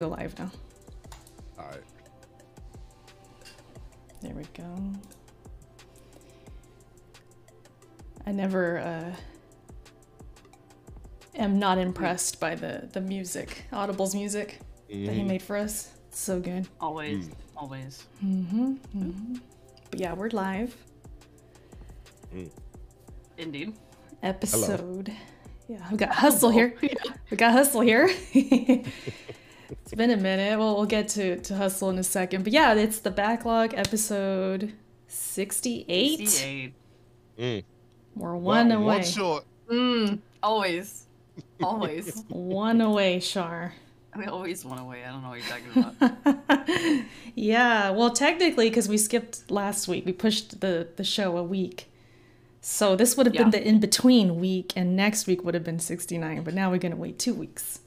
go 0.00 0.06
live 0.10 0.38
now. 0.38 0.48
All 1.58 1.64
right. 1.64 1.82
There 4.22 4.32
we 4.32 4.44
go. 4.56 4.76
I 8.24 8.30
never 8.30 8.78
uh, 8.78 9.12
am 11.34 11.58
not 11.58 11.78
impressed 11.78 12.38
by 12.38 12.54
the 12.54 12.88
the 12.92 13.00
music, 13.00 13.64
Audible's 13.72 14.14
music 14.14 14.60
that 14.88 14.94
he 14.94 15.22
Mhm. 15.22 15.26
made 15.26 15.42
for 15.42 15.56
us. 15.56 15.90
It's 16.06 16.20
so 16.20 16.38
good. 16.38 16.68
Always, 16.80 17.26
Mm. 17.26 17.32
always. 17.56 18.04
But 19.90 19.98
yeah, 19.98 20.12
we're 20.12 20.28
live. 20.30 20.76
Indeed. 23.36 23.72
Episode. 24.22 25.12
Yeah, 25.66 25.84
we 25.90 25.96
got 25.96 26.14
Hustle 26.14 26.50
here. 26.50 26.76
We 27.30 27.36
got 27.36 27.50
Hustle 27.52 27.80
here. 27.80 28.08
It's 29.70 29.94
been 29.94 30.10
a 30.10 30.16
minute. 30.16 30.58
Well, 30.58 30.76
we'll 30.76 30.86
get 30.86 31.08
to, 31.10 31.38
to 31.40 31.54
Hustle 31.56 31.90
in 31.90 31.98
a 31.98 32.02
second. 32.04 32.44
But 32.44 32.52
yeah, 32.52 32.74
it's 32.74 33.00
the 33.00 33.10
backlog 33.10 33.74
episode 33.74 34.72
68. 35.08 36.28
68. 36.28 36.74
Mm. 37.38 37.64
We're 38.16 38.36
one 38.36 38.68
Well, 38.68 38.78
away. 38.82 38.94
One 38.96 39.04
short. 39.04 39.44
Mm, 39.70 40.18
always. 40.42 41.04
Always. 41.62 42.24
One 42.28 42.80
away, 42.80 43.20
Char. 43.20 43.72
we 44.16 44.24
always 44.24 44.64
one 44.64 44.78
away. 44.78 45.04
I 45.04 45.12
don't 45.12 45.22
know 45.22 45.28
what 45.28 45.38
you're 45.38 45.94
talking 45.94 46.34
about. 46.56 47.04
Yeah, 47.36 47.90
well, 47.90 48.10
technically, 48.10 48.68
because 48.68 48.88
we 48.88 48.96
skipped 48.98 49.48
last 49.48 49.86
week, 49.86 50.04
we 50.04 50.10
pushed 50.12 50.60
the, 50.60 50.88
the 50.96 51.04
show 51.04 51.36
a 51.36 51.42
week. 51.44 51.90
So 52.60 52.96
this 52.96 53.16
would 53.16 53.26
have 53.26 53.34
been 53.34 53.50
the 53.50 53.62
in 53.66 53.78
between 53.78 54.40
week, 54.40 54.72
and 54.74 54.96
next 54.96 55.28
week 55.28 55.44
would 55.44 55.54
have 55.54 55.62
been 55.62 55.78
69. 55.78 56.42
But 56.42 56.54
now 56.54 56.70
we're 56.72 56.78
going 56.78 56.90
to 56.90 56.96
wait 56.98 57.18
two 57.20 57.34
weeks. 57.34 57.80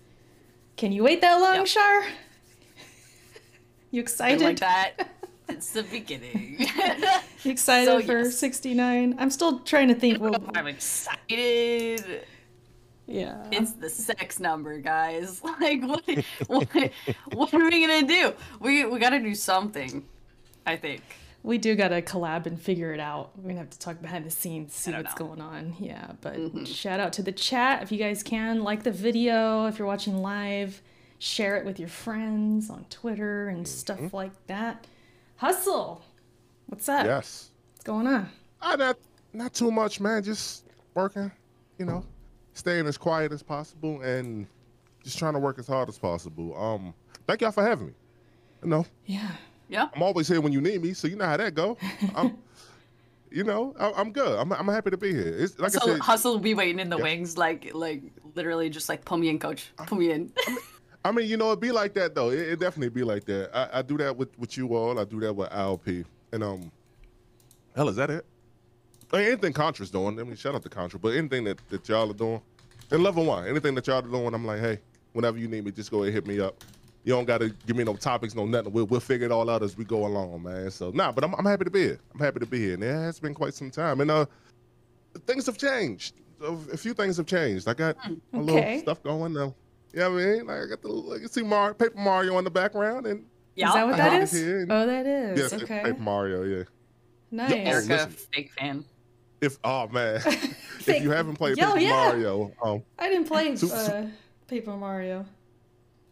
Can 0.82 0.92
you 0.92 1.04
wait 1.04 1.22
that 1.22 1.36
long, 1.40 1.58
Yep. 1.58 1.66
Char? 1.68 2.04
You 3.92 4.02
excited? 4.02 4.42
like 4.42 4.60
that. 4.62 4.94
It's 5.48 5.70
the 5.74 5.84
beginning. 5.84 6.58
You 7.44 7.52
excited 7.52 7.86
So, 7.86 8.02
for 8.02 8.20
yes. 8.24 8.36
69? 8.38 9.16
I'm 9.20 9.30
still 9.30 9.60
trying 9.60 9.90
to 9.90 9.94
think. 9.94 10.20
Well, 10.20 10.34
I'm 10.56 10.66
excited. 10.66 12.26
yeah. 13.06 13.46
It's 13.52 13.74
the 13.74 13.90
sex 13.92 14.40
number, 14.40 14.80
guys. 14.80 15.42
Like, 15.44 15.84
what, 15.84 16.04
what, 16.48 16.68
what 17.34 17.54
are 17.54 17.70
we 17.70 17.86
gonna 17.86 18.08
do? 18.08 18.34
We 18.60 18.86
we 18.86 18.98
gotta 18.98 19.20
do 19.20 19.36
something. 19.36 20.04
I 20.66 20.78
think. 20.78 21.02
We 21.44 21.58
do 21.58 21.76
got 21.76 21.88
to 21.90 22.02
collab 22.04 22.46
and 22.46 22.62
figure 22.62 22.94
it 22.94 23.00
out. 23.00 23.32
We're 23.36 23.44
going 23.44 23.56
to 23.56 23.62
have 23.62 23.70
to 23.72 23.80
talk 23.80 24.00
behind 24.02 24.26
the 24.26 24.30
scenes, 24.32 24.74
see 24.76 24.92
what's 24.92 25.20
know. 25.20 25.28
going 25.28 25.42
on. 25.42 25.76
Yeah, 25.80 26.12
but 26.22 26.36
Mhm. 26.36 26.68
shout 26.68 27.00
out 27.00 27.14
to 27.14 27.24
the 27.24 27.32
chat 27.32 27.82
if 27.82 27.92
you 27.92 27.98
guys 27.98 28.22
can. 28.22 28.64
Like 28.64 28.84
the 28.84 28.92
video 28.92 29.66
if 29.66 29.80
you're 29.80 29.88
watching 29.88 30.22
live. 30.22 30.82
Share 31.18 31.56
it 31.58 31.66
with 31.66 31.80
your 31.80 31.90
friends 31.90 32.70
on 32.70 32.86
Twitter 32.90 33.48
and 33.48 33.60
Mm-hmm. 33.66 33.66
stuff 33.66 34.14
like 34.14 34.32
that. 34.48 34.86
Hustle! 35.38 36.04
What's 36.68 36.88
up? 36.90 37.06
Yes. 37.06 37.50
What's 37.74 37.84
going 37.84 38.08
on? 38.08 38.30
Ah, 38.62 38.76
not 38.76 38.98
not 39.34 39.54
too 39.54 39.72
much, 39.72 40.00
man. 40.00 40.24
Just 40.24 40.66
working, 40.94 41.32
you 41.78 41.86
know, 41.86 42.04
staying 42.54 42.86
as 42.88 42.98
quiet 42.98 43.32
as 43.32 43.42
possible 43.44 44.02
and 44.02 44.46
just 45.04 45.18
trying 45.18 45.34
to 45.34 45.40
work 45.40 45.58
as 45.58 45.68
hard 45.68 45.90
as 45.90 45.98
possible. 45.98 46.56
Um, 46.56 46.94
thank 47.28 47.42
y'all 47.42 47.52
for 47.52 47.64
having 47.64 47.88
me. 47.88 47.94
You 48.64 48.70
know, 48.70 48.86
Yeah. 49.06 49.32
Yeah. 49.72 49.88
I'm 49.96 50.04
always 50.04 50.28
here 50.28 50.42
when 50.42 50.52
you 50.52 50.60
need 50.60 50.82
me, 50.82 50.94
so 50.94 51.08
you 51.08 51.16
know 51.16 51.26
how 51.26 51.38
that 51.38 51.56
go. 51.56 51.78
I'm, 52.14 52.38
you 53.32 53.46
know, 53.46 53.74
I, 53.80 53.94
I'm 53.94 54.12
good. 54.12 54.38
I'm, 54.38 54.52
I'm 54.52 54.68
happy 54.68 54.90
to 54.90 54.98
be 54.98 55.14
here. 55.14 55.34
It's 55.38 55.58
like 55.58 55.74
I 55.82 55.86
said. 55.86 56.00
hustle 56.00 56.34
will 56.34 56.40
be 56.40 56.54
waiting 56.54 56.80
in 56.80 56.90
the 56.90 56.98
Yeah. 56.98 57.04
wings, 57.04 57.38
like 57.38 57.74
like 57.74 58.04
literally 58.36 58.70
just 58.70 58.90
like 58.90 59.06
pull 59.06 59.18
me 59.18 59.30
in, 59.30 59.40
coach. 59.40 59.72
Pull 59.88 59.98
me 59.98 60.12
in. 60.12 60.32
I 61.06 61.14
mean, 61.14 61.30
you 61.30 61.38
know, 61.38 61.48
it'd 61.48 61.62
be 61.62 61.72
like 61.72 61.94
that 61.94 62.14
though. 62.14 62.32
It, 62.32 62.40
it 62.40 62.60
definitely 62.60 62.90
be 62.90 63.04
like 63.04 63.24
that. 63.26 63.50
I, 63.56 63.80
I 63.80 63.82
do 63.82 63.98
that 63.98 64.16
with, 64.18 64.38
with 64.38 64.58
you 64.58 64.76
all. 64.76 65.00
I 65.00 65.06
do 65.06 65.22
that 65.22 65.34
with 65.34 65.50
ILP. 65.50 66.04
And 66.34 66.44
um, 66.44 66.70
hell, 67.74 67.88
is 67.88 67.96
that 67.96 68.10
it? 68.10 68.26
I 69.14 69.18
mean, 69.18 69.28
anything 69.28 69.54
Contra's 69.54 69.90
doing. 69.90 70.20
I 70.20 70.24
mean, 70.24 70.36
shout 70.36 70.54
out 70.54 70.64
to 70.64 70.70
Contra, 70.70 71.00
but 71.00 71.16
anything 71.16 71.46
that, 71.46 71.60
that 71.70 71.88
y'all 71.88 72.12
are 72.12 72.14
doing, 72.14 72.42
and 72.92 73.04
level 73.04 73.26
one, 73.26 73.48
anything 73.48 73.74
that 73.76 73.88
y'all 73.88 74.00
are 74.00 74.02
doing, 74.02 74.34
I'm 74.34 74.46
like, 74.46 74.60
hey, 74.60 74.80
whenever 75.14 75.38
you 75.38 75.48
need 75.48 75.64
me, 75.66 75.72
just 75.72 75.92
go 75.92 76.04
ahead 76.04 76.08
and 76.08 76.16
hit 76.16 76.28
me 76.28 76.40
up. 76.42 76.62
You 77.04 77.14
don't 77.14 77.26
gotta 77.26 77.50
give 77.66 77.76
me 77.76 77.84
no 77.84 77.96
topics, 77.96 78.36
no 78.36 78.46
nothing. 78.46 78.72
We'll, 78.74 78.86
we'll 78.86 79.00
figure 79.00 79.26
it 79.26 79.32
all 79.32 79.50
out 79.50 79.64
as 79.64 79.76
we 79.76 79.84
go 79.86 80.06
along, 80.06 80.44
man. 80.44 80.70
So 80.70 80.92
nah, 80.92 81.12
but 81.12 81.24
I'm, 81.24 81.34
I'm 81.36 81.46
happy 81.46 81.64
to 81.66 81.72
be 81.72 81.82
here. 81.82 82.00
I'm 82.14 82.20
happy 82.20 82.40
to 82.40 82.46
be 82.46 82.60
here. 82.60 82.74
And 82.76 82.84
it 82.84 82.92
has 82.94 83.20
been 83.20 83.34
quite 83.34 83.54
some 83.56 83.72
time, 83.72 84.02
and 84.02 84.12
uh, 84.12 84.26
things 85.26 85.46
have 85.48 85.58
changed. 85.58 86.16
A 86.42 86.54
a 86.74 86.78
few 86.78 86.94
things 86.94 87.18
have 87.18 87.26
changed. 87.26 87.68
I 87.68 87.74
got 87.74 87.96
a 88.06 88.10
Okay. 88.38 88.42
little 88.42 88.80
stuff 88.80 89.02
going 89.04 89.34
now. 89.34 89.56
Yeah, 89.94 90.08
you 90.08 90.10
know 90.10 90.16
what 90.16 90.22
I 90.22 90.26
mean, 90.26 90.48
like 90.48 90.62
I 90.62 90.66
got 90.68 90.82
the 90.82 90.88
like, 90.90 91.22
you 91.22 91.28
see 91.28 91.42
Mario, 91.44 91.74
Paper 91.74 91.98
Mario 92.00 92.38
in 92.38 92.44
the 92.44 92.52
background, 92.52 93.06
and 93.08 93.26
Yeah. 93.56 93.70
Is 93.70 93.74
that 93.74 93.86
what 93.86 93.94
I 93.96 93.98
that 93.98 94.12
have 94.14 94.24
is? 94.34 94.68
Oh, 94.70 94.86
that 94.88 95.06
is. 95.06 95.40
yes, 95.40 95.54
okay. 95.64 95.82
Paper 95.84 96.00
Mario, 96.02 96.44
yeah. 96.44 96.64
Nice. 97.32 97.52
Oh, 97.52 97.56
Erica, 97.56 97.88
listen. 97.88 98.12
fake 98.12 98.52
fan. 98.52 98.86
If 99.42 99.58
oh 99.64 99.88
man, 99.88 100.22
if 100.26 101.02
you 101.02 101.10
haven't 101.12 101.36
played 101.36 101.58
Yo, 101.58 101.66
Paper 101.68 101.80
yeah. 101.80 101.90
Mario, 102.10 102.52
um, 102.64 102.84
I 103.00 103.10
didn't 103.10 103.28
play 103.28 103.56
Su- 103.56 103.68
su- 103.68 103.74
uh, 103.74 104.06
Paper 104.48 104.78
Mario. 104.78 105.26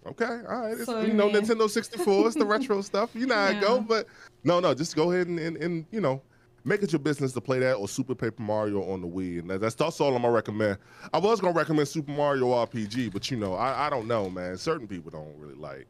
Okay, 0.08 0.26
all 0.26 0.62
right, 0.62 0.74
it's, 0.74 0.86
So, 0.86 1.02
you 1.02 1.14
know 1.14 1.28
yeah. 1.28 1.40
Nintendo 1.40 1.70
64, 1.70 2.28
it's 2.28 2.36
the 2.36 2.46
retro 2.46 2.82
stuff. 2.82 3.12
You 3.14 3.26
know 3.26 3.36
how 3.36 3.48
it 3.48 3.62
go, 3.62 3.82
but 3.82 4.08
no, 4.44 4.60
no, 4.60 4.74
just 4.74 4.96
go 4.96 5.12
ahead 5.12 5.28
and, 5.28 5.40
and, 5.40 5.58
and 5.58 5.86
you 5.92 6.02
know. 6.02 6.22
Make 6.66 6.84
it 6.84 6.92
your 6.92 7.00
business 7.00 7.32
to 7.32 7.42
play 7.42 7.58
that 7.60 7.76
or 7.76 7.88
Super 7.88 8.14
Paper 8.14 8.44
Mario 8.44 8.84
on 8.92 9.00
the 9.00 9.08
Wii, 9.08 9.40
and 9.40 9.50
that's 9.50 9.76
that's 9.76 10.02
all 10.02 10.14
I'm 10.14 10.22
gonna 10.22 10.34
recommend. 10.34 10.78
I 11.14 11.18
was 11.18 11.40
gonna 11.40 11.54
recommend 11.54 11.88
Super 11.88 12.12
Mario 12.12 12.48
RPG, 12.48 13.14
but 13.14 13.32
you 13.32 13.38
know, 13.38 13.54
I, 13.54 13.88
I 13.88 13.90
don't 13.90 14.10
know, 14.10 14.30
man. 14.30 14.58
Certain 14.58 14.86
people 14.86 15.10
don't 15.10 15.34
really 15.38 15.56
like 15.56 15.88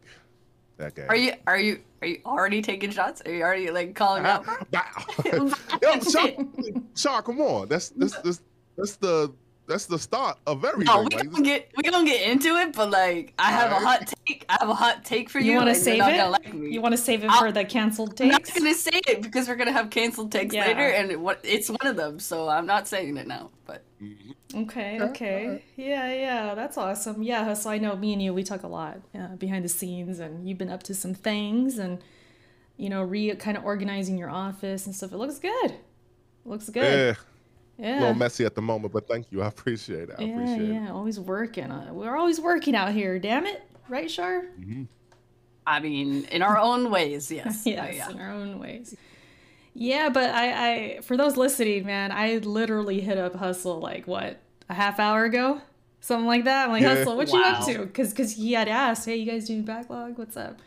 that 0.80 0.96
game. 0.96 1.06
Are 1.09 1.16
you 1.16 1.34
are 1.46 1.59
you 1.59 1.80
are 2.02 2.08
you 2.08 2.22
already 2.26 2.62
taking 2.62 2.90
shots? 2.90 3.22
Are 3.26 3.31
you 3.31 3.44
already 3.44 3.70
like 3.70 3.94
calling 3.94 4.26
out? 4.26 4.46
Yo, 5.26 6.00
Shaw, 6.00 6.28
Shaw, 6.96 7.22
come 7.22 7.40
on. 7.41 7.68
That's 7.68 7.90
that's 7.90 8.18
that's 8.20 8.41
that's 8.76 8.96
the 8.96 9.31
that's 9.69 9.85
the 9.85 9.97
start 9.97 10.38
of 10.46 10.66
everything. 10.66 10.94
No, 10.94 11.03
we 11.03 11.16
like, 11.16 11.31
don't 11.31 11.44
get 11.44 11.72
we 11.78 11.84
don't 11.84 12.03
get 12.06 12.28
into 12.30 12.57
it, 12.57 12.74
but 12.75 12.90
like 12.90 13.34
I 13.40 13.52
have 13.52 13.72
a 13.72 13.75
hot 13.75 14.12
take. 14.25 14.44
I 14.50 14.57
have 14.59 14.68
a 14.69 14.74
hot 14.74 15.06
take 15.06 15.30
for 15.30 15.40
you. 15.40 15.52
You 15.52 15.57
want 15.57 15.68
to 15.68 15.75
and 15.75 15.85
you're 15.97 16.06
save 16.06 16.19
it? 16.19 16.30
like 16.30 16.53
me. 16.53 16.72
You 16.74 16.81
want 16.81 16.94
to 16.94 16.97
save 16.97 17.24
it 17.24 17.30
I'll- 17.30 17.40
for 17.40 17.52
the 17.53 17.63
canceled 17.63 18.18
takes? 18.18 18.35
I'm 18.35 18.41
not 18.44 18.53
gonna 18.53 18.74
say 18.74 19.00
it 19.08 19.22
because 19.22 19.47
we're 19.47 19.56
gonna 19.56 19.72
have 19.72 19.90
canceled 19.90 20.31
takes 20.34 20.53
Yeah. 20.53 20.68
later, 20.68 20.81
and 20.81 21.12
it, 21.12 21.19
what 21.19 21.40
it's 21.44 21.69
one 21.69 21.85
of 21.88 21.96
them. 21.96 22.19
So 22.19 22.50
I'm 22.50 22.66
not 22.66 22.88
saying 22.88 23.16
it 23.16 23.28
now. 23.28 23.52
But 23.66 23.84
Mhm. 24.02 24.34
Okay, 24.63 24.96
Yeah, 24.96 25.03
okay. 25.06 25.63
Yeah, 25.75 26.12
yeah, 26.12 26.56
that's 26.56 26.75
awesome. 26.78 27.22
Yeah, 27.22 27.53
so 27.53 27.69
I 27.69 27.78
know 27.78 27.96
me 27.96 28.13
and 28.13 28.22
you, 28.22 28.34
we 28.34 28.44
talk 28.44 28.63
a 28.63 28.68
lot 28.68 28.97
uh, 29.13 29.35
behind 29.35 29.63
the 29.63 29.69
scenes, 29.69 30.18
and 30.19 30.47
you've 30.50 30.58
been 30.58 30.72
up 30.72 30.81
to 30.84 30.96
some 30.96 31.13
things 31.13 31.78
and, 31.78 32.00
you 32.78 32.90
know, 32.90 33.03
re 33.03 33.35
kind 33.35 33.58
of 33.58 33.63
organizing 33.63 34.18
your 34.18 34.29
office 34.31 34.88
and 34.88 34.96
stuff. 34.96 35.12
It 35.12 35.18
looks 35.18 35.38
good. 35.38 35.75
looks 36.46 36.69
good. 36.69 37.18
yeah, 37.18 37.24
Yeah. 37.79 38.00
a 38.00 38.01
little 38.01 38.16
messy 38.16 38.44
at 38.45 38.56
the 38.56 38.62
moment, 38.62 38.91
but 38.94 39.07
thank 39.07 39.31
you. 39.31 39.41
I 39.41 39.47
appreciate 39.56 40.09
it. 40.09 40.16
I 40.19 40.23
yeah, 40.23 40.34
appreciate 40.34 40.73
yeah, 40.73 40.91
always 40.91 41.19
working. 41.19 41.72
Uh, 41.72 41.90
we're 41.94 42.16
always 42.16 42.40
working 42.41 42.75
out 42.75 42.91
here, 42.91 43.17
damn 43.19 43.45
it. 43.45 43.63
Right, 43.88 44.09
Char? 44.09 44.40
it. 44.40 44.62
Mhm. 44.62 44.88
I 45.66 45.79
mean, 45.79 46.25
in 46.25 46.41
our 46.41 46.57
own 46.57 46.91
ways, 46.91 47.31
yes. 47.31 47.63
Yes, 47.66 47.95
yeah. 47.95 48.09
in 48.09 48.19
our 48.19 48.31
own 48.31 48.59
ways. 48.59 48.95
Yeah, 49.73 50.09
but 50.09 50.29
I, 50.31 50.72
I, 50.97 51.01
for 51.01 51.16
those 51.16 51.38
listening, 51.38 51.85
man, 51.85 52.12
I 52.12 52.38
literally 52.38 53.00
hit 53.00 53.17
up 53.17 53.35
Hustle 53.35 53.79
like 53.79 54.07
what 54.07 54.40
a 54.67 54.73
half 54.73 55.00
hour 55.00 55.23
ago, 55.25 55.61
something 56.01 56.25
like 56.28 56.44
that. 56.46 56.66
I'm 56.66 56.72
like, 56.72 56.81
Yeah. 56.81 56.96
Hustle, 56.96 57.16
what 57.16 57.31
you 57.31 57.41
up 57.41 57.66
to? 57.67 57.85
Because 57.85 58.09
because 58.09 58.34
he 58.35 58.53
had 58.53 58.67
asked, 58.67 59.06
hey, 59.06 59.16
you 59.16 59.31
guys 59.31 59.46
doing 59.47 59.63
backlog? 59.63 60.17
What's 60.17 60.35
up? 60.35 60.59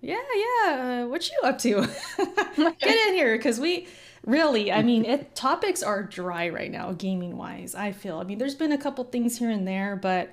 Yeah, 0.00 0.16
yeah. 0.34 1.02
Uh, 1.04 1.08
what 1.08 1.28
you 1.30 1.38
up 1.44 1.58
to? 1.58 1.86
Get 2.56 3.08
in 3.08 3.14
here, 3.14 3.36
because 3.36 3.60
we 3.60 3.86
really, 4.24 4.72
I 4.72 4.82
mean, 4.82 5.04
it, 5.06 5.34
topics 5.34 5.82
are 5.82 6.02
dry 6.02 6.48
right 6.48 6.70
now, 6.70 6.92
gaming 6.92 7.36
wise. 7.36 7.74
I 7.74 7.92
feel. 7.92 8.18
I 8.18 8.24
mean, 8.24 8.38
there's 8.38 8.54
been 8.54 8.72
a 8.72 8.78
couple 8.78 9.04
things 9.04 9.38
here 9.38 9.50
and 9.50 9.66
there, 9.66 9.96
but 9.96 10.30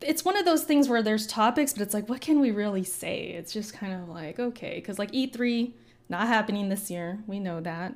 it's 0.00 0.24
one 0.24 0.36
of 0.36 0.44
those 0.44 0.64
things 0.64 0.88
where 0.88 1.02
there's 1.02 1.26
topics, 1.26 1.72
but 1.72 1.82
it's 1.82 1.94
like, 1.94 2.08
what 2.08 2.20
can 2.20 2.40
we 2.40 2.50
really 2.50 2.84
say? 2.84 3.28
It's 3.28 3.52
just 3.52 3.72
kind 3.72 3.92
of 3.92 4.08
like, 4.08 4.38
okay, 4.38 4.74
because 4.76 4.98
like 4.98 5.12
E3 5.12 5.72
not 6.08 6.28
happening 6.28 6.68
this 6.68 6.90
year, 6.90 7.18
we 7.26 7.40
know 7.40 7.60
that. 7.60 7.94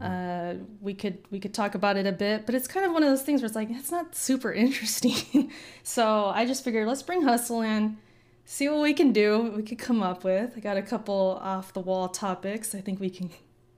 Uh, 0.00 0.54
we 0.80 0.94
could 0.94 1.18
we 1.30 1.38
could 1.38 1.52
talk 1.52 1.74
about 1.74 1.96
it 1.96 2.06
a 2.06 2.12
bit, 2.12 2.46
but 2.46 2.54
it's 2.54 2.66
kind 2.66 2.86
of 2.86 2.92
one 2.92 3.02
of 3.02 3.10
those 3.10 3.22
things 3.22 3.42
where 3.42 3.46
it's 3.46 3.54
like 3.54 3.68
it's 3.70 3.90
not 3.90 4.14
super 4.14 4.52
interesting. 4.64 5.52
so 5.82 6.26
I 6.26 6.46
just 6.46 6.64
figured 6.64 6.88
let's 6.88 7.02
bring 7.02 7.22
Hustle 7.22 7.60
in, 7.60 7.98
see 8.46 8.68
what 8.68 8.80
we 8.80 8.94
can 8.94 9.12
do, 9.12 9.52
we 9.54 9.62
could 9.62 9.78
come 9.78 10.02
up 10.02 10.24
with. 10.24 10.52
I 10.56 10.60
got 10.60 10.78
a 10.78 10.82
couple 10.82 11.38
off 11.42 11.74
the 11.74 11.80
wall 11.80 12.08
topics 12.08 12.74
I 12.74 12.80
think 12.80 12.98
we 12.98 13.10
can 13.10 13.30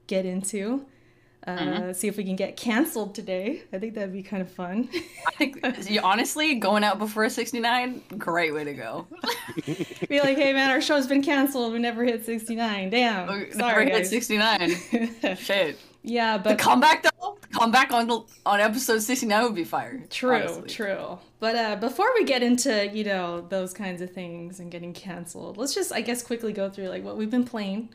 get 0.07 0.25
into. 0.25 0.85
Uh, 1.45 1.91
See 1.91 2.07
if 2.07 2.15
we 2.15 2.23
can 2.23 2.37
get 2.37 2.55
canceled 2.55 3.13
today. 3.13 3.63
I 3.73 3.77
think 3.77 3.95
that'd 3.95 4.13
be 4.13 4.23
kind 4.23 4.41
of 4.41 4.49
fun. 4.49 4.87
I 5.27 5.31
think 5.31 5.59
honestly, 6.03 6.55
going 6.55 6.85
out 6.85 6.99
before 6.99 7.27
69, 7.27 8.01
great 8.17 8.53
way 8.53 8.63
to 8.63 8.73
go. 8.73 9.07
be 10.07 10.21
like, 10.21 10.37
hey 10.37 10.53
man, 10.53 10.69
our 10.69 10.79
show's 10.79 11.05
been 11.05 11.21
canceled. 11.21 11.73
We 11.73 11.79
never 11.79 12.05
hit 12.05 12.25
69. 12.25 12.89
Damn. 12.91 13.27
Never 13.27 13.51
Sorry, 13.51 13.89
hit 13.89 14.07
69. 14.07 14.77
Shit. 15.35 15.77
yeah, 16.01 16.37
The 16.37 16.43
but 16.51 16.59
comeback 16.59 17.03
though, 17.03 17.37
the 17.41 17.59
come 17.59 17.71
back 17.71 17.91
on 17.91 18.07
the, 18.07 18.21
on 18.45 18.61
episode 18.61 19.01
69 19.01 19.43
would 19.43 19.55
be 19.55 19.65
fire. 19.65 20.01
True, 20.09 20.35
honestly. 20.37 20.69
true. 20.69 21.19
But 21.41 21.55
uh, 21.57 21.75
before 21.75 22.07
we 22.15 22.23
get 22.23 22.41
into 22.41 22.87
you 22.87 23.03
know 23.03 23.41
those 23.41 23.73
kinds 23.73 24.01
of 24.01 24.11
things 24.13 24.61
and 24.61 24.71
getting 24.71 24.93
canceled, 24.93 25.57
let's 25.57 25.75
just 25.75 25.91
I 25.91 25.99
guess 25.99 26.23
quickly 26.23 26.53
go 26.53 26.69
through 26.69 26.87
like 26.87 27.03
what 27.03 27.17
we've 27.17 27.29
been 27.31 27.43
playing. 27.43 27.89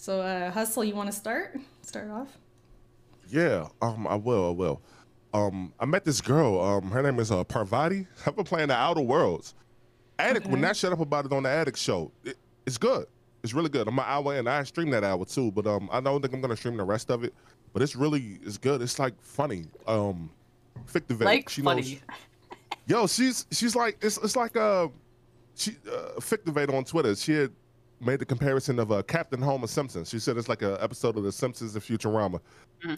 So 0.00 0.22
uh, 0.22 0.50
hustle, 0.50 0.82
you 0.82 0.94
want 0.94 1.10
to 1.12 1.14
start? 1.14 1.60
Start 1.82 2.08
off. 2.10 2.38
Yeah, 3.28 3.68
um, 3.82 4.06
I 4.06 4.14
will, 4.14 4.46
I 4.46 4.50
will. 4.50 4.80
Um, 5.34 5.74
I 5.78 5.84
met 5.84 6.06
this 6.06 6.22
girl. 6.22 6.58
Um, 6.58 6.90
her 6.90 7.02
name 7.02 7.20
is 7.20 7.30
uh, 7.30 7.44
Parvati. 7.44 8.06
I've 8.26 8.34
been 8.34 8.46
playing 8.46 8.68
the 8.68 8.74
Outer 8.76 9.02
Worlds. 9.02 9.54
Addict, 10.18 10.46
when 10.46 10.54
Okay. 10.54 10.62
that 10.62 10.76
shut 10.78 10.94
up 10.94 11.00
about 11.00 11.26
it 11.26 11.32
on 11.34 11.42
the 11.42 11.50
Addict 11.50 11.76
show, 11.76 12.10
it, 12.24 12.38
it's 12.64 12.78
good. 12.78 13.04
It's 13.42 13.52
really 13.52 13.68
good. 13.68 13.88
I'm 13.88 13.98
an 13.98 14.06
hour 14.08 14.36
in. 14.36 14.48
I 14.48 14.62
stream 14.62 14.88
that 14.88 15.04
hour 15.04 15.22
too, 15.26 15.50
but 15.52 15.66
um, 15.66 15.90
I 15.92 16.00
don't 16.00 16.22
think 16.22 16.32
I'm 16.32 16.40
gonna 16.40 16.56
stream 16.56 16.78
the 16.78 16.84
rest 16.84 17.10
of 17.10 17.22
it. 17.22 17.34
But 17.74 17.82
it's 17.82 17.94
really, 17.94 18.38
it's 18.42 18.56
good. 18.56 18.80
It's 18.80 18.98
like 18.98 19.12
funny. 19.20 19.66
Um, 19.86 20.30
Fictivate. 20.86 21.26
Like 21.26 21.50
she 21.50 21.60
funny. 21.60 21.82
knows. 21.82 21.96
Yo, 22.86 23.06
she's 23.06 23.44
she's 23.50 23.76
like 23.76 23.98
it's 24.00 24.16
it's 24.16 24.34
like 24.34 24.56
uh, 24.56 24.88
she 25.56 25.72
uh, 25.92 26.18
Fictivate 26.20 26.72
on 26.74 26.84
Twitter. 26.84 27.14
She 27.14 27.32
had 27.32 27.52
made 28.00 28.18
the 28.18 28.24
comparison 28.24 28.78
of 28.78 28.90
uh, 28.92 29.02
Captain 29.02 29.40
Homer 29.40 29.66
Simpson. 29.66 30.04
She 30.04 30.18
said 30.18 30.36
it's 30.36 30.48
like 30.48 30.62
an 30.62 30.76
episode 30.80 31.16
of 31.16 31.24
The 31.24 31.32
Simpsons 31.32 31.74
and 31.74 31.84
Futurama. 31.84 32.40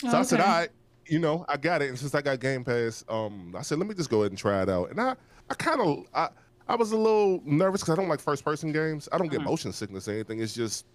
So 0.00 0.08
I 0.08 0.22
said, 0.22 0.40
Okay. 0.40 0.48
all 0.48 0.56
right, 0.58 0.68
you 1.06 1.18
know, 1.18 1.44
I 1.48 1.56
got 1.56 1.82
it. 1.82 1.88
And 1.88 1.98
since 1.98 2.14
I 2.14 2.22
got 2.22 2.38
Game 2.40 2.64
Pass, 2.64 3.04
um, 3.08 3.54
I 3.58 3.62
said, 3.62 3.78
let 3.78 3.88
me 3.88 3.94
just 3.94 4.10
go 4.10 4.20
ahead 4.20 4.30
and 4.32 4.38
try 4.38 4.62
it 4.62 4.68
out. 4.68 4.90
And 4.90 5.00
I, 5.00 5.16
I 5.50 5.54
kind 5.54 5.80
of, 5.80 6.04
I, 6.14 6.28
I 6.68 6.76
was 6.76 6.92
a 6.92 6.96
little 6.96 7.42
nervous 7.44 7.80
because 7.80 7.98
I 7.98 8.00
don't 8.00 8.08
like 8.08 8.20
first 8.20 8.44
person 8.44 8.70
games. 8.72 9.08
I 9.12 9.18
don't 9.18 9.28
get 9.30 9.42
motion 9.42 9.72
sickness 9.72 10.06
or 10.06 10.12
anything. 10.12 10.40
It's 10.40 10.54
just, 10.54 10.86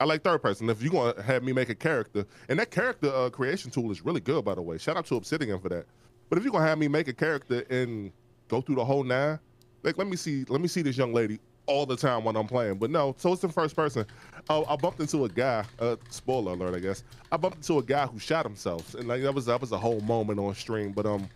I 0.00 0.04
like 0.04 0.24
third 0.24 0.40
person. 0.40 0.70
If 0.70 0.80
you're 0.82 0.90
going 0.90 1.14
to 1.14 1.22
have 1.22 1.42
me 1.42 1.52
make 1.52 1.68
a 1.68 1.74
character, 1.74 2.24
and 2.48 2.58
that 2.58 2.70
character 2.70 3.14
uh, 3.14 3.28
creation 3.28 3.70
tool 3.70 3.90
is 3.90 4.02
really 4.02 4.20
good, 4.20 4.44
by 4.46 4.54
the 4.54 4.62
way. 4.62 4.78
Shout 4.78 4.96
out 4.96 5.04
to 5.06 5.16
Obsidian 5.16 5.60
for 5.60 5.68
that. 5.68 5.84
But 6.30 6.38
if 6.38 6.44
you're 6.44 6.52
going 6.52 6.62
to 6.64 6.68
have 6.68 6.78
me 6.78 6.88
make 6.88 7.08
a 7.08 7.12
character 7.12 7.60
and 7.68 8.10
go 8.48 8.62
through 8.62 8.76
the 8.76 8.84
whole 8.84 9.04
nine, 9.04 9.38
like, 9.82 9.98
let 9.98 10.06
me 10.06 10.16
see, 10.16 10.44
let 10.48 10.62
me 10.62 10.68
see 10.68 10.80
this 10.80 10.96
young 10.96 11.12
lady 11.12 11.38
all 11.70 11.86
the 11.86 11.96
time 11.96 12.24
when 12.24 12.36
I'm 12.36 12.46
playing. 12.46 12.78
But 12.78 12.90
no, 12.90 13.14
so 13.18 13.32
it's 13.32 13.44
in 13.44 13.50
first 13.50 13.76
person. 13.76 14.04
I 14.48 14.76
bumped 14.76 15.00
into 15.00 15.24
a 15.24 15.28
guy. 15.28 15.64
Uh, 15.78 15.96
spoiler 16.08 16.52
alert, 16.52 16.74
I 16.74 16.80
guess. 16.80 17.04
I 17.30 17.36
bumped 17.36 17.58
into 17.58 17.78
a 17.78 17.82
guy 17.82 18.06
who 18.06 18.18
shot 18.18 18.44
himself, 18.44 18.94
and 18.94 19.06
like 19.06 19.22
that 19.22 19.32
was 19.34 19.46
that 19.46 19.60
was 19.60 19.72
a 19.72 19.78
whole 19.78 20.00
moment 20.00 20.40
on 20.40 20.54
stream. 20.54 20.92
But 20.92 21.06
um, 21.06 21.28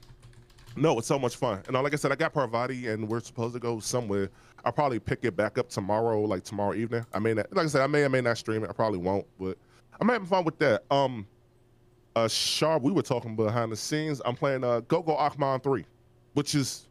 no, 0.76 0.98
it's 0.98 1.06
so 1.06 1.18
much 1.18 1.36
fun. 1.36 1.62
And 1.68 1.76
uh, 1.76 1.82
like 1.82 1.92
I 1.92 1.96
said, 1.96 2.10
I 2.10 2.16
got 2.16 2.32
Parvati, 2.32 2.88
and 2.88 3.08
we're 3.08 3.20
supposed 3.20 3.54
to 3.54 3.60
go 3.60 3.78
somewhere. 3.78 4.30
I'll 4.64 4.72
probably 4.72 4.98
pick 4.98 5.20
it 5.24 5.36
back 5.36 5.58
up 5.58 5.68
tomorrow, 5.68 6.22
like 6.22 6.42
tomorrow 6.42 6.74
evening. 6.74 7.06
I 7.12 7.18
may 7.18 7.34
not, 7.34 7.54
like 7.54 7.66
I 7.66 7.68
said, 7.68 7.82
I 7.82 7.86
may 7.86 8.02
or 8.02 8.08
may 8.08 8.20
not 8.20 8.38
stream 8.38 8.64
it. 8.64 8.70
I 8.70 8.72
probably 8.72 8.98
won't, 8.98 9.26
but 9.38 9.56
I'm 10.00 10.08
having 10.08 10.26
fun 10.26 10.44
with 10.44 10.58
that. 10.58 10.82
Um, 10.90 11.26
uh, 12.16 12.28
Sharp, 12.28 12.82
we 12.82 12.92
were 12.92 13.02
talking 13.02 13.36
behind 13.36 13.72
the 13.72 13.76
scenes. 13.76 14.20
I'm 14.24 14.34
playing 14.36 14.64
uh 14.64 14.80
Go 14.80 15.02
Go 15.02 15.16
Ackman 15.16 15.62
3, 15.62 15.84
which 16.32 16.54
is, 16.54 16.88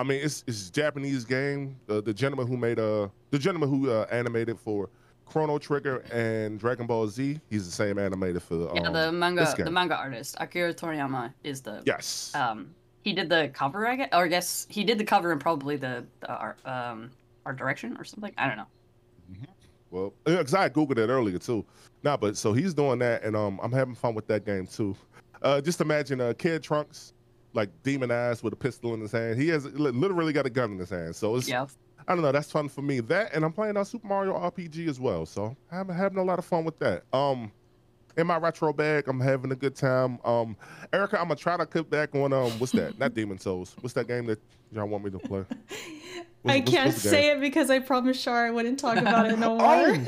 I 0.00 0.02
mean, 0.02 0.20
it's 0.24 0.42
it's 0.46 0.68
a 0.70 0.72
Japanese 0.72 1.26
game. 1.26 1.76
Uh, 1.86 2.00
the 2.00 2.14
gentleman 2.14 2.46
who 2.46 2.56
made 2.56 2.78
uh 2.78 3.08
the 3.30 3.38
gentleman 3.38 3.68
who 3.68 3.90
uh, 3.90 4.06
animated 4.10 4.58
for 4.58 4.88
Chrono 5.26 5.58
Trigger 5.58 5.98
and 6.10 6.58
Dragon 6.58 6.86
Ball 6.86 7.06
Z, 7.06 7.38
he's 7.50 7.66
the 7.66 7.72
same 7.72 7.96
animator 7.96 8.40
for 8.40 8.70
Yeah, 8.74 8.86
um, 8.86 8.92
the 8.94 9.10
this 9.10 9.12
manga 9.12 9.54
the 9.58 9.70
manga 9.70 9.96
artist 9.96 10.36
Akira 10.40 10.72
Toriyama 10.72 11.34
is 11.44 11.60
the 11.60 11.82
Yes. 11.84 12.32
um 12.34 12.74
he 13.02 13.12
did 13.12 13.28
the 13.28 13.50
cover 13.52 13.86
I 13.86 13.96
guess 13.96 14.08
or 14.12 14.24
I 14.24 14.28
guess 14.28 14.66
he 14.70 14.84
did 14.84 14.96
the 14.96 15.04
cover 15.04 15.32
and 15.32 15.40
probably 15.40 15.76
the, 15.76 16.06
the 16.20 16.34
art 16.34 16.58
um 16.64 17.10
art 17.44 17.58
direction 17.58 17.96
or 17.98 18.04
something 18.04 18.32
I 18.38 18.48
don't 18.48 18.56
know. 18.56 18.66
Well, 19.90 20.14
because 20.24 20.54
I 20.54 20.68
googled 20.70 20.98
it 20.98 21.08
earlier 21.10 21.38
too. 21.38 21.66
Nah, 22.02 22.16
but 22.16 22.36
so 22.36 22.52
he's 22.52 22.72
doing 22.72 23.00
that, 23.00 23.24
and 23.24 23.36
um, 23.36 23.58
I'm 23.60 23.72
having 23.72 23.96
fun 23.96 24.14
with 24.14 24.26
that 24.28 24.46
game 24.46 24.66
too. 24.66 24.96
Uh, 25.42 25.60
just 25.60 25.80
imagine 25.80 26.20
uh, 26.20 26.32
Kid 26.38 26.62
Trunks, 26.62 27.12
like 27.52 27.68
demonized 27.82 28.42
with 28.42 28.52
a 28.52 28.56
pistol 28.56 28.94
in 28.94 29.00
his 29.00 29.12
hand. 29.12 29.40
He 29.40 29.48
has 29.48 29.64
literally 29.66 30.32
got 30.32 30.46
a 30.46 30.50
gun 30.50 30.72
in 30.72 30.78
his 30.78 30.90
hand. 30.90 31.14
So 31.16 31.36
it's 31.36 31.48
Yeah. 31.48 31.66
I 32.08 32.14
don't 32.14 32.22
know. 32.22 32.32
That's 32.32 32.50
fun 32.50 32.68
for 32.68 32.82
me. 32.82 33.00
That 33.00 33.34
and 33.34 33.44
I'm 33.44 33.52
playing 33.52 33.76
uh, 33.76 33.84
Super 33.84 34.06
Mario 34.06 34.34
RPG 34.34 34.88
as 34.88 34.98
well. 34.98 35.26
So 35.26 35.56
I'm 35.70 35.88
having 35.88 36.18
a 36.18 36.24
lot 36.24 36.38
of 36.38 36.44
fun 36.44 36.64
with 36.64 36.78
that. 36.80 37.02
Um, 37.12 37.52
in 38.16 38.26
my 38.26 38.38
retro 38.38 38.72
bag, 38.72 39.06
I'm 39.06 39.20
having 39.20 39.52
a 39.52 39.56
good 39.56 39.76
time. 39.76 40.18
Um, 40.24 40.56
Erica, 40.92 41.18
I'm 41.20 41.24
gonna 41.28 41.36
try 41.36 41.56
to 41.56 41.66
cut 41.66 41.88
back 41.90 42.14
on 42.14 42.32
um, 42.32 42.50
what's 42.58 42.72
that? 42.72 42.98
Not 42.98 43.14
Demon 43.14 43.38
Souls. 43.38 43.76
What's 43.80 43.94
that 43.94 44.08
game 44.08 44.26
that 44.26 44.40
y'all 44.72 44.86
want 44.86 45.04
me 45.04 45.10
to 45.10 45.18
play? 45.18 45.44
What's- 46.42 46.56
I 46.56 46.60
can't 46.62 46.86
what's 46.86 47.02
the 47.02 47.08
say 47.10 47.30
it 47.32 47.40
because 47.40 47.70
I 47.70 47.78
promised 47.80 48.24
Char 48.24 48.46
I 48.46 48.50
wouldn't 48.50 48.78
talk 48.80 48.96
about 48.96 49.26
it 49.30 49.38
no 49.38 49.56
more. 49.58 50.04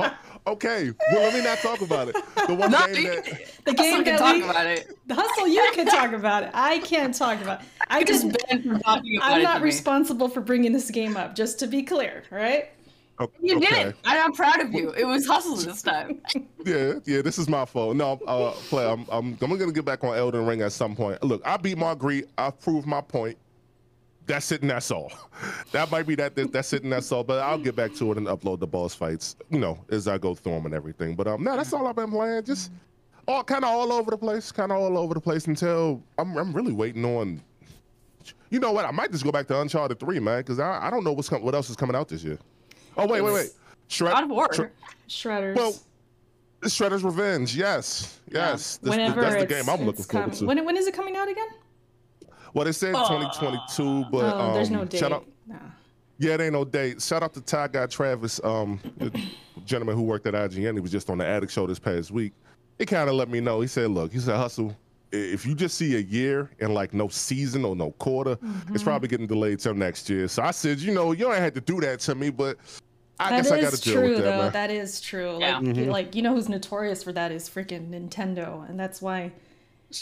Oh. 0.00 0.14
okay. 0.46 0.90
Well, 1.12 1.22
let 1.22 1.34
me 1.34 1.42
not 1.42 1.58
talk 1.58 1.80
about 1.80 2.08
it. 2.08 2.16
The 2.46 2.54
one 2.54 2.70
No, 2.70 2.86
game 2.86 2.96
you- 3.04 3.10
that 3.22 3.24
the 3.64 3.72
game 3.74 4.04
can 4.04 4.04
that 4.04 4.18
talk 4.18 4.34
we, 4.34 4.42
about 4.42 4.66
it. 4.66 4.90
the 5.06 5.14
hustle, 5.14 5.48
you 5.48 5.70
can 5.74 5.86
talk 5.86 6.12
about 6.12 6.42
it. 6.44 6.50
I 6.54 6.78
can't 6.80 7.14
talk 7.14 7.40
about 7.40 7.62
it. 7.62 7.66
I 7.88 7.98
I 7.98 8.04
just 8.04 8.24
just, 8.30 8.36
banned 8.48 8.64
from 8.64 8.80
talking 8.80 9.16
about 9.16 9.32
I'm 9.32 9.40
it 9.40 9.44
not 9.44 9.54
to 9.54 9.60
me. 9.60 9.64
responsible 9.66 10.28
for 10.28 10.40
bringing 10.40 10.72
this 10.72 10.90
game 10.90 11.16
up. 11.16 11.34
Just 11.34 11.58
to 11.60 11.66
be 11.66 11.82
clear, 11.82 12.24
right? 12.30 12.70
Okay. 13.20 13.36
You 13.40 13.60
did 13.60 13.72
it. 13.72 13.86
and 13.86 14.18
I'm 14.18 14.32
proud 14.32 14.60
of 14.60 14.72
you. 14.74 14.90
It 14.90 15.04
was 15.06 15.24
hustle 15.26 15.54
this 15.56 15.82
time. 15.82 16.20
Yeah, 16.66 16.94
yeah. 17.04 17.20
This 17.20 17.38
is 17.38 17.46
my 17.46 17.66
fault. 17.66 17.94
No, 17.94 18.18
uh, 18.26 18.52
play. 18.52 18.86
I'm, 18.90 19.04
I'm, 19.12 19.36
I'm 19.42 19.58
gonna 19.58 19.70
get 19.70 19.84
back 19.84 20.02
on 20.02 20.16
Elden 20.16 20.46
Ring 20.46 20.62
at 20.62 20.72
some 20.72 20.96
point. 20.96 21.22
Look, 21.22 21.42
I 21.46 21.58
beat 21.58 21.76
Margit. 21.76 22.30
I've 22.38 22.58
proved 22.58 22.86
my 22.86 23.02
point. 23.02 23.36
That's 24.26 24.50
it, 24.52 24.62
and 24.62 24.70
that's 24.70 24.90
all. 24.90 25.12
That 25.72 25.90
might 25.90 26.06
be 26.06 26.14
that. 26.14 26.34
That's 26.34 26.72
it, 26.72 26.82
and 26.82 26.92
that's 26.92 27.12
all. 27.12 27.24
But 27.24 27.40
I'll 27.40 27.58
get 27.58 27.76
back 27.76 27.92
to 27.96 28.12
it 28.12 28.16
and 28.18 28.26
upload 28.26 28.58
the 28.60 28.66
boss 28.66 28.94
fights. 28.94 29.36
You 29.50 29.58
know, 29.58 29.78
as 29.90 30.08
I 30.08 30.16
go 30.18 30.34
through 30.34 30.52
them 30.54 30.66
and 30.66 30.74
everything. 30.74 31.14
But 31.14 31.26
um, 31.26 31.44
no, 31.44 31.56
that's 31.56 31.72
all 31.72 31.86
I've 31.86 31.96
been 31.96 32.10
playing. 32.10 32.44
Just 32.44 32.70
all 33.28 33.44
kind 33.44 33.64
of 33.64 33.70
all 33.70 33.92
over 33.92 34.10
the 34.10 34.16
place. 34.16 34.50
Kind 34.50 34.72
of 34.72 34.78
all 34.78 34.96
over 34.96 35.12
the 35.14 35.20
place 35.20 35.46
until 35.46 36.02
I'm, 36.16 36.36
I'm 36.38 36.52
really 36.54 36.72
waiting 36.72 37.04
on. 37.04 37.42
You 38.50 38.60
know 38.60 38.72
what? 38.72 38.84
I 38.86 38.90
might 38.92 39.10
just 39.12 39.24
go 39.24 39.32
back 39.32 39.46
to 39.48 39.60
Uncharted 39.60 40.00
Three, 40.00 40.20
man, 40.20 40.40
because 40.40 40.58
I, 40.58 40.86
I 40.86 40.90
don't 40.90 41.04
know 41.04 41.12
what's 41.12 41.28
com- 41.28 41.42
what 41.42 41.54
else 41.54 41.68
is 41.68 41.76
coming 41.76 41.96
out 41.96 42.08
this 42.08 42.24
year. 42.24 42.38
Oh 42.96 43.06
wait, 43.06 43.20
wait, 43.20 43.34
wait. 43.34 43.50
Shred- 43.88 44.12
God 44.12 44.24
of 44.24 44.30
War. 44.30 44.48
Shred- 44.54 44.70
Shredders. 45.08 45.56
well, 45.56 45.74
Shredder's 46.62 47.04
Revenge. 47.04 47.54
Yes, 47.54 48.20
Yeah. 48.30 48.52
yes. 48.52 48.78
This- 48.78 48.90
Whenever 48.90 49.20
that's 49.20 49.42
the 49.42 49.46
game 49.46 49.68
I'm 49.68 49.84
looking 49.84 50.00
it's 50.00 50.10
forward 50.10 50.32
to. 50.34 50.46
When, 50.46 50.64
when 50.64 50.76
is 50.78 50.86
it 50.86 50.94
coming 50.94 51.16
out 51.16 51.28
again? 51.28 51.48
Well, 52.54 52.64
they 52.64 52.72
said 52.72 52.94
Oh. 52.96 53.06
2022, 53.08 54.06
but 54.10 54.34
oh, 54.34 54.40
um, 54.40 54.54
there's 54.54 54.70
no 54.70 54.84
date. 54.84 54.98
shout 54.98 55.12
out. 55.12 55.26
Nah. 55.46 55.56
Yeah, 56.18 56.34
it 56.34 56.40
ain't 56.40 56.52
no 56.52 56.64
date. 56.64 57.02
Shout 57.02 57.22
out 57.22 57.34
to 57.34 57.40
Ty 57.40 57.68
Guy 57.68 57.86
Travis, 57.86 58.40
um, 58.44 58.80
the 58.98 59.10
gentleman 59.66 59.96
who 59.96 60.02
worked 60.02 60.26
at 60.26 60.34
IGN. 60.34 60.74
He 60.74 60.80
was 60.80 60.92
just 60.92 61.10
on 61.10 61.18
the 61.18 61.26
Addict 61.26 61.52
Show 61.52 61.66
this 61.66 61.78
past 61.80 62.10
week. 62.12 62.32
He 62.78 62.86
kind 62.86 63.08
of 63.08 63.16
let 63.16 63.28
me 63.28 63.40
know. 63.40 63.60
He 63.60 63.66
said, 63.66 63.90
"Look, 63.90 64.12
he 64.12 64.18
said, 64.20 64.36
hustle. 64.36 64.74
If 65.12 65.46
you 65.46 65.54
just 65.54 65.76
see 65.76 65.94
a 65.96 66.00
year 66.00 66.50
and 66.60 66.74
like 66.74 66.92
no 66.92 67.06
season 67.08 67.64
or 67.64 67.76
no 67.76 67.90
quarter, 67.92 68.34
Mm-hmm. 68.36 68.74
it's 68.74 68.82
probably 68.82 69.08
getting 69.08 69.26
delayed 69.26 69.58
till 69.60 69.74
next 69.74 70.08
year." 70.08 70.28
So 70.28 70.42
I 70.42 70.50
said, 70.52 70.78
"You 70.80 70.92
know, 70.94 71.12
you 71.12 71.30
ain't 71.32 71.40
had 71.42 71.54
to 71.54 71.60
do 71.60 71.80
that 71.80 72.00
to 72.00 72.14
me, 72.14 72.30
but 72.30 72.58
I 73.20 73.30
That 73.30 73.36
guess 73.42 73.50
I 73.52 73.60
got 73.60 73.72
to 73.74 73.80
deal 73.80 73.94
true, 73.94 74.08
with 74.10 74.18
that, 74.18 74.24
though. 74.24 74.42
man." 74.44 74.52
That 74.52 74.70
is 74.70 75.00
true. 75.00 75.38
Yeah. 75.40 75.58
Like, 75.58 75.64
Mm-hmm. 75.66 75.90
like 75.90 76.14
you 76.16 76.22
know 76.22 76.34
who's 76.34 76.48
notorious 76.48 77.02
for 77.02 77.12
that 77.12 77.30
is 77.32 77.48
freaking 77.48 77.90
Nintendo, 77.90 78.68
and 78.68 78.78
that's 78.78 79.00
why 79.02 79.32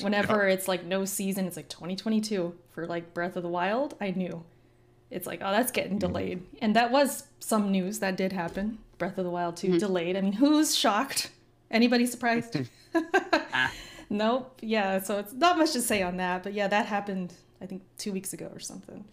whenever 0.00 0.46
it's 0.48 0.68
like 0.68 0.84
no 0.84 1.04
season, 1.04 1.46
it's 1.46 1.56
like 1.56 1.68
2022 1.68 2.54
for 2.70 2.86
like 2.86 3.12
Breath 3.14 3.36
of 3.36 3.42
the 3.42 3.48
Wild. 3.48 3.94
I 4.00 4.10
knew 4.10 4.44
it's 5.10 5.26
like 5.26 5.40
oh 5.42 5.50
that's 5.50 5.72
getting 5.72 5.92
Mm-hmm. 5.98 5.98
delayed, 6.12 6.42
and 6.60 6.74
that 6.76 6.90
was 6.90 7.24
some 7.40 7.70
news 7.70 7.98
that 7.98 8.16
did 8.16 8.32
happen. 8.32 8.78
Breath 8.98 9.18
of 9.18 9.24
the 9.24 9.30
Wild 9.30 9.56
Mm-hmm. 9.56 9.72
2 9.74 9.78
delayed. 9.78 10.16
I 10.16 10.20
mean, 10.20 10.32
who's 10.34 10.74
shocked? 10.76 11.30
Anybody 11.70 12.06
surprised? 12.06 12.56
Nope. 14.10 14.58
Yeah. 14.60 15.00
So 15.00 15.18
it's 15.18 15.32
not 15.32 15.56
much 15.56 15.72
to 15.72 15.80
say 15.80 16.02
on 16.02 16.18
that, 16.18 16.42
but 16.42 16.52
yeah, 16.52 16.68
that 16.68 16.86
happened. 16.86 17.32
I 17.62 17.66
think 17.66 17.82
two 17.96 18.12
weeks 18.12 18.32
ago 18.32 18.50
or 18.52 18.58
something. 18.60 19.04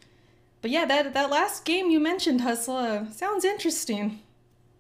But 0.62 0.72
yeah, 0.72 0.84
that 0.86 1.14
that 1.14 1.30
last 1.30 1.64
game 1.64 1.90
you 1.90 2.00
mentioned, 2.02 2.42
Hustle, 2.42 2.76
uh, 2.76 3.10
sounds 3.12 3.46
interesting. 3.46 4.20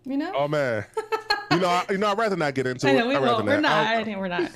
You 0.04 0.18
know? 0.18 0.34
Oh 0.36 0.48
man, 0.48 0.86
you 1.52 1.60
know, 1.60 1.68
I, 1.68 1.86
you 1.90 1.98
know, 1.98 2.08
I'd 2.12 2.18
rather 2.18 2.36
not 2.36 2.54
get 2.56 2.68
into 2.68 2.88
I 2.88 2.92
it. 2.92 2.98
know 2.98 3.08
we 3.08 3.16
I'd 3.16 3.22
won't. 3.22 3.46
We're 3.46 3.60
not. 3.62 3.72
I'll- 3.88 4.00
I 4.00 4.04
think 4.04 4.18
we're 4.18 4.28
not. 4.28 4.52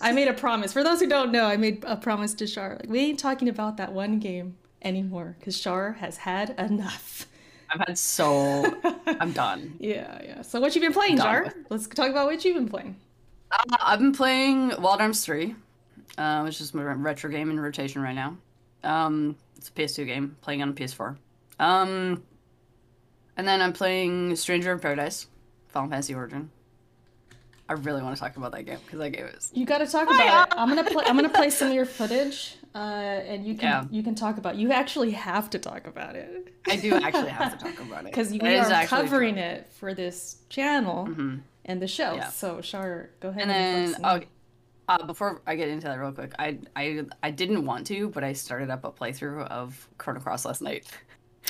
I 0.00 0.12
made 0.12 0.28
a 0.28 0.32
promise. 0.32 0.72
For 0.72 0.82
those 0.82 1.00
who 1.00 1.08
don't 1.08 1.32
know, 1.32 1.44
I 1.44 1.56
made 1.56 1.84
a 1.86 1.96
promise 1.96 2.34
to 2.34 2.46
Char. 2.46 2.76
Like 2.80 2.88
we 2.88 2.98
ain't 3.00 3.18
talking 3.18 3.48
about 3.48 3.76
that 3.78 3.92
one 3.92 4.18
game 4.18 4.56
anymore 4.82 5.36
because 5.38 5.58
Char 5.60 5.92
has 5.94 6.18
had 6.18 6.50
enough. 6.58 7.26
I've 7.70 7.80
had 7.86 7.98
so. 7.98 8.64
I'm 9.06 9.32
done. 9.32 9.74
Yeah, 9.78 10.20
yeah. 10.24 10.42
So 10.42 10.60
what 10.60 10.74
you 10.74 10.80
been 10.80 10.92
playing, 10.92 11.16
Done 11.16 11.26
Jar? 11.26 11.42
with. 11.44 11.54
Let's 11.68 11.86
talk 11.86 12.08
about 12.10 12.26
what 12.26 12.44
you've 12.44 12.56
been 12.56 12.68
playing. 12.68 12.96
Uh, 13.52 13.76
I've 13.80 13.98
been 13.98 14.12
playing 14.12 14.72
Wild 14.80 15.00
Arms 15.00 15.24
3, 15.24 15.54
uh, 16.16 16.42
which 16.42 16.60
is 16.60 16.72
my 16.74 16.82
retro 16.82 17.30
game 17.30 17.50
in 17.50 17.58
rotation 17.60 18.00
right 18.02 18.14
now. 18.14 18.36
Um, 18.84 19.36
it's 19.56 19.68
a 19.68 19.72
PS2 19.72 20.06
game, 20.06 20.36
playing 20.40 20.62
on 20.62 20.68
a 20.70 20.72
PS4. 20.72 21.16
Um, 21.58 22.22
and 23.36 23.46
then 23.48 23.60
I'm 23.60 23.72
playing 23.72 24.34
Stranger 24.36 24.72
in 24.72 24.78
Paradise, 24.80 25.26
Final 25.68 25.88
Fantasy 25.90 26.14
Origin. 26.14 26.50
I 27.70 27.74
really 27.74 28.02
want 28.02 28.16
to 28.16 28.20
talk 28.20 28.36
about 28.38 28.52
that 28.52 28.62
game 28.64 28.78
because 28.84 28.98
that 28.98 29.10
game 29.10 29.26
is. 29.26 29.50
You 29.52 29.66
got 29.66 29.78
to 29.78 29.86
talk 29.86 30.04
about 30.08 30.48
it. 30.48 30.54
I'm 30.56 30.68
gonna 30.68 30.84
play. 30.90 31.04
I'm 31.06 31.16
gonna 31.16 31.28
play 31.28 31.50
some 31.50 31.68
of 31.68 31.74
your 31.74 31.84
footage, 31.84 32.56
uh, 32.74 32.78
and 32.78 33.44
you 33.46 33.54
can 33.54 33.62
Yeah. 33.64 33.84
you 33.90 34.02
can 34.02 34.14
talk 34.14 34.38
about. 34.38 34.56
You 34.56 34.72
actually 34.72 35.10
have 35.10 35.50
to 35.50 35.58
talk 35.58 35.86
about 35.86 36.16
it 36.16 36.54
I 36.66 36.76
do 36.76 36.94
actually 36.94 37.28
have 37.28 37.58
to 37.58 37.62
talk 37.62 37.78
about 37.80 38.00
it 38.00 38.04
because 38.10 38.30
we 38.30 38.40
It 38.40 38.60
are 38.72 38.86
covering 38.86 39.34
fun. 39.34 39.44
it 39.44 39.68
for 39.74 39.92
this 39.92 40.38
channel 40.48 41.08
Mhm. 41.08 41.40
and 41.66 41.82
the 41.82 41.86
show. 41.88 42.14
Yeah. 42.14 42.28
So 42.30 42.62
Char, 42.62 43.10
go 43.20 43.28
ahead 43.28 43.42
And 43.42 43.50
and, 43.52 43.60
then, 43.60 43.84
let 43.84 43.94
us 43.96 44.00
know. 44.22 44.26
oh, 44.88 44.94
Uh, 45.02 45.04
before 45.06 45.42
I 45.46 45.54
get 45.54 45.68
into 45.68 45.86
that 45.88 45.98
real 45.98 46.12
quick, 46.12 46.32
I 46.38 46.58
I 46.74 47.04
I 47.22 47.30
didn't 47.30 47.66
want 47.66 47.86
to, 47.88 48.08
but 48.08 48.24
I 48.24 48.32
started 48.32 48.70
up 48.70 48.84
a 48.84 48.90
playthrough 48.90 49.46
of 49.48 49.88
Chrono 49.98 50.20
Cross 50.20 50.46
last 50.46 50.62
night. 50.62 50.86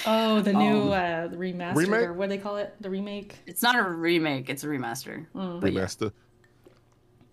Oh, 0.07 0.40
the 0.40 0.52
new 0.52 0.83
Um, 0.83 0.90
uh, 0.93 1.28
remastered 1.37 1.75
remake? 1.76 2.00
or 2.02 2.12
what 2.12 2.26
do 2.26 2.37
they 2.37 2.43
call 2.43 2.57
it? 2.57 2.75
The 2.81 2.90
remake. 2.90 3.37
It's 3.47 3.62
not 3.62 3.76
a 3.76 3.83
remake; 3.83 4.49
it's 4.50 4.64
a 4.64 4.67
remaster. 4.67 5.26
Mm. 5.35 5.61
But 5.61 5.73
yeah, 5.73 5.81
Remaster. 5.83 6.12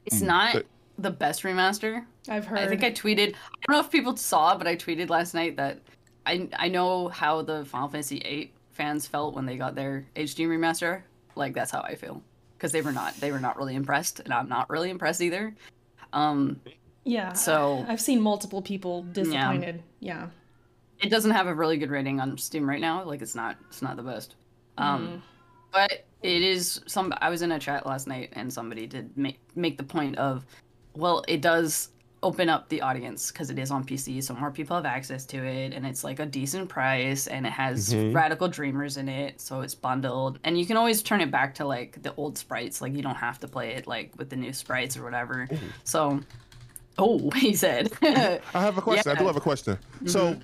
it's 0.06 0.22
Mm. 0.22 0.28
not 0.28 0.54
But- 0.54 0.66
the 0.98 1.12
best 1.12 1.44
remaster. 1.44 2.06
I've 2.30 2.46
heard. 2.46 2.60
I 2.60 2.68
think 2.68 2.84
I 2.84 2.92
tweeted. 2.92 3.30
I 3.36 3.66
don't 3.68 3.74
know 3.76 3.80
if 3.80 3.92
people 3.92 4.16
saw, 4.18 4.58
but 4.58 4.68
I 4.68 4.76
tweeted 4.76 5.10
last 5.10 5.34
night 5.34 5.58
that 5.58 5.80
I 6.26 6.50
I 6.58 6.68
know 6.70 7.10
how 7.10 7.42
the 7.42 7.66
Final 7.66 7.88
Fantasy 7.90 8.20
VIII 8.20 8.54
fans 8.72 9.08
felt 9.08 9.36
when 9.36 9.46
they 9.46 9.58
got 9.58 9.76
their 9.76 10.06
HD 10.16 10.46
remaster. 10.48 11.02
Like 11.36 11.54
that's 11.54 11.72
how 11.72 11.82
I 11.82 11.96
feel 11.96 12.22
because 12.58 12.72
they 12.72 12.82
were 12.82 12.92
not 12.94 13.16
they 13.20 13.32
were 13.32 13.40
not 13.40 13.58
really 13.58 13.76
impressed, 13.76 14.20
and 14.22 14.34
I'm 14.34 14.48
not 14.50 14.70
really 14.70 14.90
impressed 14.90 15.22
either. 15.22 15.54
Um, 16.14 16.62
yeah. 17.04 17.34
so- 17.34 17.86
I've 17.90 18.00
seen 18.02 18.22
multiple 18.22 18.62
people 18.62 19.04
disappointed. 19.04 19.84
Yeah. 20.00 20.28
It 21.06 21.10
doesn't 21.10 21.32
have 21.32 21.48
a 21.48 21.54
really 21.54 21.78
good 21.78 21.92
rating 21.92 22.20
on 22.20 22.38
Steam 22.38 22.68
right 22.68 22.82
now. 22.82 23.04
Like 23.04 23.22
it's 23.22 23.36
not 23.36 23.58
it's 23.70 23.82
not 23.82 23.96
the 23.96 24.04
best. 24.04 24.36
Um, 24.78 25.22
but 25.72 26.06
it 26.22 26.42
is 26.42 26.82
some. 26.88 27.14
I 27.22 27.30
was 27.30 27.42
in 27.42 27.52
a 27.52 27.60
chat 27.60 27.86
last 27.86 28.08
night 28.08 28.30
and 28.34 28.52
somebody 28.52 28.88
did 28.88 29.16
make 29.18 29.40
make 29.56 29.78
the 29.78 29.84
point 29.84 30.18
of, 30.18 30.46
well, 30.96 31.24
it 31.28 31.42
does 31.42 31.90
open 32.24 32.50
up 32.50 32.68
the 32.70 32.82
audience 32.82 33.32
because 33.32 33.52
it 33.52 33.60
is 33.60 33.70
on 33.70 33.84
PC, 33.84 34.24
so 34.24 34.34
more 34.34 34.50
people 34.50 34.76
have 34.76 34.86
access 34.86 35.26
to 35.28 35.38
it, 35.46 35.74
and 35.74 35.86
it's 35.86 36.04
like 36.04 36.20
a 36.20 36.26
decent 36.26 36.68
price, 36.68 37.28
and 37.28 37.46
it 37.46 37.52
has 37.52 37.94
Mhm. 37.94 38.16
Radical 38.16 38.48
Dreamers 38.48 38.98
in 38.98 39.08
it, 39.08 39.40
so 39.40 39.62
it's 39.62 39.76
bundled, 39.76 40.40
and 40.44 40.58
you 40.58 40.66
can 40.66 40.76
always 40.76 41.04
turn 41.04 41.22
it 41.22 41.30
back 41.30 41.54
to 41.56 41.66
like 41.66 42.02
the 42.02 42.16
old 42.16 42.36
sprites. 42.38 42.82
Like 42.82 42.94
you 42.94 43.04
don't 43.04 43.16
have 43.16 43.40
to 43.42 43.48
play 43.48 43.76
it 43.76 43.86
like 43.86 44.12
with 44.18 44.30
the 44.32 44.36
new 44.38 44.54
sprites 44.54 44.98
or 44.98 45.04
whatever. 45.04 45.48
So, 45.84 46.20
oh, 46.98 47.30
he 47.36 47.54
said. 47.54 47.92
I 48.02 48.40
have 48.54 48.78
a 48.80 48.82
question. 48.82 49.12
I 49.12 49.20
do 49.20 49.28
have 49.28 49.36
a 49.38 49.42
question. 49.42 49.78
So, 50.08 50.36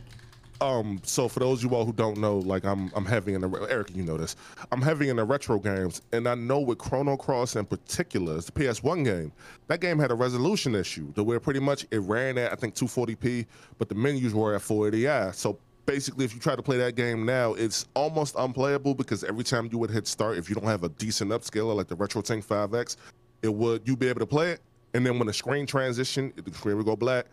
um, 0.62 1.02
so 1.04 1.28
for 1.28 1.40
those 1.40 1.64
of 1.64 1.72
you 1.72 1.76
all 1.76 1.86
who 1.86 1.92
don't 1.92 2.18
know, 2.18 2.38
like 2.38 2.64
I'm, 2.66 2.92
I'm 2.96 3.04
heavy 3.04 3.34
in 3.34 3.42
the 3.42 3.68
Eric, 3.70 3.96
you 3.96 4.04
know 4.04 4.16
this. 4.16 4.36
I'm 4.72 4.82
heavy 4.82 5.10
in 5.10 5.16
the 5.16 5.24
retro 5.24 5.60
games, 5.60 6.04
and 6.12 6.28
I 6.28 6.36
know 6.36 6.60
with 6.60 6.78
Chrono 6.78 7.18
Cross 7.18 7.56
in 7.56 7.66
particular, 7.66 8.38
it's 8.38 8.46
the 8.46 8.52
PS1 8.52 9.04
game. 9.04 9.32
That 9.68 9.82
game 9.82 9.98
had 9.98 10.12
a 10.12 10.14
resolution 10.14 10.76
issue, 10.76 11.12
to 11.14 11.24
where 11.24 11.40
pretty 11.40 11.60
much 11.60 11.88
it 11.90 12.00
ran 12.02 12.38
at 12.38 12.54
I 12.54 12.56
think 12.56 12.76
240p, 12.76 13.48
but 13.80 13.90
the 13.90 13.96
menus 13.96 14.36
were 14.36 14.54
at 14.54 14.62
480i. 14.62 15.34
So 15.34 15.58
basically, 15.88 16.26
if 16.26 16.34
you 16.36 16.40
try 16.40 16.56
to 16.56 16.62
play 16.62 16.78
that 16.78 16.96
game 16.96 17.26
now, 17.26 17.56
it's 17.56 17.88
almost 17.96 18.36
unplayable 18.38 18.94
because 18.94 19.24
every 19.24 19.44
time 19.44 19.68
you 19.72 19.80
would 19.80 19.90
hit 19.90 20.06
start, 20.06 20.38
if 20.38 20.48
you 20.48 20.54
don't 20.54 20.66
have 20.66 20.84
a 20.84 20.90
decent 20.90 21.32
upscaler 21.32 21.76
like 21.76 21.88
the 21.88 21.98
RetroTINK 21.98 22.46
5X, 22.46 22.98
it 23.42 23.52
would 23.52 23.88
you 23.88 23.98
be 23.98 24.08
able 24.08 24.20
to 24.20 24.28
play 24.28 24.52
it, 24.52 24.62
and 24.94 25.04
then 25.04 25.18
when 25.18 25.26
the 25.26 25.34
screen 25.34 25.66
transition, 25.66 26.32
the 26.36 26.54
screen 26.54 26.78
would 26.78 26.86
go 26.86 26.96
black 26.96 27.26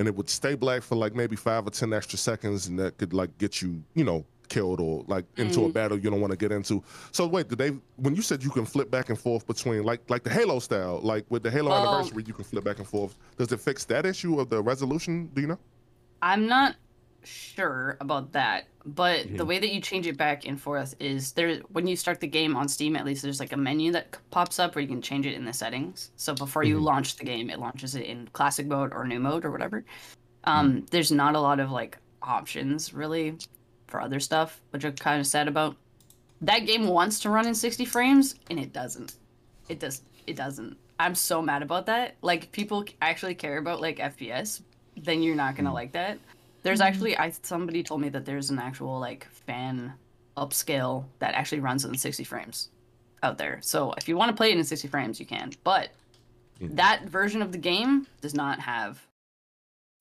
and 0.00 0.08
it 0.08 0.16
would 0.16 0.30
stay 0.30 0.54
black 0.54 0.82
for 0.82 0.96
like 0.96 1.14
maybe 1.14 1.36
five 1.36 1.66
or 1.66 1.70
ten 1.70 1.92
extra 1.92 2.18
seconds, 2.18 2.68
and 2.68 2.78
that 2.78 2.96
could 2.96 3.12
like 3.12 3.36
get 3.36 3.60
you, 3.60 3.84
you 3.94 4.02
know, 4.02 4.24
killed 4.48 4.80
or 4.80 5.04
like 5.06 5.26
into 5.36 5.66
a 5.66 5.68
mm. 5.68 5.74
battle 5.74 5.98
you 5.98 6.08
don't 6.08 6.22
want 6.22 6.30
to 6.30 6.38
get 6.38 6.50
into. 6.50 6.82
So 7.12 7.26
wait, 7.26 7.48
did 7.48 7.58
they? 7.58 7.76
When 7.96 8.16
you 8.16 8.22
said 8.22 8.42
you 8.42 8.48
can 8.48 8.64
flip 8.64 8.90
back 8.90 9.10
and 9.10 9.18
forth 9.18 9.46
between 9.46 9.84
like 9.84 10.00
like 10.08 10.24
the 10.24 10.30
Halo 10.30 10.58
style, 10.58 11.00
like 11.02 11.26
with 11.28 11.42
the 11.42 11.50
Halo 11.50 11.68
Well- 11.68 11.94
anniversary, 11.94 12.24
you 12.26 12.32
can 12.32 12.44
flip 12.44 12.64
back 12.64 12.78
and 12.78 12.88
forth. 12.88 13.14
Does 13.36 13.52
it 13.52 13.60
fix 13.60 13.84
that 13.84 14.06
issue 14.06 14.40
of 14.40 14.48
the 14.48 14.62
resolution? 14.62 15.30
Do 15.34 15.42
you 15.42 15.48
know? 15.48 15.58
I'm 16.22 16.46
not 16.46 16.76
sure 17.24 17.96
about 18.00 18.32
that, 18.32 18.66
but 18.86 19.24
the 19.36 19.44
Mhm. 19.44 19.46
way 19.46 19.58
that 19.58 19.72
you 19.72 19.80
change 19.80 20.06
it 20.06 20.16
back 20.16 20.46
and 20.46 20.60
forth 20.60 20.94
is 21.00 21.32
there 21.32 21.56
when 21.72 21.86
you 21.86 21.96
start 21.96 22.20
the 22.20 22.26
game 22.26 22.56
on 22.56 22.68
Steam 22.68 22.96
at 22.96 23.04
least 23.04 23.22
there's 23.22 23.40
like 23.40 23.52
a 23.52 23.56
menu 23.56 23.92
that 23.92 24.16
pops 24.30 24.58
up 24.58 24.74
where 24.74 24.82
you 24.82 24.88
can 24.88 25.02
change 25.02 25.26
it 25.26 25.34
in 25.34 25.44
the 25.44 25.52
settings. 25.52 26.10
So 26.16 26.34
before 26.34 26.62
you 26.64 26.78
Mhm. 26.78 26.82
launch 26.82 27.16
the 27.16 27.24
game, 27.24 27.50
it 27.50 27.58
launches 27.58 27.94
it 27.94 28.06
in 28.06 28.28
classic 28.32 28.66
mode 28.66 28.92
or 28.92 29.06
new 29.06 29.20
mode 29.20 29.44
or 29.44 29.50
whatever. 29.50 29.84
Um 30.44 30.86
there's 30.90 31.12
not 31.12 31.34
a 31.34 31.40
lot 31.40 31.60
of 31.60 31.70
like 31.70 31.98
options 32.22 32.92
really 32.94 33.36
for 33.88 34.00
other 34.00 34.20
stuff, 34.20 34.60
which 34.70 34.84
I'm 34.84 34.94
kind 34.96 35.20
of 35.20 35.26
sad 35.26 35.48
about. 35.48 35.76
That 36.40 36.60
game 36.60 36.86
wants 36.88 37.20
to 37.20 37.30
run 37.30 37.46
in 37.46 37.54
60 37.54 37.84
frames 37.84 38.34
and 38.48 38.58
it 38.58 38.72
doesn't. 38.72 39.16
It 39.68 39.78
does 39.80 40.02
it 40.26 40.36
doesn't. 40.36 40.76
I'm 40.98 41.14
so 41.14 41.42
mad 41.42 41.62
about 41.62 41.86
that. 41.86 42.16
Like 42.22 42.52
people 42.52 42.84
actually 43.02 43.34
care 43.34 43.58
about 43.58 43.80
like 43.80 43.98
FPS, 43.98 44.62
then 44.96 45.22
you're 45.22 45.34
not 45.34 45.56
gonna 45.56 45.72
like 45.72 45.92
that. 45.92 46.18
There's 46.62 46.80
actually 46.80 47.16
I 47.16 47.30
somebody 47.42 47.82
told 47.82 48.00
me 48.00 48.08
that 48.10 48.24
there's 48.24 48.50
an 48.50 48.58
actual 48.58 48.98
like 48.98 49.26
fan 49.30 49.94
upscale 50.36 51.04
that 51.18 51.34
actually 51.34 51.60
runs 51.60 51.84
in 51.84 51.96
60 51.96 52.24
frames 52.24 52.70
out 53.22 53.38
there. 53.38 53.58
So 53.62 53.92
if 53.96 54.08
you 54.08 54.16
want 54.16 54.30
to 54.30 54.36
play 54.36 54.50
it 54.52 54.58
in 54.58 54.64
60 54.64 54.88
frames, 54.88 55.20
you 55.20 55.26
can. 55.26 55.52
But 55.64 55.90
Mhm. 56.60 56.76
that 56.76 57.04
version 57.04 57.42
of 57.42 57.52
the 57.52 57.58
game 57.58 58.06
does 58.20 58.34
not 58.34 58.60
have 58.60 59.06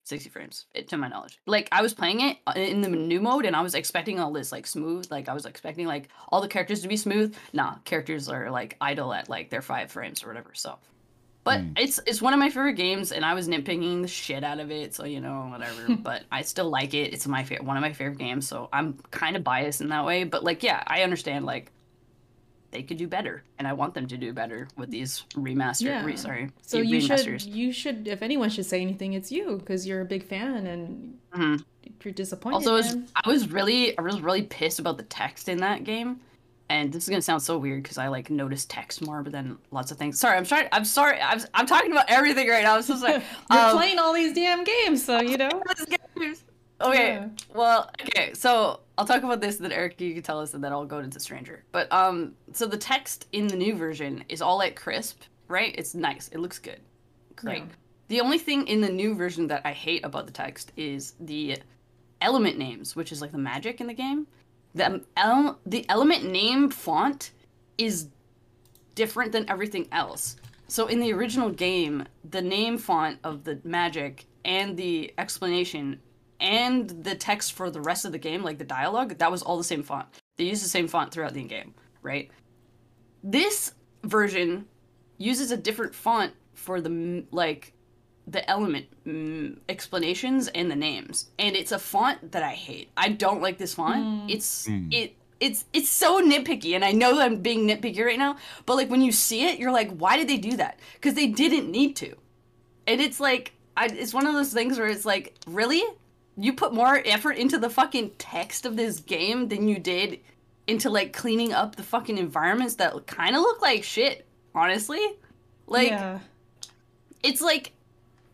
60 0.03 0.29
frames, 0.29 0.65
it, 0.73 0.87
to 0.89 0.97
my 0.97 1.07
knowledge. 1.07 1.39
Like 1.45 1.69
I 1.71 1.81
was 1.81 1.93
playing 1.93 2.21
it 2.21 2.37
uh, 2.47 2.53
in 2.55 2.81
the 2.81 2.89
new 2.89 3.21
mode, 3.21 3.45
and 3.45 3.55
I 3.55 3.61
was 3.61 3.75
expecting 3.75 4.19
all 4.19 4.31
this 4.31 4.51
like 4.51 4.65
smooth. 4.65 5.09
Like 5.11 5.29
I 5.29 5.33
was 5.33 5.45
expecting 5.45 5.85
like 5.85 6.09
all 6.29 6.41
the 6.41 6.47
characters 6.47 6.81
to 6.81 6.87
be 6.87 6.97
smooth. 6.97 7.35
Nah, 7.53 7.75
characters 7.85 8.27
are 8.27 8.49
like 8.49 8.75
idle 8.81 9.13
at 9.13 9.29
like 9.29 9.49
their 9.49 9.61
five 9.61 9.91
frames 9.91 10.23
or 10.23 10.27
whatever. 10.27 10.51
So. 10.53 10.77
But 11.49 11.61
Mm. 11.61 11.79
it's 11.79 11.99
it's 12.05 12.21
one 12.21 12.33
of 12.33 12.39
my 12.39 12.49
favorite 12.49 12.73
games, 12.73 13.11
and 13.11 13.25
I 13.25 13.33
was 13.33 13.47
nitpicking 13.47 14.01
the 14.03 14.07
shit 14.07 14.43
out 14.43 14.59
of 14.59 14.69
it. 14.71 14.93
So 14.93 15.05
you 15.05 15.19
know, 15.19 15.47
whatever. 15.49 15.95
but 16.09 16.23
I 16.31 16.43
still 16.43 16.69
like 16.69 16.93
it. 16.93 17.11
It's 17.13 17.25
my 17.27 17.43
fa- 17.43 17.63
one 17.63 17.75
of 17.77 17.81
my 17.81 17.93
favorite 17.93 18.19
games. 18.19 18.47
So 18.47 18.69
I'm 18.71 18.93
kind 19.11 19.35
of 19.35 19.43
biased 19.43 19.81
in 19.81 19.89
that 19.89 20.05
way. 20.05 20.25
But 20.25 20.43
like, 20.43 20.61
yeah, 20.63 20.83
I 20.85 21.01
understand. 21.03 21.45
Like, 21.45 21.71
they 22.71 22.83
could 22.83 22.97
do 22.97 23.07
better, 23.07 23.43
and 23.57 23.67
I 23.67 23.73
want 23.73 23.95
them 23.95 24.05
to 24.07 24.15
do 24.17 24.31
better 24.31 24.67
with 24.77 24.91
these 24.91 25.23
remaster. 25.35 25.85
Yeah. 25.87 26.05
Re- 26.05 26.15
sorry, 26.15 26.51
So 26.61 26.77
you 26.77 26.99
remasters. 26.99 27.39
should 27.41 27.45
you 27.55 27.71
should 27.71 28.07
if 28.07 28.21
anyone 28.21 28.49
should 28.51 28.67
say 28.67 28.79
anything, 28.81 29.13
it's 29.13 29.31
you 29.31 29.57
because 29.57 29.87
you're 29.87 30.01
a 30.01 30.05
big 30.05 30.23
fan 30.23 30.67
and 30.67 31.17
Mhm. 31.33 31.63
you're 32.03 32.13
disappointed. 32.13 32.55
Also, 32.57 32.73
was. 32.73 32.95
I 33.15 33.27
was 33.27 33.51
really, 33.51 33.97
I 33.97 34.01
was 34.03 34.21
really 34.21 34.43
pissed 34.43 34.77
about 34.79 34.97
the 34.97 35.03
text 35.03 35.49
in 35.49 35.57
that 35.61 35.83
game. 35.83 36.19
And 36.69 36.93
this 36.93 37.03
is 37.03 37.09
gonna 37.09 37.21
sound 37.21 37.41
so 37.41 37.57
weird 37.57 37.81
because 37.83 37.97
I 37.97 38.07
like 38.09 38.29
notice 38.29 38.65
text 38.65 39.01
more 39.01 39.23
but 39.23 39.31
then 39.31 39.57
lots 39.71 39.91
of 39.91 39.97
things. 39.97 40.19
Sorry, 40.19 40.37
I'm 40.37 40.45
sorry. 40.45 40.67
I'm 40.71 40.85
sorry. 40.85 41.19
I'm, 41.19 41.39
I'm 41.55 41.65
talking 41.65 41.91
about 41.91 42.05
everything 42.07 42.47
right 42.47 42.63
now. 42.63 42.75
I'm 42.75 42.83
so 42.83 42.95
sorry. 42.95 43.13
You're 43.51 43.59
Um, 43.59 43.75
playing 43.75 43.97
all 43.97 44.13
these 44.13 44.33
damn 44.33 44.63
games, 44.63 45.03
so 45.03 45.19
you 45.19 45.37
know. 45.37 45.49
Okay. 46.81 47.07
Yeah. 47.09 47.27
Well, 47.53 47.89
okay. 48.01 48.33
So 48.33 48.79
I'll 48.97 49.05
talk 49.05 49.23
about 49.23 49.41
this, 49.41 49.57
then 49.57 49.71
Eric, 49.71 49.99
you 49.99 50.13
can 50.13 50.23
tell 50.23 50.39
us, 50.39 50.53
and 50.53 50.63
then 50.63 50.71
I'll 50.71 50.85
go 50.85 50.99
into 50.99 51.19
Stranger. 51.19 51.63
But 51.73 51.91
um, 51.91 52.35
so 52.53 52.67
the 52.67 52.77
text 52.77 53.27
in 53.33 53.47
the 53.47 53.57
new 53.57 53.75
version 53.75 54.23
is 54.29 54.41
all 54.41 54.57
like 54.57 54.77
crisp, 54.77 55.23
right? 55.49 55.75
It's 55.77 55.93
nice. 55.93 56.29
It 56.29 56.37
looks 56.37 56.57
good. 56.57 56.79
Great. 57.35 57.63
Yeah. 57.63 57.65
The 58.07 58.21
only 58.21 58.37
thing 58.37 58.65
in 58.67 58.79
the 58.79 58.89
new 58.89 59.13
version 59.13 59.47
that 59.47 59.61
I 59.65 59.73
hate 59.73 60.05
about 60.05 60.25
the 60.25 60.31
text 60.31 60.71
is 60.77 61.15
the 61.19 61.57
element 62.21 62.57
names, 62.57 62.95
which 62.95 63.11
is 63.11 63.21
like 63.21 63.33
the 63.33 63.37
magic 63.37 63.81
in 63.81 63.87
the 63.87 63.93
game. 63.93 64.25
The 64.75 65.03
el- 65.17 65.59
the 65.65 65.85
element 65.89 66.29
name 66.31 66.69
font 66.69 67.31
is 67.77 68.07
different 68.95 69.31
than 69.31 69.49
everything 69.49 69.87
else. 69.91 70.35
So 70.67 70.87
in 70.87 70.99
the 70.99 71.13
original 71.13 71.49
game, 71.49 72.05
the 72.29 72.41
name 72.41 72.77
font 72.77 73.19
of 73.23 73.43
the 73.43 73.59
magic 73.63 74.25
and 74.45 74.77
the 74.77 75.13
explanation 75.17 75.99
and 76.39 76.89
the 76.89 77.15
text 77.15 77.53
for 77.53 77.69
the 77.69 77.81
rest 77.81 78.05
of 78.05 78.11
the 78.11 78.17
game, 78.17 78.43
like 78.43 78.57
the 78.57 78.63
dialogue, 78.63 79.17
that 79.17 79.31
was 79.31 79.41
all 79.41 79.57
the 79.57 79.63
same 79.63 79.83
font. 79.83 80.07
They 80.37 80.45
used 80.45 80.63
the 80.63 80.69
same 80.69 80.87
font 80.87 81.11
throughout 81.11 81.33
the 81.33 81.43
game, 81.43 81.73
right? 82.01 82.29
This 83.23 83.73
version 84.03 84.65
uses 85.17 85.51
a 85.51 85.57
different 85.57 85.93
font 85.93 86.33
for 86.53 86.79
the 86.79 87.25
like 87.31 87.73
the 88.31 88.47
element 88.49 88.85
mm, 89.05 89.57
explanations 89.67 90.47
and 90.49 90.69
the 90.69 90.75
names, 90.75 91.29
and 91.37 91.55
it's 91.55 91.71
a 91.71 91.79
font 91.79 92.31
that 92.31 92.43
I 92.43 92.53
hate. 92.53 92.89
I 92.97 93.09
don't 93.09 93.41
like 93.41 93.57
this 93.57 93.73
font. 93.73 94.03
Mm. 94.03 94.31
It's 94.33 94.67
Mm. 94.67 94.93
it 94.93 95.15
it's 95.39 95.65
it's 95.73 95.89
so 95.89 96.21
nitpicky, 96.21 96.75
and 96.75 96.83
I 96.83 96.91
know 96.91 97.15
that 97.15 97.25
I'm 97.25 97.37
being 97.37 97.67
nitpicky 97.67 98.05
right 98.05 98.19
now, 98.19 98.35
but 98.65 98.75
like 98.75 98.89
when 98.89 99.01
you 99.01 99.11
see 99.11 99.45
it, 99.47 99.59
you're 99.59 99.71
like, 99.71 99.91
why 99.97 100.17
did 100.17 100.27
they 100.27 100.37
do 100.37 100.57
that? 100.57 100.79
Because 100.93 101.13
they 101.13 101.27
didn't 101.27 101.71
need 101.71 101.95
to, 101.97 102.15
and 102.87 102.99
it's 103.01 103.19
like 103.19 103.53
I, 103.77 103.85
it's 103.85 104.13
one 104.13 104.27
of 104.27 104.33
those 104.33 104.51
things 104.51 104.77
where 104.77 104.89
it's 104.89 105.05
like, 105.05 105.35
really, 105.47 105.81
you 106.37 106.53
put 106.53 106.73
more 106.73 107.01
effort 107.05 107.37
into 107.37 107.57
the 107.57 107.69
fucking 107.69 108.11
text 108.17 108.65
of 108.65 108.75
this 108.75 108.99
game 108.99 109.47
than 109.47 109.67
you 109.67 109.79
did 109.79 110.19
into 110.67 110.89
like 110.89 111.13
cleaning 111.13 111.53
up 111.53 111.75
the 111.75 111.83
fucking 111.83 112.17
environments 112.17 112.75
that 112.75 113.07
kind 113.07 113.35
of 113.35 113.41
look 113.41 113.61
like 113.61 113.83
shit. 113.83 114.25
Honestly, 114.53 115.01
like 115.67 115.89
yeah. 115.89 116.19
it's 117.23 117.39
like 117.39 117.71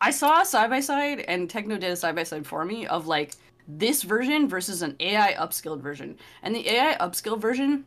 I 0.02 0.12
saw 0.12 0.42
a 0.42 0.46
side 0.46 0.70
by 0.70 0.80
side, 0.82 1.22
and 1.22 1.50
Techno 1.50 1.78
did 1.78 1.92
a 1.92 1.96
side 1.96 2.16
by 2.16 2.24
side 2.24 2.46
for 2.46 2.66
me 2.66 2.86
of 2.88 3.08
like 3.08 3.34
this 3.68 4.04
version 4.04 4.48
versus 4.48 4.82
an 4.82 4.96
AI 5.00 5.34
upscaled 5.34 5.82
version. 5.82 6.18
And 6.44 6.56
the 6.56 6.68
AI 6.70 6.96
upscaled 7.00 7.40
version 7.40 7.86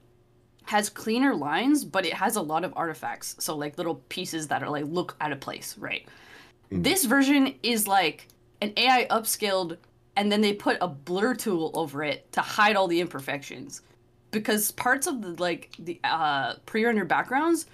has 0.64 0.90
cleaner 0.90 1.34
lines, 1.34 1.84
but 1.84 2.04
it 2.04 2.12
has 2.14 2.36
a 2.36 2.42
lot 2.42 2.64
of 2.64 2.72
artifacts. 2.76 3.36
So 3.38 3.56
like 3.56 3.78
little 3.78 3.96
pieces 4.08 4.48
that 4.48 4.62
are 4.62 4.70
like 4.70 4.84
look 4.86 5.16
out 5.20 5.32
of 5.32 5.40
place, 5.40 5.76
right? 5.78 6.06
Mhm. 6.72 6.82
This 6.82 7.04
version 7.04 7.54
is 7.62 7.86
like 7.86 8.28
an 8.60 8.72
AI 8.76 9.06
upscaled, 9.10 9.76
and 10.16 10.30
then 10.32 10.40
they 10.40 10.52
put 10.52 10.78
a 10.80 10.88
blur 10.88 11.34
tool 11.34 11.70
over 11.74 12.02
it 12.02 12.30
to 12.32 12.40
hide 12.40 12.76
all 12.76 12.88
the 12.88 13.00
imperfections. 13.00 13.82
Because 14.30 14.72
parts 14.72 15.06
of 15.06 15.22
the 15.22 15.40
like 15.40 15.74
the 15.78 16.00
uh 16.04 16.54
pre-rendered 16.66 17.08
backgrounds 17.08 17.66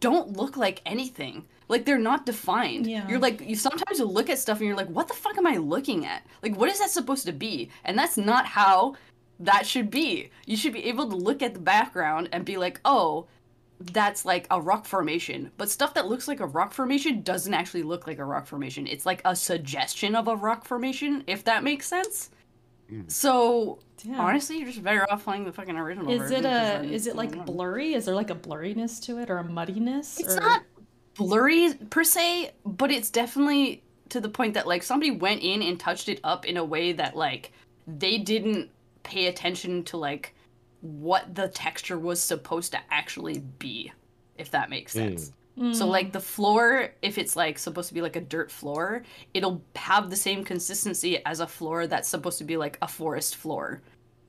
don't 0.00 0.36
look 0.36 0.56
like 0.56 0.80
anything 0.86 1.44
Like 1.68 1.84
they're 1.84 1.98
not 1.98 2.26
defined. 2.26 2.86
Yeah. 2.86 3.06
You're 3.08 3.18
like 3.18 3.40
you 3.40 3.54
sometimes 3.54 3.98
you 3.98 4.06
look 4.06 4.30
at 4.30 4.38
stuff 4.38 4.58
and 4.58 4.66
you're 4.66 4.76
like, 4.76 4.88
what 4.88 5.08
the 5.08 5.14
fuck 5.14 5.36
am 5.38 5.46
I 5.46 5.56
looking 5.56 6.06
at? 6.06 6.26
Like 6.42 6.56
what 6.56 6.68
is 6.70 6.78
that 6.78 6.90
supposed 6.90 7.26
to 7.26 7.32
be? 7.32 7.70
And 7.84 7.98
that's 7.98 8.16
not 8.16 8.46
how 8.46 8.96
that 9.40 9.66
should 9.66 9.90
be. 9.90 10.30
You 10.46 10.56
should 10.56 10.72
be 10.72 10.84
able 10.86 11.08
to 11.10 11.16
look 11.16 11.42
at 11.42 11.54
the 11.54 11.60
background 11.60 12.28
and 12.32 12.44
be 12.44 12.56
like, 12.56 12.80
oh, 12.84 13.28
that's 13.80 14.24
like 14.24 14.46
a 14.50 14.60
rock 14.60 14.86
formation. 14.86 15.52
But 15.56 15.70
stuff 15.70 15.94
that 15.94 16.08
looks 16.08 16.26
like 16.26 16.40
a 16.40 16.46
rock 16.46 16.72
formation 16.72 17.22
doesn't 17.22 17.54
actually 17.54 17.84
look 17.84 18.06
like 18.06 18.18
a 18.18 18.24
rock 18.24 18.46
formation. 18.46 18.86
It's 18.86 19.06
like 19.06 19.22
a 19.24 19.36
suggestion 19.36 20.16
of 20.16 20.26
a 20.26 20.36
rock 20.36 20.64
formation, 20.64 21.22
if 21.26 21.44
that 21.44 21.62
makes 21.62 21.86
sense. 21.86 22.30
Hmm. 22.88 23.02
So 23.06 23.78
Damn. 24.02 24.20
honestly, 24.20 24.58
you're 24.58 24.66
just 24.66 24.82
better 24.82 25.10
off 25.10 25.24
playing 25.24 25.44
the 25.44 25.52
fucking 25.52 25.76
original. 25.76 26.10
Is 26.10 26.22
version 26.22 26.36
it 26.36 26.42
'cause 26.42 26.86
a 26.86 26.92
is 26.92 27.06
it 27.06 27.16
like 27.16 27.44
blurry? 27.44 27.94
Is 27.94 28.06
there 28.06 28.14
like 28.14 28.30
a 28.30 28.34
blurriness 28.34 29.00
to 29.04 29.18
it 29.18 29.30
or 29.30 29.38
a 29.38 29.44
muddiness? 29.44 30.18
It's 30.18 30.36
or... 30.36 30.40
not 30.40 30.62
blurry 31.18 31.74
per 31.90 32.04
se, 32.04 32.52
but 32.64 32.90
it's 32.90 33.10
definitely 33.10 33.82
to 34.08 34.20
the 34.20 34.28
point 34.28 34.54
that 34.54 34.66
like 34.66 34.82
somebody 34.82 35.10
went 35.10 35.42
in 35.42 35.60
and 35.62 35.78
touched 35.78 36.08
it 36.08 36.20
up 36.24 36.46
in 36.46 36.56
a 36.56 36.64
way 36.64 36.92
that 36.92 37.14
like 37.14 37.52
they 37.86 38.16
didn't 38.16 38.70
pay 39.02 39.26
attention 39.26 39.82
to 39.84 39.98
like 39.98 40.34
what 40.80 41.34
the 41.34 41.48
texture 41.48 41.98
was 41.98 42.22
supposed 42.22 42.72
to 42.72 42.78
actually 42.90 43.40
be, 43.58 43.92
if 44.38 44.50
that 44.52 44.70
makes 44.70 44.92
hmm. 44.92 45.00
sense. 45.00 45.32
So 45.72 45.86
hmm. 45.86 45.90
like 45.90 46.12
the 46.12 46.20
floor, 46.20 46.92
if 47.02 47.18
it's 47.18 47.34
like 47.34 47.58
supposed 47.58 47.88
to 47.88 47.94
be 47.94 48.00
like 48.00 48.14
a 48.14 48.20
dirt 48.20 48.48
floor, 48.50 49.02
it'll 49.34 49.60
have 49.74 50.08
the 50.08 50.14
same 50.14 50.44
consistency 50.44 51.24
as 51.26 51.40
a 51.40 51.48
floor 51.48 51.88
that's 51.88 52.08
supposed 52.08 52.38
to 52.38 52.44
be 52.44 52.56
like 52.56 52.78
a 52.80 52.86
forest 52.86 53.34
floor. 53.34 53.82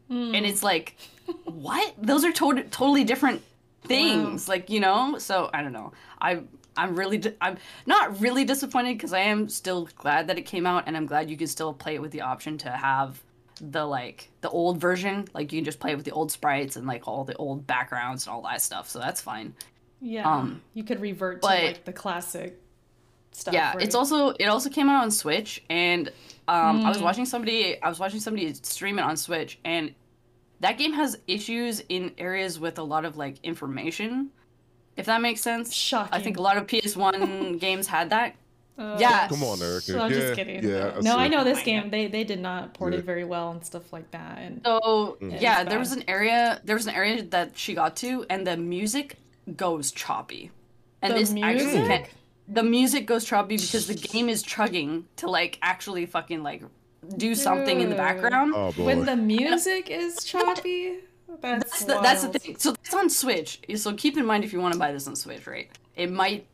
Hmm. 0.07 0.33
And 0.33 0.43
it's 0.43 0.63
like, 0.63 0.97
what? 1.43 1.93
Those 2.01 2.25
are 2.25 2.31
to- 2.31 2.63
totally 2.71 3.03
different 3.03 3.43
things. 3.83 4.49
Like 4.49 4.71
you 4.71 4.79
know. 4.79 5.19
So 5.19 5.51
I 5.53 5.61
don't 5.61 5.73
know. 5.73 5.93
I 6.19 6.41
I'm 6.79 6.95
really 6.95 7.21
I'm 7.41 7.57
not 7.85 8.19
really 8.19 8.45
disappointed 8.45 8.97
because 8.97 9.13
I 9.13 9.19
am 9.19 9.49
still 9.49 9.87
glad 9.95 10.27
that 10.27 10.37
it 10.37 10.43
came 10.43 10.65
out, 10.65 10.83
and 10.87 10.95
I'm 10.97 11.05
glad 11.05 11.29
you 11.29 11.37
can 11.37 11.47
still 11.47 11.73
play 11.73 11.95
it 11.95 12.01
with 12.01 12.11
the 12.11 12.21
option 12.21 12.57
to 12.59 12.69
have 12.69 13.21
the 13.61 13.85
like 13.85 14.29
the 14.41 14.49
old 14.49 14.79
version. 14.79 15.27
Like 15.33 15.51
you 15.51 15.59
can 15.59 15.65
just 15.65 15.79
play 15.79 15.91
it 15.91 15.95
with 15.95 16.05
the 16.05 16.11
old 16.11 16.31
sprites 16.31 16.75
and 16.75 16.87
like 16.87 17.07
all 17.07 17.23
the 17.25 17.35
old 17.35 17.67
backgrounds 17.67 18.25
and 18.25 18.33
all 18.33 18.41
that 18.43 18.61
stuff. 18.61 18.89
So 18.89 18.99
that's 18.99 19.21
fine. 19.21 19.53
Yeah, 20.01 20.31
Um, 20.31 20.61
you 20.73 20.83
could 20.85 21.01
revert 21.01 21.41
but- 21.41 21.57
to 21.59 21.65
like 21.65 21.83
the 21.85 21.91
classic 21.93 22.57
stuff. 23.31 23.53
yeah 23.53 23.73
right? 23.73 23.81
it's 23.83 23.93
also 23.95 24.29
it 24.29 24.45
also 24.45 24.69
came 24.69 24.89
out 24.89 25.03
on 25.03 25.11
switch 25.11 25.61
and 25.69 26.07
um 26.47 26.83
i 26.85 26.89
was 26.89 26.97
Mm. 26.97 27.03
watching 27.03 27.25
somebody 27.25 27.79
i 27.81 27.87
was 27.87 27.99
watching 27.99 28.19
somebody 28.19 28.51
stream 28.55 28.97
it 28.97 29.03
on 29.03 29.15
switch 29.17 29.59
and 29.63 29.93
that 30.61 30.77
game 30.79 30.93
has 30.93 31.17
issues 31.27 31.79
in 31.89 32.11
areas 32.17 32.59
with 32.59 32.79
a 32.79 32.83
lot 32.83 33.05
of 33.05 33.17
like 33.17 33.35
information 33.43 34.31
if 34.97 35.05
that 35.05 35.21
makes 35.21 35.41
sense 35.41 35.73
shocking. 35.73 36.13
i 36.13 36.19
think 36.21 36.37
a 36.37 36.41
lot 36.41 36.57
of 36.57 36.67
ps1 36.67 37.59
games 37.67 37.87
had 37.87 38.09
that 38.11 38.35
Uh, 38.79 38.95
yeah. 38.97 39.27
Come 39.27 39.43
on, 39.43 39.59
Eric. 39.61 39.83
So 39.83 39.99
I'm 39.99 40.09
yeah, 40.11 40.19
just 40.19 40.33
kidding. 40.39 40.63
Yeah, 40.63 41.01
no, 41.07 41.13
I 41.23 41.27
know 41.27 41.43
this 41.43 41.61
game. 41.69 41.89
They 41.95 42.03
they 42.15 42.23
did 42.31 42.39
not 42.49 42.61
port 42.77 42.93
Yeah. 42.93 42.99
it 42.99 43.05
very 43.13 43.25
well 43.33 43.47
and 43.53 43.59
stuff 43.71 43.85
like 43.95 44.07
that. 44.17 44.35
And 44.45 44.53
so 44.65 45.17
Mm. 45.21 45.35
yeah 45.45 45.59
It's 45.61 45.69
there 45.71 45.81
was 45.85 45.91
an 45.97 46.03
area 46.15 46.41
there 46.67 46.77
was 46.79 46.87
an 46.91 46.95
area 47.01 47.15
that 47.35 47.47
she 47.63 47.71
got 47.81 47.91
to 48.03 48.11
and 48.31 48.47
the 48.49 48.55
music 48.75 49.07
goes 49.65 49.91
choppy 50.03 50.43
and 51.01 51.09
The 51.11 51.17
this 51.19 51.31
actually 51.35 51.75
music? 51.75 52.03
can 52.07 52.55
the 52.59 52.63
music 52.77 53.03
goes 53.11 53.23
choppy 53.31 53.57
because 53.65 53.85
the 53.93 53.99
game 54.13 54.27
is 54.35 54.39
chugging 54.53 54.91
to 55.21 55.25
like 55.39 55.53
actually 55.73 56.05
fucking 56.15 56.41
like 56.49 56.61
do 57.25 57.35
something 57.47 57.77
in 57.83 57.89
the 57.93 57.99
background 58.07 58.49
Oh 58.55 58.71
boy. 58.71 58.85
when 58.87 58.99
the 59.11 59.17
music 59.35 59.83
is 60.03 60.11
choppy, 60.31 60.79
that's 61.41 61.63
That's 61.63 61.85
the, 61.85 61.99
that's 62.01 62.23
the 62.23 62.39
thing. 62.39 62.55
So 62.57 62.75
it's 62.83 62.93
on 62.93 63.09
Switch. 63.09 63.59
So 63.75 63.93
keep 63.93 64.17
in 64.17 64.25
mind 64.25 64.43
if 64.43 64.53
you 64.53 64.59
want 64.59 64.73
to 64.73 64.79
buy 64.79 64.91
this 64.91 65.07
on 65.07 65.15
Switch, 65.15 65.45
right? 65.47 65.69
It 65.95 66.11
might 66.11 66.47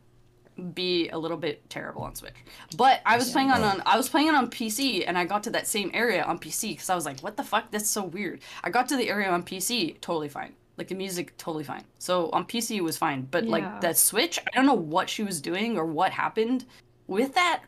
be 0.73 1.09
a 1.09 1.17
little 1.17 1.37
bit 1.37 1.69
terrible 1.69 2.03
on 2.03 2.15
Switch. 2.15 2.33
But 2.77 3.01
I 3.05 3.17
was 3.17 3.31
playing 3.31 3.51
on, 3.51 3.61
on 3.61 3.83
I 3.85 3.97
was 3.97 4.07
playing 4.07 4.27
it 4.27 4.35
on 4.35 4.49
PC 4.49 5.03
and 5.05 5.17
I 5.17 5.25
got 5.25 5.43
to 5.43 5.49
that 5.51 5.67
same 5.67 5.91
area 5.93 6.23
on 6.23 6.39
PC 6.39 6.69
because 6.71 6.89
I 6.89 6.95
was 6.95 7.05
like, 7.05 7.19
what 7.21 7.35
the 7.37 7.43
fuck? 7.43 7.71
That's 7.71 7.89
so 7.89 8.03
weird. 8.03 8.39
I 8.63 8.69
got 8.69 8.87
to 8.89 8.95
the 8.97 9.09
area 9.09 9.29
on 9.29 9.43
PC, 9.43 9.99
totally 10.01 10.29
fine. 10.29 10.53
Like 10.77 10.87
the 10.89 10.95
music, 10.95 11.35
totally 11.37 11.63
fine. 11.63 11.83
So 11.99 12.29
on 12.31 12.45
PC 12.45 12.77
it 12.77 12.81
was 12.81 12.97
fine, 12.97 13.27
but 13.31 13.45
Yeah. 13.45 13.51
like 13.51 13.81
that 13.81 13.97
Switch, 13.97 14.39
I 14.39 14.55
don't 14.55 14.65
know 14.65 14.73
what 14.73 15.09
she 15.09 15.23
was 15.23 15.41
doing 15.41 15.77
or 15.77 15.85
what 15.85 16.11
happened 16.11 16.65
with 17.07 17.33
that. 17.35 17.63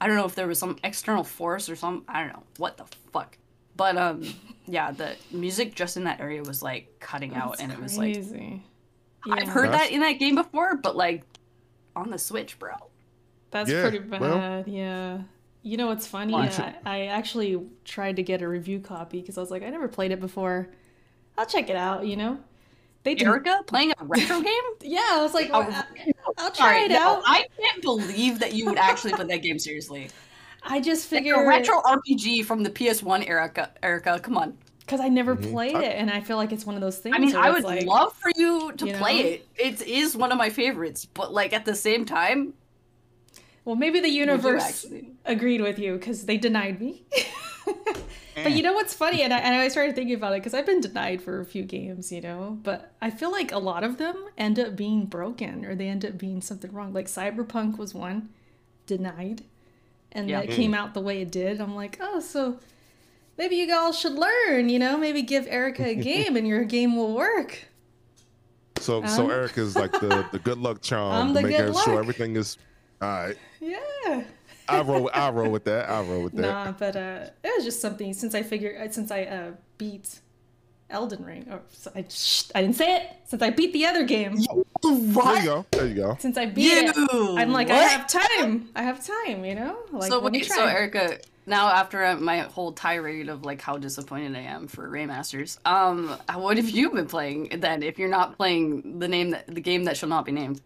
I 0.00 0.06
don't 0.06 0.16
know 0.16 0.24
if 0.26 0.34
there 0.36 0.46
was 0.46 0.58
some 0.60 0.76
external 0.84 1.24
force 1.24 1.68
or 1.68 1.76
some 1.76 2.04
I 2.08 2.20
don't 2.20 2.32
know 2.32 2.42
what 2.58 2.76
the 2.76 2.84
fuck. 3.12 3.36
But 3.76 3.96
um 3.96 4.22
yeah, 4.68 4.90
the 4.92 5.16
music 5.30 5.74
just 5.74 5.96
in 5.96 6.04
that 6.04 6.20
area 6.20 6.42
was 6.42 6.62
like 6.62 6.96
cutting 7.00 7.34
out 7.34 7.52
That's 7.58 7.62
and 7.62 7.72
it 7.72 7.80
was 7.80 7.96
like 7.98 8.14
crazy. 8.14 8.62
I've 9.30 9.48
heard 9.48 9.68
That's- 9.68 9.88
that 9.88 9.92
in 9.94 10.00
that 10.00 10.12
game 10.18 10.34
before, 10.36 10.76
but 10.76 10.96
like 10.96 11.24
on 11.96 12.10
the 12.10 12.18
Switch, 12.18 12.58
bro. 12.58 12.72
That's 13.50 13.70
Yeah, 13.70 13.82
pretty 13.82 13.98
bad. 13.98 14.20
well- 14.20 14.64
yeah. 14.66 15.18
You 15.62 15.76
know 15.76 15.88
what's 15.88 16.06
funny? 16.06 16.32
Why? 16.32 16.46
I, 16.46 16.74
I 16.84 17.06
actually 17.06 17.60
tried 17.84 18.16
to 18.16 18.22
get 18.22 18.42
a 18.42 18.48
review 18.48 18.78
copy 18.80 19.20
because 19.20 19.36
I 19.36 19.40
was 19.40 19.50
like, 19.50 19.62
I 19.62 19.68
never 19.70 19.88
played 19.88 20.12
it 20.12 20.20
before. 20.20 20.68
I'll 21.36 21.46
check 21.46 21.68
it 21.68 21.76
out. 21.76 22.06
You 22.06 22.16
know, 22.16 22.38
they 23.02 23.14
did. 23.16 23.26
Erica 23.26 23.62
playing 23.66 23.92
a 23.98 24.04
retro 24.04 24.40
game? 24.42 24.52
Yeah, 24.82 25.00
I 25.10 25.22
was 25.22 25.34
like, 25.34 25.50
Oh, 25.52 25.60
well, 25.60 25.70
I- 25.72 26.12
I'll 26.38 26.50
try 26.52 26.66
Sorry, 26.74 26.82
it 26.84 26.88
no, 26.90 26.98
out. 27.16 27.22
I 27.26 27.46
can't 27.60 27.82
believe 27.82 28.38
that 28.38 28.54
you 28.54 28.66
would 28.66 28.78
actually 28.78 29.12
put 29.14 29.26
that 29.28 29.42
game 29.42 29.58
seriously. 29.58 30.08
I 30.62 30.80
just 30.80 31.10
Like 31.12 31.22
figured 31.22 31.36
a 31.36 31.46
retro 31.48 31.80
RPG 31.84 32.42
from 32.42 32.62
the 32.62 32.70
PS1 32.70 33.22
Erica. 33.22 33.70
Erica, 33.82 34.20
come 34.20 34.36
on. 34.38 34.58
because 34.80 35.00
I 35.00 35.08
never 35.08 35.36
Mhm. 35.36 35.50
played 35.50 35.80
it, 35.82 35.96
and 35.96 36.10
I 36.10 36.20
feel 36.20 36.36
like 36.38 36.50
it's 36.52 36.64
one 36.64 36.74
of 36.74 36.80
those 36.80 36.98
things. 36.98 37.14
I 37.14 37.18
mean, 37.18 37.36
I 37.36 37.50
would 37.50 37.64
like, 37.64 37.86
love 37.86 38.14
for 38.14 38.30
you 38.36 38.72
to 38.72 38.86
you 38.86 38.92
play 38.94 39.20
know? 39.22 39.28
it. 39.34 39.48
It 39.56 39.82
is 39.82 40.16
one 40.16 40.32
of 40.32 40.38
my 40.38 40.48
favorites, 40.50 41.04
but 41.04 41.32
like 41.32 41.52
at 41.52 41.64
the 41.66 41.74
same 41.74 42.04
time, 42.06 42.54
Well, 43.64 43.76
maybe 43.76 44.00
the 44.00 44.08
universe 44.08 44.86
agreed 45.24 45.60
with 45.60 45.78
you 45.78 45.94
because 45.98 46.24
they 46.24 46.38
denied 46.38 46.80
me. 46.80 47.04
but 48.42 48.52
you 48.52 48.62
know 48.62 48.72
what's 48.72 48.94
funny, 48.94 49.22
and 49.22 49.32
I, 49.32 49.38
and 49.38 49.54
I 49.54 49.68
started 49.68 49.94
thinking 49.94 50.14
about 50.14 50.32
it 50.32 50.36
because 50.40 50.54
I've 50.54 50.64
been 50.66 50.80
denied 50.80 51.20
for 51.20 51.40
a 51.40 51.44
few 51.44 51.64
games, 51.64 52.10
you 52.10 52.20
know. 52.20 52.58
But 52.62 52.92
I 53.02 53.10
feel 53.10 53.30
like 53.30 53.52
a 53.52 53.58
lot 53.58 53.84
of 53.84 53.98
them 53.98 54.16
end 54.38 54.58
up 54.58 54.76
being 54.76 55.04
broken 55.06 55.64
or 55.66 55.74
they 55.74 55.88
end 55.88 56.04
up 56.04 56.16
being 56.16 56.40
something 56.40 56.72
wrong. 56.72 56.92
Like 56.94 57.06
Cyberpunk 57.06 57.76
was 57.78 57.94
one 57.94 58.30
denied, 58.86 59.42
and 60.12 60.28
Yeah. 60.28 60.40
that 60.40 60.50
came 60.50 60.74
out 60.74 60.94
the 60.94 61.00
way 61.00 61.22
it 61.22 61.30
did. 61.30 61.60
I'm 61.60 61.74
like, 61.74 61.98
oh, 62.00 62.20
so 62.20 62.58
maybe 63.36 63.56
you 63.56 63.72
all 63.74 63.92
should 63.92 64.14
learn, 64.14 64.68
you 64.68 64.78
know. 64.78 64.96
Maybe 64.96 65.22
give 65.22 65.46
Erica 65.46 65.84
a 65.86 65.94
game, 66.12 66.36
and 66.36 66.46
your 66.46 66.64
game 66.64 66.96
will 66.96 67.14
work. 67.14 67.64
So 68.78 69.04
so 69.06 69.24
Um, 69.24 69.30
Erica's 69.30 69.74
like 69.76 69.92
the 69.92 70.26
the 70.32 70.38
good 70.38 70.58
luck 70.58 70.76
I'm 70.76 70.82
charm 70.82 71.32
the 71.34 71.40
to 71.42 71.46
make 71.48 71.56
good 71.56 71.76
sure 71.76 71.98
everything 71.98 72.36
is 72.36 72.56
all 73.02 73.08
right. 73.08 73.36
Yeah. 73.60 74.24
I 74.68 74.82
roll 74.82 75.10
I 75.14 75.30
roll 75.30 75.50
with 75.50 75.64
that. 75.64 75.88
I 75.88 76.02
roll 76.02 76.22
with 76.24 76.32
that. 76.34 76.42
Nah, 76.42 76.72
but 76.72 76.94
uh, 76.96 77.26
it 77.42 77.52
was 77.56 77.64
just 77.64 77.80
something 77.80 78.12
since 78.14 78.34
I 78.34 78.42
figured 78.42 78.92
since 78.94 79.10
I 79.10 79.22
uh, 79.24 79.50
beat 79.78 80.20
Elden 80.90 81.24
Ring. 81.24 81.46
Or 81.50 81.60
so 81.70 81.90
I 81.94 82.04
shh, 82.08 82.44
I 82.54 82.62
didn't 82.62 82.76
say 82.76 82.96
it. 82.96 83.12
Since 83.26 83.42
I 83.42 83.50
beat 83.50 83.72
the 83.72 83.86
other 83.86 84.04
game. 84.04 84.36
There 84.82 84.92
you 84.92 85.44
go. 85.44 85.66
There 85.70 85.86
you 85.86 85.94
go. 85.94 86.16
Since 86.20 86.38
I 86.38 86.46
beat 86.46 86.72
it, 86.72 86.96
You, 86.96 87.36
I'm 87.38 87.52
like 87.52 87.70
I 87.70 87.76
have 87.76 88.06
time. 88.08 88.68
I 88.74 88.82
have 88.82 89.04
time. 89.06 89.44
You 89.44 89.54
know. 89.54 89.78
Like 89.92 90.10
so 90.10 90.18
let 90.18 90.32
me 90.32 90.38
wait, 90.38 90.48
so 90.48 90.54
try. 90.56 90.72
Erica, 90.72 91.18
now 91.46 91.68
after 91.68 92.16
my 92.16 92.40
whole 92.40 92.72
tirade 92.72 93.28
of 93.28 93.44
like 93.44 93.60
how 93.60 93.76
disappointed 93.76 94.34
I 94.36 94.40
am 94.40 94.66
for 94.68 94.88
Raymasters, 94.88 95.58
um, 95.66 96.16
what 96.34 96.56
have 96.56 96.70
you 96.70 96.90
been 96.90 97.06
playing 97.06 97.60
then? 97.60 97.82
If 97.82 97.98
you're 97.98 98.08
not 98.08 98.36
playing 98.36 98.98
the 98.98 99.08
name 99.08 99.30
that 99.30 99.46
the 99.46 99.60
game 99.60 99.84
that 99.84 99.96
shall 99.96 100.08
not 100.08 100.24
be 100.24 100.32
named. 100.32 100.60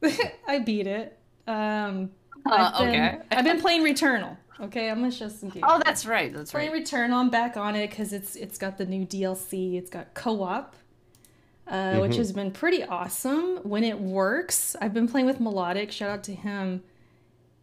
I 0.48 0.60
beat 0.60 0.86
it. 0.86 1.18
Um, 1.46 2.10
Uh, 2.46 2.70
I've 2.72 2.78
been, 2.78 2.88
okay. 2.88 3.18
I've 3.32 3.44
been 3.44 3.60
playing 3.60 3.82
Returnal. 3.82 4.36
Okay, 4.60 4.90
I'm 4.90 4.98
gonna 4.98 5.10
show 5.12 5.28
some 5.28 5.50
gameplay. 5.50 5.60
Oh, 5.62 5.80
that's 5.84 6.04
right. 6.04 6.32
That's 6.32 6.50
playing 6.50 6.72
right. 6.72 6.84
Returnal. 6.84 7.12
I'm 7.14 7.30
back 7.30 7.56
on 7.56 7.76
it 7.76 7.90
because 7.90 8.12
it's 8.12 8.34
it's 8.36 8.58
got 8.58 8.76
the 8.78 8.86
new 8.86 9.06
DLC. 9.06 9.74
It's 9.76 9.90
got 9.90 10.14
co-op, 10.14 10.74
uh, 11.68 11.98
which 11.98 12.12
Mm-hmm. 12.12 12.18
has 12.18 12.32
been 12.32 12.50
pretty 12.50 12.82
awesome 12.84 13.58
when 13.62 13.84
it 13.84 14.00
works. 14.00 14.74
I've 14.80 14.92
been 14.94 15.06
playing 15.08 15.26
with 15.26 15.38
Melodic. 15.40 15.92
Shout 15.92 16.10
out 16.10 16.24
to 16.24 16.34
him. 16.34 16.82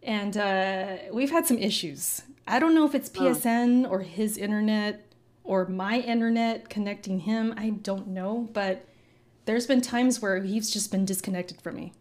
And 0.04 0.38
uh, 0.38 0.98
we've 1.12 1.32
had 1.32 1.48
some 1.48 1.58
issues. 1.58 2.22
I 2.48 2.60
don't 2.60 2.76
know 2.76 2.86
if 2.86 2.94
it's 2.94 3.10
PSN 3.10 3.90
or 3.90 4.02
his 4.02 4.38
internet 4.38 5.02
or 5.44 5.66
my 5.68 6.00
internet 6.00 6.70
connecting 6.70 7.22
him. 7.22 7.54
I 7.58 7.72
don't 7.72 8.08
know, 8.10 8.48
but 8.54 8.86
there's 9.46 9.66
been 9.66 9.82
times 9.82 10.22
where 10.22 10.42
he's 10.44 10.70
just 10.70 10.92
been 10.92 11.06
disconnected 11.06 11.60
from 11.60 11.76
me. 11.76 11.94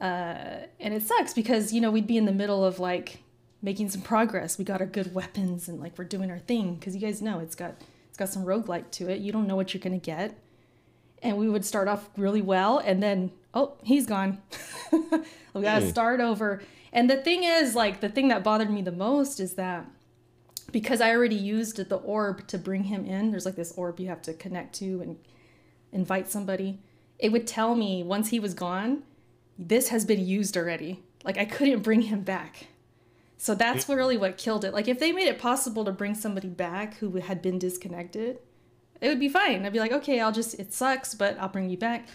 Uh, 0.00 0.66
and 0.80 0.92
it 0.92 1.02
sucks 1.02 1.32
because, 1.32 1.72
you 1.72 1.80
know, 1.80 1.92
we'd 1.92 2.08
be 2.08 2.16
in 2.16 2.24
the 2.24 2.32
middle 2.32 2.64
of 2.64 2.80
like 2.80 3.22
making 3.62 3.88
some 3.90 4.02
progress. 4.02 4.58
We 4.58 4.64
got 4.64 4.80
our 4.80 4.86
good 4.86 5.14
weapons 5.14 5.68
and 5.68 5.80
like 5.80 5.96
we're 5.96 6.04
doing 6.04 6.30
our 6.30 6.40
thing 6.40 6.74
because 6.74 6.94
you 6.94 7.00
guys 7.00 7.22
know 7.22 7.38
it's 7.38 7.54
got 7.54 7.74
it's 8.08 8.18
got 8.18 8.28
some 8.28 8.44
roguelike 8.44 8.90
to 8.92 9.08
it. 9.08 9.20
You 9.20 9.32
don't 9.32 9.46
know 9.46 9.56
what 9.56 9.72
you're 9.72 9.82
gonna 9.82 9.98
get. 9.98 10.38
And 11.22 11.38
we 11.38 11.48
would 11.48 11.64
start 11.64 11.86
off 11.86 12.10
really 12.16 12.42
well 12.42 12.78
and 12.78 13.02
then 13.02 13.30
oh, 13.54 13.74
he's 13.82 14.06
gone. 14.06 14.42
we 14.92 15.62
gotta 15.62 15.84
hmm. 15.84 15.90
start 15.90 16.20
over. 16.20 16.62
And 16.92 17.08
the 17.08 17.16
thing 17.16 17.44
is, 17.44 17.74
like 17.74 18.00
the 18.00 18.08
thing 18.08 18.28
that 18.28 18.44
bothered 18.44 18.70
me 18.70 18.82
the 18.82 18.92
most 18.92 19.40
is 19.40 19.54
that 19.54 19.86
because 20.72 21.00
I 21.00 21.10
already 21.10 21.36
used 21.36 21.76
the 21.76 21.96
orb 21.96 22.46
to 22.48 22.58
bring 22.58 22.84
him 22.84 23.04
in, 23.04 23.30
there's 23.30 23.46
like 23.46 23.56
this 23.56 23.72
orb 23.76 24.00
you 24.00 24.08
have 24.08 24.22
to 24.22 24.34
connect 24.34 24.74
to 24.76 25.00
and 25.00 25.18
invite 25.92 26.28
somebody. 26.28 26.80
It 27.18 27.30
would 27.30 27.46
tell 27.46 27.74
me 27.74 28.02
once 28.02 28.30
he 28.30 28.40
was 28.40 28.54
gone, 28.54 29.02
this 29.58 29.88
has 29.88 30.04
been 30.04 30.26
used 30.26 30.56
already. 30.56 31.02
Like 31.24 31.38
I 31.38 31.44
couldn't 31.44 31.80
bring 31.82 32.02
him 32.02 32.22
back. 32.22 32.66
So 33.42 33.56
that's 33.56 33.88
really 33.88 34.16
what 34.16 34.38
killed 34.38 34.64
it. 34.64 34.72
Like 34.72 34.86
if 34.86 35.00
they 35.00 35.10
made 35.10 35.26
it 35.26 35.36
possible 35.36 35.84
to 35.84 35.90
bring 35.90 36.14
somebody 36.14 36.46
back 36.46 36.98
who 36.98 37.16
had 37.16 37.42
been 37.42 37.58
disconnected, 37.58 38.38
it 39.00 39.08
would 39.08 39.18
be 39.18 39.28
fine. 39.28 39.66
I'd 39.66 39.72
be 39.72 39.80
like, 39.80 39.90
okay, 39.90 40.20
I'll 40.20 40.30
just 40.30 40.60
it 40.60 40.72
sucks, 40.72 41.12
but 41.12 41.36
I'll 41.40 41.48
bring 41.48 41.68
you 41.68 41.76
back. 41.76 42.06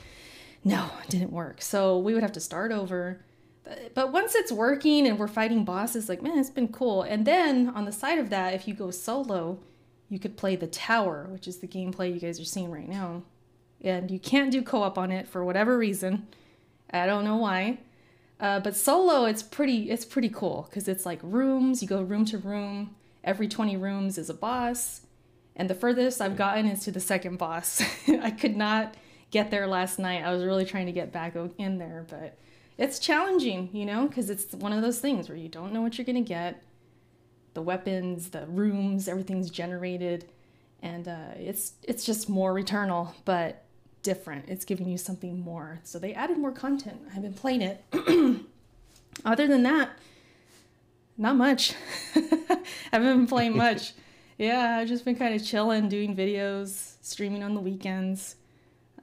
No, 0.64 0.90
it 1.04 1.10
didn't 1.10 1.34
work. 1.34 1.62
So 1.62 1.98
we 1.98 2.14
would 2.14 2.24
have 2.24 2.32
to 2.32 2.40
start 2.40 2.72
over. 2.72 3.26
But, 3.66 3.94
but 3.94 4.14
once 4.14 4.36
it's 4.36 4.54
working 4.54 5.06
and 5.06 5.20
we're 5.20 5.28
fighting 5.28 5.66
bosses, 5.66 6.08
like 6.08 6.22
man, 6.22 6.40
it's 6.40 6.50
been 6.50 6.70
cool. 6.70 7.02
And 7.02 7.28
then 7.28 7.72
on 7.76 7.84
the 7.84 7.92
side 7.92 8.20
of 8.20 8.30
that, 8.30 8.54
if 8.54 8.66
you 8.66 8.74
go 8.74 8.90
solo, 8.90 9.60
you 10.08 10.20
could 10.20 10.38
play 10.38 10.56
the 10.56 10.68
tower, 10.68 11.28
which 11.30 11.46
is 11.46 11.58
the 11.58 11.68
gameplay 11.68 12.14
you 12.14 12.22
guys 12.22 12.40
are 12.40 12.46
seeing 12.46 12.72
right 12.72 12.88
now. 12.88 13.24
And 13.82 14.10
you 14.10 14.18
can't 14.18 14.50
do 14.50 14.62
co-op 14.62 14.98
on 14.98 15.12
it 15.12 15.28
for 15.28 15.44
whatever 15.44 15.78
reason. 15.78 16.30
I 16.90 17.06
don't 17.06 17.26
know 17.26 17.36
why. 17.36 17.80
Uh, 18.40 18.60
but 18.60 18.76
solo, 18.76 19.26
it's 19.26 19.42
pretty 19.42 19.90
it's 19.90 20.06
pretty 20.06 20.30
cool 20.30 20.68
because 20.70 20.88
it's 20.88 21.06
like 21.06 21.20
rooms. 21.24 21.82
You 21.82 21.88
go 21.88 22.02
room 22.02 22.26
to 22.26 22.38
room. 22.38 22.96
Every 23.24 23.48
twenty 23.48 23.78
rooms 23.78 24.18
is 24.18 24.30
a 24.30 24.34
boss, 24.34 25.02
and 25.56 25.70
the 25.70 25.76
furthest 25.76 26.22
I've 26.22 26.38
gotten 26.38 26.68
is 26.68 26.84
to 26.84 26.92
the 26.92 27.00
second 27.00 27.38
boss. 27.38 27.82
I 28.08 28.32
could 28.32 28.56
not 28.56 28.96
get 29.32 29.50
there 29.50 29.68
last 29.68 29.98
night. 29.98 30.24
I 30.24 30.32
was 30.32 30.44
really 30.44 30.66
trying 30.66 30.86
to 30.86 30.92
get 30.92 31.12
back 31.12 31.36
in 31.58 31.78
there, 31.80 32.06
but 32.10 32.38
it's 32.78 33.00
challenging, 33.00 33.70
you 33.74 33.86
know, 33.86 34.08
because 34.08 34.30
it's 34.30 34.54
one 34.54 34.72
of 34.72 34.84
those 34.84 35.00
things 35.00 35.30
where 35.30 35.38
you 35.38 35.50
don't 35.50 35.74
know 35.74 35.82
what 35.82 35.98
you're 35.98 36.06
gonna 36.06 36.22
get. 36.22 36.64
The 37.56 37.62
weapons, 37.64 38.30
the 38.30 38.46
rooms, 38.46 39.08
everything's 39.08 39.50
generated, 39.50 40.26
and 40.84 41.08
uh, 41.08 41.32
it's 41.38 41.74
it's 41.82 42.06
just 42.06 42.30
more 42.30 42.54
Returnal, 42.54 43.16
but 43.26 43.64
different. 44.08 44.46
It's 44.48 44.64
giving 44.64 44.88
you 44.88 44.98
something 44.98 45.38
more. 45.38 45.80
So 45.84 46.00
they 46.00 46.14
added 46.14 46.38
more 46.38 46.54
content. 46.54 47.02
I've 47.14 47.22
been 47.22 47.34
playing 47.34 47.62
it. 47.62 47.84
Other 49.26 49.48
than 49.48 49.64
that, 49.64 49.90
not 51.18 51.36
much. 51.36 51.74
I 52.16 52.22
haven't 52.94 53.18
been 53.18 53.28
playing 53.28 53.58
much. 53.66 53.92
yeah, 54.38 54.78
I've 54.78 54.88
just 54.88 55.04
been 55.04 55.18
kind 55.18 55.36
of 55.36 55.46
chilling, 55.46 55.90
doing 55.90 56.16
videos, 56.16 56.94
streaming 57.02 57.44
on 57.44 57.54
the 57.54 57.60
weekends. 57.60 58.38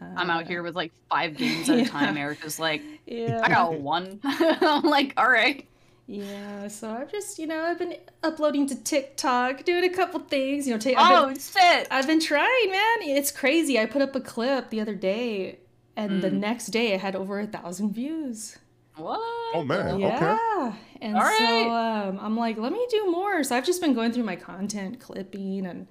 Uh, 0.01 0.07
I'm 0.17 0.31
out 0.31 0.47
here 0.47 0.63
with 0.63 0.75
like 0.75 0.91
five 1.11 1.37
games 1.37 1.69
at 1.69 1.77
yeah. 1.81 1.85
a 1.85 1.89
time. 1.89 2.17
Erica's 2.17 2.59
like, 2.59 2.81
yeah. 3.05 3.43
I 3.45 3.49
got 3.51 3.75
one. 3.75 4.21
I'm 4.25 4.85
like, 4.85 5.13
all 5.19 5.29
right. 5.29 5.69
Yeah, 6.07 6.69
so 6.69 6.91
I've 6.91 7.11
just, 7.11 7.39
you 7.39 7.47
know, 7.47 7.63
I've 7.63 7.79
been 7.79 7.97
uploading 8.23 8.67
to 8.67 8.75
TikTok, 8.75 9.65
doing 9.65 9.85
a 9.85 9.89
couple 9.89 10.21
things, 10.21 10.67
you 10.67 10.75
know. 10.75 10.79
Take, 10.79 10.97
oh, 10.99 11.29
been, 11.29 11.39
shit! 11.39 11.89
I've 11.91 12.07
been 12.07 12.21
trying, 12.21 12.71
man. 12.71 12.97
It's 13.03 13.31
crazy. 13.31 13.79
I 13.79 13.87
put 13.87 14.03
up 14.03 14.15
a 14.15 14.21
clip 14.21 14.69
the 14.69 14.81
other 14.81 14.95
day, 14.95 15.61
and 15.97 16.13
mm. 16.13 16.21
the 16.21 16.31
next 16.31 16.67
day 16.67 16.93
I 16.93 16.99
had 16.99 17.17
over 17.17 17.41
a 17.41 17.47
thousand 17.47 17.95
views. 17.95 18.59
What? 18.97 19.19
Oh 19.55 19.65
man! 19.65 19.99
Yeah, 19.99 20.37
okay. 20.67 20.77
and 21.01 21.17
All 21.17 21.23
so 21.23 21.29
right. 21.29 22.07
um, 22.07 22.19
I'm 22.21 22.37
like, 22.37 22.59
let 22.59 22.73
me 22.73 22.87
do 22.91 23.11
more. 23.11 23.43
So 23.43 23.57
I've 23.57 23.65
just 23.65 23.81
been 23.81 23.95
going 23.95 24.13
through 24.13 24.25
my 24.25 24.37
content, 24.37 25.01
clipping 25.01 25.65
and 25.65 25.87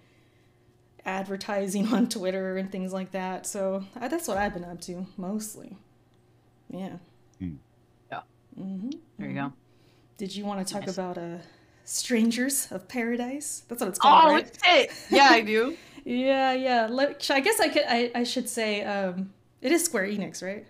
advertising 1.05 1.87
on 1.93 2.07
Twitter 2.07 2.57
and 2.57 2.71
things 2.71 2.93
like 2.93 3.11
that. 3.11 3.47
So 3.47 3.83
uh, 3.99 4.07
that's 4.09 4.27
what 4.27 4.37
I've 4.37 4.53
been 4.53 4.63
up 4.63 4.79
to 4.81 5.07
mostly. 5.17 5.75
Yeah. 6.69 6.97
Mm. 7.41 7.57
Yeah. 8.11 8.21
Mm-hmm. 8.59 8.89
There 9.17 9.27
you 9.27 9.35
go. 9.35 9.53
Did 10.17 10.35
you 10.35 10.45
want 10.45 10.65
to 10.65 10.73
talk 10.73 10.87
about 10.87 11.17
uh, 11.17 11.37
Strangers 11.85 12.71
of 12.71 12.87
Paradise? 12.87 13.63
That's 13.67 13.81
what 13.81 13.89
it's 13.89 13.99
called. 13.99 14.25
Oh, 14.25 14.33
right? 14.33 14.59
it. 14.65 14.91
Yeah, 15.09 15.27
I 15.29 15.41
do. 15.41 15.75
yeah, 16.05 16.53
yeah. 16.53 16.87
Let, 16.89 17.29
I 17.31 17.39
guess 17.39 17.59
I 17.59 17.69
could. 17.69 17.83
I, 17.87 18.11
I 18.13 18.23
should 18.23 18.47
say 18.47 18.83
um, 18.83 19.33
it 19.61 19.71
is 19.71 19.83
Square 19.83 20.07
Enix, 20.07 20.43
right? 20.43 20.65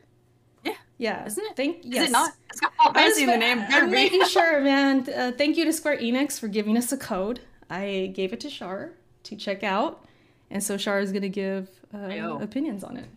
Yeah. 0.63 0.73
Yeah. 0.97 1.25
Isn't 1.25 1.45
it? 1.45 1.55
Thank. 1.55 1.77
Yes. 1.83 2.03
Is 2.03 2.09
it 2.09 2.11
not? 2.13 2.31
It's 2.49 2.59
got 2.59 2.71
all 2.79 2.93
fancy 2.93 3.23
in 3.23 3.29
the 3.29 3.37
name. 3.37 3.63
I'm 3.67 3.91
making 3.91 4.23
sure, 4.27 4.61
man. 4.61 5.07
Uh, 5.09 5.31
thank 5.37 5.57
you 5.57 5.65
to 5.65 5.73
Square 5.73 5.97
Enix 5.97 6.39
for 6.39 6.47
giving 6.47 6.77
us 6.77 6.91
a 6.91 6.97
code. 6.97 7.41
I 7.69 8.11
gave 8.15 8.33
it 8.33 8.39
to 8.41 8.49
Char 8.49 8.91
to 9.23 9.35
check 9.35 9.63
out, 9.63 10.05
and 10.51 10.63
so 10.63 10.77
Char 10.77 10.99
is 10.99 11.11
gonna 11.11 11.29
give 11.29 11.69
uh, 11.93 12.37
opinions 12.39 12.83
on 12.83 12.97
it. 12.97 13.07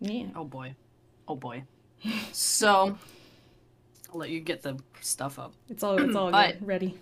Yeah. 0.00 0.26
Oh 0.36 0.44
boy. 0.44 0.74
Oh 1.26 1.36
boy. 1.36 1.64
so 2.32 2.98
I'll 4.12 4.18
let 4.18 4.30
you 4.30 4.40
get 4.40 4.62
the 4.62 4.78
stuff 5.00 5.38
up. 5.38 5.54
It's 5.68 5.82
all 5.82 5.98
it's 5.98 6.14
all 6.14 6.30
good. 6.32 6.58
Ready. 6.60 6.98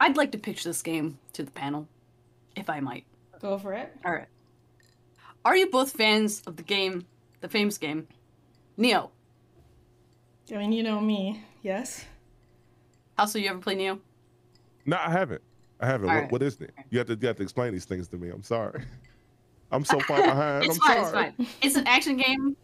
I'd 0.00 0.16
like 0.16 0.32
to 0.32 0.38
pitch 0.38 0.64
this 0.64 0.82
game 0.82 1.18
to 1.34 1.42
the 1.42 1.50
panel, 1.50 1.86
if 2.56 2.68
I 2.70 2.80
might. 2.80 3.04
Go 3.40 3.58
for 3.58 3.74
it. 3.74 3.94
All 4.04 4.12
right. 4.12 4.26
Are 5.44 5.56
you 5.56 5.70
both 5.70 5.92
fans 5.92 6.42
of 6.46 6.56
the 6.56 6.62
game, 6.62 7.06
the 7.40 7.48
famous 7.48 7.78
game, 7.78 8.08
Nioh? 8.78 9.10
I 10.52 10.56
mean, 10.56 10.72
you 10.72 10.82
know 10.82 11.00
me. 11.00 11.44
Yes. 11.62 12.04
Also, 13.18 13.38
you 13.38 13.48
ever 13.48 13.58
play 13.58 13.76
Nioh? 13.76 14.00
No, 14.86 14.96
I 14.96 15.10
haven't. 15.10 15.42
I 15.78 15.86
haven't. 15.86 16.08
What, 16.08 16.14
right. 16.14 16.32
what 16.32 16.42
is 16.42 16.60
it? 16.60 16.72
You 16.90 16.98
have 16.98 17.06
to 17.06 17.18
you 17.20 17.28
have 17.28 17.36
to 17.36 17.42
explain 17.42 17.72
these 17.72 17.84
things 17.84 18.08
to 18.08 18.16
me. 18.16 18.30
I'm 18.30 18.42
sorry. 18.42 18.82
I'm 19.70 19.84
so 19.84 20.00
far 20.00 20.22
behind. 20.22 20.64
it's 20.64 20.78
I'm 20.82 21.04
fine. 21.04 21.12
Sorry. 21.12 21.26
It's 21.26 21.36
fine. 21.36 21.46
It's 21.62 21.76
an 21.76 21.86
action 21.86 22.16
game 22.16 22.56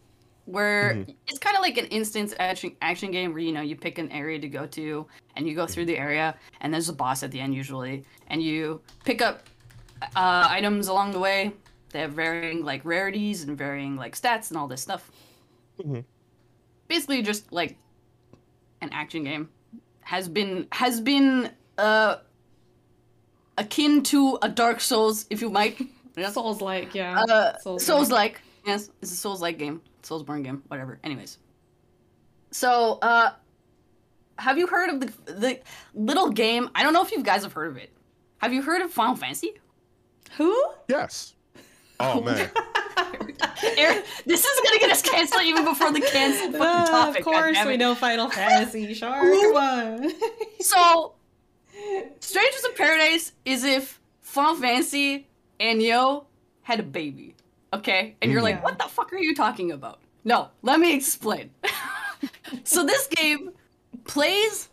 where 0.47 0.93
mm-hmm. 0.93 1.11
it's 1.27 1.39
kind 1.39 1.57
of 1.57 1.61
like 1.61 1.77
an 1.77 1.85
instance 1.87 2.33
action 2.39 2.73
action 2.81 3.11
game 3.11 3.33
where 3.33 3.41
you 3.41 3.51
know 3.51 3.61
you 3.61 3.75
pick 3.75 3.97
an 3.97 4.09
area 4.11 4.39
to 4.39 4.47
go 4.47 4.65
to 4.65 5.05
and 5.35 5.45
you 5.45 5.53
go 5.53 5.67
through 5.67 5.83
the 5.83 5.97
area 5.97 6.33
and 6.61 6.73
there's 6.73 6.87
a 6.87 6.93
boss 6.93 7.21
at 7.21 7.31
the 7.31 7.39
end 7.39 7.53
usually 7.53 8.05
and 8.29 8.41
you 8.41 8.81
pick 9.03 9.21
up 9.21 9.43
uh, 10.15 10.47
items 10.49 10.87
along 10.87 11.11
the 11.11 11.19
way. 11.19 11.51
They 11.91 11.99
have 11.99 12.13
varying 12.13 12.63
like 12.63 12.85
rarities 12.85 13.43
and 13.43 13.57
varying 13.57 13.97
like 13.97 14.15
stats 14.15 14.49
and 14.49 14.57
all 14.57 14.67
this 14.67 14.81
stuff. 14.81 15.11
Mm-hmm. 15.79 15.99
basically 16.87 17.21
just 17.21 17.51
like 17.51 17.77
an 18.81 18.89
action 18.91 19.25
game. 19.25 19.49
Has 20.01 20.29
been 20.29 20.67
has 20.71 21.01
been 21.01 21.51
uh 21.77 22.17
akin 23.57 24.01
to 24.03 24.39
a 24.41 24.47
dark 24.47 24.79
souls 24.79 25.25
if 25.29 25.41
you 25.41 25.49
might. 25.49 25.77
Souls 26.31 26.61
like 26.61 26.95
yeah. 26.95 27.21
Uh, 27.21 27.77
souls 27.77 28.09
like 28.09 28.41
yes 28.67 28.89
it's 29.01 29.11
a 29.11 29.15
souls 29.15 29.41
like 29.41 29.57
game 29.57 29.81
Soulsborne 30.07 30.43
game, 30.43 30.63
whatever. 30.67 30.99
Anyways, 31.03 31.37
so 32.51 32.99
uh, 33.01 33.31
have 34.37 34.57
you 34.57 34.67
heard 34.67 34.89
of 34.89 34.99
the 35.01 35.33
the 35.33 35.59
little 35.93 36.29
game? 36.29 36.69
I 36.75 36.83
don't 36.83 36.93
know 36.93 37.03
if 37.03 37.11
you 37.11 37.21
guys 37.23 37.43
have 37.43 37.53
heard 37.53 37.71
of 37.71 37.77
it. 37.77 37.91
Have 38.37 38.53
you 38.53 38.61
heard 38.61 38.81
of 38.81 38.91
Final 38.91 39.15
Fantasy? 39.15 39.53
Who? 40.37 40.55
Yes. 40.87 41.33
Oh 41.99 42.21
man. 42.25 42.49
Aaron, 43.77 44.03
this 44.25 44.45
is 44.45 44.61
gonna 44.63 44.79
get 44.79 44.91
us 44.91 45.01
canceled 45.01 45.43
even 45.43 45.65
before 45.65 45.91
the 45.91 46.01
cancel 46.01 46.61
uh, 46.61 46.87
topic. 46.87 47.19
Of 47.19 47.25
course, 47.25 47.57
we 47.65 47.77
know 47.77 47.95
Final 47.95 48.29
Fantasy. 48.29 48.93
Sure, 48.93 49.09
come 49.09 49.55
on. 49.55 50.11
so, 50.59 51.13
Strangers 52.19 52.63
of 52.69 52.75
Paradise 52.75 53.33
is 53.45 53.63
if 53.63 53.99
Final 54.21 54.55
Fantasy 54.55 55.27
and 55.59 55.81
Nioh 55.81 56.25
had 56.63 56.79
a 56.79 56.83
baby. 56.83 57.35
Okay? 57.73 58.15
And 58.21 58.31
you're 58.31 58.39
yeah. 58.39 58.55
like, 58.55 58.63
what 58.63 58.77
the 58.77 58.85
fuck 58.85 59.11
are 59.13 59.17
you 59.17 59.35
talking 59.35 59.71
about? 59.71 59.99
No, 60.23 60.49
let 60.61 60.79
me 60.79 60.93
explain. 60.95 61.51
so 62.63 62.85
this 62.85 63.07
game 63.07 63.51
plays 64.05 64.69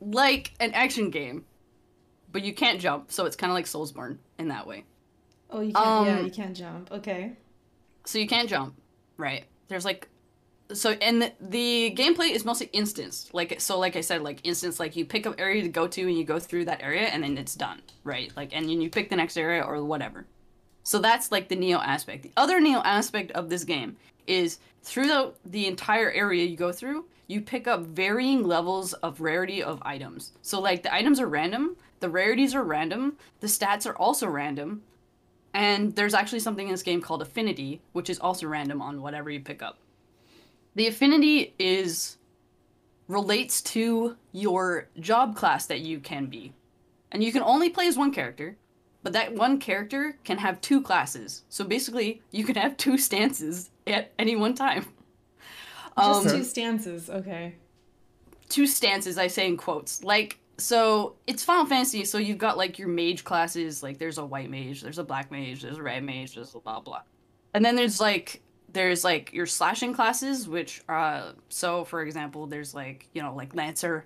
like 0.00 0.52
an 0.60 0.72
action 0.72 1.10
game, 1.10 1.44
but 2.32 2.42
you 2.42 2.54
can't 2.54 2.80
jump, 2.80 3.12
so 3.12 3.26
it's 3.26 3.36
kind 3.36 3.50
of 3.50 3.54
like 3.54 3.66
Soulsborne 3.66 4.18
in 4.38 4.48
that 4.48 4.66
way. 4.66 4.84
Oh, 5.50 5.60
you 5.60 5.72
can't. 5.72 5.86
Um, 5.86 6.06
yeah, 6.06 6.20
you 6.20 6.30
can't 6.30 6.56
jump. 6.56 6.90
Okay. 6.92 7.32
So 8.04 8.18
you 8.18 8.26
can't 8.26 8.48
jump, 8.48 8.74
right? 9.16 9.44
There's 9.68 9.84
like, 9.84 10.08
so 10.72 10.92
and 10.92 11.22
the, 11.22 11.32
the 11.40 11.94
gameplay 11.96 12.30
is 12.30 12.44
mostly 12.44 12.70
instance. 12.72 13.28
Like 13.32 13.60
so, 13.60 13.78
like 13.78 13.96
I 13.96 14.00
said, 14.00 14.22
like 14.22 14.40
instance, 14.44 14.78
like 14.78 14.94
you 14.96 15.04
pick 15.04 15.26
up 15.26 15.34
area 15.38 15.62
to 15.62 15.68
go 15.68 15.88
to 15.88 16.02
and 16.02 16.16
you 16.16 16.24
go 16.24 16.38
through 16.38 16.66
that 16.66 16.82
area 16.82 17.02
and 17.02 17.22
then 17.22 17.36
it's 17.36 17.54
done, 17.54 17.82
right? 18.04 18.32
Like 18.36 18.50
and 18.52 18.68
then 18.68 18.80
you 18.80 18.88
pick 18.88 19.10
the 19.10 19.16
next 19.16 19.36
area 19.36 19.62
or 19.62 19.82
whatever. 19.82 20.26
So 20.90 20.98
that's 20.98 21.30
like 21.30 21.46
the 21.46 21.54
Nioh 21.54 21.80
aspect. 21.86 22.24
The 22.24 22.32
other 22.36 22.60
Nioh 22.60 22.82
aspect 22.84 23.30
of 23.30 23.48
this 23.48 23.62
game 23.62 23.96
is 24.26 24.58
through 24.82 25.06
the, 25.06 25.32
the 25.44 25.68
entire 25.68 26.10
area 26.10 26.44
you 26.44 26.56
go 26.56 26.72
through, 26.72 27.04
you 27.28 27.42
pick 27.42 27.68
up 27.68 27.82
varying 27.82 28.42
levels 28.42 28.92
of 28.94 29.20
rarity 29.20 29.62
of 29.62 29.80
items. 29.82 30.32
So 30.42 30.60
like 30.60 30.82
the 30.82 30.92
items 30.92 31.20
are 31.20 31.28
random, 31.28 31.76
the 32.00 32.08
rarities 32.08 32.56
are 32.56 32.64
random, 32.64 33.16
the 33.38 33.46
stats 33.46 33.86
are 33.86 33.94
also 33.94 34.26
random, 34.26 34.82
and 35.54 35.94
there's 35.94 36.12
actually 36.12 36.40
something 36.40 36.66
in 36.66 36.72
this 36.72 36.82
game 36.82 37.00
called 37.00 37.22
affinity, 37.22 37.80
which 37.92 38.10
is 38.10 38.18
also 38.18 38.48
random 38.48 38.82
on 38.82 39.00
whatever 39.00 39.30
you 39.30 39.38
pick 39.38 39.62
up. 39.62 39.78
The 40.74 40.88
affinity 40.88 41.54
is 41.60 42.16
relates 43.06 43.62
to 43.62 44.16
your 44.32 44.88
job 44.98 45.36
class 45.36 45.66
that 45.66 45.82
you 45.82 46.00
can 46.00 46.26
be. 46.26 46.52
And 47.12 47.22
you 47.22 47.30
can 47.30 47.42
only 47.44 47.70
play 47.70 47.86
as 47.86 47.96
one 47.96 48.10
character, 48.10 48.56
but 49.02 49.12
that 49.12 49.34
one 49.34 49.58
character 49.58 50.16
can 50.24 50.38
have 50.38 50.60
two 50.60 50.82
classes. 50.82 51.42
So 51.48 51.64
basically, 51.64 52.22
you 52.30 52.44
can 52.44 52.56
have 52.56 52.76
two 52.76 52.98
stances 52.98 53.70
at 53.86 54.12
any 54.18 54.36
one 54.36 54.54
time. 54.54 54.86
Just 55.98 56.26
um, 56.26 56.32
two 56.32 56.44
stances, 56.44 57.10
okay. 57.10 57.56
Two 58.48 58.66
stances, 58.66 59.18
I 59.18 59.26
say 59.26 59.46
in 59.46 59.56
quotes. 59.56 60.02
Like, 60.02 60.38
so 60.56 61.16
it's 61.26 61.42
Final 61.42 61.66
Fantasy, 61.66 62.04
so 62.04 62.18
you've 62.18 62.38
got 62.38 62.56
like 62.56 62.78
your 62.78 62.88
mage 62.88 63.24
classes, 63.24 63.82
like 63.82 63.98
there's 63.98 64.18
a 64.18 64.24
white 64.24 64.50
mage, 64.50 64.82
there's 64.82 64.98
a 64.98 65.04
black 65.04 65.30
mage, 65.30 65.62
there's 65.62 65.78
a 65.78 65.82
red 65.82 66.04
mage, 66.04 66.34
there's 66.34 66.50
blah 66.50 66.80
blah. 66.80 67.02
And 67.54 67.64
then 67.64 67.76
there's 67.76 68.00
like 68.00 68.42
there's 68.72 69.02
like 69.02 69.32
your 69.32 69.46
slashing 69.46 69.94
classes, 69.94 70.48
which 70.48 70.82
uh 70.88 71.32
so 71.48 71.84
for 71.84 72.02
example, 72.02 72.46
there's 72.46 72.74
like 72.74 73.08
you 73.14 73.22
know 73.22 73.34
like 73.34 73.54
Lancer 73.54 74.04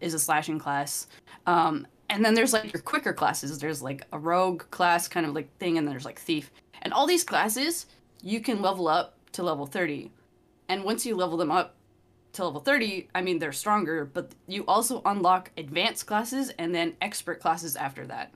is 0.00 0.14
a 0.14 0.18
slashing 0.18 0.58
class, 0.58 1.08
um, 1.46 1.86
and 2.10 2.24
then 2.24 2.34
there's 2.34 2.52
like 2.52 2.72
your 2.72 2.82
quicker 2.82 3.12
classes. 3.12 3.58
There's 3.58 3.82
like 3.82 4.06
a 4.12 4.18
rogue 4.18 4.64
class 4.70 5.08
kind 5.08 5.26
of 5.26 5.34
like 5.34 5.54
thing, 5.58 5.78
and 5.78 5.86
there's 5.86 6.04
like 6.04 6.20
thief, 6.20 6.50
and 6.82 6.92
all 6.92 7.06
these 7.06 7.24
classes 7.24 7.86
you 8.22 8.40
can 8.40 8.62
level 8.62 8.88
up 8.88 9.14
to 9.32 9.42
level 9.42 9.66
thirty, 9.66 10.10
and 10.68 10.84
once 10.84 11.06
you 11.06 11.16
level 11.16 11.36
them 11.36 11.50
up 11.50 11.76
to 12.36 12.44
level 12.44 12.60
30, 12.60 13.08
I 13.14 13.22
mean, 13.22 13.38
they're 13.38 13.52
stronger, 13.52 14.04
but 14.04 14.30
you 14.46 14.64
also 14.66 15.02
unlock 15.04 15.50
advanced 15.56 16.06
classes 16.06 16.50
and 16.58 16.74
then 16.74 16.94
expert 17.00 17.40
classes 17.40 17.76
after 17.76 18.06
that. 18.06 18.32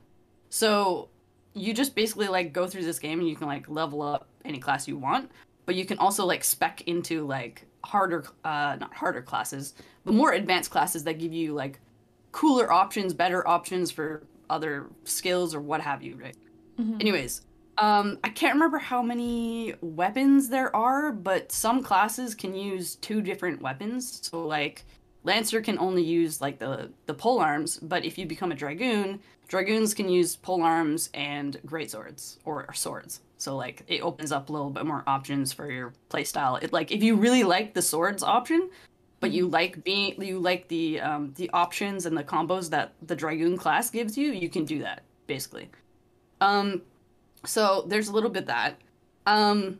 So 0.49 1.09
you 1.53 1.73
just 1.73 1.95
basically 1.95 2.27
like 2.27 2.51
go 2.51 2.67
through 2.67 2.83
this 2.83 2.99
game 2.99 3.19
and 3.19 3.29
you 3.29 3.35
can 3.35 3.47
like 3.47 3.69
level 3.69 4.01
up 4.01 4.27
any 4.43 4.59
class 4.59 4.87
you 4.87 4.97
want, 4.97 5.29
but 5.65 5.75
you 5.75 5.85
can 5.85 5.97
also 5.99 6.25
like 6.25 6.43
spec 6.43 6.81
into 6.87 7.25
like 7.25 7.65
harder, 7.83 8.25
uh, 8.43 8.75
not 8.79 8.93
harder 8.93 9.21
classes, 9.21 9.75
but 10.03 10.13
more 10.13 10.33
advanced 10.33 10.71
classes 10.71 11.03
that 11.03 11.19
give 11.19 11.33
you 11.33 11.53
like 11.53 11.79
cooler 12.31 12.71
options, 12.71 13.13
better 13.13 13.47
options 13.47 13.91
for 13.91 14.23
other 14.49 14.87
skills 15.05 15.55
or 15.55 15.61
what 15.61 15.81
have 15.81 16.03
you, 16.03 16.15
right? 16.15 16.35
Anyways, 16.99 17.41
um, 17.77 18.19
I 18.23 18.29
can't 18.29 18.53
remember 18.53 18.77
how 18.77 19.01
many 19.01 19.73
weapons 19.81 20.49
there 20.49 20.75
are, 20.75 21.11
but 21.11 21.51
some 21.51 21.81
classes 21.81 22.35
can 22.35 22.53
use 22.53 22.95
two 22.95 23.21
different 23.21 23.61
weapons. 23.61 24.19
So 24.29 24.45
like 24.45 24.83
Lancer 25.23 25.61
can 25.61 25.77
only 25.79 26.03
use 26.03 26.41
like 26.41 26.59
the 26.59 26.91
the 27.05 27.13
pole 27.13 27.39
arms, 27.39 27.77
but 27.77 28.05
if 28.05 28.17
you 28.17 28.25
become 28.25 28.51
a 28.51 28.55
dragoon, 28.55 29.19
dragoons 29.47 29.93
can 29.93 30.09
use 30.09 30.35
pole 30.35 30.63
arms 30.63 31.09
and 31.13 31.59
great 31.65 31.91
swords 31.91 32.39
or, 32.45 32.65
or 32.67 32.73
swords. 32.73 33.21
So 33.37 33.55
like 33.55 33.83
it 33.87 34.01
opens 34.01 34.31
up 34.31 34.49
a 34.49 34.51
little 34.51 34.69
bit 34.69 34.85
more 34.85 35.03
options 35.07 35.53
for 35.53 35.71
your 35.71 35.93
playstyle. 36.09 36.61
It 36.61 36.73
like 36.73 36.91
if 36.91 37.03
you 37.03 37.15
really 37.15 37.43
like 37.43 37.73
the 37.73 37.81
swords 37.81 38.23
option, 38.23 38.69
but 39.21 39.31
you 39.31 39.47
like 39.47 39.83
being 39.85 40.21
you 40.21 40.39
like 40.39 40.67
the 40.67 40.99
um, 40.99 41.33
the 41.37 41.49
options 41.51 42.05
and 42.05 42.17
the 42.17 42.23
combos 42.23 42.69
that 42.71 42.93
the 43.07 43.15
dragoon 43.15 43.55
class 43.55 43.89
gives 43.89 44.17
you, 44.17 44.31
you 44.31 44.49
can 44.49 44.65
do 44.65 44.79
that 44.79 45.03
basically. 45.27 45.69
Um, 46.41 46.81
so 47.45 47.85
there's 47.87 48.09
a 48.09 48.13
little 48.13 48.29
bit 48.29 48.47
that. 48.47 48.77
Um, 49.25 49.79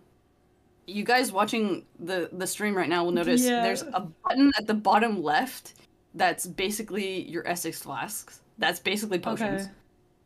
you 0.87 1.03
guys 1.03 1.31
watching 1.31 1.85
the 1.99 2.29
the 2.31 2.47
stream 2.47 2.75
right 2.75 2.87
now 2.87 3.03
will 3.03 3.11
notice 3.11 3.43
Yeah. 3.43 3.63
there's 3.63 3.81
a 3.81 4.07
button 4.23 4.51
at 4.57 4.67
the 4.67 4.73
bottom 4.73 5.21
left 5.21 5.73
that's 6.13 6.45
basically 6.45 7.29
your 7.29 7.43
Estus 7.43 7.81
flasks. 7.81 8.41
That's 8.57 8.79
basically 8.79 9.19
potions. 9.19 9.63
Okay. 9.63 9.71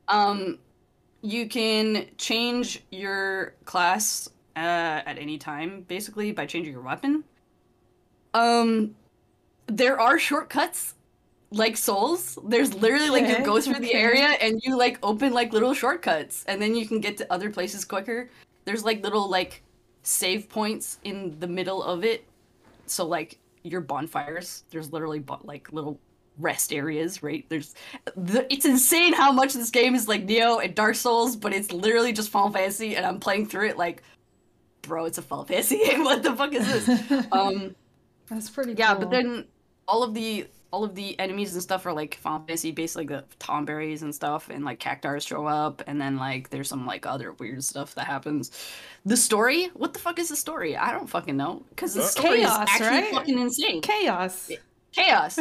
Um, 0.10 0.60
you 1.22 1.48
can 1.48 2.08
change 2.18 2.84
your 2.92 3.56
class 3.66 4.30
uh, 4.56 4.60
at 5.06 5.18
any 5.18 5.38
time, 5.38 5.86
basically 5.88 6.32
by 6.32 6.46
changing 6.46 6.74
your 6.74 6.82
weapon. 6.82 7.24
Um, 8.34 8.96
there 9.68 10.00
are 10.00 10.20
shortcuts, 10.20 10.94
like 11.52 11.78
souls. 11.78 12.38
There's 12.46 12.74
literally 12.74 13.10
like 13.10 13.28
you 13.28 13.44
go 13.46 13.60
through 13.62 13.80
the 13.80 13.94
area 13.94 14.36
and 14.42 14.62
you 14.64 14.78
like 14.78 15.00
open 15.04 15.34
like 15.34 15.54
little 15.54 15.74
shortcuts, 15.74 16.44
and 16.48 16.62
then 16.62 16.76
you 16.76 16.88
can 16.88 17.00
get 17.00 17.18
to 17.18 17.34
other 17.34 17.50
places 17.50 17.86
quicker. 17.86 18.30
There's 18.66 18.84
like 18.84 19.04
little 19.04 19.30
like 19.30 19.62
save 20.04 20.50
points 20.50 21.00
in 21.04 21.40
the 21.40 21.48
middle 21.48 21.84
of 21.84 22.04
it, 22.04 22.26
so 22.86 23.06
like 23.06 23.40
your 23.64 23.82
bonfires. 23.82 24.64
There's 24.70 24.92
literally 24.92 25.24
like 25.44 25.72
little 25.72 26.00
rest 26.38 26.74
areas, 26.74 27.24
right? 27.24 27.46
There's 27.50 27.76
the, 28.16 28.52
it's 28.52 28.66
insane 28.66 29.14
how 29.14 29.32
much 29.32 29.54
this 29.54 29.70
game 29.70 29.96
is 29.96 30.08
like 30.08 30.28
Nioh 30.28 30.64
and 30.64 30.76
Dark 30.76 30.96
Souls, 30.96 31.36
but 31.36 31.54
it's 31.54 31.72
literally 31.72 32.14
just 32.14 32.30
Final 32.30 32.52
Fantasy, 32.52 32.96
and 32.96 33.06
I'm 33.06 33.20
playing 33.20 33.48
through 33.48 33.70
it 33.70 33.78
like, 33.78 34.04
bro, 34.82 35.06
it's 35.06 35.18
a 35.18 35.22
Final 35.22 35.46
Fantasy 35.46 35.78
game. 35.86 36.04
what 36.04 36.24
the 36.24 36.36
fuck 36.36 36.54
is 36.54 36.86
this? 36.86 37.28
um, 37.32 37.76
That's 38.30 38.50
pretty 38.50 38.74
yeah, 38.74 38.94
cool. 38.94 39.02
but 39.02 39.12
then 39.12 39.46
all 39.88 40.04
of 40.04 40.14
the 40.14 40.48
all 40.72 40.84
of 40.84 40.94
the 40.94 41.18
enemies 41.20 41.54
and 41.54 41.64
stuff 41.64 41.86
are 41.86 41.94
like 41.94 42.16
Final 42.16 42.40
Fantasy 42.40 42.72
based, 42.72 42.98
like 42.98 43.08
the 43.08 43.24
tonberries 43.40 44.02
and 44.02 44.14
stuff, 44.14 44.50
and 44.50 44.66
like 44.66 44.78
cactuars 44.78 45.24
show 45.24 45.46
up, 45.46 45.82
and 45.88 46.02
then 46.02 46.18
like 46.18 46.50
there's 46.50 46.68
some 46.68 46.86
like 46.86 47.06
other 47.06 47.32
weird 47.34 47.64
stuff 47.64 47.96
that 47.96 48.06
happens. 48.06 48.52
The 49.06 49.16
story, 49.16 49.68
what 49.74 49.94
the 49.94 50.00
fuck 50.00 50.20
is 50.20 50.28
the 50.30 50.36
story? 50.36 50.76
I 50.76 50.92
don't 50.92 51.08
fucking 51.08 51.38
know 51.38 51.64
because 51.70 51.94
the 51.94 52.02
story 52.02 52.40
Chaos, 52.40 52.52
is 52.52 52.60
actually 52.60 52.88
right? 52.88 53.14
fucking 53.14 53.40
insane. 53.40 53.82
chaos. 53.82 54.52
Chaos. 54.92 55.40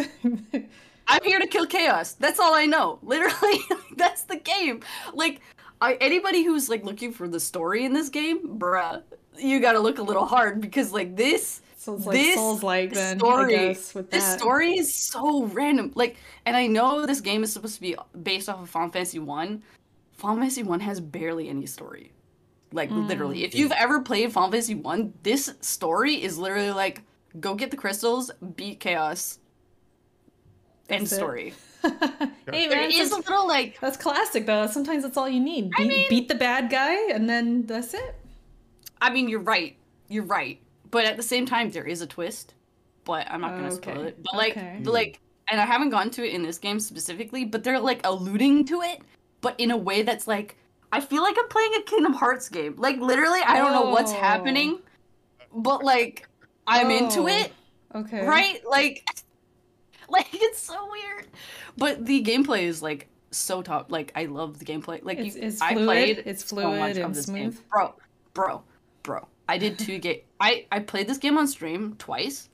I'm 1.09 1.23
here 1.25 1.41
to 1.41 1.47
kill 1.49 1.67
chaos. 1.67 2.13
That's 2.13 2.39
all 2.39 2.55
I 2.55 2.67
know. 2.67 2.99
Literally, 3.03 3.59
that's 3.97 4.23
the 4.23 4.37
game. 4.37 4.81
Like, 5.13 5.41
I, 5.81 5.95
anybody 5.95 6.45
who's 6.45 6.69
like 6.69 6.85
looking 6.85 7.13
for 7.13 7.27
the 7.27 7.41
story 7.41 7.85
in 7.85 7.93
this 7.93 8.09
game, 8.09 8.59
bruh, 8.59 9.03
you 9.37 9.59
gotta 9.59 9.81
look 9.81 9.99
a 9.99 10.03
little 10.03 10.27
hard 10.27 10.61
because 10.61 10.93
like 10.93 11.17
this 11.17 11.61
so 11.85 11.95
it's 11.95 12.07
like 12.07 12.17
this 12.17 12.35
Souls 12.35 12.63
like 12.63 12.93
then, 12.93 13.19
story, 13.19 13.55
I 13.57 13.67
guess, 13.69 13.95
with 13.95 14.11
this 14.11 14.25
that. 14.25 14.39
story 14.41 14.73
is 14.79 14.95
so 14.95 15.45
random. 15.45 15.93
Like, 15.95 16.17
and 16.47 16.57
I 16.57 16.67
know 16.67 17.05
this 17.07 17.21
game 17.21 17.43
is 17.45 17.53
supposed 17.53 17.75
to 17.77 17.81
be 17.81 17.95
based 18.23 18.49
off 18.49 18.61
of 18.63 18.71
Final 18.71 18.91
Fantasy 18.91 19.19
One. 19.19 19.63
Final 20.13 20.37
Fantasy 20.37 20.63
One 20.63 20.81
has 20.81 21.01
barely 21.01 21.49
any 21.49 21.67
story. 21.67 22.13
Like 22.73 22.91
Mm. 22.91 23.07
literally, 23.09 23.45
if 23.45 23.55
you've 23.55 23.73
ever 23.73 24.01
played 24.01 24.33
Final 24.33 24.51
Fantasy 24.51 24.75
One, 24.75 25.13
this 25.23 25.55
story 25.61 26.21
is 26.23 26.39
literally 26.39 26.71
like 26.73 27.03
go 27.41 27.55
get 27.55 27.71
the 27.71 27.77
crystals, 27.77 28.31
beat 28.57 28.81
chaos, 28.81 29.39
end 30.89 31.05
it. 31.05 31.09
story. 31.11 31.55
hey 32.51 32.67
man, 32.69 32.91
is 32.91 33.13
a 33.13 33.17
little 33.17 33.47
like 33.47 33.79
that's 33.81 33.97
classic 33.97 34.47
though. 34.47 34.67
Sometimes 34.67 35.03
that's 35.03 35.17
all 35.17 35.29
you 35.29 35.41
need. 35.41 35.71
Beat, 35.77 35.87
mean- 35.87 36.09
beat 36.09 36.29
the 36.29 36.35
bad 36.35 36.71
guy, 36.71 36.95
and 37.13 37.29
then 37.29 37.67
that's 37.67 37.95
it. 37.95 38.15
I 39.01 39.11
mean, 39.11 39.29
you're 39.29 39.41
right. 39.41 39.77
You're 40.09 40.25
right. 40.25 40.59
But 40.95 41.07
at 41.07 41.17
the 41.17 41.25
same 41.25 41.45
time, 41.45 41.71
there 41.71 41.85
is 41.85 42.03
a 42.03 42.07
twist. 42.07 42.55
But 43.05 43.27
I'm 43.29 43.41
not 43.41 43.57
gonna 43.57 43.73
spoil 43.73 43.99
Okay, 43.99 44.09
it. 44.11 44.23
But 44.23 44.35
like, 44.37 44.53
okay. 44.57 44.79
like, 44.85 45.21
and 45.49 45.61
I 45.61 45.67
haven't 45.67 45.91
gone 45.91 46.09
to 46.13 46.25
it 46.25 46.33
in 46.33 46.43
this 46.45 46.57
game 46.57 46.79
specifically. 46.79 47.45
But 47.45 47.65
they're 47.65 47.81
like 47.81 48.01
alluding 48.05 48.65
to 48.67 48.81
it, 48.83 49.01
but 49.41 49.59
in 49.59 49.73
a 49.73 49.77
way 49.77 50.03
that's 50.03 50.29
like, 50.29 50.57
I 50.93 51.01
feel 51.01 51.23
like 51.25 51.35
I'm 51.37 51.49
playing 51.49 51.73
a 51.81 51.83
Kingdom 51.83 52.13
Hearts 52.13 52.49
game. 52.49 52.77
Like 52.79 52.99
literally, 53.01 53.41
I 53.45 53.57
don't 53.59 53.73
know 53.73 53.91
what's 53.91 54.13
Oh. 54.13 54.17
happening, 54.21 54.79
but 55.53 55.83
like, 55.83 56.29
I'm 56.69 56.91
into 56.93 57.23
Oh, 57.23 57.27
it. 57.27 57.53
Okay. 57.95 58.25
Right? 58.25 58.61
Like, 58.69 59.05
like 60.09 60.29
it's 60.33 60.61
so 60.61 60.89
weird. 60.93 61.27
But 61.77 62.07
the 62.07 62.23
gameplay 62.23 62.63
is 62.63 62.83
like 62.83 63.09
so 63.33 63.63
top. 63.63 63.91
Like 63.91 64.13
I 64.15 64.27
love 64.27 64.61
the 64.61 64.65
gameplay. 64.65 65.01
Like 65.03 65.19
It's, 65.19 65.35
you, 65.37 65.43
it's 65.43 65.61
I 65.61 65.73
fluid. 65.75 65.87
played 65.87 66.23
it's 66.25 66.45
so 66.49 66.57
much 66.57 66.65
fluid 66.93 66.97
of 66.99 67.05
and 67.07 67.15
this 67.17 67.27
game. 67.27 67.53
smooth. 67.53 67.69
Bro, 67.69 67.95
bro, 68.33 68.63
bro. 69.03 69.27
I 69.49 69.59
did 69.59 69.79
two 69.79 69.99
game. 69.99 70.21
I 70.41 70.67
I 70.73 70.81
played 70.81 71.07
this 71.07 71.19
game 71.19 71.39
on 71.39 71.47
stream 71.47 71.97
twice, 71.99 72.49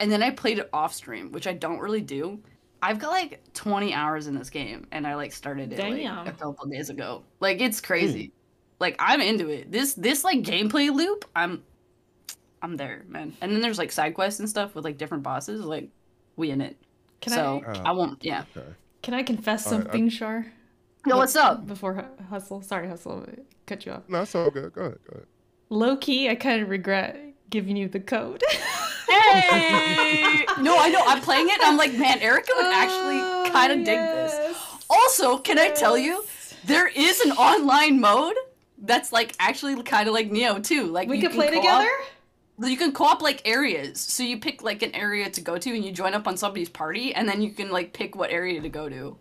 and 0.00 0.10
then 0.10 0.22
I 0.22 0.30
played 0.30 0.58
it 0.58 0.68
off 0.72 0.92
stream, 0.94 1.32
which 1.32 1.46
I 1.46 1.52
don't 1.52 1.78
really 1.78 2.00
do. 2.00 2.40
I've 2.82 2.98
got 2.98 3.10
like 3.10 3.40
20 3.54 3.94
hours 3.94 4.26
in 4.26 4.34
this 4.34 4.50
game, 4.50 4.86
and 4.92 5.06
I 5.06 5.14
like 5.14 5.32
started 5.32 5.72
it 5.72 5.78
like, 5.78 6.04
a 6.04 6.32
couple 6.32 6.66
days 6.66 6.90
ago. 6.90 7.22
Like 7.40 7.60
it's 7.60 7.80
crazy. 7.80 8.26
Hmm. 8.26 8.32
Like 8.80 8.96
I'm 8.98 9.20
into 9.20 9.48
it. 9.48 9.72
This 9.72 9.94
this 9.94 10.24
like 10.24 10.42
gameplay 10.42 10.92
loop, 10.92 11.24
I'm 11.34 11.62
I'm 12.60 12.76
there, 12.76 13.04
man. 13.08 13.34
And 13.40 13.52
then 13.52 13.60
there's 13.60 13.78
like 13.78 13.92
side 13.92 14.14
quests 14.14 14.40
and 14.40 14.48
stuff 14.48 14.74
with 14.74 14.84
like 14.84 14.98
different 14.98 15.22
bosses. 15.22 15.64
Like 15.64 15.88
we 16.36 16.50
in 16.50 16.60
it. 16.60 16.76
Can 17.20 17.32
so 17.32 17.62
I- 17.66 17.70
oh, 17.70 17.82
I 17.84 17.92
won't. 17.92 18.22
Yeah. 18.24 18.44
Okay. 18.56 18.66
Can 19.02 19.14
I 19.14 19.22
confess 19.22 19.66
All 19.66 19.72
right, 19.72 19.80
I- 19.80 19.82
something, 19.84 20.10
Char? 20.10 20.46
No, 21.06 21.18
what's 21.18 21.36
up? 21.36 21.68
Before 21.68 22.04
hustle, 22.28 22.62
sorry, 22.62 22.88
hustle, 22.88 23.24
cut 23.66 23.86
you 23.86 23.92
off. 23.92 24.02
No, 24.08 24.22
it's 24.22 24.34
all 24.34 24.50
good. 24.50 24.72
Go 24.72 24.80
ahead. 24.82 24.98
Go 25.08 25.12
ahead. 25.12 25.26
Low 25.68 25.96
key, 25.96 26.28
I 26.28 26.34
kind 26.34 26.62
of 26.62 26.68
regret 26.68 27.18
giving 27.50 27.76
you 27.76 27.88
the 27.88 28.00
code. 28.00 28.42
Hey! 29.08 30.44
no, 30.60 30.76
I 30.78 30.88
know. 30.90 31.02
I'm 31.06 31.20
playing 31.22 31.48
it. 31.48 31.54
And 31.54 31.62
I'm 31.62 31.76
like, 31.76 31.94
man, 31.94 32.18
Erica 32.18 32.52
would 32.56 32.66
actually 32.66 33.20
oh, 33.20 33.48
kind 33.52 33.72
of 33.72 33.78
dig 33.78 33.98
this. 33.98 34.32
this. 34.32 34.56
Also, 34.90 35.38
can 35.38 35.58
I 35.58 35.70
tell 35.70 35.96
you, 35.96 36.24
there 36.64 36.88
is 36.88 37.20
an 37.20 37.32
online 37.32 38.00
mode 38.00 38.34
that's 38.78 39.12
like 39.12 39.34
actually 39.38 39.80
kind 39.82 40.08
of 40.08 40.14
like 40.14 40.30
Nioh 40.30 40.62
too. 40.62 40.84
Like 40.84 41.08
We 41.08 41.20
could 41.20 41.30
can 41.30 41.38
play 41.38 41.50
co-op- 41.50 41.62
together. 41.62 41.88
You 42.70 42.76
can 42.76 42.92
co-op 42.92 43.22
like 43.22 43.46
areas. 43.46 44.00
So 44.00 44.22
you 44.22 44.38
pick 44.38 44.62
like 44.62 44.82
an 44.82 44.94
area 44.94 45.30
to 45.30 45.40
go 45.40 45.56
to, 45.58 45.74
and 45.74 45.84
you 45.84 45.92
join 45.92 46.14
up 46.14 46.26
on 46.26 46.36
somebody's 46.36 46.68
party, 46.68 47.14
and 47.14 47.28
then 47.28 47.42
you 47.42 47.50
can 47.50 47.70
like 47.70 47.92
pick 47.92 48.16
what 48.16 48.30
area 48.30 48.60
to 48.60 48.68
go 48.68 48.88
to. 48.88 49.16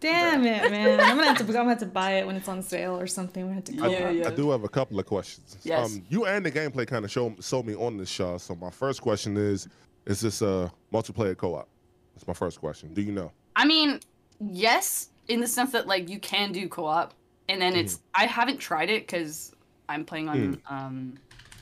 Damn 0.00 0.46
it, 0.46 0.70
man! 0.70 0.98
I'm 0.98 1.16
gonna 1.16 1.28
have 1.28 1.38
to. 1.38 1.44
I'm 1.44 1.52
gonna 1.52 1.68
have 1.68 1.78
to 1.80 1.86
buy 2.00 2.12
it 2.12 2.26
when 2.26 2.34
it's 2.34 2.48
on 2.48 2.62
sale 2.62 2.98
or 2.98 3.06
something. 3.06 3.46
We 3.46 3.54
have 3.54 3.64
to. 3.64 3.74
Yeah. 3.74 3.84
I, 3.84 4.10
yeah. 4.10 4.28
I 4.28 4.30
do 4.30 4.50
have 4.50 4.64
a 4.64 4.68
couple 4.68 4.98
of 4.98 5.06
questions. 5.06 5.58
Yes. 5.62 5.94
Um, 5.94 6.02
you 6.08 6.24
and 6.24 6.44
the 6.44 6.50
gameplay 6.50 6.86
kind 6.86 7.04
of 7.04 7.10
show 7.10 7.34
sold 7.38 7.66
me 7.66 7.74
on 7.74 7.98
this 7.98 8.08
show. 8.08 8.38
So 8.38 8.54
my 8.54 8.70
first 8.70 9.02
question 9.02 9.36
is: 9.36 9.68
Is 10.06 10.20
this 10.20 10.40
a 10.40 10.72
multiplayer 10.92 11.36
co-op? 11.36 11.68
That's 12.14 12.26
my 12.26 12.34
first 12.34 12.60
question. 12.60 12.94
Do 12.94 13.02
you 13.02 13.12
know? 13.12 13.30
I 13.56 13.66
mean, 13.66 14.00
yes, 14.40 15.10
in 15.28 15.40
the 15.40 15.46
sense 15.46 15.72
that 15.72 15.86
like 15.86 16.08
you 16.08 16.18
can 16.18 16.52
do 16.52 16.66
co-op, 16.68 17.12
and 17.48 17.60
then 17.60 17.76
it's 17.76 18.00
I 18.14 18.24
haven't 18.24 18.58
tried 18.58 18.88
it 18.88 19.06
because 19.06 19.54
I'm 19.88 20.04
playing 20.06 20.28
on 20.30 20.62
um 20.68 21.18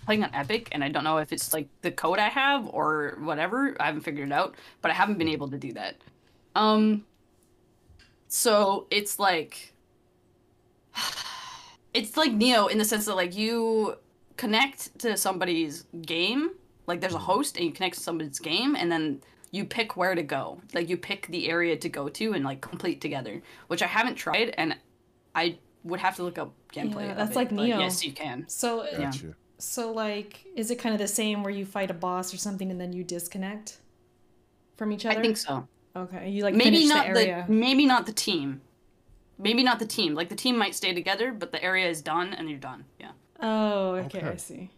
playing 0.07 0.23
on 0.23 0.33
Epic, 0.33 0.69
and 0.73 0.85
I 0.85 0.89
don't 0.89 1.05
know 1.05 1.19
if 1.19 1.33
it's 1.33 1.53
like 1.53 1.69
the 1.83 1.91
code 1.91 2.19
I 2.19 2.29
have 2.29 2.69
or 2.69 3.19
whatever. 3.21 3.77
I 3.81 3.87
haven't 3.87 4.03
figured 4.03 4.29
it 4.29 4.33
out, 4.33 4.55
but 4.81 4.93
I 4.93 4.95
haven't 4.95 5.19
been 5.19 5.29
able 5.29 5.49
to 5.51 5.59
do 5.59 5.73
that. 5.73 5.97
Um, 6.55 7.05
so 8.29 8.87
it's 8.91 9.19
like 9.19 9.73
it's 11.95 12.17
like 12.17 12.33
Nioh 12.33 12.71
in 12.71 12.79
the 12.79 12.85
sense 12.85 13.07
that 13.07 13.17
like 13.17 13.37
you 13.37 13.97
connect 14.37 14.99
to 15.01 15.17
somebody's 15.17 15.85
game, 16.03 16.51
like 16.87 17.01
there's 17.01 17.15
a 17.15 17.17
mm-hmm. 17.17 17.27
host 17.27 17.57
and 17.57 17.67
you 17.67 17.73
connect 17.73 17.97
to 17.97 18.01
somebody's 18.01 18.39
game, 18.39 18.77
and 18.77 18.91
then 18.91 19.21
you 19.51 19.65
pick 19.65 19.97
where 19.97 20.15
to 20.15 20.23
go. 20.23 20.61
Like 20.75 20.89
you 20.89 20.97
pick 20.97 21.27
the 21.29 21.49
area 21.49 21.77
to 21.77 21.89
go 21.89 22.09
to 22.09 22.35
and 22.35 22.45
like 22.45 22.61
complete 22.61 23.01
together, 23.01 23.43
which 23.67 23.83
I 23.83 23.87
haven't 23.87 24.15
tried, 24.15 24.55
and 24.57 24.77
I 25.35 25.59
would 25.85 26.01
have 26.01 26.17
to 26.17 26.23
look 26.23 26.39
up 26.39 26.53
gameplay. 26.73 27.09
Yeah, 27.09 27.15
that's 27.15 27.33
it, 27.33 27.37
like 27.37 27.51
Nioh. 27.51 27.81
Yes, 27.81 28.05
you 28.05 28.13
can. 28.13 28.45
So 28.49 28.81
uh, 28.81 28.97
Yeah. 28.99 29.13
So 29.59 29.91
like 29.93 30.45
is 30.55 30.71
it 30.71 30.77
kind 30.77 30.95
of 30.95 31.01
the 31.01 31.09
same 31.09 31.43
where 31.43 31.53
you 31.53 31.67
fight 31.67 31.91
a 31.91 31.95
boss 31.95 32.33
or 32.33 32.37
something 32.37 32.71
and 32.71 32.81
then 32.81 32.93
you 32.93 33.03
disconnect 33.03 33.79
from 34.77 34.93
each 34.93 35.05
other? 35.05 35.19
I 35.19 35.23
think 35.23 35.37
so. 35.37 35.67
Okay, 35.99 36.31
you 36.31 36.45
like 36.45 36.55
maybe 36.55 36.87
not 36.87 37.09
the 37.09 37.45
the, 37.47 37.53
maybe 37.53 37.87
not 37.87 38.07
the 38.07 38.13
team. 38.13 38.61
Maybe 39.39 39.63
not 39.63 39.79
the 39.79 39.87
team. 39.87 40.15
Like 40.15 40.29
the 40.29 40.37
team 40.37 40.57
might 40.57 40.75
stay 40.75 40.93
together, 40.93 41.33
but 41.33 41.53
the 41.53 41.63
area 41.63 41.89
is 41.89 42.03
done 42.03 42.35
and 42.35 42.49
you're 42.49 42.59
done. 42.59 42.85
Yeah. 42.99 43.13
Oh, 43.41 43.95
okay, 43.95 44.21
I 44.21 44.29
Okay. 44.29 44.37
see. 44.39 44.71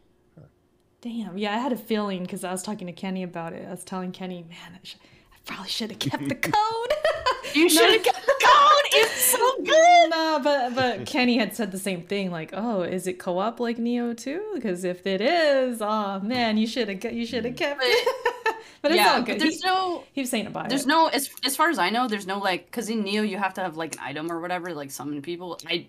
Damn, 1.02 1.38
yeah, 1.38 1.54
I 1.54 1.59
had 1.59 1.72
a 1.72 1.78
feeling 1.78 2.22
because 2.24 2.44
I 2.44 2.52
was 2.52 2.62
talking 2.62 2.87
to 2.87 2.92
Kenny 2.92 3.22
about 3.22 3.54
it. 3.54 3.66
I 3.66 3.70
was 3.70 3.85
telling 3.85 4.12
Kenny, 4.12 4.44
man, 4.46 4.74
I, 4.74 4.78
should, 4.83 5.00
I 5.33 5.37
probably 5.46 5.70
should 5.70 5.90
have 5.90 5.98
kept 5.98 6.28
the 6.28 6.35
code. 6.52 6.54
You 7.54 7.68
should 7.68 7.90
have 7.90 8.02
kept 8.04 8.26
the 8.26 8.35
code. 8.40 8.85
It's 8.92 9.24
so 9.24 9.56
good. 9.64 10.11
no, 10.11 10.40
but 10.44 10.74
but 10.74 11.06
Kenny 11.06 11.37
had 11.38 11.56
said 11.56 11.72
the 11.72 11.78
same 11.78 12.02
thing. 12.02 12.30
Like, 12.30 12.50
oh, 12.52 12.83
is 12.83 13.09
it 13.09 13.18
co-op 13.18 13.59
like 13.59 13.76
Nioh 13.76 14.16
too? 14.16 14.52
Because 14.54 14.85
if 14.85 15.04
it 15.06 15.20
is, 15.20 15.80
oh 15.80 16.20
man, 16.20 16.59
you 16.59 16.66
should 16.66 16.88
have 16.88 17.12
you 17.12 17.26
should 17.26 17.44
have 17.44 17.54
mm. 17.54 17.59
kept 17.59 17.80
it. 17.83 18.37
but 18.83 18.92
it's 18.92 18.99
yeah, 18.99 19.14
all 19.14 19.23
good. 19.23 19.40
there's 19.40 19.62
He, 19.62 19.66
no 19.66 20.05
he 20.12 20.20
was 20.20 20.31
saying 20.31 20.46
about 20.46 20.68
there's 20.68 20.85
it. 20.85 20.88
no 20.88 21.09
as 21.09 21.31
as 21.44 21.57
far 21.57 21.70
as 21.70 21.79
I 21.79 21.90
know, 21.90 22.09
there's 22.09 22.27
no 22.27 22.38
like 22.38 22.66
because 22.66 22.88
in 22.88 23.05
Nioh 23.05 23.29
you 23.29 23.38
have 23.38 23.55
to 23.55 23.61
have 23.61 23.77
like 23.77 23.94
an 23.94 24.01
item 24.03 24.31
or 24.31 24.40
whatever, 24.40 24.73
like 24.75 24.90
summon 24.90 25.23
people. 25.23 25.59
I 25.66 25.88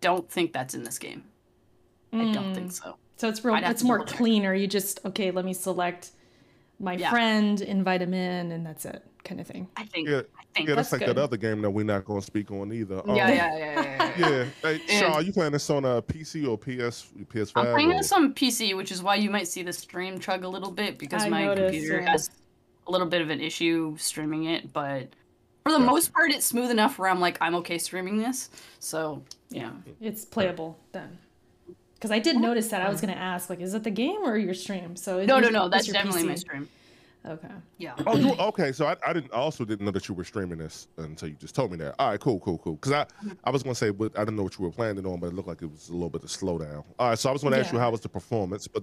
don't 0.00 0.30
think 0.30 0.52
that's 0.52 0.74
in 0.74 0.82
this 0.82 0.98
game. 0.98 1.24
I 2.12 2.32
don't 2.32 2.54
think 2.54 2.70
mm. 2.70 2.72
so. 2.72 2.96
So 3.16 3.28
it's 3.28 3.44
real. 3.44 3.54
It's 3.56 3.84
more 3.84 4.04
cleaner. 4.04 4.54
You 4.54 4.66
just 4.66 5.00
okay. 5.04 5.30
Let 5.30 5.44
me 5.44 5.52
select 5.52 6.10
my 6.80 6.94
Yeah. 6.94 7.10
friend, 7.10 7.60
invite 7.60 8.02
him 8.02 8.14
in, 8.14 8.50
and 8.52 8.64
that's 8.66 8.84
it, 8.86 9.04
kind 9.22 9.40
of 9.40 9.46
thing. 9.46 9.68
I 9.76 9.84
think. 9.84 10.08
Yeah, 10.08 10.22
I 10.38 10.44
think. 10.54 10.68
yeah, 10.68 10.74
that's, 10.74 10.90
That's 10.90 11.02
like 11.02 11.14
that 11.14 11.18
other 11.22 11.36
game 11.36 11.60
that 11.62 11.70
we're 11.70 11.84
not 11.84 12.04
going 12.06 12.20
to 12.20 12.26
speak 12.26 12.50
on 12.50 12.72
either. 12.72 13.00
Um, 13.08 13.14
yeah, 13.14 13.28
yeah, 13.28 13.34
yeah, 13.34 13.56
yeah, 13.56 13.82
yeah, 13.82 14.12
yeah. 14.18 14.28
yeah. 14.30 14.44
Hey, 14.62 14.80
And- 14.88 15.12
Char, 15.12 15.22
you 15.22 15.32
playing 15.32 15.52
this 15.52 15.68
on 15.70 15.84
a 15.84 16.00
PC 16.02 16.48
or 16.48 16.56
PS, 16.58 17.06
PS5? 17.32 17.52
I'm 17.56 17.72
playing 17.74 17.92
or- 17.92 17.96
this 17.98 18.10
on 18.12 18.32
PC, 18.34 18.74
which 18.76 18.90
is 18.90 19.02
why 19.02 19.14
you 19.16 19.30
might 19.30 19.46
see 19.46 19.62
the 19.62 19.72
stream 19.72 20.18
chug 20.18 20.42
a 20.44 20.48
little 20.48 20.70
bit 20.70 20.98
because 20.98 21.22
I 21.24 21.28
my 21.28 21.44
noticed, 21.44 21.72
computer 21.74 22.00
yeah. 22.00 22.10
has 22.10 22.30
a 22.86 22.90
little 22.90 23.06
bit 23.06 23.20
of 23.20 23.30
an 23.30 23.40
issue 23.40 23.94
streaming 23.98 24.44
it, 24.44 24.72
but 24.72 25.08
for 25.64 25.72
the 25.72 25.78
most 25.78 26.12
part, 26.14 26.30
it's 26.32 26.46
smooth 26.46 26.70
enough 26.70 26.98
where 26.98 27.08
I'm 27.10 27.20
like, 27.20 27.36
I'm 27.42 27.54
okay 27.56 27.76
streaming 27.78 28.16
this. 28.16 28.48
So 28.78 29.22
yeah, 29.50 29.70
It's 30.00 30.24
playable 30.24 30.78
then. 30.92 31.18
Because 32.00 32.10
I 32.10 32.18
did 32.18 32.38
notice 32.38 32.68
that. 32.68 32.80
I 32.80 32.88
was 32.88 33.02
gonna 33.02 33.12
ask, 33.12 33.50
like, 33.50 33.60
is 33.60 33.74
it 33.74 33.84
the 33.84 33.90
game 33.90 34.22
or 34.22 34.38
your 34.38 34.54
stream? 34.54 34.96
So 34.96 35.22
no, 35.26 35.38
no, 35.38 35.50
no, 35.50 35.68
that's 35.68 35.86
your 35.86 35.92
definitely 35.92 36.22
my 36.22 36.34
stream. 36.34 36.66
Okay. 37.26 37.48
Yeah. 37.76 37.92
Oh, 38.06 38.16
you, 38.16 38.32
okay. 38.32 38.72
So 38.72 38.86
I, 38.86 38.96
I 39.06 39.12
didn't 39.12 39.30
I 39.34 39.36
also 39.36 39.66
didn't 39.66 39.84
know 39.84 39.90
that 39.90 40.08
you 40.08 40.14
were 40.14 40.24
streaming 40.24 40.56
this 40.56 40.88
until 40.96 41.28
you 41.28 41.34
just 41.34 41.54
told 41.54 41.70
me 41.70 41.76
that. 41.76 41.94
All 41.98 42.08
right, 42.08 42.18
cool, 42.18 42.40
cool, 42.40 42.56
cool. 42.56 42.76
Because 42.76 42.92
I, 42.92 43.06
I 43.44 43.50
was 43.50 43.62
gonna 43.62 43.74
say, 43.74 43.90
but 43.90 44.18
I 44.18 44.20
didn't 44.20 44.36
know 44.36 44.44
what 44.44 44.58
you 44.58 44.64
were 44.64 44.70
planning 44.70 45.04
on, 45.04 45.20
but 45.20 45.26
it 45.26 45.34
looked 45.34 45.48
like 45.48 45.60
it 45.60 45.70
was 45.70 45.90
a 45.90 45.92
little 45.92 46.08
bit 46.08 46.24
of 46.24 46.30
slowdown. 46.30 46.82
All 46.98 47.10
right, 47.10 47.18
so 47.18 47.28
I 47.28 47.32
was 47.34 47.42
gonna 47.42 47.58
ask 47.58 47.70
you 47.70 47.78
how 47.78 47.90
was 47.90 48.00
the 48.00 48.08
performance, 48.08 48.66
but 48.66 48.82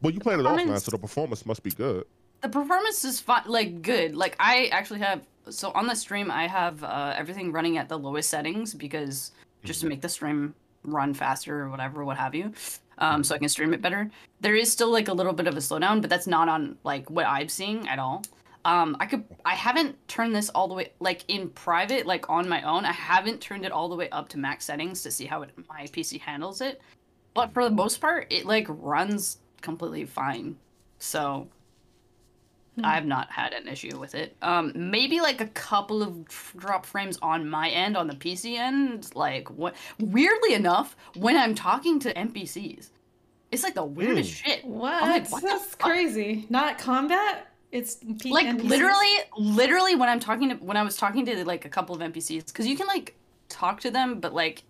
well, 0.00 0.12
you 0.12 0.18
played 0.18 0.40
it 0.40 0.44
offline, 0.44 0.80
so 0.80 0.90
the 0.90 0.98
performance 0.98 1.46
must 1.46 1.62
be 1.62 1.70
good. 1.70 2.04
The 2.40 2.48
performance 2.48 3.04
is 3.04 3.20
fun, 3.20 3.44
like 3.46 3.82
good. 3.82 4.16
Like 4.16 4.34
I 4.40 4.66
actually 4.72 4.98
have 4.98 5.20
so 5.48 5.70
on 5.70 5.86
the 5.86 5.94
stream 5.94 6.28
I 6.32 6.48
have 6.48 6.82
uh, 6.82 7.14
everything 7.16 7.52
running 7.52 7.78
at 7.78 7.88
the 7.88 7.96
lowest 7.96 8.28
settings 8.28 8.74
because 8.74 9.30
just 9.62 9.80
to 9.82 9.86
make 9.86 10.00
the 10.00 10.08
stream 10.08 10.56
run 10.84 11.14
faster 11.14 11.62
or 11.62 11.68
whatever, 11.68 12.04
what 12.04 12.16
have 12.16 12.34
you, 12.34 12.52
um, 12.98 13.24
so 13.24 13.34
I 13.34 13.38
can 13.38 13.48
stream 13.48 13.74
it 13.74 13.82
better. 13.82 14.10
There 14.40 14.54
is 14.54 14.70
still 14.70 14.90
like 14.90 15.08
a 15.08 15.12
little 15.12 15.32
bit 15.32 15.46
of 15.46 15.56
a 15.56 15.60
slowdown, 15.60 16.00
but 16.00 16.10
that's 16.10 16.26
not 16.26 16.48
on 16.48 16.76
like 16.84 17.08
what 17.10 17.26
I'm 17.26 17.48
seeing 17.48 17.88
at 17.88 17.98
all. 17.98 18.22
Um, 18.64 18.96
I 19.00 19.06
could 19.06 19.24
I 19.44 19.54
haven't 19.54 19.96
turned 20.06 20.34
this 20.34 20.48
all 20.50 20.68
the 20.68 20.74
way 20.74 20.92
like 21.00 21.24
in 21.28 21.50
private, 21.50 22.06
like 22.06 22.30
on 22.30 22.48
my 22.48 22.62
own. 22.62 22.84
I 22.84 22.92
haven't 22.92 23.40
turned 23.40 23.64
it 23.64 23.72
all 23.72 23.88
the 23.88 23.96
way 23.96 24.08
up 24.10 24.28
to 24.30 24.38
max 24.38 24.64
settings 24.66 25.02
to 25.02 25.10
see 25.10 25.26
how 25.26 25.42
it, 25.42 25.50
my 25.68 25.84
PC 25.86 26.20
handles 26.20 26.60
it. 26.60 26.80
But 27.34 27.52
for 27.52 27.64
the 27.64 27.70
most 27.70 28.00
part, 28.00 28.26
it 28.30 28.46
like 28.46 28.66
runs 28.68 29.38
completely 29.62 30.04
fine. 30.04 30.56
So 30.98 31.48
I've 32.82 33.04
not 33.04 33.30
had 33.30 33.52
an 33.52 33.68
issue 33.68 33.98
with 33.98 34.14
it. 34.14 34.34
Um, 34.40 34.72
maybe 34.74 35.20
like 35.20 35.40
a 35.40 35.46
couple 35.48 36.02
of 36.02 36.26
drop 36.56 36.86
frames 36.86 37.18
on 37.20 37.48
my 37.48 37.68
end, 37.68 37.96
on 37.96 38.06
the 38.06 38.14
PC 38.14 38.56
end. 38.58 39.10
Like 39.14 39.48
what? 39.50 39.74
Weirdly 39.98 40.54
enough, 40.54 40.96
when 41.16 41.36
I'm 41.36 41.54
talking 41.54 42.00
to 42.00 42.14
NPCs, 42.14 42.88
it's 43.50 43.62
like 43.62 43.74
the 43.74 43.84
weirdest 43.84 44.32
shit. 44.32 44.64
What? 44.64 45.02
I'm 45.02 45.10
like, 45.10 45.30
what 45.30 45.42
That's 45.42 45.74
crazy. 45.74 46.46
Not 46.48 46.78
combat. 46.78 47.48
It's 47.70 47.96
P- 48.20 48.32
Like 48.32 48.46
NPCs? 48.46 48.68
literally, 48.68 49.16
literally 49.36 49.94
when 49.94 50.08
I'm 50.08 50.20
talking 50.20 50.48
to 50.50 50.54
when 50.56 50.76
I 50.76 50.82
was 50.82 50.96
talking 50.96 51.26
to 51.26 51.44
like 51.44 51.64
a 51.66 51.68
couple 51.68 51.94
of 51.94 52.00
NPCs, 52.00 52.46
because 52.46 52.66
you 52.66 52.76
can 52.76 52.86
like 52.86 53.16
talk 53.48 53.80
to 53.80 53.90
them, 53.90 54.20
but 54.20 54.32
like 54.32 54.62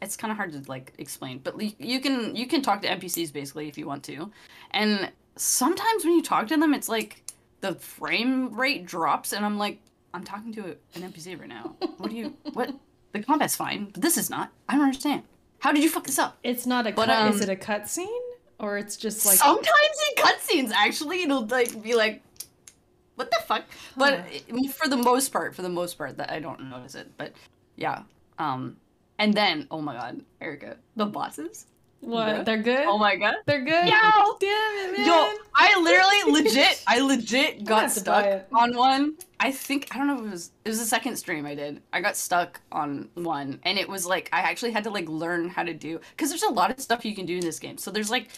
it's 0.00 0.16
kind 0.16 0.30
of 0.30 0.36
hard 0.36 0.52
to 0.52 0.62
like 0.68 0.92
explain. 0.98 1.38
But 1.38 1.60
you, 1.60 1.72
you 1.78 2.00
can 2.00 2.36
you 2.36 2.46
can 2.46 2.62
talk 2.62 2.82
to 2.82 2.88
NPCs 2.88 3.32
basically 3.32 3.68
if 3.68 3.76
you 3.76 3.86
want 3.86 4.04
to, 4.04 4.30
and 4.70 5.10
sometimes 5.36 6.04
when 6.04 6.14
you 6.14 6.22
talk 6.22 6.46
to 6.48 6.56
them, 6.56 6.74
it's 6.74 6.88
like 6.88 7.21
the 7.62 7.74
frame 7.76 8.54
rate 8.54 8.84
drops, 8.86 9.32
and 9.32 9.44
I'm 9.46 9.56
like, 9.56 9.80
I'm 10.12 10.22
talking 10.24 10.52
to 10.54 10.76
an 10.94 11.02
NPC 11.02 11.38
right 11.40 11.48
now. 11.48 11.74
What 11.96 12.10
do 12.10 12.16
you 12.16 12.36
what? 12.52 12.74
The 13.12 13.22
combat's 13.22 13.56
fine, 13.56 13.86
but 13.86 14.02
this 14.02 14.16
is 14.18 14.28
not. 14.30 14.50
I 14.68 14.74
don't 14.74 14.84
understand. 14.84 15.22
How 15.60 15.72
did 15.72 15.82
you 15.82 15.88
fuck 15.88 16.04
this 16.04 16.18
up? 16.18 16.38
It's 16.42 16.66
not 16.66 16.86
a 16.86 16.92
But, 16.92 17.06
cut. 17.06 17.34
is 17.34 17.40
um, 17.42 17.48
it 17.48 17.52
a 17.52 17.56
cutscene 17.56 18.06
or 18.58 18.78
it's 18.78 18.96
just 18.96 19.24
like 19.26 19.36
Sometimes 19.36 19.66
in 20.10 20.22
cutscenes, 20.24 20.72
actually, 20.72 21.22
it'll 21.22 21.46
like 21.46 21.82
be 21.82 21.94
like, 21.94 22.22
"What 23.16 23.30
the 23.30 23.38
fuck?" 23.46 23.64
But 23.96 24.20
Huh. 24.20 24.24
it- 24.48 24.74
for 24.74 24.88
the 24.88 24.96
most 24.96 25.30
part, 25.32 25.54
for 25.54 25.62
the 25.62 25.68
most 25.68 25.96
part, 25.98 26.16
that 26.18 26.30
I 26.30 26.40
don't 26.40 26.68
notice 26.70 26.94
it. 26.94 27.10
But 27.16 27.32
yeah, 27.76 28.02
um, 28.38 28.76
and 29.18 29.34
then 29.34 29.66
oh 29.70 29.80
my 29.80 29.94
god, 29.94 30.22
Erica, 30.40 30.76
the 30.96 31.06
bosses. 31.06 31.66
What? 32.02 32.44
They're 32.44 32.62
good. 32.62 32.84
Oh 32.86 32.98
my 32.98 33.16
god. 33.16 33.36
They're 33.46 33.64
good. 33.64 33.86
Yo! 33.86 33.92
damn 34.40 34.88
it, 34.88 34.98
man. 34.98 35.06
Yo, 35.06 35.32
I 35.54 35.80
literally, 35.80 36.42
legit, 36.42 36.82
I 36.86 36.98
legit 37.00 37.64
got 37.64 37.82
buy 37.82 37.88
stuck 37.88 38.46
on 38.52 38.76
one. 38.76 39.14
I 39.38 39.52
think 39.52 39.88
I 39.92 39.98
don't 39.98 40.08
know 40.08 40.18
if 40.18 40.26
it 40.26 40.30
was 40.30 40.50
it 40.64 40.68
was 40.68 40.80
the 40.80 40.84
second 40.84 41.16
stream 41.16 41.46
I 41.46 41.54
did. 41.54 41.80
I 41.92 42.00
got 42.00 42.16
stuck 42.16 42.60
on 42.72 43.08
one, 43.14 43.60
and 43.62 43.78
it 43.78 43.88
was 43.88 44.04
like 44.04 44.28
I 44.32 44.40
actually 44.40 44.72
had 44.72 44.84
to 44.84 44.90
like 44.90 45.08
learn 45.08 45.48
how 45.48 45.62
to 45.62 45.72
do 45.72 46.00
because 46.10 46.28
there's 46.28 46.42
a 46.42 46.50
lot 46.50 46.72
of 46.72 46.80
stuff 46.80 47.04
you 47.04 47.14
can 47.14 47.24
do 47.24 47.36
in 47.36 47.40
this 47.40 47.60
game. 47.60 47.78
So 47.78 47.92
there's 47.92 48.10
like 48.10 48.28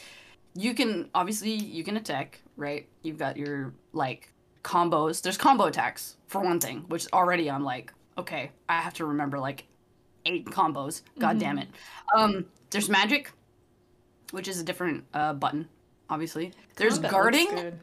you 0.55 0.75
can 0.75 1.09
obviously 1.15 1.53
you 1.53 1.85
can 1.85 1.97
attack, 1.97 2.41
right? 2.57 2.87
You've 3.03 3.19
got 3.19 3.37
your 3.39 3.73
like 3.95 4.31
combos. 4.63 5.23
There's 5.23 5.39
combo 5.39 5.65
attacks 5.65 6.17
for 6.27 6.43
one 6.43 6.61
thing, 6.61 6.85
which 6.89 7.07
already 7.13 7.51
I'm 7.51 7.65
like, 7.65 7.93
okay, 8.19 8.51
I 8.69 8.81
have 8.81 8.95
to 8.95 9.07
remember 9.07 9.39
like 9.39 9.65
eight 10.27 10.47
combos. 10.47 11.03
God 11.19 11.39
damn 11.39 11.59
it. 11.59 11.69
Um, 12.15 12.47
there's 12.71 12.89
magic, 12.89 13.31
which 14.35 14.49
is 14.49 14.61
a 14.61 14.65
different 14.65 15.05
uh, 15.15 15.33
button, 15.33 15.69
obviously. 16.11 16.53
There's 16.77 16.95
Combat 16.95 17.11
guarding. 17.11 17.81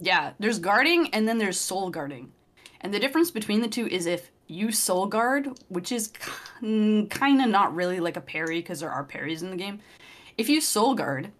Yeah, 0.00 0.32
there's 0.38 0.58
guarding 0.58 1.10
and 1.12 1.26
then 1.26 1.38
there's 1.38 1.58
soul 1.58 1.90
guarding. 1.90 2.32
And 2.80 2.94
the 2.94 3.00
difference 3.00 3.30
between 3.32 3.60
the 3.62 3.68
two 3.68 3.88
is 3.88 4.06
if 4.06 4.30
you 4.46 4.70
soul 4.70 5.06
guard, 5.06 5.48
which 5.68 5.90
is 5.90 6.12
kind 6.60 7.10
of 7.12 7.48
not 7.48 7.74
really 7.74 8.00
like 8.00 8.16
a 8.16 8.20
parry 8.20 8.60
because 8.60 8.80
there 8.80 8.90
are 8.90 9.04
parries 9.04 9.42
in 9.42 9.50
the 9.50 9.56
game. 9.56 9.80
If 10.36 10.48
you 10.48 10.60
soul 10.60 10.94
guard, 10.94 11.32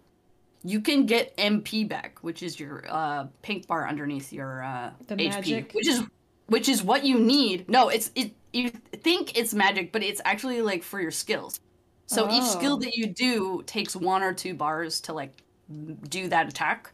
you 0.63 0.81
can 0.81 1.05
get 1.05 1.35
MP 1.37 1.87
back, 1.87 2.19
which 2.21 2.43
is 2.43 2.59
your 2.59 2.83
uh, 2.89 3.27
pink 3.41 3.67
bar 3.67 3.87
underneath 3.87 4.33
your 4.33 4.63
uh, 4.63 4.91
The 5.07 5.15
HP, 5.15 5.29
magic? 5.29 5.71
which 5.73 5.87
is 5.87 6.03
which 6.47 6.67
is 6.67 6.83
what 6.83 7.05
you 7.05 7.17
need. 7.19 7.69
No, 7.69 7.89
it's 7.89 8.11
it. 8.15 8.33
You 8.51 8.69
think 8.69 9.37
it's 9.37 9.53
magic, 9.53 9.91
but 9.91 10.03
it's 10.03 10.19
actually 10.25 10.61
like 10.61 10.83
for 10.83 10.99
your 10.99 11.11
skills. 11.11 11.59
So 12.09 12.27
each 12.31 12.43
skill 12.43 12.73
Oh. 12.73 12.79
that 12.79 12.95
you 12.95 13.05
do 13.05 13.61
takes 13.67 13.95
one 13.95 14.23
or 14.23 14.33
two 14.33 14.55
bars 14.55 14.99
to 15.01 15.13
like 15.13 15.43
do 16.09 16.27
that 16.27 16.49
attack. 16.49 16.91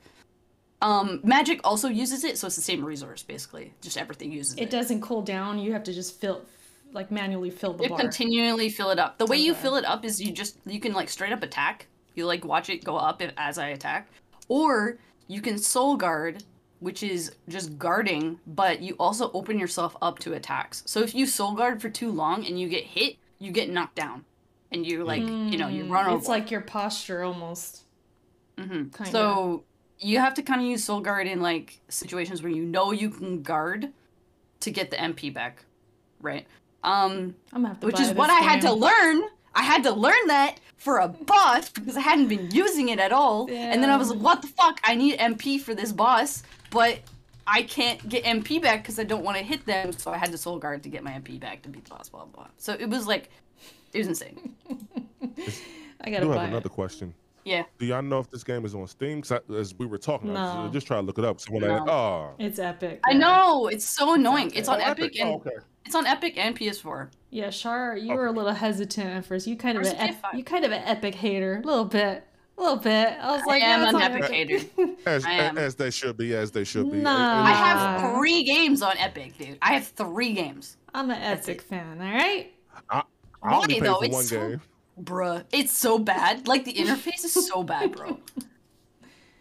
Um, 0.82 1.21
magic 1.23 1.62
also 1.63 1.88
uses 1.88 2.25
it, 2.25 2.38
so 2.38 2.47
it's 2.47 2.58
the 2.58 2.62
same 2.62 2.84
resource 2.84 3.23
basically. 3.23 3.73
Just 3.82 3.97
everything 3.97 4.30
uses 4.32 4.55
it. 4.55 4.63
It 4.63 4.70
doesn't 4.70 5.01
cool 5.01 5.22
down. 5.22 5.57
You 5.57 5.72
have 5.72 5.84
to 5.86 5.93
just 5.93 6.20
fill, 6.20 6.41
like 6.91 7.11
manually 7.11 7.49
fill 7.49 7.72
the 7.74 7.84
You 7.84 7.89
bar. 7.91 7.97
continually 7.99 8.68
fill 8.68 8.89
it 8.89 8.99
up. 8.99 9.18
The 9.18 9.26
way 9.26 9.38
you 9.38 9.53
fill 9.53 9.76
it 9.78 9.86
up 9.86 10.03
is 10.03 10.22
you 10.22 10.34
just 10.34 10.57
you 10.66 10.82
can 10.82 10.91
like 10.91 11.07
straight 11.07 11.32
up 11.32 11.43
attack. 11.43 11.88
You 12.13 12.26
like 12.26 12.43
watch 12.43 12.70
it 12.70 12.84
go 12.84 12.97
up 12.97 13.22
as 13.38 13.57
I 13.57 13.70
attack, 13.70 14.09
or 14.49 14.97
you 15.28 15.39
can 15.41 15.57
soul 15.57 15.95
guard, 15.95 16.43
which 16.82 17.03
is 17.03 17.32
just 17.47 17.80
guarding, 17.80 18.38
but 18.45 18.82
you 18.82 18.95
also 18.99 19.32
open 19.32 19.57
yourself 19.57 19.95
up 20.01 20.20
to 20.20 20.34
attacks. 20.34 20.84
So 20.86 20.99
if 20.99 21.16
you 21.16 21.26
soul 21.26 21.53
guard 21.53 21.82
for 21.82 21.89
too 21.89 22.11
long 22.11 22.45
and 22.45 22.59
you 22.59 22.68
get 22.68 22.84
hit, 22.84 23.16
you 23.39 23.51
get 23.51 23.70
knocked 23.70 23.95
down, 23.95 24.26
and 24.72 24.86
you 24.86 25.03
like 25.03 25.22
you 25.22 25.57
know 25.57 25.68
you 25.68 25.86
Mm, 25.86 25.91
run 25.91 26.07
over. 26.07 26.18
It's 26.18 26.28
like 26.28 26.51
your 26.51 26.61
posture 26.61 27.24
almost. 27.24 27.84
hmm 28.57 28.66
Kinda. 28.66 29.05
So 29.11 29.63
you 29.99 30.20
have 30.20 30.34
to 30.36 30.43
kind 30.43 30.61
of 30.61 30.68
use 30.68 30.84
soul 30.84 30.99
guard 31.01 31.28
in 31.28 31.41
like 31.41 31.80
situations 31.89 32.41
where 32.43 32.51
you 32.51 32.63
know 32.66 32.91
you 32.91 33.09
can 33.09 33.41
guard 33.41 33.89
to 34.61 34.72
get 34.72 34.89
the 34.91 34.97
MP 34.97 35.34
back, 35.34 35.63
right? 36.22 36.45
Um, 36.84 37.36
I'm 37.53 37.63
have 37.66 37.80
to 37.80 37.88
which 37.88 37.99
is 37.99 38.11
what 38.13 38.30
I 38.30 38.39
had 38.39 38.61
to 38.61 38.74
learn. 38.74 39.24
I 39.53 39.63
had 39.63 39.84
to 39.84 39.91
learn 39.93 40.28
that 40.28 40.59
for 40.76 40.99
a 40.99 41.07
boss 41.07 41.70
because 41.70 41.95
I 41.95 42.01
hadn't 42.01 42.28
been 42.28 42.51
using 42.51 42.89
it 42.89 42.99
at 42.99 43.11
all. 43.13 43.49
And 43.49 43.82
then 43.82 43.89
I 43.89 43.95
was 43.95 44.09
like, 44.09 44.20
what 44.20 44.41
the 44.41 44.49
fuck? 44.49 44.80
I 44.84 44.95
need 44.95 45.18
MP 45.18 45.59
for 45.61 45.74
this 45.74 45.93
boss, 45.93 46.43
but 46.72 46.99
I 47.47 47.63
can't 47.63 48.07
get 48.09 48.24
MP 48.26 48.61
back 48.61 48.84
because 48.84 48.99
I 48.99 49.03
don't 49.05 49.24
want 49.24 49.38
to 49.38 49.43
hit 49.43 49.66
them. 49.66 49.93
So 49.93 50.11
I 50.11 50.18
had 50.18 50.32
to 50.34 50.38
soul 50.38 50.59
guard 50.59 50.84
to 50.84 50.89
get 50.89 51.03
my 51.03 51.11
MP 51.11 51.39
back 51.39 51.61
to 51.61 51.70
beat 51.70 51.86
the 51.86 51.91
boss, 51.91 52.09
blah, 52.09 52.26
blah, 52.26 52.43
blah. 52.43 52.47
So 52.57 52.74
it 52.78 52.89
was 52.89 53.07
like, 53.07 53.30
it 53.96 54.00
was 54.00 54.08
insane. 54.08 54.56
I 54.70 54.76
I 56.02 56.10
gotta 56.12 56.26
do 56.26 56.30
buy 56.30 56.41
have 56.41 56.50
another 56.50 56.68
it. 56.68 56.72
question. 56.72 57.14
Yeah. 57.43 57.64
Do 57.78 57.86
y'all 57.86 58.02
know 58.02 58.20
if 58.20 58.30
this 58.32 58.43
game 58.43 58.66
is 58.66 58.74
on 58.74 58.88
Steam? 58.88 59.22
'Cause 59.22 59.32
I, 59.34 59.54
as 59.54 59.76
we 59.76 59.86
were 59.86 60.00
talking, 60.00 60.36
I 60.36 60.64
was 60.64 60.72
just 60.74 60.88
try 60.88 60.98
to 60.98 61.04
look 61.04 61.20
it 61.20 61.26
up. 61.26 61.39
So 61.39 61.52
when 61.54 61.64
I, 61.64 61.78
oh, 61.78 62.32
It's 62.39 62.58
epic. 62.58 63.02
I 63.08 63.14
know. 63.14 63.68
It's 63.68 63.86
so 63.88 64.16
annoying. 64.16 64.52
It's 64.56 64.68
on 64.68 64.82
Oh, 64.82 64.86
Epic, 64.86 65.16
and 65.20 65.30
Oh, 65.30 65.34
okay. 65.36 65.52
it's 65.86 65.93
on 65.96 66.08
Epic 66.08 66.38
and 66.38 66.58
PS4. 66.58 67.10
Yeah, 67.30 67.52
Char, 67.52 67.98
you 67.98 68.16
were 68.16 68.26
a 68.28 68.32
little 68.32 68.54
hesitant 68.54 69.08
at 69.10 69.26
first. 69.26 69.46
You 69.46 69.58
kind 69.58 69.78
of 69.78 69.86
an 69.86 69.96
ep- 69.96 70.34
you 70.34 70.43
kind 70.43 70.66
of 70.66 70.72
an 70.72 70.82
epic 70.86 71.14
hater, 71.14 71.62
a 71.64 71.68
little 71.68 71.86
bit, 71.86 72.24
a 72.58 72.62
little 72.62 72.78
bit. 72.78 73.10
I 73.22 73.32
was 73.34 73.41
I 73.43 73.46
like, 73.46 73.62
I 73.62 73.66
am 73.68 73.82
yeah, 73.82 73.86
it's 73.89 73.96
an 73.96 74.02
epic 74.02 74.32
hater. 74.32 74.96
As, 75.06 75.24
I 75.26 75.34
as 75.56 75.76
they 75.76 75.91
should 75.91 76.18
be, 76.18 76.34
as 76.34 76.50
they 76.52 76.64
should 76.64 76.91
be. 76.91 76.98
Nah. 76.98 77.43
I 77.46 77.50
It- 77.50 77.54
it- 77.54 77.58
have 77.58 77.78
Ah. 77.78 78.16
three 78.18 78.41
games 78.43 78.82
on 78.82 78.98
Epic, 78.98 79.38
dude. 79.38 79.60
I 79.62 79.74
have 79.74 79.86
three 79.86 80.34
games. 80.34 80.78
I'm 80.96 81.12
an 81.12 81.22
epic 81.22 81.62
fan. 81.62 82.02
All 82.02 82.12
right. 82.12 82.52
I 82.89 83.04
Why, 83.46 83.56
only 83.58 83.74
paid 83.76 83.84
though? 83.84 83.96
for 84.00 84.06
It's 84.06 84.14
one 84.14 84.24
so- 84.24 84.50
game. 84.50 84.62
Bruh, 85.02 85.43
it's 85.52 85.78
so 85.78 86.00
bad. 86.00 86.48
Like 86.48 86.64
the 86.66 86.74
interface 86.74 87.26
is 87.26 87.34
so 87.48 87.64
bad, 87.64 87.91
bro. 87.96 88.20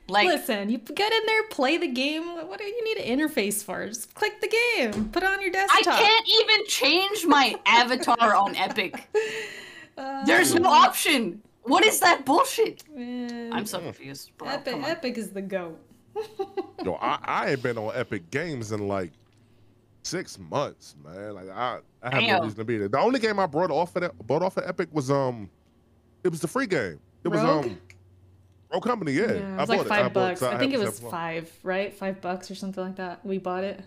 Like 0.07 0.27
Listen, 0.27 0.69
you 0.69 0.77
get 0.77 1.13
in 1.15 1.25
there, 1.25 1.45
play 1.45 1.79
the 1.79 1.89
game. 1.89 2.25
What 2.47 2.59
do 2.59 2.65
you 2.65 2.85
need 2.85 2.99
an 3.07 3.19
interface 3.19 3.65
for? 3.65 3.87
Just 3.87 4.13
click 4.15 4.39
the 4.43 4.49
game, 4.77 5.09
put 5.09 5.23
it 5.23 5.27
on 5.31 5.41
your 5.41 5.51
desktop. 5.51 5.95
I 5.95 5.99
can't 5.99 6.29
even 6.29 6.67
change 6.67 7.25
my 7.25 7.55
avatar 7.67 8.35
on 8.35 8.55
Epic. 8.57 9.09
Uh, 9.97 10.25
There's 10.25 10.53
no 10.57 10.69
option. 10.69 11.41
What 11.63 11.85
is 11.85 12.01
that 12.01 12.25
bullshit? 12.27 12.83
man, 12.93 13.53
I'm 13.53 13.65
so 13.65 13.79
confused, 13.79 14.33
bro. 14.37 14.49
epic. 14.49 14.75
Epic 14.85 15.17
is 15.17 15.31
the 15.31 15.41
goat. 15.41 15.79
Yo, 16.85 16.95
I, 17.01 17.19
I 17.23 17.51
ain't 17.53 17.63
been 17.63 17.79
on 17.79 17.93
Epic 17.95 18.29
Games 18.33 18.73
in 18.73 18.89
like 18.89 19.13
six 20.05 20.39
months, 20.39 20.95
man. 21.05 21.35
Like 21.35 21.49
I, 21.51 21.79
I 22.03 22.15
have 22.15 22.23
no 22.23 22.45
reason 22.45 22.59
to 22.59 22.65
be 22.65 22.79
there. 22.79 22.89
The 22.89 22.99
only 23.01 23.19
game 23.19 23.39
I 23.41 23.47
brought 23.47 23.71
off 23.71 23.97
of 23.97 24.03
that, 24.03 24.17
brought 24.27 24.43
off 24.43 24.57
of 24.57 24.65
Epic 24.67 24.89
was 24.93 25.11
um, 25.11 25.51
it 26.23 26.29
was 26.29 26.41
the 26.41 26.49
free 26.49 26.67
game. 26.67 27.01
It 27.25 27.29
was 27.29 27.41
Rogue? 27.41 27.65
um, 27.67 27.79
Rogue 28.73 28.85
Company. 28.85 29.13
Yeah, 29.13 29.23
Yeah, 29.23 29.31
it 29.33 29.43
I 29.43 29.57
was 29.61 29.69
bought 29.69 29.77
like 29.79 29.87
it. 29.87 29.89
five 29.89 30.05
I 30.05 30.09
bought 30.09 30.15
bucks. 30.29 30.41
so 30.41 30.51
I 30.51 30.59
think 30.59 30.73
it 30.75 30.79
was 30.79 30.95
have 30.99 31.03
one. 31.03 31.11
five, 31.11 31.53
right? 31.63 31.93
Five 31.93 32.21
bucks 32.21 32.51
or 32.51 32.55
something 32.55 32.85
like 32.85 32.97
that. 32.97 33.25
We 33.27 33.39
bought 33.39 33.65
it. 33.65 33.81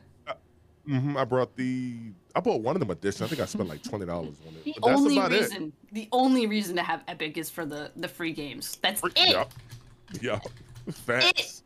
Mm-hmm. 0.87 1.17
I 1.17 1.25
brought 1.25 1.53
the. 1.57 1.97
I 2.33 2.39
bought 2.39 2.61
one 2.61 2.75
of 2.75 2.79
them 2.79 2.89
editions. 2.91 3.21
I 3.23 3.27
think 3.27 3.41
I 3.41 3.45
spent 3.45 3.67
like 3.67 3.83
twenty 3.83 4.05
dollars 4.05 4.35
on 4.47 4.53
it. 4.55 4.63
The 4.63 4.75
But 4.79 4.87
that's 4.87 4.99
only 5.01 5.17
about 5.17 5.33
it. 5.33 5.41
reason, 5.41 5.73
the 5.91 6.07
only 6.13 6.47
reason 6.47 6.77
to 6.77 6.81
have 6.83 7.03
Epic 7.09 7.37
is 7.37 7.49
for 7.49 7.65
the 7.65 7.91
the 7.97 8.07
free 8.07 8.31
games. 8.31 8.77
That's 8.81 9.01
it. 9.03 9.31
Yup. 9.31 9.51
yeah. 10.21 10.39
Facts. 10.91 11.63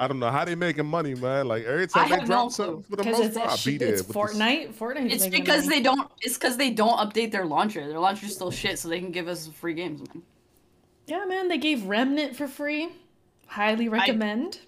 I 0.00 0.06
don't 0.06 0.20
know 0.20 0.30
how 0.30 0.44
they 0.44 0.54
making 0.54 0.86
money, 0.86 1.14
man. 1.14 1.48
Like 1.48 1.64
every 1.64 1.84
I 1.84 1.86
time 1.86 2.10
they 2.10 2.24
drop 2.24 2.28
no 2.28 2.48
something 2.50 2.82
for 2.84 2.96
the 2.96 3.04
most 3.04 3.34
part, 3.34 3.50
I'll 3.50 3.56
be 3.64 3.74
it's, 3.74 3.78
there. 3.78 3.94
it's 3.94 4.02
Fortnite. 4.02 4.74
Fortnite. 4.74 5.10
It's 5.10 5.26
because 5.26 5.66
they 5.66 5.80
don't. 5.80 6.08
It's 6.20 6.34
because 6.38 6.56
they 6.56 6.70
don't 6.70 6.98
update 6.98 7.32
their 7.32 7.44
launcher. 7.44 7.86
Their 7.86 7.98
launcher's 7.98 8.34
still 8.34 8.52
shit, 8.52 8.78
so 8.78 8.88
they 8.88 9.00
can 9.00 9.10
give 9.10 9.26
us 9.26 9.48
free 9.48 9.74
games. 9.74 10.00
Man. 10.08 10.22
Yeah, 11.06 11.24
man. 11.24 11.48
They 11.48 11.58
gave 11.58 11.84
Remnant 11.84 12.36
for 12.36 12.46
free. 12.46 12.90
Highly 13.46 13.88
recommend. 13.88 14.60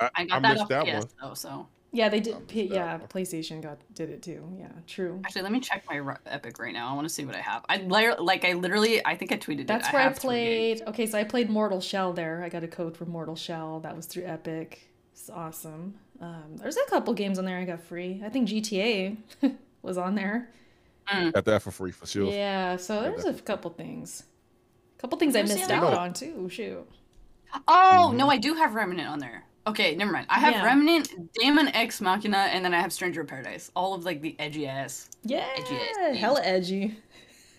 I, 0.00 0.06
I 0.06 0.10
I 0.16 0.24
got 0.24 0.42
that 0.42 0.48
missed 0.48 0.62
off 0.62 0.68
that 0.68 0.84
PS 0.86 0.92
one. 0.92 1.08
though, 1.20 1.34
so 1.34 1.66
yeah, 1.92 2.08
they 2.08 2.20
did. 2.20 2.34
missed 2.34 2.48
P- 2.48 2.64
yeah. 2.64 2.98
PlayStation 3.08 3.62
got 3.62 3.78
did 3.94 4.08
it 4.08 4.22
too. 4.22 4.42
Yeah, 4.58 4.68
true. 4.86 5.20
actually, 5.24 5.42
let 5.42 5.52
me 5.52 5.60
check 5.60 5.84
my 5.88 5.96
Ru- 5.96 6.16
Epic 6.24 6.58
right 6.58 6.72
now. 6.72 6.90
I 6.90 6.94
want 6.94 7.06
to 7.06 7.12
see 7.12 7.26
what 7.26 7.34
I 7.34 7.40
have. 7.40 7.64
I 7.68 7.76
like, 8.18 8.44
I 8.46 8.54
literally, 8.54 9.04
I 9.04 9.14
think 9.14 9.30
I 9.30 9.36
tweeted 9.36 9.66
That's 9.66 9.88
it. 9.88 9.92
where 9.92 10.00
I, 10.00 10.04
have 10.04 10.16
three 10.16 10.28
played. 10.28 10.82
Okay, 10.88 11.06
so 11.06 11.18
I 11.18 11.24
played 11.24 11.50
Mortal 11.50 11.82
Shell 11.82 12.14
there. 12.14 12.42
I 12.42 12.48
got 12.48 12.64
a 12.64 12.68
code 12.68 12.96
for 12.96 13.04
Mortal 13.04 13.36
Shell. 13.36 13.80
That 13.80 13.94
was 13.94 14.06
through 14.06 14.24
Epic. 14.24 14.88
It's 15.12 15.28
awesome. 15.28 15.94
Um, 16.20 16.56
there's 16.56 16.76
a 16.76 16.88
couple 16.88 17.12
games 17.12 17.38
on 17.38 17.44
there 17.44 17.58
I 17.58 17.64
got 17.64 17.82
free. 17.82 18.22
I 18.24 18.30
think 18.30 18.48
GTA 18.48 19.18
was 19.82 19.98
on 19.98 20.14
there. 20.14 20.48
Hmm. 21.04 21.30
Got 21.30 21.44
that 21.44 21.62
for 21.62 21.72
free 21.72 21.90
for 21.90 22.06
sure. 22.06 22.32
Yeah, 22.32 22.76
so 22.76 23.02
there's 23.02 23.24
a 23.24 23.34
couple 23.34 23.70
things. 23.70 24.22
A 24.96 25.00
couple 25.00 25.18
things 25.18 25.36
I 25.36 25.42
missed 25.42 25.64
other 25.64 25.74
out 25.74 25.82
one? 25.84 25.94
on 25.98 26.12
too. 26.14 26.48
Shoot. 26.48 26.88
Oh 27.68 28.12
no, 28.14 28.24
mm-hmm. 28.24 28.30
I 28.30 28.38
do 28.38 28.54
have 28.54 28.74
Remnant 28.74 29.08
on 29.08 29.18
there. 29.18 29.44
Okay, 29.66 29.94
never 29.94 30.10
mind. 30.12 30.26
I 30.28 30.38
have 30.40 30.54
Yeah. 30.54 30.64
Remnant, 30.64 31.32
Daemon 31.34 31.68
X 31.68 32.00
Machina, 32.00 32.36
and 32.52 32.64
then 32.64 32.74
I 32.74 32.80
have 32.80 32.92
Stranger 32.92 33.20
of 33.20 33.28
Paradise. 33.28 33.70
All 33.76 33.94
of 33.94 34.04
like 34.04 34.20
the 34.20 34.34
edgy 34.40 34.66
ass. 34.66 35.08
Yeah, 35.22 35.46
Edgy. 35.56 36.16
hella 36.16 36.40
edgy. 36.42 36.96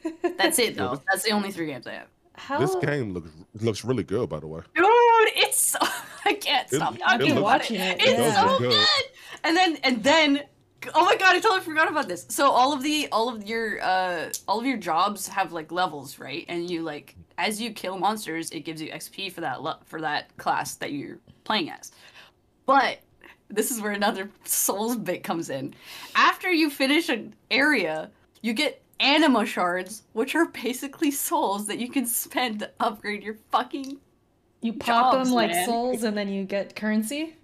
That's 0.38 0.60
it 0.60 0.76
though. 0.76 1.02
That's 1.10 1.24
the 1.24 1.32
only 1.32 1.52
three 1.52 1.68
games 1.68 1.88
I 1.88 1.94
have. 1.94 2.08
How 2.36 2.60
This 2.60 2.76
game 2.76 3.14
looks 3.14 3.30
looks 3.62 3.86
really 3.86 4.04
good, 4.04 4.28
by 4.28 4.40
the 4.40 4.48
way. 4.48 4.62
Dude, 4.76 4.86
it's 5.36 5.58
so 5.58 5.80
I 6.26 6.34
can't 6.34 6.72
It- 6.72 6.76
stop 6.76 6.96
it 6.96 7.00
talking 7.00 7.20
looks- 7.20 7.32
about 7.32 7.44
watching 7.44 7.80
it. 7.80 8.02
it, 8.02 8.10
It's 8.10 8.20
yeah. 8.20 8.48
so 8.48 8.58
good. 8.60 8.70
good. 8.72 9.06
And 9.46 9.56
then 9.56 9.78
and 9.84 10.04
then 10.04 10.42
oh 10.96 11.06
my 11.06 11.16
god, 11.16 11.36
I 11.36 11.40
totally 11.40 11.62
forgot 11.62 11.88
about 11.90 12.10
this. 12.10 12.26
So 12.30 12.50
all 12.50 12.74
of 12.74 12.84
the 12.84 13.08
all 13.14 13.30
of 13.34 13.48
your 13.48 13.82
uh 13.82 14.30
all 14.48 14.60
of 14.60 14.66
your 14.66 14.78
jobs 14.78 15.28
have 15.30 15.54
like 15.54 15.72
levels, 15.72 16.20
right? 16.20 16.44
And 16.50 16.70
you 16.70 16.82
like 16.82 17.16
as 17.38 17.62
you 17.62 17.72
kill 17.72 17.98
monsters, 17.98 18.50
it 18.52 18.62
gives 18.62 18.82
you 18.82 18.92
XP 18.92 19.32
for 19.32 19.42
that 19.42 19.62
le- 19.62 19.80
for 19.86 20.02
that 20.02 20.36
class 20.38 20.76
that 20.76 20.92
you're 20.92 21.20
playing 21.44 21.70
as. 21.70 21.92
But 22.66 23.00
this 23.50 23.72
is 23.72 23.82
where 23.82 23.92
another 23.92 24.30
souls 24.44 24.96
bit 24.96 25.24
comes 25.24 25.50
in. 25.50 25.74
After 26.16 26.52
you 26.52 26.70
finish 26.70 27.10
an 27.10 27.36
area, 27.52 28.10
you 28.42 28.54
get 28.54 28.82
anima 29.00 29.46
shards, 29.46 30.04
which 30.14 30.36
are 30.36 30.46
basically 30.46 31.12
souls 31.12 31.68
that 31.68 31.80
you 31.80 31.90
can 31.90 32.06
spend 32.06 32.60
to 32.60 32.72
upgrade 32.80 33.24
your 33.24 33.36
fucking 33.52 34.00
you 34.62 34.74
pop 34.74 35.14
jobs, 35.14 35.28
them 35.30 35.36
like 35.36 35.52
man. 35.52 35.66
souls 35.66 36.04
and 36.04 36.18
then 36.18 36.30
you 36.30 36.46
get 36.46 36.76
currency? 36.76 37.36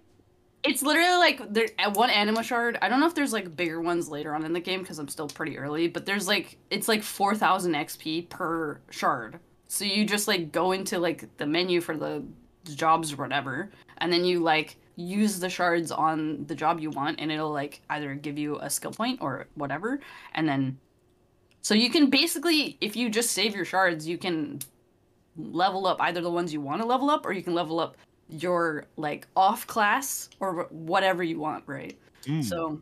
It's 0.63 0.81
literally 0.81 1.17
like 1.17 1.53
there 1.53 1.67
one 1.93 2.09
anima 2.09 2.43
shard. 2.43 2.77
I 2.81 2.89
don't 2.89 2.99
know 2.99 3.07
if 3.07 3.15
there's 3.15 3.33
like 3.33 3.55
bigger 3.55 3.81
ones 3.81 4.09
later 4.09 4.33
on 4.33 4.43
in 4.45 4.53
the 4.53 4.59
game 4.59 4.81
because 4.81 4.99
I'm 4.99 5.07
still 5.07 5.27
pretty 5.27 5.57
early, 5.57 5.87
but 5.87 6.05
there's 6.05 6.27
like 6.27 6.57
it's 6.69 6.87
like 6.87 7.03
4000 7.03 7.73
XP 7.73 8.29
per 8.29 8.79
shard. 8.89 9.39
So 9.71 9.85
you 9.85 10.03
just 10.03 10.27
like 10.27 10.51
go 10.51 10.71
into 10.71 10.97
like 10.99 11.37
the 11.37 11.45
menu 11.45 11.79
for 11.79 11.95
the 11.95 12.23
jobs 12.73 13.13
or 13.13 13.17
whatever, 13.17 13.69
and 13.99 14.11
then 14.11 14.25
you 14.25 14.39
like 14.39 14.75
use 14.95 15.39
the 15.39 15.47
shards 15.49 15.91
on 15.91 16.43
the 16.47 16.55
job 16.55 16.79
you 16.79 16.89
want, 16.89 17.19
and 17.21 17.31
it'll 17.31 17.51
like 17.51 17.81
either 17.91 18.15
give 18.15 18.37
you 18.37 18.57
a 18.59 18.69
skill 18.69 18.91
point 18.91 19.19
or 19.21 19.45
whatever, 19.53 19.99
and 20.33 20.49
then 20.49 20.77
so 21.61 21.75
you 21.75 21.89
can 21.91 22.09
basically 22.09 22.77
if 22.81 22.95
you 22.95 23.09
just 23.11 23.31
save 23.31 23.55
your 23.55 23.63
shards, 23.63 24.07
you 24.07 24.17
can 24.17 24.59
level 25.37 25.85
up 25.85 26.01
either 26.01 26.19
the 26.19 26.31
ones 26.31 26.51
you 26.51 26.59
want 26.59 26.81
to 26.81 26.87
level 26.87 27.09
up 27.11 27.23
or 27.25 27.31
you 27.31 27.43
can 27.43 27.53
level 27.53 27.79
up 27.79 27.95
your 28.27 28.85
like 28.97 29.27
off 29.35 29.67
class 29.67 30.29
or 30.39 30.63
whatever 30.71 31.23
you 31.23 31.39
want, 31.39 31.63
right? 31.67 31.95
Mm. 32.23 32.43
So 32.43 32.81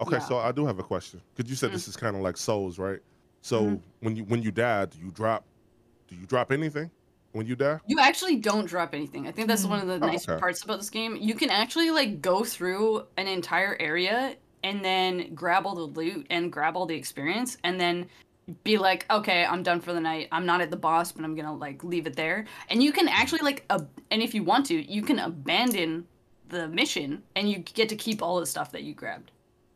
Okay, 0.00 0.16
Yeah. 0.16 0.18
so 0.26 0.38
I 0.38 0.50
do 0.50 0.66
have 0.66 0.80
a 0.80 0.82
question. 0.82 1.20
Because 1.34 1.48
you 1.48 1.54
said 1.56 1.70
Mm. 1.70 1.74
this 1.74 1.86
is 1.86 1.96
kind 1.96 2.16
of 2.16 2.22
like 2.22 2.36
Souls, 2.36 2.80
right? 2.80 2.98
So 3.42 3.62
Mhm. 3.62 3.80
when 4.00 4.16
you 4.16 4.24
when 4.24 4.42
you 4.42 4.50
die, 4.50 4.86
do 4.86 4.98
you 4.98 5.12
drop 5.12 5.44
do 6.08 6.16
you 6.16 6.26
drop 6.26 6.52
anything 6.52 6.90
when 7.32 7.46
you 7.46 7.56
die? 7.56 7.80
you 7.86 7.98
actually 8.00 8.36
don't 8.36 8.66
drop 8.66 8.94
anything. 8.94 9.26
I 9.26 9.32
think 9.32 9.48
that's 9.48 9.64
one 9.64 9.80
of 9.80 9.86
the 9.86 9.98
hmm. 9.98 10.04
Oh, 10.04 10.06
nice 10.08 10.28
okay. 10.28 10.38
parts 10.38 10.62
about 10.62 10.78
this 10.78 10.90
game. 10.90 11.16
You 11.16 11.34
can 11.34 11.50
actually 11.50 11.90
like 11.90 12.20
go 12.20 12.44
through 12.44 13.06
an 13.16 13.26
entire 13.26 13.76
area 13.80 14.36
and 14.62 14.84
then 14.84 15.34
grab 15.34 15.66
all 15.66 15.74
the 15.74 15.82
loot 15.82 16.26
and 16.30 16.50
grab 16.50 16.76
all 16.76 16.86
the 16.86 16.96
experience 16.96 17.58
and 17.64 17.78
then 17.78 18.06
be 18.62 18.78
like, 18.78 19.06
okay, 19.10 19.44
I'm 19.44 19.62
done 19.62 19.80
for 19.80 19.92
the 19.92 20.00
night. 20.00 20.28
I'm 20.32 20.46
not 20.46 20.60
at 20.60 20.70
the 20.70 20.76
boss, 20.76 21.12
but 21.12 21.24
I'm 21.24 21.34
gonna 21.34 21.54
like 21.54 21.82
leave 21.84 22.06
it 22.06 22.16
there. 22.16 22.44
And 22.68 22.82
you 22.82 22.92
can 22.92 23.08
actually 23.08 23.40
like, 23.40 23.64
ab- 23.70 23.88
and 24.10 24.22
if 24.22 24.34
you 24.34 24.42
want 24.42 24.66
to, 24.66 24.92
you 24.92 25.02
can 25.02 25.18
abandon 25.18 26.06
the 26.48 26.68
mission 26.68 27.22
and 27.36 27.50
you 27.50 27.58
get 27.58 27.88
to 27.88 27.96
keep 27.96 28.22
all 28.22 28.40
the 28.40 28.46
stuff 28.46 28.70
that 28.72 28.82
you 28.82 28.94
grabbed. 28.94 29.30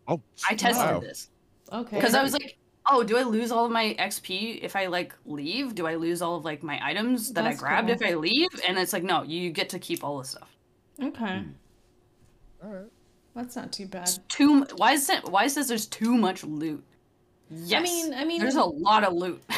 Oh, 0.06 0.20
I 0.48 0.54
tested 0.54 0.86
wow. 0.86 1.00
this. 1.00 1.28
Okay. 1.72 1.96
because 1.96 2.14
I 2.14 2.22
was 2.22 2.32
like, 2.32 2.57
oh, 2.90 3.02
do 3.02 3.16
I 3.16 3.22
lose 3.22 3.50
all 3.52 3.64
of 3.66 3.70
my 3.72 3.94
XP 3.98 4.60
if 4.62 4.74
I 4.76 4.86
like 4.86 5.14
leave? 5.26 5.74
Do 5.74 5.86
I 5.86 5.94
lose 5.96 6.22
all 6.22 6.36
of 6.36 6.44
like 6.44 6.62
my 6.62 6.78
items 6.82 7.32
that 7.32 7.42
That's 7.44 7.58
I 7.58 7.60
grabbed 7.60 7.88
cool. 7.88 7.96
if 7.96 8.02
I 8.02 8.14
leave? 8.14 8.48
And 8.66 8.78
it's 8.78 8.92
like, 8.92 9.02
no, 9.04 9.22
you 9.22 9.50
get 9.50 9.68
to 9.70 9.78
keep 9.78 10.02
all 10.04 10.18
the 10.18 10.24
stuff. 10.24 10.48
okay. 11.02 11.38
Hmm. 11.40 12.66
All 12.66 12.70
right. 12.72 12.90
That's 13.34 13.54
not 13.54 13.70
too 13.72 13.86
bad. 13.86 14.10
Too. 14.28 14.52
m- 14.62 14.66
Why 14.76 14.92
is 14.92 15.08
it? 15.08 15.28
Why 15.28 15.44
it 15.44 15.50
says 15.50 15.68
there's 15.68 15.86
too 15.86 16.16
much 16.16 16.42
loot? 16.42 16.82
Yes. 17.50 17.80
I 17.80 17.82
mean, 17.82 18.14
I 18.14 18.24
mean, 18.24 18.40
there's 18.40 18.56
a 18.56 18.64
lot 18.64 19.04
of 19.04 19.14
loot. 19.14 19.42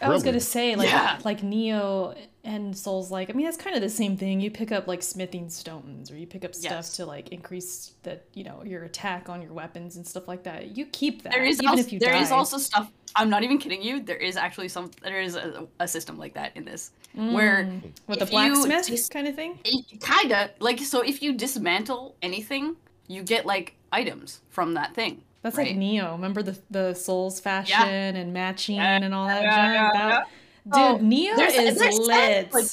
I 0.00 0.08
was 0.08 0.22
gonna 0.22 0.40
say 0.40 0.76
like 0.76 0.88
Yeah. 0.88 1.18
like 1.24 1.40
Nioh 1.42 2.16
and 2.44 2.74
Souls 2.76 3.10
like 3.10 3.28
I 3.28 3.34
mean 3.34 3.44
that's 3.44 3.58
kind 3.58 3.76
of 3.76 3.82
the 3.82 3.90
same 3.90 4.16
thing. 4.16 4.40
You 4.40 4.50
pick 4.50 4.72
up 4.72 4.86
like 4.86 5.02
smithing 5.02 5.50
stones 5.50 6.10
or 6.10 6.16
you 6.16 6.26
pick 6.26 6.44
up 6.44 6.54
stuff 6.54 6.70
Yes. 6.70 6.96
to 6.96 7.04
like 7.04 7.28
increase 7.28 7.92
the 8.02 8.20
you 8.32 8.44
know 8.44 8.62
your 8.64 8.84
attack 8.84 9.28
on 9.28 9.42
your 9.42 9.52
weapons 9.52 9.96
and 9.96 10.06
stuff 10.06 10.26
like 10.26 10.42
that. 10.44 10.76
You 10.76 10.86
keep 10.86 11.22
that 11.24 11.32
there 11.32 11.44
is 11.44 11.56
even 11.58 11.68
also, 11.68 11.80
if 11.82 11.92
you 11.92 11.98
there 11.98 12.12
die. 12.12 12.22
is 12.22 12.30
also 12.32 12.56
stuff. 12.56 12.90
I'm 13.16 13.28
not 13.28 13.42
even 13.42 13.58
kidding 13.58 13.82
you. 13.82 14.00
There 14.02 14.16
is 14.16 14.36
actually 14.36 14.68
some. 14.68 14.90
There 15.02 15.20
is 15.20 15.34
a, 15.34 15.66
a 15.80 15.88
system 15.88 16.16
like 16.18 16.34
that 16.34 16.52
in 16.56 16.64
this 16.64 16.92
where 17.14 17.64
Mm. 17.64 17.82
with 18.06 18.18
the 18.20 18.24
if 18.24 18.32
you 18.32 18.38
blacksmith 18.54 18.86
dis- 18.86 19.08
kind 19.08 19.26
of 19.28 19.34
thing. 19.34 19.58
kinda 20.00 20.50
like 20.60 20.78
so. 20.80 21.00
If 21.02 21.22
you 21.22 21.32
dismantle 21.34 22.14
anything, 22.22 22.76
you 23.08 23.22
get 23.22 23.44
like 23.44 23.74
items 23.92 24.40
from 24.50 24.74
that 24.74 24.94
thing. 24.94 25.22
That's 25.48 25.58
right? 25.58 25.68
like 25.68 25.76
Nioh. 25.76 26.12
Remember 26.12 26.42
the 26.42 26.58
the 26.70 26.94
Souls 26.94 27.40
fashion 27.40 27.76
and 28.16 28.32
matching 28.32 28.76
Yeah, 28.76 28.96
and 29.02 29.14
all 29.14 29.26
that 29.26 29.42
yeah, 29.42 29.50
junk? 29.56 29.74
yeah, 29.74 29.92
that, 29.92 30.26
yeah. 30.66 30.92
Dude, 30.92 31.00
oh, 31.00 31.04
Nioh 31.04 31.36
There's- 31.36 31.54
is 31.54 31.78
there's 31.78 31.98
lit. 31.98 32.52
like. 32.52 32.64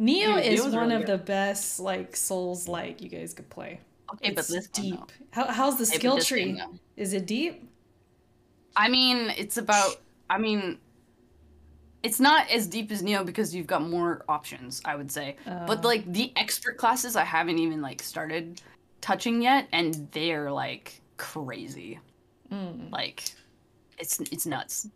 Nioh 0.00 0.36
Dude, 0.42 0.52
is 0.52 0.60
Nioh's 0.60 0.72
one 0.74 0.88
really 0.88 0.94
of 0.96 1.06
good. 1.06 1.20
the 1.20 1.24
best 1.24 1.78
like 1.80 2.16
souls 2.16 2.66
like 2.68 3.00
you 3.00 3.08
guys 3.08 3.32
could 3.32 3.48
play. 3.48 3.80
Okay, 4.14 4.30
but 4.30 4.40
it's 4.40 4.48
this 4.48 4.66
deep. 4.68 4.96
though. 4.96 5.06
How, 5.30 5.46
how's 5.52 5.76
the 5.78 5.84
Okay, 5.84 5.94
skill 5.98 6.18
tree? 6.18 6.52
though. 6.52 6.74
Is 6.96 7.12
it 7.12 7.26
deep? 7.26 7.68
I 8.76 8.88
mean, 8.88 9.30
it's 9.36 9.56
about. 9.56 9.96
I 10.28 10.38
mean, 10.38 10.78
it's 12.02 12.18
not 12.20 12.50
as 12.50 12.66
deep 12.66 12.90
as 12.90 13.02
Nioh 13.02 13.24
because 13.24 13.54
you've 13.54 13.66
got 13.68 13.82
more 13.88 14.24
options. 14.28 14.82
I 14.84 14.96
would 14.96 15.10
say, 15.10 15.36
but 15.44 15.78
Oh. 15.84 15.88
like 15.88 16.12
the 16.12 16.32
expert 16.36 16.76
classes, 16.76 17.14
I 17.16 17.24
haven't 17.24 17.58
even 17.58 17.80
like 17.80 18.02
started 18.02 18.60
touching 19.00 19.42
yet, 19.42 19.68
and 19.72 20.08
they're 20.12 20.50
like 20.50 21.00
crazy. 21.16 21.98
Mm. 22.52 22.90
Like, 22.90 23.24
it's 23.98 24.20
it's 24.20 24.46
nuts. 24.46 24.88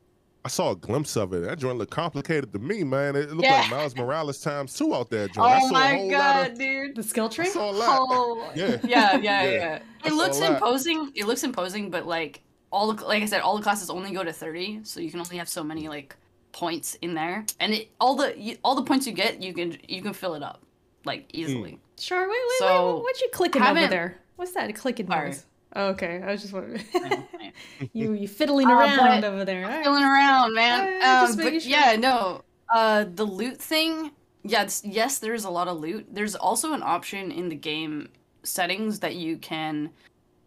I 0.44 0.48
saw 0.48 0.70
a 0.70 0.76
glimpse 0.76 1.16
of 1.16 1.32
it. 1.34 1.40
That 1.42 1.58
joint 1.58 1.78
looked 1.78 1.90
complicated 1.90 2.52
to 2.52 2.58
me, 2.58 2.84
man. 2.84 3.16
It 3.16 3.30
looked 3.30 3.42
Yeah. 3.42 3.60
like 3.60 3.70
Miles 3.70 3.96
Morales 3.96 4.40
times 4.40 4.72
two 4.74 4.94
out 4.94 5.10
there, 5.10 5.26
joint. 5.28 5.46
I 5.46 5.56
Oh 5.56 5.60
saw 5.60 5.66
a 5.68 5.72
my 5.72 5.94
whole 5.96 6.10
god, 6.10 6.36
lot 6.42 6.50
of. 6.52 6.58
dude! 6.58 6.96
The 6.96 7.02
skill 7.02 7.26
I 7.26 7.28
tree? 7.28 7.46
saw 7.46 7.70
a 7.70 7.72
lot. 7.72 7.98
Oh, 8.00 8.52
Yeah. 8.54 8.76
yeah, 8.84 9.16
yeah, 9.16 9.18
Yeah. 9.18 9.50
yeah. 9.50 9.78
It 10.04 10.12
looks 10.12 10.38
imposing. 10.38 11.12
It 11.14 11.26
looks 11.26 11.42
imposing, 11.42 11.90
but 11.90 12.06
like 12.06 12.42
all 12.70 12.92
the 12.92 13.04
like 13.04 13.22
I 13.22 13.26
said, 13.26 13.40
all 13.40 13.56
the 13.56 13.62
classes 13.62 13.90
only 13.90 14.12
go 14.12 14.22
to 14.24 14.32
thirty, 14.32 14.80
so 14.84 15.00
you 15.00 15.10
can 15.10 15.20
only 15.20 15.36
have 15.38 15.48
so 15.48 15.64
many 15.64 15.88
like 15.88 16.16
points 16.52 16.96
in 17.02 17.14
there, 17.14 17.44
and 17.60 17.74
it 17.74 17.90
all 18.00 18.14
the 18.14 18.38
you, 18.38 18.56
all 18.64 18.74
the 18.74 18.82
points 18.84 19.06
you 19.06 19.12
get, 19.12 19.42
you 19.42 19.52
can 19.52 19.76
you 19.88 20.00
can 20.02 20.12
fill 20.12 20.34
it 20.34 20.42
up 20.42 20.62
like 21.04 21.28
easily. 21.32 21.78
Sure. 21.98 22.20
Wait, 22.22 22.28
wait, 22.30 22.58
So, 22.60 22.94
wait. 22.94 23.02
What 23.02 23.20
you 23.20 23.28
clicking 23.32 23.62
over 23.62 23.86
there? 23.88 24.18
What's 24.36 24.52
that 24.52 24.72
clicking 24.76 25.08
Sorry. 25.08 25.28
noise? 25.30 25.44
Oh, 25.76 25.88
okay, 25.88 26.22
I 26.24 26.32
was 26.32 26.40
just 26.42 26.52
wondering. 26.54 26.82
You 27.92 28.12
you 28.12 28.28
fiddling 28.28 28.68
Uh, 28.68 28.72
around 28.74 29.20
but- 29.20 29.24
over 29.24 29.44
there. 29.44 29.66
Right. 29.66 29.84
Feeling 29.84 30.02
around, 30.04 30.54
man. 30.54 31.02
Uh, 31.02 31.26
Um, 31.30 31.36
but 31.36 31.44
sure. 31.62 31.70
yeah, 31.70 31.96
no. 31.98 32.42
Uh, 32.72 33.04
the 33.14 33.24
loot 33.24 33.58
thing. 33.58 34.12
Yeah, 34.44 34.68
yes, 34.82 35.18
there's 35.18 35.44
a 35.44 35.50
lot 35.50 35.68
of 35.68 35.78
loot. 35.78 36.06
There's 36.10 36.34
also 36.34 36.72
an 36.72 36.82
option 36.82 37.30
in 37.32 37.48
the 37.48 37.54
game 37.56 38.08
settings 38.44 39.00
that 39.00 39.16
you 39.16 39.36
can 39.38 39.90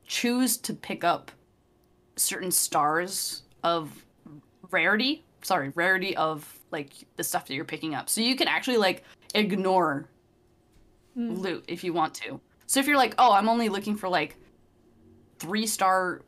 choose 0.07 0.57
to 0.57 0.73
pick 0.73 1.03
up 1.03 1.31
certain 2.15 2.51
stars 2.51 3.43
of 3.63 4.05
rarity. 4.71 5.23
Sorry, 5.43 5.69
rarity 5.75 6.15
of 6.17 6.59
like 6.71 6.93
the 7.17 7.23
stuff 7.23 7.47
that 7.47 7.53
you're 7.53 7.65
picking 7.65 7.93
up. 7.95 8.09
So 8.09 8.21
you 8.21 8.35
can 8.35 8.47
actually 8.47 8.77
like 8.77 9.03
ignore 9.35 10.07
Hmm. 11.13 11.33
loot 11.35 11.65
if 11.67 11.83
you 11.83 11.91
want 11.93 12.13
to. 12.15 12.39
So 12.67 12.79
if 12.79 12.87
you're 12.87 12.97
like, 12.97 13.15
oh, 13.17 13.33
I'm 13.33 13.49
only 13.49 13.67
looking 13.69 13.97
for 13.97 14.07
like 14.07 14.37
three 15.41 15.65
star 15.67 16.21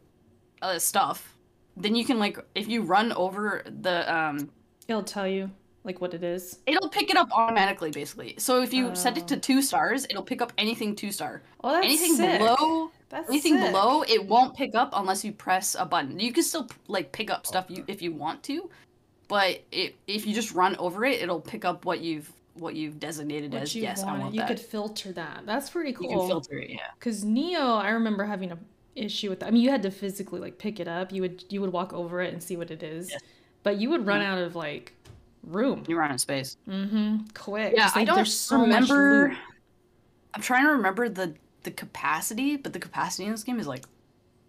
uh, 0.61 0.79
stuff, 0.79 1.35
then 1.77 1.95
you 1.95 2.03
can 2.05 2.17
like 2.19 2.37
if 2.55 2.67
you 2.67 2.81
run 2.81 3.11
over 3.13 3.63
the 3.81 3.97
um 4.13 4.49
It'll 4.87 5.03
tell 5.03 5.27
you 5.27 5.49
like 5.85 5.99
what 6.01 6.13
it 6.13 6.23
is. 6.23 6.59
it'll 6.65 6.89
pick 6.89 7.09
it 7.09 7.17
up 7.17 7.29
automatically 7.33 7.91
basically. 7.91 8.35
So 8.37 8.61
if 8.61 8.73
you 8.73 8.95
set 8.95 9.17
it 9.17 9.27
to 9.27 9.35
Oh. 9.35 9.39
two 9.39 9.61
stars, 9.61 10.05
it'll 10.09 10.23
pick 10.23 10.41
up 10.41 10.51
anything 10.57 10.95
two 10.95 11.11
star. 11.11 11.41
Oh, 11.63 11.71
that's 11.73 11.85
anything 11.85 12.15
sick. 12.15 12.39
below 12.39 12.91
That's 13.09 13.29
anything 13.29 13.57
sick. 13.59 13.71
below 13.71 14.03
it 14.03 14.25
won't 14.25 14.55
pick 14.55 14.75
up 14.75 14.89
unless 14.93 15.23
you 15.25 15.31
press 15.33 15.75
a 15.77 15.85
button. 15.85 16.19
You 16.19 16.31
can 16.33 16.43
still 16.43 16.69
like 16.87 17.11
pick 17.11 17.29
up 17.29 17.45
stuff 17.45 17.65
you 17.69 17.83
if 17.87 18.01
you 18.01 18.11
want 18.13 18.43
to, 18.43 18.69
but 19.27 19.61
it, 19.71 19.95
if 20.07 20.25
you 20.25 20.33
just 20.33 20.53
run 20.53 20.75
over 20.77 21.03
it, 21.05 21.21
it'll 21.21 21.41
pick 21.41 21.65
up 21.65 21.85
what 21.85 21.99
you've 22.01 22.31
what 22.55 22.75
you've 22.75 22.99
designated 22.99 23.51
What 23.51 23.63
as 23.63 23.75
you 23.75 23.81
yes, 23.81 24.03
I 24.03 24.05
want. 24.05 24.19
want 24.21 24.33
You 24.35 24.41
that. 24.41 24.47
could 24.47 24.59
filter 24.59 25.11
that. 25.13 25.41
That's 25.45 25.69
pretty 25.71 25.91
cool. 25.91 26.09
you 26.11 26.17
can 26.19 26.27
filter 26.27 26.59
it, 26.59 26.69
yeah. 26.69 26.91
Because 26.99 27.25
Nioh, 27.25 27.81
I 27.81 27.89
remember 27.89 28.23
having 28.25 28.51
a 28.51 28.57
issue 28.95 29.29
with 29.29 29.39
that. 29.41 29.47
I 29.47 29.51
mean, 29.51 29.61
you 29.63 29.69
had 29.69 29.83
to 29.83 29.91
physically 29.91 30.39
like 30.39 30.57
pick 30.57 30.79
it 30.79 30.87
up. 30.87 31.11
You 31.11 31.21
would 31.21 31.43
you 31.49 31.61
would 31.61 31.71
walk 31.71 31.93
over 31.93 32.21
it 32.21 32.33
and 32.33 32.41
see 32.41 32.55
what 32.57 32.71
it 32.71 32.83
is, 32.83 33.09
Yes. 33.11 33.21
but 33.63 33.77
you 33.77 33.89
would 33.89 34.05
run 34.05 34.21
Mhm. 34.21 34.25
out 34.25 34.37
of 34.39 34.55
like 34.55 34.93
room. 35.43 35.83
You 35.87 35.97
run 35.97 36.09
out 36.11 36.15
of 36.15 36.21
space. 36.21 36.57
Mm-hmm. 36.67 37.25
Quick. 37.33 37.73
Yeah, 37.75 37.83
Just, 37.83 37.97
I 37.97 37.99
like, 38.01 38.07
don't 38.07 38.25
so 38.27 38.61
remember. 38.61 39.35
I'm 40.33 40.41
trying 40.41 40.63
to 40.65 40.71
remember 40.71 41.09
the 41.09 41.35
the 41.63 41.71
capacity, 41.71 42.57
but 42.57 42.73
the 42.73 42.79
capacity 42.79 43.25
in 43.25 43.31
this 43.31 43.43
game 43.43 43.59
is 43.59 43.67
like 43.67 43.85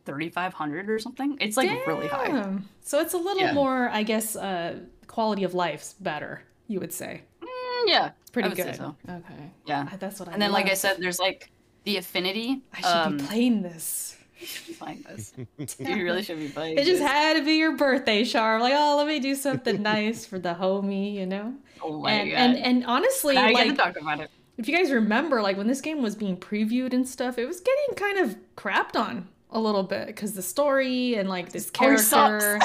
3,500 0.05 0.91
or 0.91 0.99
something. 0.99 1.37
It's 1.41 1.57
like 1.57 1.87
really 1.87 2.09
high. 2.09 2.53
So 2.83 3.01
it's 3.01 3.15
a 3.15 3.19
little 3.19 3.43
Yeah. 3.43 3.55
more, 3.55 3.89
I 3.89 4.03
guess, 4.03 4.37
uh, 4.37 4.81
quality 5.07 5.45
of 5.45 5.55
life's 5.55 5.95
better. 5.95 6.43
You 6.67 6.81
would 6.81 6.93
say. 6.93 7.23
Mm, 7.43 7.49
yeah, 7.87 8.11
Pretty 8.33 8.47
I 8.47 8.49
would 8.51 8.57
say 8.59 8.65
good. 8.65 8.77
so. 8.77 8.97
Okay. 9.09 9.51
Yeah, 9.67 9.89
That's 9.99 10.19
what 10.21 10.29
I. 10.29 10.33
and 10.33 10.43
then 10.43 10.53
like 10.53 10.67
I 10.71 10.75
said, 10.75 10.97
there's 10.99 11.19
like 11.21 11.51
the 11.85 11.97
affinity. 11.99 12.63
I 12.73 12.81
should 12.81 12.87
um, 12.87 13.17
be 13.19 13.25
playing 13.25 13.63
this. 13.63 14.17
You 14.45 14.49
should 14.55 14.67
be 14.67 14.75
playing 14.75 15.05
this. 15.09 15.33
you 15.79 16.05
really 16.05 16.23
should 16.23 16.39
be 16.39 16.49
playing. 16.49 16.79
It 16.79 16.85
just 16.85 17.01
this. 17.01 17.09
had 17.09 17.35
to 17.35 17.45
be 17.45 17.55
your 17.55 17.77
birthday, 17.77 18.25
Char. 18.25 18.61
Like, 18.61 18.75
oh, 18.77 18.97
let 18.97 19.07
me 19.07 19.19
do 19.19 19.35
something 19.35 19.83
nice 19.83 20.27
for 20.27 20.39
the 20.39 20.55
homie, 20.55 21.15
you 21.15 21.27
know. 21.27 21.55
Oh 21.83 22.01
my 22.01 22.13
and, 22.13 22.31
god. 22.31 22.37
and 22.37 22.59
and 22.59 22.85
honestly, 22.87 23.35
now 23.35 23.47
I 23.47 23.53
get 23.53 23.55
like 23.55 23.71
to 23.71 23.77
talk 23.77 23.97
about 23.97 24.21
it. 24.21 24.31
if 24.59 24.69
you 24.69 24.77
guys 24.77 24.91
remember, 24.91 25.43
like 25.43 25.57
when 25.57 25.67
this 25.67 25.81
game 25.81 26.03
was 26.03 26.15
being 26.15 26.37
previewed 26.37 26.93
and 26.93 27.07
stuff, 27.07 27.39
it 27.39 27.47
was 27.47 27.61
getting 27.61 27.95
kind 27.97 28.19
of 28.19 28.37
crapped 28.57 28.97
on 28.97 29.29
a 29.51 29.61
little 29.61 29.83
bit 29.83 30.07
because 30.09 30.35
the 30.35 30.43
story 30.43 31.15
and 31.15 31.29
like 31.29 31.53
this 31.53 31.71
character. 31.71 32.61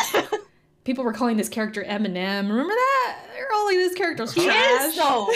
people 0.86 1.04
were 1.04 1.14
calling 1.14 1.38
this 1.38 1.50
character 1.50 1.84
Eminem. 1.84 2.50
Remember 2.50 2.74
that? 2.74 3.18
They're 3.34 3.52
all 3.54 3.66
like, 3.66 3.76
this 3.76 3.94
character's 3.94 4.34
He 4.34 4.46
trash. 4.46 4.86
is 4.86 4.96
though. 4.96 5.30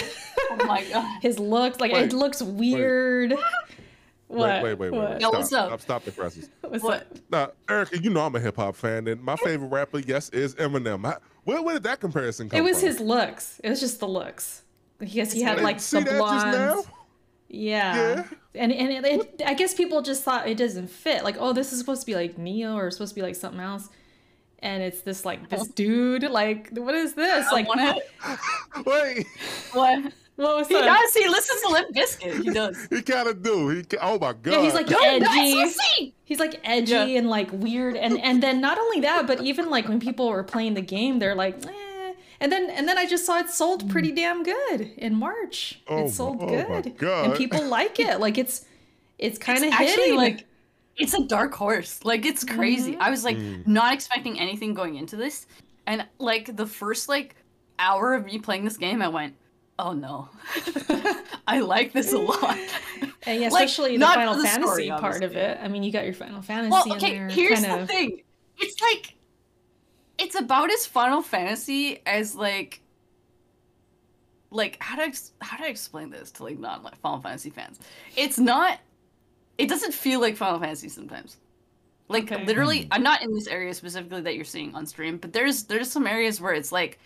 Oh 0.49 0.65
my 0.65 0.83
god. 0.85 1.21
His 1.21 1.37
looks, 1.37 1.79
like 1.79 1.91
Wait, 1.91 2.05
it 2.05 2.13
looks 2.13 2.41
weird. 2.41 3.35
What? 4.33 4.63
Wait, 4.63 4.77
wait, 4.77 4.91
wait, 4.91 4.91
wait. 4.91 5.09
Wait. 5.09 5.21
Yo, 5.21 5.29
Stop, 5.29 5.33
what's 5.33 5.53
up? 5.53 5.67
Stop, 5.67 5.81
stop 5.81 6.03
the 6.05 6.11
presses. 6.11 6.49
What's 6.61 6.83
What? 6.83 7.01
up? 7.01 7.17
Now, 7.29 7.51
Erica, 7.69 7.99
you 7.99 8.09
know 8.09 8.21
I'm 8.21 8.35
a 8.35 8.39
hip 8.39 8.55
hop 8.55 8.75
fan, 8.75 9.07
and 9.07 9.21
my 9.21 9.35
favorite 9.35 9.67
rapper, 9.67 9.99
yes, 9.99 10.29
is 10.29 10.55
Eminem. 10.55 11.05
I, 11.05 11.17
where, 11.43 11.61
where 11.61 11.75
did 11.75 11.83
that 11.83 11.99
comparison 11.99 12.49
come 12.49 12.57
from? 12.57 12.65
It 12.65 12.69
was 12.69 12.79
from? 12.79 12.87
his 12.87 12.99
looks. 12.99 13.61
It 13.63 13.69
was 13.69 13.79
just 13.79 13.99
the 13.99 14.07
looks. 14.07 14.63
Because 14.97 15.31
he 15.31 15.41
had 15.41 15.61
like 15.61 15.79
the 15.79 15.99
that 15.99 16.05
just 16.05 16.45
now? 16.45 16.73
blonde. 16.73 16.87
Yeah. 17.49 17.95
Yeah. 17.95 18.23
And 18.55 18.71
and 18.71 19.05
it, 19.05 19.05
it, 19.05 19.41
I 19.45 19.53
guess 19.53 19.73
people 19.73 20.01
just 20.01 20.23
thought 20.23 20.47
it 20.47 20.57
doesn't 20.57 20.89
fit. 20.89 21.23
Like, 21.23 21.35
oh, 21.39 21.53
this 21.53 21.71
is 21.71 21.79
supposed 21.79 22.01
to 22.01 22.05
be 22.05 22.15
like 22.15 22.37
Nioh 22.37 22.75
or 22.75 22.89
supposed 22.89 23.11
to 23.11 23.15
be 23.15 23.21
like 23.21 23.35
something 23.35 23.59
else. 23.59 23.89
And 24.59 24.81
it's 24.81 25.01
this 25.01 25.25
like 25.25 25.49
this 25.49 25.61
oh. 25.61 25.71
dude. 25.75 26.23
Like, 26.23 26.69
what 26.71 26.95
is 26.95 27.13
this? 27.13 27.51
Like, 27.51 27.67
Wait, 28.85 29.27
what? 29.73 30.13
What 30.35 30.57
was 30.57 30.67
He 30.67 30.73
that? 30.75 30.85
does. 30.85 31.13
He 31.13 31.27
listens 31.27 31.61
to 31.61 31.69
Limp 31.69 31.95
Bizkit. 31.95 32.43
He 32.43 32.49
does. 32.49 32.87
he 32.89 33.01
kind 33.01 33.27
of 33.27 33.41
do. 33.43 33.69
He, 33.69 33.83
ca- 33.83 33.97
oh 34.01 34.17
my 34.19 34.33
god. 34.33 34.45
Yeah, 34.53 34.61
he's 34.63 34.73
like 34.73 34.89
Yo, 34.89 34.97
edgy. 34.99 35.55
that's. 35.55 35.79
He's 36.25 36.39
like 36.39 36.59
edgy 36.63 36.91
Yeah. 36.91 37.05
and 37.19 37.29
like 37.29 37.51
weird, 37.51 37.95
and 37.95 38.19
and 38.19 38.41
then 38.41 38.59
not 38.61 38.77
only 38.79 39.01
that, 39.01 39.27
but 39.27 39.41
even 39.41 39.69
like 39.69 39.87
when 39.87 39.99
people 39.99 40.29
were 40.29 40.43
playing 40.43 40.73
the 40.73 40.81
game, 40.81 41.19
they're 41.19 41.35
like, 41.35 41.63
eh. 41.65 42.13
And 42.39 42.51
then 42.51 42.69
and 42.71 42.87
then 42.87 42.97
I 42.97 43.05
just 43.05 43.25
saw 43.25 43.39
it 43.39 43.49
sold 43.49 43.89
pretty 43.89 44.11
damn 44.11 44.43
good 44.43 44.81
in 44.97 45.15
March. 45.15 45.81
Oh 45.87 45.97
it 45.99 46.01
my- 46.03 46.09
sold 46.09 46.37
oh 46.41 46.45
my 46.47 46.81
good, 46.81 46.97
God. 46.97 47.25
and 47.25 47.35
people 47.35 47.63
like 47.65 47.99
it. 47.99 48.19
Like 48.19 48.37
it's 48.37 48.65
it's 49.19 49.37
kind 49.37 49.63
of 49.63 49.71
actually 49.71 49.87
hitting. 50.03 50.15
like 50.17 50.45
it's 50.97 51.13
a 51.13 51.23
dark 51.25 51.53
horse. 51.53 52.03
Like 52.03 52.25
it's 52.25 52.43
crazy. 52.43 52.93
Mhm. 52.93 52.99
I 53.01 53.09
was 53.11 53.23
like 53.23 53.37
Mm. 53.37 53.65
not 53.67 53.93
expecting 53.93 54.39
anything 54.39 54.73
going 54.73 54.95
into 54.95 55.15
this, 55.15 55.45
and 55.87 56.05
like 56.19 56.55
the 56.57 56.65
first 56.65 57.07
like 57.07 57.35
hour 57.79 58.13
of 58.13 58.25
me 58.25 58.39
playing 58.39 58.65
this 58.65 58.77
game, 58.77 59.01
I 59.01 59.07
went, 59.07 59.35
"Oh 59.79 59.93
no, 59.93 60.29
I 61.47 61.59
like 61.59 61.93
this 61.93 62.13
a 62.13 62.17
lot." 62.17 62.57
and 63.25 63.41
yeah, 63.41 63.49
like, 63.49 63.65
especially 63.65 63.93
the 63.93 63.99
not 63.99 64.15
Final 64.15 64.35
the 64.35 64.43
Fantasy 64.43 64.85
story, 64.85 64.89
part 64.99 65.23
of 65.23 65.35
it. 65.35 65.59
I 65.61 65.67
mean, 65.67 65.83
you 65.83 65.91
got 65.91 66.05
your 66.05 66.13
Final 66.13 66.41
Fantasy 66.41 66.71
well, 66.71 66.85
in 66.85 66.91
okay. 66.93 67.13
there. 67.13 67.29
Here's 67.29 67.59
kind 67.61 67.71
the 67.71 67.83
of. 67.83 67.87
thing. 67.87 68.21
It's 68.57 68.81
like 68.81 69.15
it's 70.17 70.35
about 70.35 70.71
as 70.71 70.85
Final 70.85 71.21
Fantasy 71.21 72.01
as 72.05 72.35
like 72.35 72.81
like 74.51 74.77
how 74.79 74.95
do 74.95 75.01
I 75.01 75.13
how 75.41 75.57
do 75.57 75.63
I 75.63 75.67
explain 75.67 76.09
this 76.09 76.31
to 76.33 76.43
like 76.43 76.59
non 76.59 76.83
like 76.83 76.95
Final 76.97 77.19
Fantasy 77.21 77.49
fans? 77.49 77.79
It's 78.15 78.37
not. 78.37 78.79
It 79.57 79.69
doesn't 79.69 79.93
feel 79.93 80.19
like 80.19 80.35
Final 80.35 80.59
Fantasy 80.59 80.89
sometimes. 80.89 81.37
Like 82.09 82.31
Okay. 82.31 82.45
literally, 82.45 82.87
I'm 82.91 83.03
not 83.03 83.21
in 83.23 83.33
this 83.33 83.47
area 83.47 83.73
specifically 83.73 84.21
that 84.21 84.35
you're 84.35 84.45
seeing 84.45 84.75
on 84.75 84.85
stream, 84.85 85.17
but 85.17 85.33
there's 85.33 85.63
there's 85.63 85.91
some 85.91 86.05
areas 86.05 86.39
where 86.39 86.53
it's 86.53 86.71
like, 86.71 86.99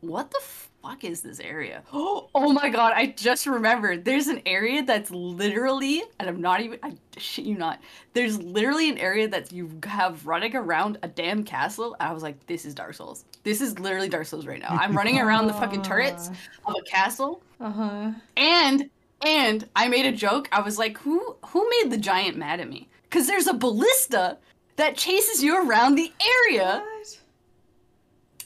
what 0.00 0.30
the 0.30 0.40
fuck 0.82 1.04
is 1.04 1.20
this 1.22 1.40
area? 1.40 1.82
Oh, 1.92 2.28
oh 2.34 2.52
my 2.52 2.68
god! 2.68 2.92
I 2.94 3.06
just 3.06 3.46
remembered. 3.46 4.04
There's 4.04 4.28
an 4.28 4.42
area 4.46 4.82
that's 4.84 5.10
literally, 5.10 6.02
and 6.18 6.28
I'm 6.28 6.40
not 6.40 6.60
even. 6.60 6.78
I 6.82 6.94
shit 7.16 7.44
you 7.44 7.56
not. 7.56 7.80
There's 8.14 8.40
literally 8.42 8.88
an 8.90 8.98
area 8.98 9.28
that 9.28 9.52
you 9.52 9.70
have 9.84 10.26
running 10.26 10.54
around 10.56 10.98
a 11.02 11.08
damn 11.08 11.44
castle, 11.44 11.96
and 12.00 12.08
I 12.08 12.12
was 12.12 12.22
like, 12.22 12.46
this 12.46 12.64
is 12.64 12.74
Dark 12.74 12.94
Souls. 12.94 13.24
This 13.44 13.60
is 13.60 13.78
literally 13.78 14.08
Dark 14.08 14.26
Souls 14.26 14.46
right 14.46 14.60
now. 14.60 14.68
I'm 14.70 14.96
running 14.96 15.18
around 15.20 15.46
the 15.46 15.54
fucking 15.54 15.82
turrets 15.82 16.30
of 16.66 16.74
a 16.78 16.82
castle, 16.82 17.42
Uh 17.60 17.70
huh. 17.70 18.10
and 18.36 18.88
and 19.22 19.68
I 19.74 19.88
made 19.88 20.06
a 20.06 20.12
joke. 20.12 20.48
I 20.52 20.60
was 20.60 20.78
like, 20.78 20.98
who 20.98 21.36
who 21.46 21.68
made 21.82 21.90
the 21.90 21.98
giant 21.98 22.36
mad 22.36 22.60
at 22.60 22.68
me? 22.68 22.88
Because 23.04 23.26
there's 23.26 23.46
a 23.46 23.54
ballista 23.54 24.38
that 24.76 24.96
chases 24.96 25.42
you 25.42 25.56
around 25.68 25.96
the 25.96 26.12
area. 26.46 26.84
What? 26.84 27.17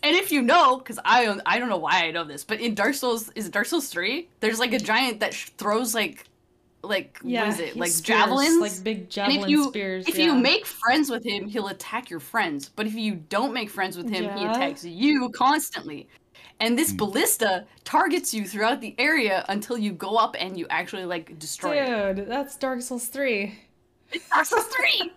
And 0.05 0.17
if 0.17 0.33
you 0.33 0.43
know, 0.43 0.79
because 0.79 0.99
I 1.05 1.25
don't- 1.25 1.41
I 1.47 1.59
don't 1.59 1.69
know 1.69 1.77
why 1.79 2.05
I 2.07 2.11
know 2.11 2.25
this, 2.25 2.43
but 2.45 2.61
in 2.61 2.75
Dark 2.75 2.95
Souls 2.95 3.29
is 3.37 3.47
it 3.47 3.53
Dark 3.53 3.67
Souls 3.67 3.89
three? 3.89 4.29
There's 4.41 4.59
like 4.59 4.73
a 4.73 4.79
giant 4.79 5.21
that 5.21 5.33
sh- 5.35 5.51
throws 5.59 5.95
like 5.95 6.25
like 6.85 7.21
Yeah, 7.23 7.43
what 7.43 7.49
is 7.51 7.61
it 7.61 7.77
like 7.77 7.91
spears, 7.93 8.19
javelins? 8.19 8.61
like 8.61 8.83
big 8.85 8.99
and 8.99 9.11
javelin 9.11 9.41
if 9.43 9.49
you 9.49 9.65
spears. 9.69 10.09
if 10.09 10.19
yeah. 10.19 10.25
you 10.25 10.35
make 10.35 10.67
friends 10.67 11.09
with 11.11 11.25
him, 11.25 11.47
he'll 11.47 11.69
attack 11.69 12.11
your 12.11 12.19
friends. 12.19 12.69
But 12.75 12.89
if 12.89 12.95
you 12.95 13.15
don't 13.29 13.53
make 13.53 13.71
friends 13.71 13.97
with 13.97 14.09
him, 14.11 14.25
he 14.37 14.45
attacks 14.45 14.85
you 14.85 15.31
constantly. 15.31 16.09
and 16.59 16.71
Hmm. 16.73 16.77
this 16.77 16.93
ballista 16.93 17.65
targets 17.85 18.35
you 18.35 18.45
throughout 18.45 18.81
the 18.81 18.95
area 18.99 19.45
until 19.49 19.79
you 19.79 19.93
go 19.93 20.17
up 20.17 20.35
and 20.39 20.57
you 20.59 20.67
actually 20.71 21.05
like 21.05 21.39
destroy 21.39 21.77
it. 21.81 22.17
Dude, 22.17 22.29
that's 22.29 22.57
Dark 22.57 22.83
Souls 22.83 23.07
3. 23.07 23.57
It's 24.13 24.29
Dark 24.29 24.47
Souls 24.47 24.65
3! 24.67 25.13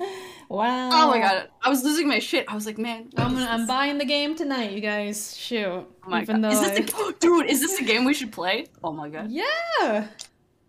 wow. 0.48 0.90
Oh 0.92 1.10
my 1.10 1.18
god, 1.18 1.48
I 1.62 1.68
was 1.68 1.82
losing 1.84 2.08
my 2.08 2.18
shit. 2.18 2.44
I 2.48 2.54
was 2.54 2.66
like, 2.66 2.78
man, 2.78 3.08
I'm, 3.16 3.34
gonna, 3.34 3.46
I'm 3.46 3.66
buying 3.66 3.98
the 3.98 4.04
game 4.04 4.34
tonight, 4.36 4.72
you 4.72 4.80
guys. 4.80 5.36
Shoot. 5.36 5.66
Oh 5.66 5.86
my 6.06 6.22
Even 6.22 6.40
god. 6.40 6.50
though 6.52 6.60
Is 6.62 6.70
this 6.70 6.78
I... 6.78 6.82
the, 6.82 7.14
dude, 7.20 7.46
is 7.46 7.60
this 7.60 7.78
the 7.78 7.84
game 7.84 8.04
we 8.04 8.14
should 8.14 8.32
play? 8.32 8.66
Oh 8.82 8.92
my 8.92 9.08
god. 9.08 9.30
Yeah. 9.30 10.06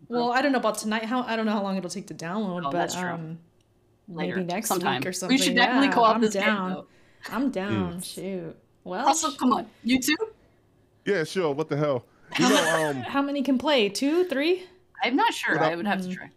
Well, 0.10 0.32
I 0.32 0.42
don't 0.42 0.52
know 0.54 0.60
about 0.60 0.78
tonight. 0.78 1.04
How 1.06 1.22
I 1.24 1.36
don't 1.36 1.46
know 1.46 1.52
how 1.52 1.64
long 1.64 1.76
it'll 1.78 1.90
take 1.90 2.08
to 2.08 2.14
download, 2.14 2.64
Oh, 2.66 2.72
but 2.72 2.96
um, 2.96 3.40
Later, 4.08 4.38
maybe 4.38 4.46
next 4.48 4.70
sometime. 4.70 5.02
week 5.02 5.08
or 5.08 5.12
something. 5.14 5.38
We 5.38 5.42
should 5.44 5.56
definitely 5.56 5.88
yeah, 5.88 5.94
co-op 5.94 6.16
I'm 6.16 6.22
this 6.22 6.34
game, 6.34 6.44
down. 6.44 6.70
though. 6.74 6.88
I'm 7.30 7.52
down. 7.52 8.02
Shoot. 8.02 8.56
Well, 8.86 9.06
Also, 9.06 9.32
come 9.32 9.52
on, 9.52 9.68
you 9.84 10.00
too? 10.00 10.16
Yeah, 11.06 11.26
sure. 11.26 11.54
What 11.54 11.68
the 11.68 11.76
hell? 11.76 12.06
You 12.40 12.48
know, 12.50 12.86
um, 12.90 12.96
how 13.02 13.22
many 13.22 13.42
can 13.44 13.58
play? 13.58 13.90
Two, 13.90 14.24
three? 14.26 14.64
I'm 15.04 15.16
not 15.16 15.34
sure. 15.34 15.62
I- 15.62 15.72
I 15.72 15.76
would 15.76 15.88
have 15.88 16.02
to 16.02 16.14
try. 16.14 16.30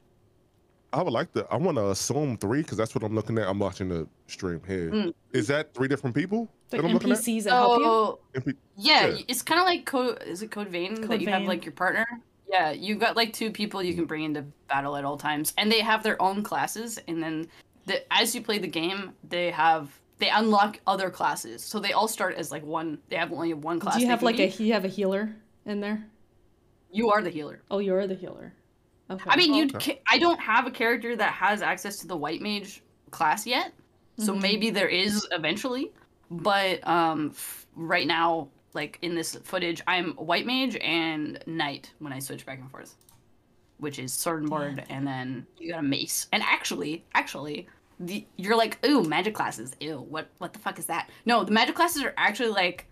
I 0.92 1.02
would 1.02 1.12
like 1.12 1.32
to. 1.34 1.46
I 1.50 1.56
want 1.56 1.76
to 1.78 1.90
assume 1.90 2.36
three 2.36 2.62
because 2.62 2.76
that's 2.76 2.94
what 2.94 3.04
I'm 3.04 3.14
looking 3.14 3.38
at. 3.38 3.48
I'm 3.48 3.58
watching 3.58 3.88
the 3.88 4.08
stream 4.26 4.60
here. 4.66 5.12
Is 5.32 5.44
Mm. 5.46 5.48
that 5.48 5.72
three 5.74 5.86
different 5.88 6.16
people 6.16 6.48
The 6.70 6.78
that 6.78 6.84
I'm 6.86 6.92
looking 6.92 7.12
at? 7.12 7.18
NPCs 7.18 7.44
that 7.44 7.50
help 7.50 7.78
you. 7.78 7.84
So, 7.84 8.52
yeah, 8.76 9.06
Yeah. 9.06 9.22
it's 9.28 9.42
kind 9.42 9.60
of 9.60 9.66
like 9.66 9.86
code. 9.86 10.22
Is 10.22 10.42
it 10.42 10.50
Code 10.50 10.68
Vein 10.68 10.96
Code 10.96 11.10
that 11.10 11.20
you 11.20 11.28
have 11.28 11.42
like 11.42 11.64
your 11.64 11.72
partner? 11.72 12.04
Yeah, 12.48 12.72
you've 12.72 12.98
got 12.98 13.16
like 13.16 13.32
two 13.32 13.52
people 13.52 13.80
you 13.82 13.94
can 13.94 14.06
bring 14.06 14.24
into 14.24 14.42
battle 14.68 14.96
at 14.96 15.04
all 15.04 15.16
times, 15.16 15.54
and 15.56 15.70
they 15.70 15.80
have 15.80 16.02
their 16.02 16.20
own 16.20 16.42
classes. 16.42 16.98
And 17.06 17.22
then, 17.22 17.46
the, 17.86 18.02
as 18.12 18.34
you 18.34 18.42
play 18.42 18.58
the 18.58 18.66
game, 18.66 19.12
they 19.28 19.50
have 19.52 19.96
they 20.18 20.28
unlock 20.28 20.80
other 20.86 21.08
classes. 21.08 21.62
So 21.62 21.78
they 21.78 21.92
all 21.92 22.08
start 22.08 22.34
as 22.34 22.50
like 22.50 22.64
one. 22.64 22.98
They 23.08 23.16
have 23.16 23.32
only 23.32 23.54
one 23.54 23.78
class. 23.78 23.94
Do 23.94 24.00
you 24.00 24.08
have 24.08 24.18
can 24.18 24.26
like 24.26 24.38
a 24.40 24.48
you 24.48 24.72
have 24.72 24.84
a 24.84 24.88
healer 24.88 25.34
in 25.64 25.80
there? 25.80 26.04
You 26.92 27.10
are 27.10 27.22
the 27.22 27.30
healer. 27.30 27.62
Oh, 27.70 27.78
you're 27.78 28.06
the 28.08 28.14
healer. 28.16 28.52
Okay. 29.10 29.28
I 29.30 29.36
mean, 29.36 29.54
you. 29.54 29.64
Okay. 29.74 30.00
I 30.08 30.18
don't 30.18 30.38
have 30.40 30.66
a 30.66 30.70
character 30.70 31.16
that 31.16 31.32
has 31.32 31.62
access 31.62 31.98
to 31.98 32.06
the 32.06 32.16
white 32.16 32.40
mage 32.40 32.82
class 33.10 33.46
yet, 33.46 33.72
so 34.18 34.34
Mhm. 34.34 34.42
maybe 34.42 34.70
there 34.70 34.88
is 34.88 35.26
eventually. 35.32 35.90
But 36.30 36.86
um, 36.86 37.30
f- 37.34 37.66
right 37.74 38.06
now, 38.06 38.48
like 38.72 38.98
in 39.02 39.16
this 39.16 39.34
footage, 39.42 39.82
I'm 39.88 40.12
white 40.12 40.46
mage 40.46 40.76
and 40.76 41.42
knight 41.46 41.92
when 41.98 42.12
I 42.12 42.20
switch 42.20 42.46
back 42.46 42.60
and 42.60 42.70
forth, 42.70 42.94
which 43.78 43.98
is 43.98 44.12
sword 44.12 44.42
and 44.42 44.50
board, 44.50 44.84
and 44.90 45.04
then 45.04 45.44
you 45.58 45.72
got 45.72 45.80
a 45.80 45.82
mace. 45.82 46.28
And 46.32 46.40
actually, 46.44 47.04
actually, 47.14 47.66
the 47.98 48.24
you're 48.36 48.56
like, 48.56 48.78
ooh, 48.86 49.02
magic 49.02 49.34
classes. 49.34 49.74
Ew, 49.80 49.98
what 50.08 50.28
what 50.38 50.52
the 50.52 50.60
fuck 50.60 50.78
is 50.78 50.86
that? 50.86 51.10
No, 51.26 51.42
the 51.42 51.50
magic 51.52 51.74
classes 51.74 52.02
are 52.04 52.14
actually 52.16 52.50
like, 52.50 52.86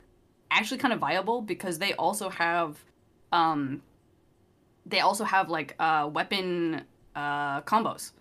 actually 0.50 0.78
kind 0.78 0.92
of 0.92 0.98
viable 0.98 1.40
because 1.42 1.78
they 1.78 1.92
also 1.94 2.28
have, 2.30 2.76
um, 3.30 3.82
they 4.88 5.00
also 5.00 5.24
have 5.24 5.48
like 5.50 5.74
uh 5.78 6.08
weapon 6.12 6.82
uh 7.14 7.60
combos. 7.62 8.12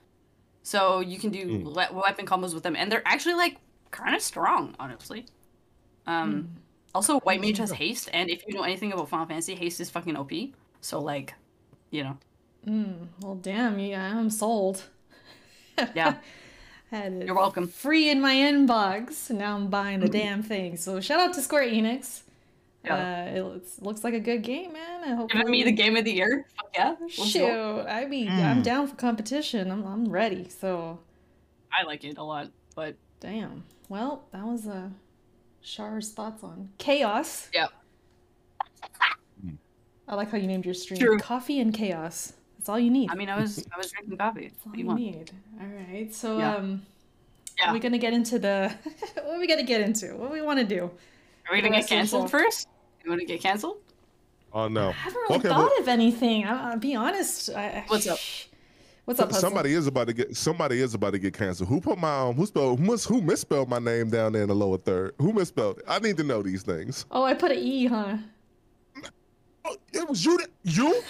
So 0.63 0.99
you 0.99 1.17
can 1.17 1.29
do 1.31 1.45
Mm. 1.45 1.63
we- 1.65 1.95
weapon 2.01 2.25
combos 2.25 2.53
with 2.53 2.63
them 2.63 2.75
and 2.75 2.91
they're 2.91 3.07
actually 3.07 3.35
like 3.35 3.57
kind 3.91 4.13
of 4.15 4.21
strong, 4.21 4.75
honestly. 4.79 5.25
Um 6.05 6.49
also 6.95 7.19
white 7.21 7.41
mage 7.41 7.57
has 7.57 7.71
haste 7.71 8.09
and 8.13 8.29
if 8.29 8.43
you 8.47 8.53
know 8.55 8.63
anything 8.63 8.91
about 8.93 9.09
Final 9.09 9.25
Fantasy, 9.25 9.55
haste 9.55 9.79
is 9.79 9.89
fucking 9.89 10.15
OP. 10.15 10.31
So 10.81 10.99
like, 11.01 11.33
you 11.91 12.03
know, 12.03 12.17
Mm, 12.67 13.07
well, 13.21 13.35
damn, 13.35 13.79
yeah, 13.79 14.17
I'm 14.19 14.29
sold. 14.29 14.83
yeah. 15.95 16.15
Had 16.91 17.23
You're 17.25 17.35
welcome. 17.35 17.67
free 17.67 18.09
in 18.09 18.19
my 18.21 18.33
inbox. 18.33 19.29
Now 19.29 19.55
I'm 19.55 19.67
buying 19.67 19.99
the 19.99 20.07
damn 20.09 20.41
thing. 20.43 20.75
So 20.77 20.99
shout 21.01 21.19
out 21.19 21.33
to 21.35 21.41
Square 21.41 21.67
Enix. 21.69 22.21
Yeah. 22.83 22.95
Uh, 23.33 23.35
it 23.37 23.41
looks, 23.41 23.81
looks 23.81 24.03
like 24.03 24.13
a 24.13 24.19
good 24.19 24.43
game, 24.43 24.71
man. 24.73 25.03
I 25.03 25.15
hope 25.15 25.31
Giving 25.31 25.49
me 25.51 25.63
the 25.63 25.71
game 25.71 25.97
of 25.97 26.05
the 26.05 26.11
year. 26.13 26.45
Fuck 26.55 26.69
yeah. 26.75 26.95
Let's 27.01 27.13
Shoot, 27.15 27.39
go. 27.47 27.85
I 27.87 28.05
mean, 28.05 28.27
Mm. 28.29 28.43
I'm 28.45 28.61
down 28.61 28.87
for 28.87 28.95
competition. 28.95 29.69
I'm, 29.71 29.85
I'm 29.85 30.09
ready. 30.09 30.47
So, 30.49 30.99
I 31.77 31.83
like 31.83 32.03
it 32.05 32.17
a 32.17 32.23
lot, 32.23 32.49
but 32.75 32.95
damn. 33.19 33.63
Well, 33.89 34.23
that 34.31 34.43
was 34.45 34.67
uh, 34.67 34.89
Char's 35.61 36.11
thoughts 36.11 36.43
on 36.43 36.69
chaos. 36.77 37.49
yeah. 37.53 37.67
I 40.09 40.15
like 40.15 40.31
how 40.31 40.37
you 40.37 40.47
named 40.47 40.63
your 40.65 40.73
stream. 40.73 40.99
True. 40.99 41.17
Coffee 41.19 41.59
and 41.59 41.73
chaos. 41.73 42.31
That's 42.57 42.69
all 42.69 42.79
you 42.79 42.89
need. 42.89 43.11
I 43.11 43.15
mean, 43.15 43.27
I 43.29 43.37
was 43.37 43.65
I 43.73 43.77
was 43.77 43.91
drinking 43.91 44.17
coffee. 44.17 44.47
That's 44.47 44.65
all 44.65 44.71
What 44.71 44.73
do 44.73 44.79
you 44.79 44.83
you 44.83 44.87
want? 44.87 44.99
need. 45.01 45.31
All 45.59 45.67
right. 45.67 46.13
So, 46.15 46.37
Yeah. 46.39 46.55
um, 46.55 46.85
Yeah. 47.59 47.69
are 47.69 47.73
we 47.73 47.79
gonna 47.79 47.97
get 47.97 48.13
into 48.13 48.39
the? 48.39 48.73
what 49.15 49.35
are 49.35 49.39
we 49.39 49.47
gonna 49.47 49.63
get 49.63 49.81
into? 49.81 50.15
What 50.15 50.27
do 50.29 50.33
we 50.33 50.41
want 50.41 50.59
to 50.59 50.65
do? 50.65 50.89
Are 51.49 51.55
we 51.55 51.61
gonna 51.61 51.69
get 51.75 51.77
rest 51.77 51.85
of 51.85 51.89
the 51.89 51.95
canceled 51.95 52.23
show. 52.31 52.37
first? 52.37 52.67
You 53.03 53.09
want 53.11 53.21
to 53.21 53.27
get 53.27 53.41
canceled? 53.41 53.77
Oh 54.53 54.67
no. 54.67 54.89
I 54.89 54.91
haven't 54.91 55.21
really 55.29 55.35
Okay, 55.39 55.49
thought 55.49 55.71
well- 55.71 55.79
of 55.81 55.87
anything. 55.87 56.45
I, 56.45 56.71
I'll 56.71 56.77
be 56.79 56.95
honest. 56.95 57.49
I, 57.51 57.63
I- 57.67 57.83
What's 57.87 58.07
up? 58.07 58.19
What's 59.05 59.21
up? 59.21 59.27
Hudson? 59.27 59.41
Somebody 59.41 59.73
is 59.73 59.87
about 59.87 60.07
to 60.07 60.13
get. 60.13 60.35
Somebody 60.35 60.81
is 60.81 60.93
about 60.93 61.11
to 61.11 61.19
get 61.19 61.33
canceled. 61.33 61.69
Who 61.69 61.79
put 61.79 61.97
my 61.97 62.19
um? 62.27 62.35
Who 62.35 62.45
spelled? 62.45 62.77
Who, 62.79 62.85
mis, 62.85 63.05
who 63.05 63.21
misspelled 63.21 63.69
my 63.69 63.79
name 63.79 64.09
down 64.09 64.33
there 64.33 64.41
in 64.41 64.49
the 64.49 64.55
lower 64.55 64.77
third? 64.77 65.13
Who 65.19 65.31
misspelled 65.31 65.77
it? 65.77 65.85
I 65.87 65.99
need 65.99 66.17
to 66.17 66.23
know 66.23 66.41
these 66.41 66.63
things. 66.63 67.05
Oh, 67.11 67.23
I 67.23 67.33
put 67.33 67.51
an 67.53 67.59
E, 67.59 67.85
huh? 67.85 68.17
Oh, 69.63 69.75
it 69.93 70.07
was 70.09 70.25
you. 70.25 70.37
That, 70.37 70.47
you? 70.63 71.01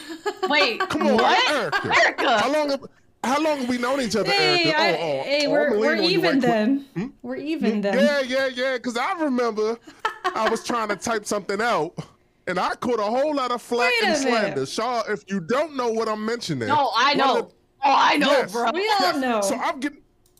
Wait, 0.47 0.79
Come 0.89 1.07
on, 1.07 1.15
what? 1.15 1.49
Erica. 1.51 1.95
Erica! 1.95 2.37
How 2.39 2.51
long? 2.53 2.69
Have, 2.69 2.85
how 3.23 3.41
long 3.41 3.59
have 3.61 3.69
we 3.69 3.77
known 3.79 3.99
each 4.01 4.15
other, 4.15 4.29
Hey, 4.29 4.65
Erica? 4.71 4.79
I, 4.79 4.89
oh, 4.91 4.95
oh, 5.19 5.23
hey, 5.23 5.45
oh, 5.47 5.51
we're, 5.51 5.67
I'm 5.73 5.79
we're 5.79 5.95
leaning 5.97 5.97
on 5.97 6.03
you 6.03 6.09
even 6.19 6.31
right 6.33 6.41
then. 6.41 6.85
Hmm? 6.95 7.05
We're 7.23 7.35
even 7.37 7.81
then. 7.81 7.93
Yeah, 7.99 8.19
yeah, 8.21 8.47
yeah. 8.53 8.73
Because 8.77 8.95
I 8.97 9.13
remember 9.23 9.77
I 10.35 10.47
was 10.49 10.63
trying 10.63 10.89
to 10.89 10.95
type 10.95 11.25
something 11.25 11.61
out, 11.61 11.93
and 12.47 12.59
I 12.59 12.75
caught 12.75 12.99
a 12.99 13.03
whole 13.03 13.35
lot 13.35 13.51
of 13.51 13.61
flack 13.61 13.91
Wait 14.01 14.09
a 14.09 14.13
and 14.15 14.23
minute. 14.25 14.39
slander. 14.39 14.65
Char, 14.65 15.11
if 15.11 15.23
you 15.27 15.39
don't 15.39 15.75
know 15.75 15.89
what 15.89 16.07
I'm 16.09 16.25
mentioning, 16.25 16.67
No, 16.67 16.91
I 16.95 17.13
know. 17.13 17.33
the- 17.41 17.47
Oh, 17.85 17.93
I 17.95 18.17
know, 18.17 18.31
Yes. 18.31 18.51
bro. 18.51 18.71
We 18.73 18.91
all 19.01 19.17
know. 19.19 19.41
So 19.41 19.55
I'm 19.55 19.79
getting. 19.79 19.99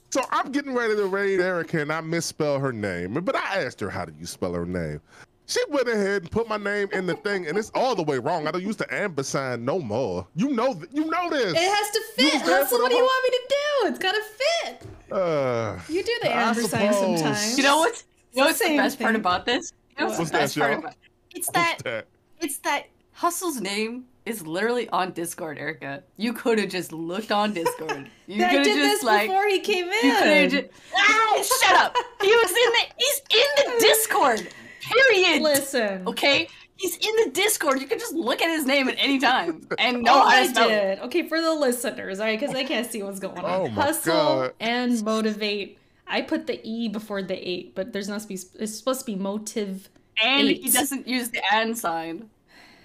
So 0.10 0.22
I'm 0.32 0.52
getting 0.52 0.74
ready 0.74 0.96
to 0.96 1.06
raid 1.06 1.40
Erica, 1.42 1.82
and 1.82 1.92
I 1.92 2.02
misspell 2.02 2.60
her 2.60 2.72
name. 2.72 3.14
But 3.14 3.36
I 3.36 3.64
asked 3.64 3.80
her, 3.82 3.90
"How 3.90 4.06
do 4.06 4.14
you 4.18 4.26
spell 4.26 4.54
her 4.54 4.66
name?" 4.66 5.02
She 5.46 5.60
went 5.70 5.88
ahead 5.88 6.24
and 6.24 6.32
put 6.32 6.48
my 6.50 6.58
name 6.58 6.88
in 6.94 7.06
the 7.06 7.14
thing, 7.16 7.46
and 7.48 7.58
it's 7.58 7.70
all 7.76 7.94
the 7.96 8.04
way 8.04 8.18
wrong. 8.18 8.48
I 8.48 8.52
don't 8.52 8.64
use 8.64 8.76
the 8.78 8.92
ampersand 8.94 9.66
no 9.66 9.80
more. 9.80 10.26
You 10.36 10.50
know, 10.50 10.74
th- 10.74 10.88
you 10.92 11.06
know 11.06 11.30
this. 11.30 11.52
It 11.54 11.58
has 11.58 11.90
to 11.92 12.02
fit. 12.16 12.34
was 12.34 12.42
Hustle, 12.50 12.80
what 12.80 12.90
do 12.90 12.96
you 12.98 13.04
want 13.04 13.24
me 13.24 13.38
to 13.38 13.44
do? 13.50 13.88
It's 13.90 14.00
gotta 14.00 14.22
fit. 14.64 14.82
Uh, 15.12 15.78
You 15.88 16.04
do 16.04 16.12
the 16.24 16.30
I 16.36 16.42
ampersand 16.42 16.96
suppose. 16.96 17.20
sometimes. 17.20 17.58
You 17.58 17.64
know 17.64 17.78
what's 17.78 18.04
you 18.38 18.44
know 18.44 18.48
what's 18.48 18.60
the 18.60 18.66
Same 18.66 18.78
best 18.78 19.00
part 19.00 19.16
about 19.16 19.46
this? 19.46 19.74
You 19.98 20.04
know 20.04 20.08
what's, 20.08 20.20
What's 20.20 20.32
the 20.32 20.38
that, 20.38 20.44
best 20.44 20.58
part 20.58 20.72
y'all? 20.72 20.80
about 20.80 20.96
It's 21.36 21.50
that 21.52 21.78
that? 21.84 22.08
it's 22.40 22.58
that 22.60 22.84
Hustle's 23.14 23.60
name 23.60 24.06
is 24.26 24.46
literally 24.46 24.88
on 24.90 25.12
Discord, 25.14 25.58
Erica. 25.58 26.04
You 26.18 26.34
could 26.34 26.60
have 26.60 26.70
just 26.70 26.92
looked 26.92 27.32
on 27.32 27.54
Discord. 27.54 28.10
You 28.28 28.44
I 28.44 28.50
could 28.50 28.58
have 28.58 28.66
did 28.66 28.76
just 28.76 29.02
this 29.02 29.04
like 29.04 29.28
before 29.30 29.48
he 29.48 29.60
came 29.62 29.86
you 29.86 29.92
could 30.02 30.28
have 30.28 30.28
in. 30.28 30.50
just 30.50 30.66
ah, 30.96 31.44
shut 31.62 31.76
up. 31.78 31.96
He 32.22 32.28
was 32.28 32.50
in 32.50 32.56
the 32.56 32.86
he's 32.98 33.22
in 33.32 33.74
the 33.74 33.80
Discord. 33.80 34.48
Period. 34.82 35.42
Listen. 35.42 36.04
Okay? 36.08 36.48
He's 36.76 36.96
in 36.98 37.16
the 37.26 37.32
Discord. 37.34 37.80
You 37.82 37.88
can 37.88 37.98
just 38.00 38.14
look 38.14 38.42
at 38.42 38.50
his 38.50 38.66
name 38.66 38.88
at 38.90 38.96
any 39.00 39.18
time 39.18 39.66
and 39.80 40.04
know 40.04 40.14
All 40.14 40.30
how 40.30 40.38
I 40.38 40.44
to 40.44 40.50
spell 40.50 40.70
it. 40.70 40.72
did, 40.96 41.00
okay, 41.06 41.28
for 41.28 41.42
the 41.42 41.54
listeners, 41.54 42.20
all 42.20 42.26
right, 42.28 42.40
because 42.40 42.54
I 42.56 42.66
can't 42.66 42.90
see 42.92 43.02
what's 43.02 43.20
going 43.20 43.38
on. 43.40 43.46
Oh 43.46 43.68
my 43.70 43.82
Hustle 43.86 44.14
God. 44.14 44.54
and 44.60 45.02
motivate. 45.04 45.80
I 46.10 46.22
put 46.22 46.48
the 46.48 46.60
E 46.68 46.88
before 46.88 47.22
the 47.22 47.36
eight, 47.36 47.76
but 47.76 47.94
there's 47.94 48.08
not 48.10 48.22
supposed 48.22 48.52
to 48.54 48.58
be. 48.58 48.64
It's 48.64 48.78
supposed 48.78 49.02
to 49.02 49.06
be 49.06 49.16
motive. 49.16 49.90
And 50.24 50.48
Eight. 50.48 50.64
he 50.64 50.70
doesn't 50.72 51.08
use 51.08 51.30
the 51.30 51.42
and 51.54 51.78
sign. 51.78 52.30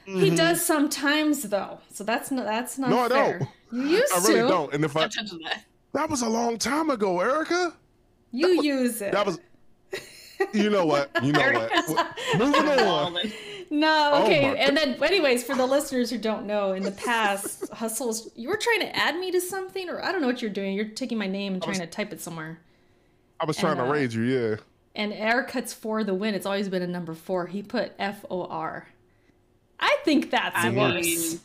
He 0.04 0.30
does 0.30 0.64
sometimes 0.64 1.44
though, 1.44 1.78
so 1.92 2.02
that's 2.04 2.30
not 2.30 2.44
that's 2.44 2.76
not 2.78 2.90
Mm-hmm. 2.90 2.96
No, 2.98 3.04
I 3.04 3.08
don't. 3.08 3.48
You 3.72 3.82
used 3.98 4.12
I 4.12 4.18
really 4.18 4.40
to. 4.42 4.48
don't. 4.48 4.74
And 4.74 4.84
if 4.84 4.96
I 4.96 5.06
that. 5.06 5.64
that 5.92 6.10
was 6.10 6.22
a 6.22 6.28
long 6.28 6.58
time 6.58 6.90
ago, 6.90 7.20
Erica. 7.20 7.72
You 8.32 8.62
use 8.62 9.00
it. 9.00 9.12
That 9.12 9.24
was. 9.26 9.38
You 10.52 10.70
know 10.70 10.84
what? 10.84 11.08
You 11.22 11.30
know 11.32 11.52
what? 11.52 12.18
Moving 12.36 12.68
on. 12.80 13.16
No, 13.70 14.10
Oh 14.14 14.24
okay. 14.24 14.42
my 14.50 14.56
and 14.56 14.76
then, 14.76 15.00
anyways, 15.02 15.44
for 15.44 15.54
the 15.54 15.64
listeners 15.64 16.10
who 16.10 16.18
don't 16.18 16.46
know, 16.46 16.72
in 16.72 16.82
the 16.82 16.90
past, 16.90 17.68
hustles, 17.72 18.28
you 18.34 18.48
were 18.48 18.56
trying 18.56 18.80
to 18.80 18.94
add 18.96 19.16
me 19.16 19.30
to 19.30 19.40
something, 19.40 19.88
or 19.88 20.04
I 20.04 20.10
don't 20.10 20.20
know 20.20 20.26
what 20.26 20.42
you're 20.42 20.50
doing. 20.50 20.74
You're 20.74 20.88
taking 20.88 21.16
my 21.16 21.28
name 21.28 21.54
and 21.54 21.64
was- 21.64 21.76
trying 21.78 21.86
to 21.88 21.90
type 21.94 22.12
it 22.12 22.20
somewhere. 22.20 22.58
I 23.42 23.44
was 23.44 23.56
trying 23.56 23.72
And, 23.78 23.80
to 23.80 23.86
uh, 23.86 23.92
raid 23.92 24.12
you, 24.12 24.22
yeah. 24.22 24.56
And 24.94 25.12
air 25.12 25.42
cuts 25.42 25.72
for 25.74 26.04
the 26.04 26.14
win. 26.14 26.34
It's 26.34 26.46
always 26.46 26.68
been 26.68 26.82
a 26.82 26.86
number 26.86 27.12
four. 27.12 27.46
He 27.48 27.62
put 27.62 27.92
F 27.98 28.24
O 28.30 28.44
R. 28.44 28.86
I 29.80 29.96
think 30.04 30.30
that's 30.30 30.54
I 30.56 30.70
worse. 30.70 31.04
mean, 31.04 31.40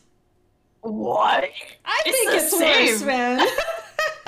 what? 0.82 1.44
I 1.84 2.02
it's 2.06 2.18
think 2.18 2.30
the 2.30 2.36
it's 2.36 2.58
same. 2.58 2.86
worse, 2.92 3.02
man. 3.02 3.46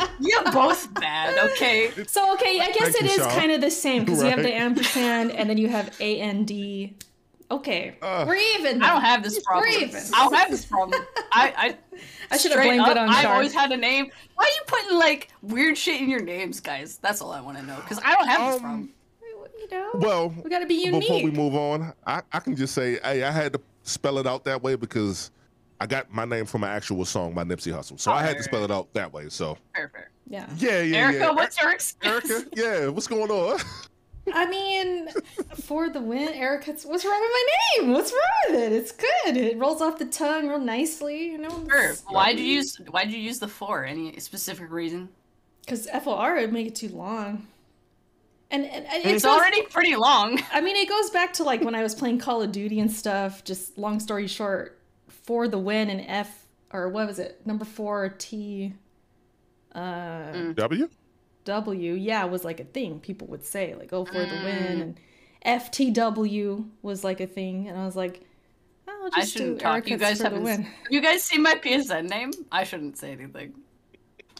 You're 0.20 0.44
both 0.52 0.92
bad, 0.94 1.38
okay? 1.52 1.90
so 2.06 2.32
okay, 2.34 2.58
I 2.60 2.72
guess 2.72 2.92
Thank 2.92 2.96
it 2.96 3.02
you, 3.02 3.10
is 3.10 3.16
Sean. 3.16 3.30
kind 3.30 3.52
of 3.52 3.60
the 3.60 3.70
same 3.70 4.04
because 4.04 4.22
you 4.22 4.30
have 4.30 4.42
the 4.42 4.52
ampersand 4.52 5.30
and 5.36 5.48
then 5.48 5.58
you 5.58 5.68
have 5.68 5.94
A 6.00 6.20
N 6.20 6.44
D. 6.44 6.96
Okay, 7.50 7.96
Ugh. 8.02 8.26
we're 8.28 8.36
even. 8.58 8.82
I 8.82 8.88
don't 8.94 9.02
have 9.02 9.22
this 9.22 9.40
problem. 9.42 9.68
We're 9.70 9.80
even. 9.80 10.00
I 10.14 10.24
don't 10.24 10.34
have 10.34 10.50
this 10.50 10.64
problem. 10.64 11.02
I 11.32 11.52
I, 11.56 11.98
I 12.30 12.36
should 12.36 12.52
have 12.52 12.60
straight 12.60 12.76
blamed 12.76 12.88
it 12.90 12.96
up, 12.96 13.02
on 13.04 13.08
I've 13.10 13.22
Char. 13.24 13.34
always 13.34 13.52
had 13.54 13.72
a 13.72 13.76
name. 13.76 14.10
Why 14.34 14.44
are 14.44 14.48
you 14.48 14.62
putting 14.66 14.98
like 14.98 15.28
weird 15.42 15.76
shit 15.76 16.00
in 16.00 16.08
your 16.08 16.22
names, 16.22 16.60
guys? 16.60 16.98
That's 17.02 17.20
all 17.20 17.32
I 17.32 17.40
want 17.40 17.58
to 17.58 17.64
know. 17.64 17.76
Because 17.76 17.98
I 18.04 18.14
don't 18.14 18.26
have 18.28 18.40
this 18.52 18.54
Um, 18.56 18.60
problem. 18.60 18.90
What 19.38 19.50
are 19.54 19.58
you 19.58 19.68
know, 19.70 19.90
Well, 19.94 20.28
we 20.44 20.50
got 20.50 20.60
to 20.60 20.66
be 20.66 20.74
unique. 20.74 21.00
before 21.02 21.22
we 21.24 21.30
move 21.30 21.54
on, 21.54 21.92
I, 22.06 22.22
I 22.32 22.40
can 22.40 22.54
just 22.56 22.74
say, 22.74 22.98
hey, 23.02 23.22
I 23.24 23.30
had 23.30 23.52
to 23.54 23.60
spell 23.82 24.18
it 24.18 24.26
out 24.26 24.44
that 24.44 24.62
way 24.62 24.74
because 24.76 25.30
I 25.80 25.86
got 25.86 26.12
my 26.12 26.24
name 26.24 26.46
from 26.46 26.62
an 26.64 26.70
actual 26.70 27.04
song 27.04 27.32
by 27.32 27.42
Nipsey 27.44 27.72
Hussle, 27.72 27.98
so 27.98 28.12
I 28.12 28.22
had 28.22 28.36
to 28.36 28.42
spell 28.42 28.64
it 28.64 28.70
out 28.70 28.92
that 28.94 29.12
way. 29.12 29.28
So 29.30 29.56
Fair, 29.74 29.88
fair. 29.88 30.10
yeah. 30.28 30.46
yeah, 30.58 30.80
yeah, 30.82 30.96
Erica, 30.98 31.18
yeah. 31.18 31.30
what's 31.30 31.60
your 31.60 31.72
excuse? 31.72 32.30
Erica, 32.30 32.48
yeah, 32.54 32.86
what's 32.88 33.06
going 33.06 33.30
on? 33.30 33.58
I 34.34 34.46
mean, 34.48 35.08
for 35.62 35.88
the 35.88 36.00
win, 36.00 36.28
Erica, 36.34 36.72
what's 36.84 37.04
wrong 37.04 37.20
with 37.20 37.30
my 37.32 37.46
name? 37.78 37.92
What's 37.92 38.12
wrong 38.12 38.20
with 38.54 38.60
it? 38.60 38.72
It's 38.72 38.92
good. 38.92 39.36
It 39.36 39.58
rolls 39.58 39.80
off 39.80 39.98
the 39.98 40.06
tongue 40.06 40.48
real 40.48 40.58
nicely, 40.60 41.26
you 41.32 41.38
know. 41.38 41.66
Sure. 41.68 41.94
Why'd 42.08 42.38
you 42.38 42.44
use 42.46 42.76
Why'd 42.90 43.10
you 43.10 43.18
use 43.18 43.38
the 43.38 43.48
four? 43.48 43.84
Any 43.84 44.18
specific 44.20 44.70
reason? 44.70 45.08
Because 45.62 45.88
FOR 46.02 46.36
would 46.36 46.52
make 46.52 46.66
it 46.66 46.74
too 46.74 46.88
long. 46.88 47.46
And, 48.50 48.64
and, 48.64 48.84
and 48.86 49.04
It's, 49.04 49.22
it 49.24 49.26
goes- 49.28 49.38
already 49.38 49.62
pretty 49.62 49.94
long. 49.96 50.40
I 50.52 50.60
mean, 50.60 50.74
it 50.76 50.88
goes 50.88 51.10
back 51.10 51.32
to 51.34 51.44
like 51.44 51.62
when 51.62 51.74
I 51.74 51.82
was 51.82 51.94
playing 51.94 52.18
Call 52.18 52.42
of 52.42 52.50
Duty 52.50 52.80
and 52.80 52.90
stuff. 52.90 53.44
Just 53.44 53.78
long 53.78 54.00
story 54.00 54.26
short, 54.26 54.78
for 55.08 55.46
the 55.46 55.58
win 55.58 55.88
and 55.90 56.04
F 56.08 56.46
or 56.72 56.88
what 56.88 57.06
was 57.06 57.18
it? 57.18 57.40
Number 57.46 57.64
four 57.64 58.08
T 58.18 58.72
uh 59.74 60.52
W. 60.54 60.88
W. 61.44 61.92
Yeah, 61.94 62.24
was 62.24 62.44
like 62.44 62.60
a 62.60 62.64
thing. 62.64 63.00
People 63.00 63.26
would 63.28 63.44
say 63.44 63.74
like, 63.74 63.92
"Oh, 63.92 64.04
for 64.04 64.12
the 64.14 64.40
win," 64.44 64.78
Mm. 64.78 64.80
and 64.82 65.00
FTW 65.44 66.64
was 66.82 67.04
like 67.04 67.20
a 67.20 67.26
thing. 67.26 67.68
And 67.68 67.78
I 67.78 67.84
was 67.84 67.96
like, 67.96 68.20
"I'll 68.88 69.10
just 69.10 69.34
do 69.34 69.38
shouldn't 69.38 69.60
talk. 69.60 69.88
You 69.88 69.96
guys 69.96 70.18
for 70.18 70.24
haven't. 70.24 70.42
win." 70.42 70.66
You 70.90 71.00
guys 71.00 71.22
seen 71.22 71.42
my 71.42 71.54
PSN 71.54 72.08
name? 72.08 72.30
I 72.52 72.64
shouldn't 72.64 72.98
say 72.98 73.12
anything. 73.12 73.54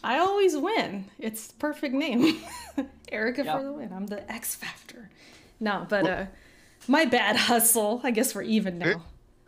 I 0.03 0.17
always 0.19 0.57
win. 0.57 1.05
It's 1.19 1.47
the 1.47 1.53
perfect 1.59 1.93
name. 1.93 2.37
Erica 3.11 3.43
Yep. 3.43 3.57
for 3.57 3.63
the 3.63 3.73
win. 3.73 3.91
I'm 3.93 4.07
the 4.07 4.29
X 4.31 4.55
Factor. 4.55 5.09
No, 5.59 5.85
but 5.89 6.07
uh 6.07 6.25
my 6.87 7.05
bad 7.05 7.35
hustle. 7.49 8.01
I 8.03 8.11
guess 8.11 8.33
we're 8.33 8.41
even 8.43 8.79
now. 8.79 9.03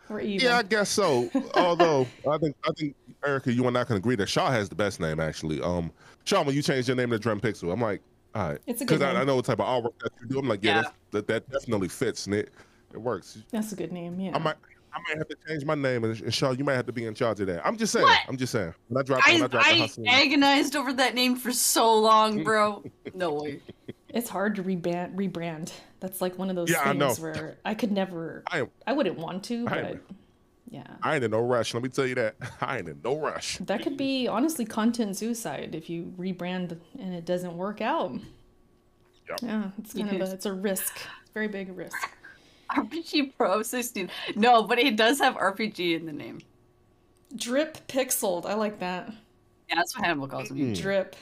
We're 0.08 0.20
even. 0.20 0.46
Yeah, 0.46 0.58
I 0.58 0.62
guess 0.62 0.90
so. 0.90 1.30
Although 1.54 2.06
I 2.30 2.38
think 2.38 2.56
I 2.68 2.70
think 2.78 2.94
Erica, 3.24 3.52
you 3.52 3.66
and 3.66 3.76
I 3.76 3.84
can 3.84 3.96
agree 3.96 4.16
that 4.16 4.26
Char 4.28 4.52
has 4.52 4.68
the 4.68 4.74
best 4.74 5.00
name 5.00 5.18
actually. 5.18 5.60
Um, 5.60 5.90
Char, 6.24 6.44
when 6.44 6.54
you 6.54 6.62
changed 6.62 6.88
your 6.88 6.96
name 6.96 7.10
to 7.10 7.18
Drem 7.18 7.40
Pixel, 7.40 7.72
I'm 7.72 7.80
like, 7.80 8.00
all 8.34 8.48
right, 8.50 8.58
It's 8.66 8.80
a 8.80 8.84
good 8.84 8.98
because 8.98 9.14
I. 9.16 9.20
I 9.20 9.24
know 9.24 9.36
what 9.36 9.44
type 9.44 9.60
of 9.60 9.66
artwork 9.66 9.98
that 10.02 10.10
you 10.20 10.26
do. 10.28 10.38
I'm 10.38 10.48
like, 10.48 10.62
yeah, 10.64 10.76
Yeah. 10.76 10.82
That's, 10.82 10.94
that 11.12 11.26
that 11.28 11.50
definitely 11.50 11.88
fits 11.88 12.26
and 12.26 12.34
it 12.34 12.50
it 12.92 12.98
works. 13.00 13.38
That's 13.50 13.72
a 13.72 13.76
good 13.76 13.92
name, 13.92 14.18
yeah. 14.20 14.32
I 14.34 14.38
might 14.38 14.56
I 14.92 14.98
might 15.08 15.18
have 15.18 15.28
to 15.28 15.36
change 15.48 15.64
my 15.64 15.74
name 15.74 16.04
and, 16.04 16.20
and 16.20 16.32
Char, 16.32 16.54
you 16.54 16.64
might 16.64 16.74
have 16.74 16.86
to 16.86 16.92
be 16.92 17.04
in 17.04 17.14
charge 17.14 17.40
of 17.40 17.46
that. 17.48 17.66
I'm 17.66 17.76
just 17.76 17.92
saying. 17.92 18.06
What? 18.06 18.18
I'm 18.28 18.36
just 18.36 18.52
saying. 18.52 18.74
When 18.88 19.00
I 19.00 19.04
drop 19.04 19.26
when 19.26 19.42
I 19.42 19.44
I 19.44 19.48
the 19.48 19.58
I 19.58 19.78
hustle. 19.78 20.04
agonized 20.08 20.76
over 20.76 20.92
that 20.94 21.14
name 21.14 21.36
for 21.36 21.52
so 21.52 21.94
long, 21.98 22.42
bro. 22.44 22.82
No 23.14 23.34
way. 23.34 23.60
It's 24.08 24.28
hard 24.28 24.54
to 24.56 24.62
rebrand. 24.62 25.14
Rebrand. 25.16 25.72
That's 26.00 26.20
like 26.20 26.38
one 26.38 26.48
of 26.50 26.54
those 26.56 26.70
Yeah, 26.70 26.80
I 26.82 26.96
things 26.96 26.98
know. 26.98 27.14
where 27.14 27.56
I 27.64 27.74
could 27.74 27.90
never. 27.92 28.44
I 28.50 28.60
am 28.60 28.70
I 28.86 28.92
wouldn't 28.92 29.18
want 29.18 29.42
to, 29.44 29.66
I 29.66 29.70
but 29.70 29.84
am- 29.84 30.00
yeah, 30.74 30.96
I 31.04 31.14
ain't 31.14 31.22
in 31.22 31.30
no 31.30 31.40
rush. 31.40 31.72
Let 31.72 31.84
me 31.84 31.88
tell 31.88 32.04
you 32.04 32.16
that. 32.16 32.34
I 32.60 32.78
ain't 32.78 32.88
in 32.88 33.00
no 33.04 33.16
rush. 33.16 33.58
that 33.58 33.84
could 33.84 33.96
be 33.96 34.26
honestly 34.26 34.64
content 34.64 35.16
suicide 35.16 35.72
if 35.72 35.88
you 35.88 36.12
rebrand 36.18 36.76
and 36.98 37.14
it 37.14 37.24
doesn't 37.24 37.56
work 37.56 37.80
out. 37.80 38.12
Yep. 39.28 39.38
Yeah, 39.42 39.70
it's 39.78 39.94
kind 39.94 40.20
of 40.20 40.28
a 40.28 40.32
it's 40.32 40.46
a 40.46 40.52
risk. 40.52 40.96
It's 40.96 41.30
a 41.30 41.32
very 41.32 41.46
big 41.46 41.76
risk. 41.76 41.96
RPG 42.70 43.36
Pro 43.36 43.62
16. 43.62 44.10
No, 44.34 44.64
but 44.64 44.80
it 44.80 44.96
does 44.96 45.20
have 45.20 45.36
RPG 45.36 45.94
in 45.94 46.06
the 46.06 46.12
name. 46.12 46.40
Drip 47.36 47.86
pixeled. 47.86 48.44
I 48.44 48.54
like 48.54 48.80
that. 48.80 49.12
Yeah, 49.68 49.76
that's 49.76 49.96
what 49.96 50.04
Hannibal 50.04 50.26
calls 50.26 50.50
him. 50.50 50.72
Drip. 50.72 51.14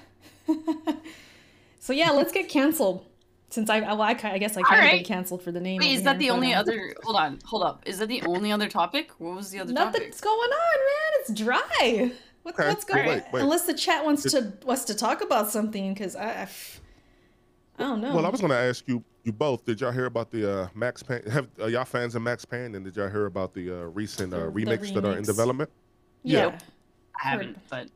so 1.78 1.92
yeah, 1.92 2.10
let's 2.10 2.32
get 2.32 2.48
canceled. 2.48 3.04
Since 3.52 3.68
I, 3.68 3.80
well, 3.80 4.00
I, 4.00 4.10
I 4.10 4.38
guess 4.38 4.56
I 4.56 4.62
kind 4.62 4.80
of 4.80 4.84
Alright. 4.84 4.92
been 4.92 5.04
canceled 5.04 5.42
for 5.42 5.52
the 5.52 5.60
name. 5.60 5.78
Wait, 5.80 5.88
over 5.88 5.94
is 5.96 6.02
that 6.04 6.12
here, 6.12 6.20
the 6.20 6.28
but, 6.28 6.34
only 6.34 6.54
other? 6.54 6.94
Hold 7.04 7.16
on, 7.16 7.38
hold 7.44 7.62
up. 7.62 7.82
Is 7.86 7.98
that 7.98 8.08
the 8.08 8.22
only 8.22 8.50
other 8.50 8.68
topic? 8.68 9.10
What 9.18 9.36
was 9.36 9.50
the 9.50 9.60
other 9.60 9.74
topic? 9.74 9.92
Nothing's 10.00 10.20
going 10.22 10.50
on, 10.50 10.78
man. 10.78 11.20
It's 11.20 11.32
dry. 11.34 12.12
What, 12.44 12.54
Okay, 12.58 12.68
what's 12.68 12.84
going 12.84 13.06
wait, 13.06 13.22
on? 13.24 13.32
wait. 13.32 13.42
Unless 13.42 13.66
the 13.66 13.74
chat 13.74 14.04
wants 14.04 14.22
to 14.32 14.52
wants 14.64 14.84
to 14.86 14.94
talk 14.94 15.20
about 15.22 15.50
something, 15.50 15.92
because 15.94 16.16
I, 16.16 16.48
I 17.78 17.82
don't 17.82 18.00
know. 18.00 18.14
Well, 18.16 18.26
I 18.26 18.30
was 18.30 18.40
going 18.40 18.50
to 18.50 18.56
ask 18.56 18.88
you, 18.88 19.04
you 19.22 19.32
both. 19.32 19.64
Did 19.64 19.80
y'all 19.80 19.92
hear 19.92 20.06
about 20.06 20.30
the 20.30 20.62
uh, 20.62 20.68
Max 20.74 21.02
Payne? 21.02 21.22
Have 21.30 21.46
are 21.60 21.68
y'all 21.68 21.84
fans 21.84 22.14
of 22.14 22.22
Max 22.22 22.44
Payne? 22.44 22.74
And 22.74 22.84
did 22.84 22.96
y'all 22.96 23.08
hear 23.10 23.26
about 23.26 23.54
the 23.54 23.70
uh, 23.70 23.84
recent 23.90 24.32
uh, 24.34 24.38
The- 24.38 24.46
the 24.46 24.50
remix 24.64 24.92
that 24.94 25.04
are 25.04 25.16
in 25.16 25.22
development? 25.24 25.70
yeah. 26.24 26.46
yeah. 26.46 26.58
I 27.24 27.28
haven't, 27.28 27.58
but 27.68 27.88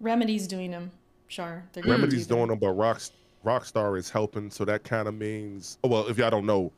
Remedy's 0.00 0.46
doing 0.46 0.70
them. 0.70 0.90
Sure, 1.28 1.62
they're 1.72 1.82
Remedy's 1.82 2.26
do 2.26 2.36
doing 2.36 2.48
them. 2.48 2.58
them, 2.58 2.58
but 2.60 2.70
Rock, 2.70 3.00
Rockstar 3.44 3.98
is 3.98 4.10
helping. 4.10 4.50
So 4.50 4.64
that 4.64 4.84
kind 4.84 5.06
of 5.06 5.14
means, 5.14 5.78
oh, 5.84 5.88
well, 5.88 6.08
if 6.08 6.18
y'all 6.18 6.30
don't 6.30 6.46
know, 6.46 6.72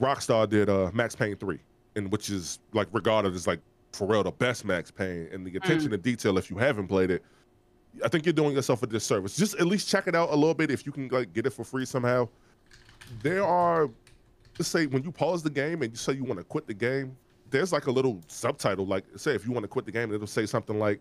Rockstar 0.00 0.48
did 0.48 0.68
uh, 0.68 0.90
Max 0.94 1.14
Payne 1.14 1.36
3, 1.36 1.58
and 1.96 2.10
which 2.10 2.30
is 2.30 2.58
like 2.72 2.88
regarded 2.92 3.34
as 3.34 3.46
like 3.46 3.60
for 3.92 4.06
real 4.06 4.22
the 4.22 4.30
best 4.30 4.64
Max 4.64 4.90
Payne. 4.90 5.28
And 5.32 5.46
the 5.46 5.56
attention 5.56 5.90
to 5.90 5.98
detail, 5.98 6.38
if 6.38 6.50
you 6.50 6.56
haven't 6.56 6.88
played 6.88 7.10
it, 7.10 7.22
I 8.04 8.08
think 8.08 8.24
you're 8.24 8.32
doing 8.32 8.54
yourself 8.54 8.82
a 8.82 8.86
disservice. 8.86 9.36
Just 9.36 9.54
at 9.56 9.66
least 9.66 9.88
check 9.88 10.06
it 10.06 10.14
out 10.14 10.30
a 10.30 10.34
little 10.34 10.54
bit 10.54 10.70
if 10.70 10.86
you 10.86 10.92
can 10.92 11.08
like 11.08 11.32
get 11.32 11.46
it 11.46 11.50
for 11.50 11.64
free 11.64 11.84
somehow. 11.84 12.28
There 13.22 13.44
are, 13.44 13.90
let's 14.58 14.68
say, 14.68 14.86
when 14.86 15.02
you 15.02 15.10
pause 15.10 15.42
the 15.42 15.50
game 15.50 15.82
and 15.82 15.92
you 15.92 15.96
say 15.96 16.12
you 16.12 16.24
want 16.24 16.38
to 16.38 16.44
quit 16.44 16.66
the 16.66 16.74
game, 16.74 17.16
there's 17.50 17.72
like 17.72 17.86
a 17.86 17.90
little 17.90 18.20
subtitle, 18.28 18.86
like 18.86 19.04
say 19.16 19.34
if 19.34 19.44
you 19.44 19.52
want 19.52 19.64
to 19.64 19.68
quit 19.68 19.84
the 19.84 19.92
game, 19.92 20.14
it'll 20.14 20.26
say 20.26 20.46
something 20.46 20.78
like, 20.78 21.00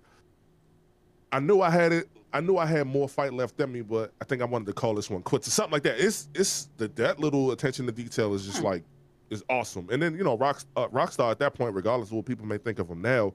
"I 1.31 1.39
knew 1.39 1.61
I 1.61 1.69
had 1.69 1.91
it. 1.91 2.09
I 2.31 2.41
knew 2.41 2.57
I 2.57 2.65
had 2.65 2.87
more 2.87 3.09
fight 3.09 3.33
left 3.33 3.59
in 3.59 3.71
me, 3.71 3.81
but 3.81 4.13
I 4.21 4.25
think 4.25 4.41
I 4.41 4.45
wanted 4.45 4.65
to 4.67 4.73
call 4.73 4.93
this 4.93 5.09
one 5.09 5.21
quits." 5.21 5.47
Or 5.47 5.51
something 5.51 5.73
like 5.73 5.83
that. 5.83 5.99
It's 5.99 6.29
it's 6.35 6.69
the 6.77 6.87
that 6.89 7.19
little 7.19 7.51
attention 7.51 7.85
to 7.87 7.91
detail 7.91 8.33
is 8.33 8.45
just 8.45 8.61
like 8.63 8.83
is 9.29 9.43
awesome. 9.49 9.87
And 9.91 10.01
then 10.01 10.15
you 10.15 10.23
know, 10.23 10.37
Rock 10.37 10.61
uh, 10.75 10.87
Rockstar 10.87 11.31
at 11.31 11.39
that 11.39 11.53
point, 11.53 11.73
regardless 11.73 12.09
of 12.09 12.15
what 12.15 12.25
people 12.25 12.45
may 12.45 12.57
think 12.57 12.79
of 12.79 12.87
them 12.87 13.01
now, 13.01 13.33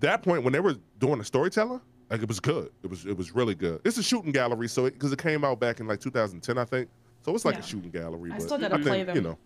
that 0.00 0.22
point 0.22 0.42
when 0.44 0.52
they 0.52 0.60
were 0.60 0.76
doing 0.98 1.18
the 1.18 1.24
storyteller, 1.24 1.80
like 2.10 2.22
it 2.22 2.28
was 2.28 2.40
good. 2.40 2.70
It 2.82 2.90
was 2.90 3.06
it 3.06 3.16
was 3.16 3.34
really 3.34 3.54
good. 3.54 3.80
It's 3.84 3.98
a 3.98 4.02
shooting 4.02 4.32
gallery, 4.32 4.68
so 4.68 4.84
because 4.84 5.12
it, 5.12 5.18
came 5.18 5.44
out 5.44 5.60
back 5.60 5.80
in 5.80 5.86
like 5.86 6.00
2010, 6.00 6.58
I 6.58 6.64
think. 6.64 6.88
So 7.24 7.34
it's 7.34 7.44
like 7.44 7.54
Yeah. 7.54 7.60
a 7.60 7.64
shooting 7.64 7.90
gallery. 7.90 8.32
I 8.32 8.38
still 8.38 8.58
gotta 8.58 8.74
I 8.74 8.78
play 8.80 8.90
think, 8.90 9.06
them. 9.06 9.16
You 9.16 9.22
know, 9.22 9.38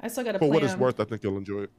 I 0.00 0.08
still 0.08 0.24
gotta 0.24 0.38
for 0.38 0.46
play 0.46 0.54
what 0.54 0.62
it's 0.64 0.72
them. 0.72 0.80
worth, 0.80 0.98
I 1.00 1.04
think 1.04 1.22
you'll 1.22 1.38
enjoy 1.38 1.62
it. 1.62 1.70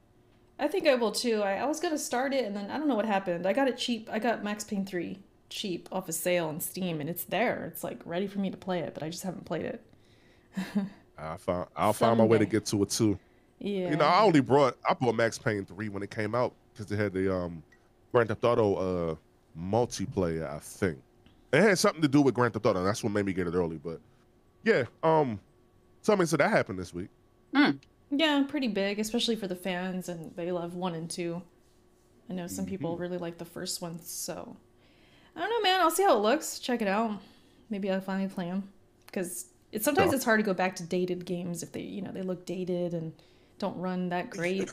I 0.57 0.67
think 0.69 0.87
I 0.87 0.95
will 0.95 1.11
too. 1.11 1.41
I, 1.41 1.55
I 1.55 1.65
was 1.65 1.81
gonna 1.81 1.97
start 1.97 2.33
it, 2.33 2.45
and 2.45 2.55
then 2.55 2.71
I 2.71 2.77
don't 2.77 2.87
know 2.87 2.95
what 2.95 3.05
happened. 3.05 3.45
I 3.45 3.51
got 3.51 3.67
it 3.67 3.77
cheap. 3.77 4.09
I 4.11 4.19
got 4.19 4.43
Max 4.43 4.63
Payne 4.63 4.85
three 4.85 5.19
cheap 5.49 5.87
off 5.91 6.09
a 6.09 6.13
sale 6.13 6.47
on 6.47 6.59
Steam, 6.59 6.99
and 7.01 7.09
it's 7.09 7.23
there. 7.25 7.65
It's 7.71 7.83
like 7.83 7.99
ready 8.05 8.27
for 8.27 8.39
me 8.39 8.49
to 8.51 8.57
play 8.57 8.79
it, 8.79 8.93
but 8.93 9.03
I 9.03 9.09
just 9.09 9.23
haven't 9.23 9.45
played 9.45 9.65
it. 9.65 9.85
I 11.17 11.37
found 11.37 11.67
I'll 11.75 11.93
find 11.93 12.17
my 12.17 12.23
way 12.25 12.37
to 12.37 12.45
get 12.45 12.65
to 12.67 12.83
it 12.83 12.89
too. 12.89 13.19
Yeah. 13.59 13.89
You 13.91 13.95
know, 13.97 14.05
I 14.05 14.21
only 14.21 14.41
brought 14.41 14.77
I 14.87 14.93
bought 14.93 15.15
Max 15.15 15.37
Payne 15.37 15.65
three 15.65 15.89
when 15.89 16.03
it 16.03 16.11
came 16.11 16.35
out 16.35 16.53
because 16.73 16.87
they 16.87 16.95
had 16.97 17.13
the 17.13 17.33
um 17.33 17.63
Grand 18.11 18.29
Theft 18.29 18.43
Auto 18.43 18.75
uh 18.75 19.15
multiplayer. 19.57 20.49
I 20.49 20.59
think 20.59 20.99
it 21.53 21.61
had 21.61 21.77
something 21.79 22.01
to 22.01 22.07
do 22.07 22.21
with 22.21 22.33
Grand 22.33 22.53
Theft 22.53 22.65
Auto. 22.65 22.79
And 22.79 22.87
that's 22.87 23.03
what 23.03 23.13
made 23.13 23.25
me 23.25 23.33
get 23.33 23.47
it 23.47 23.53
early. 23.53 23.77
But 23.77 24.01
yeah, 24.63 24.83
um, 25.03 25.39
something 26.01 26.27
so 26.27 26.37
that 26.37 26.49
happened 26.49 26.79
this 26.79 26.93
week. 26.93 27.09
Yeah, 28.11 28.43
pretty 28.47 28.67
big, 28.67 28.99
especially 28.99 29.35
for 29.35 29.47
the 29.47 29.55
fans, 29.55 30.09
and 30.09 30.35
they 30.35 30.51
love 30.51 30.75
one 30.75 30.93
and 30.95 31.09
two. 31.09 31.41
I 32.29 32.33
know 32.33 32.47
some 32.47 32.65
Mm-hmm. 32.65 32.69
people 32.69 32.97
really 32.97 33.17
like 33.17 33.37
the 33.37 33.45
first 33.45 33.81
one, 33.81 33.99
so 34.01 34.57
I 35.35 35.39
don't 35.39 35.49
know, 35.49 35.61
man. 35.61 35.81
I'll 35.81 35.91
see 35.91 36.03
how 36.03 36.15
it 36.17 36.21
looks. 36.21 36.59
Check 36.59 36.81
it 36.81 36.87
out. 36.87 37.11
Maybe 37.69 37.91
I'll 37.91 37.99
finally 38.01 38.29
play 38.29 38.45
them 38.45 38.69
because 39.07 39.45
it's 39.71 39.83
sometimes 39.83 40.11
Yeah. 40.11 40.15
it's 40.15 40.25
hard 40.25 40.39
to 40.39 40.43
go 40.45 40.53
back 40.53 40.75
to 40.77 40.83
dated 40.83 41.25
games 41.25 41.63
if 41.63 41.71
they, 41.71 41.81
you 41.81 42.01
know, 42.01 42.11
they 42.11 42.21
look 42.21 42.45
dated 42.45 42.93
and 42.93 43.11
don't 43.59 43.77
run 43.77 44.09
that 44.09 44.29
great, 44.29 44.71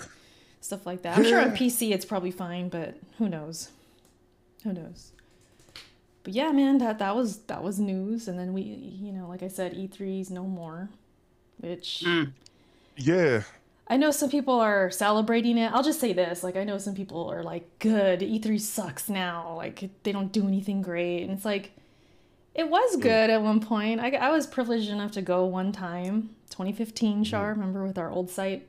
stuff 0.61 0.87
like 0.87 1.03
that. 1.03 1.19
I'm 1.19 1.25
sure 1.25 1.41
on 1.41 1.51
PC 1.57 1.93
it's 1.93 2.05
probably 2.05 2.31
fine, 2.31 2.69
but 2.69 2.97
who 3.19 3.29
knows? 3.29 3.71
Who 4.65 4.73
knows? 4.73 5.13
But 6.25 6.35
yeah, 6.35 6.53
man, 6.53 6.79
that 6.79 7.01
that 7.01 7.17
was 7.17 7.39
that 7.45 7.65
was 7.65 7.81
news, 7.81 8.29
and 8.29 8.39
then 8.39 8.53
we, 8.53 8.63
you 8.63 9.11
know, 9.13 9.27
like 9.27 9.43
I 9.43 9.49
said, 9.49 9.75
E3's 9.75 10.31
no 10.31 10.45
more, 10.45 10.89
which. 11.59 12.05
Mm. 12.07 12.33
Yeah, 12.97 13.43
I 13.93 13.99
know 13.99 14.11
some 14.11 14.31
people 14.31 14.59
are 14.59 14.91
celebrating 14.91 15.59
it. 15.59 15.71
I'll 15.71 15.83
just 15.83 16.01
say 16.01 16.15
this, 16.15 16.43
like 16.43 16.57
I 16.57 16.65
know 16.65 16.79
some 16.79 16.95
people 16.95 17.31
are 17.31 17.43
like, 17.43 17.79
"Good, 17.79 18.21
E3 18.21 18.59
sucks 18.59 19.11
now. 19.11 19.53
Like 19.55 19.91
they 20.03 20.13
don't 20.13 20.33
do 20.33 20.49
anything 20.49 20.81
great." 20.81 21.25
And 21.25 21.31
it's 21.31 21.45
like 21.45 21.73
it 22.55 22.71
was 22.71 22.97
good 22.97 23.29
at 23.29 23.43
one 23.43 23.61
point. 23.61 24.01
I, 24.01 24.13
I 24.13 24.31
was 24.31 24.47
privileged 24.47 24.89
enough 24.89 25.13
to 25.13 25.21
go 25.21 25.45
one 25.45 25.73
time, 25.73 26.31
2015, 26.49 27.25
Char, 27.25 27.51
mm-hmm. 27.51 27.61
remember 27.61 27.85
with 27.85 27.99
our 27.99 28.11
old 28.11 28.31
site. 28.31 28.67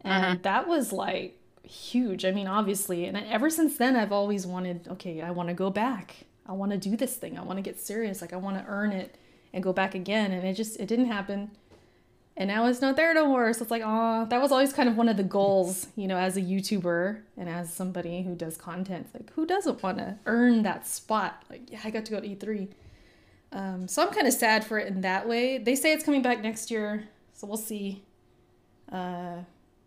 And 0.00 0.24
uh-huh. 0.24 0.36
that 0.40 0.66
was 0.66 0.94
like 0.94 1.38
huge. 1.62 2.24
I 2.24 2.30
mean, 2.30 2.46
obviously, 2.46 3.04
and 3.04 3.18
ever 3.18 3.50
since 3.50 3.76
then 3.76 3.96
I've 3.96 4.12
always 4.12 4.46
wanted, 4.46 4.88
okay, 4.92 5.20
I 5.20 5.30
want 5.30 5.50
to 5.50 5.54
go 5.54 5.68
back. 5.68 6.24
I 6.46 6.52
want 6.52 6.72
to 6.72 6.78
do 6.78 6.96
this 6.96 7.16
thing. 7.16 7.36
I 7.36 7.42
want 7.42 7.58
to 7.58 7.62
get 7.62 7.78
serious. 7.78 8.22
Like 8.22 8.32
I 8.32 8.36
want 8.36 8.56
to 8.56 8.64
earn 8.66 8.92
it 8.92 9.14
and 9.52 9.62
go 9.62 9.74
back 9.74 9.94
again, 9.94 10.32
and 10.32 10.46
it 10.46 10.54
just 10.54 10.80
it 10.80 10.86
didn't 10.86 11.08
happen 11.08 11.50
and 12.38 12.46
now 12.46 12.66
it's 12.66 12.80
not 12.80 12.94
there 12.94 13.12
no 13.12 13.26
more. 13.26 13.52
So 13.52 13.62
it's 13.62 13.70
like, 13.70 13.82
oh, 13.84 14.24
that 14.30 14.40
was 14.40 14.52
always 14.52 14.72
kind 14.72 14.88
of 14.88 14.96
one 14.96 15.08
of 15.08 15.16
the 15.16 15.24
goals, 15.24 15.88
you 15.96 16.06
know, 16.06 16.16
as 16.16 16.36
a 16.36 16.40
YouTuber 16.40 17.20
and 17.36 17.48
as 17.48 17.74
somebody 17.74 18.22
who 18.22 18.36
does 18.36 18.56
content. 18.56 19.08
Like, 19.12 19.32
who 19.32 19.44
doesn't 19.44 19.82
want 19.82 19.98
to 19.98 20.16
earn 20.24 20.62
that 20.62 20.86
spot? 20.86 21.42
Like, 21.50 21.62
yeah, 21.68 21.80
I 21.82 21.90
got 21.90 22.04
to 22.04 22.12
go 22.12 22.20
to 22.20 22.28
E3. 22.28 22.68
Um, 23.50 23.88
so 23.88 24.06
I'm 24.06 24.14
kind 24.14 24.28
of 24.28 24.32
sad 24.32 24.64
for 24.64 24.78
it 24.78 24.86
in 24.86 25.00
that 25.00 25.28
way. 25.28 25.58
They 25.58 25.74
say 25.74 25.92
it's 25.92 26.04
coming 26.04 26.22
back 26.22 26.40
next 26.40 26.70
year. 26.70 27.08
So 27.34 27.48
we'll 27.48 27.56
see. 27.56 28.04
Uh, 28.90 29.38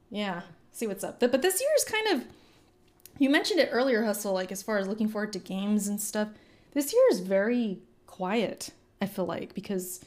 yeah, 0.10 0.42
see 0.74 0.88
what's 0.88 1.06
up. 1.06 1.22
But 1.22 1.42
this 1.42 1.62
year 1.62 1.70
is 1.78 1.86
kind 1.86 2.08
of. 2.10 2.28
You 3.18 3.30
mentioned 3.30 3.62
it 3.62 3.70
earlier, 3.72 4.04
Hustle. 4.04 4.34
Like 4.34 4.52
as 4.52 4.62
far 4.62 4.78
as 4.78 4.90
looking 4.90 5.08
forward 5.08 5.32
to 5.34 5.40
games 5.40 5.88
and 5.88 6.02
stuff, 6.02 6.28
this 6.74 6.92
year 6.92 7.04
is 7.12 7.22
very 7.22 7.80
quiet. 8.08 8.72
I 9.02 9.06
feel 9.06 9.26
like 9.26 9.54
because 9.54 10.02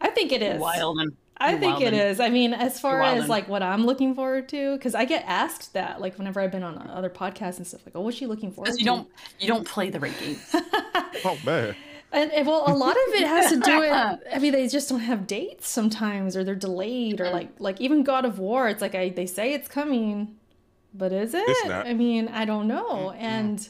I 0.00 0.08
think 0.08 0.32
it 0.32 0.42
is. 0.42 0.60
Wild 0.60 0.98
and 0.98 1.12
I 1.38 1.56
think 1.56 1.80
it 1.80 1.92
wildin'. 1.92 2.10
is. 2.10 2.20
I 2.20 2.28
mean, 2.28 2.54
as 2.54 2.80
far 2.80 3.02
as 3.02 3.28
like 3.28 3.48
what 3.48 3.62
I'm 3.62 3.84
looking 3.84 4.14
forward 4.14 4.48
to, 4.50 4.76
because 4.76 4.94
I 4.94 5.04
get 5.04 5.24
asked 5.26 5.72
that 5.72 6.00
like 6.00 6.16
whenever 6.18 6.40
I've 6.40 6.52
been 6.52 6.62
on 6.62 6.78
other 6.88 7.10
podcasts 7.10 7.56
and 7.56 7.66
stuff, 7.66 7.80
like, 7.84 7.96
oh, 7.96 8.00
what's 8.02 8.16
she 8.16 8.26
looking 8.26 8.52
forward 8.52 8.66
Because 8.66 8.76
to? 8.76 8.82
you 8.82 8.86
don't 8.86 9.08
you 9.40 9.48
don't 9.48 9.66
play 9.66 9.90
the 9.90 10.00
right 10.00 10.18
games. 10.18 10.54
Oh 11.24 11.38
man. 11.44 11.76
And, 12.10 12.32
and, 12.32 12.46
well, 12.46 12.64
a 12.66 12.74
lot 12.74 12.92
of 12.96 13.14
it 13.14 13.26
has 13.26 13.50
to 13.52 13.60
do 13.60 13.80
with. 13.80 13.92
I 14.34 14.38
mean, 14.38 14.52
they 14.52 14.66
just 14.66 14.88
don't 14.88 15.00
have 15.00 15.26
dates 15.26 15.68
sometimes, 15.68 16.36
or 16.36 16.42
they're 16.44 16.54
delayed, 16.54 17.20
or 17.20 17.30
like 17.30 17.50
like 17.58 17.80
even 17.80 18.02
God 18.02 18.24
of 18.24 18.38
War. 18.38 18.68
It's 18.68 18.80
like 18.82 18.94
I 18.94 19.10
they 19.10 19.26
say 19.26 19.52
it's 19.54 19.68
coming, 19.68 20.36
but 20.94 21.12
is 21.12 21.32
it? 21.34 21.44
It's 21.46 21.68
not. 21.68 21.86
I 21.86 21.94
mean, 21.94 22.28
I 22.28 22.44
don't 22.44 22.66
know. 22.66 23.12
And 23.12 23.66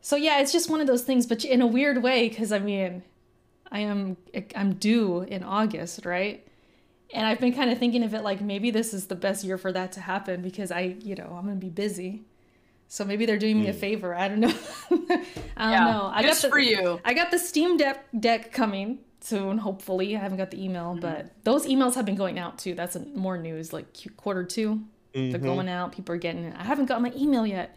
so 0.00 0.16
yeah, 0.16 0.40
it's 0.40 0.52
just 0.52 0.70
one 0.70 0.80
of 0.80 0.86
those 0.86 1.02
things, 1.02 1.26
but 1.26 1.44
in 1.44 1.60
a 1.60 1.66
weird 1.66 2.02
way, 2.02 2.28
because 2.28 2.52
I 2.52 2.58
mean, 2.58 3.02
I 3.70 3.80
am 3.80 4.16
I'm 4.54 4.74
due 4.74 5.22
in 5.22 5.42
August, 5.42 6.04
right? 6.06 6.46
And 7.14 7.26
I've 7.26 7.38
been 7.40 7.52
kind 7.54 7.70
of 7.70 7.78
thinking 7.78 8.02
of 8.02 8.14
it 8.14 8.22
like 8.22 8.40
maybe 8.40 8.70
this 8.70 8.92
is 8.92 9.06
the 9.06 9.14
best 9.14 9.44
year 9.44 9.58
for 9.58 9.72
that 9.72 9.92
to 9.92 10.00
happen 10.00 10.42
because 10.42 10.70
I, 10.72 10.96
you 11.00 11.14
know, 11.14 11.34
I'm 11.38 11.44
gonna 11.46 11.54
be 11.56 11.68
busy. 11.70 12.22
So 12.88 13.04
maybe 13.04 13.26
they're 13.26 13.38
doing 13.38 13.60
me 13.60 13.68
a 13.68 13.72
favor. 13.72 14.14
I 14.14 14.28
don't 14.28 14.40
know. 14.40 14.54
I 15.56 15.76
don't 15.76 15.92
know. 15.92 16.10
I 16.14 16.22
Just 16.22 16.42
got 16.42 16.48
the, 16.48 16.50
for 16.52 16.58
you. 16.60 17.00
I 17.04 17.14
got 17.14 17.30
the 17.32 17.38
Steam 17.38 17.76
Deck 17.76 18.06
deck 18.18 18.52
coming 18.52 18.98
soon, 19.20 19.58
hopefully. 19.58 20.16
I 20.16 20.20
haven't 20.20 20.38
got 20.38 20.50
the 20.52 20.62
email, 20.62 20.92
Mm-hmm. 20.92 21.00
but 21.00 21.32
those 21.44 21.66
emails 21.66 21.94
have 21.96 22.04
been 22.06 22.14
going 22.14 22.38
out 22.38 22.58
too. 22.58 22.74
That's 22.74 22.94
a, 22.94 23.00
more 23.00 23.36
news. 23.38 23.72
Like 23.72 23.86
quarter 24.16 24.44
2 24.44 24.80
they're 25.14 25.22
Mhm. 25.38 25.42
going 25.42 25.68
out. 25.68 25.92
People 25.92 26.14
are 26.14 26.18
getting 26.18 26.44
it. 26.44 26.54
I 26.58 26.62
haven't 26.64 26.86
got 26.86 27.00
my 27.02 27.10
email 27.16 27.46
yet, 27.46 27.74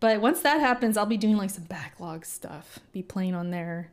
but 0.00 0.20
once 0.20 0.40
that 0.42 0.58
happens, 0.60 0.96
I'll 0.96 1.06
be 1.06 1.16
doing 1.16 1.36
like 1.36 1.50
some 1.50 1.64
backlog 1.64 2.24
stuff. 2.26 2.80
Be 2.92 3.02
playing 3.02 3.34
on 3.34 3.50
there. 3.50 3.90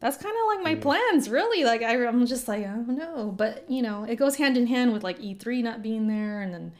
That's 0.00 0.16
kind 0.16 0.34
of 0.34 0.46
like 0.56 0.62
my 0.64 0.74
plans, 0.80 1.28
really. 1.28 1.64
Like 1.64 1.82
I, 1.82 1.94
I'm 2.06 2.24
just 2.26 2.48
like 2.48 2.60
I 2.64 2.68
don't 2.70 2.96
know, 2.96 3.32
but 3.36 3.68
you 3.70 3.82
know, 3.82 4.04
it 4.04 4.16
goes 4.16 4.36
hand 4.36 4.56
in 4.56 4.66
hand 4.66 4.92
with 4.92 5.04
like 5.04 5.18
E3 5.18 5.62
not 5.62 5.82
being 5.82 6.08
there, 6.08 6.40
and 6.40 6.52
then 6.54 6.72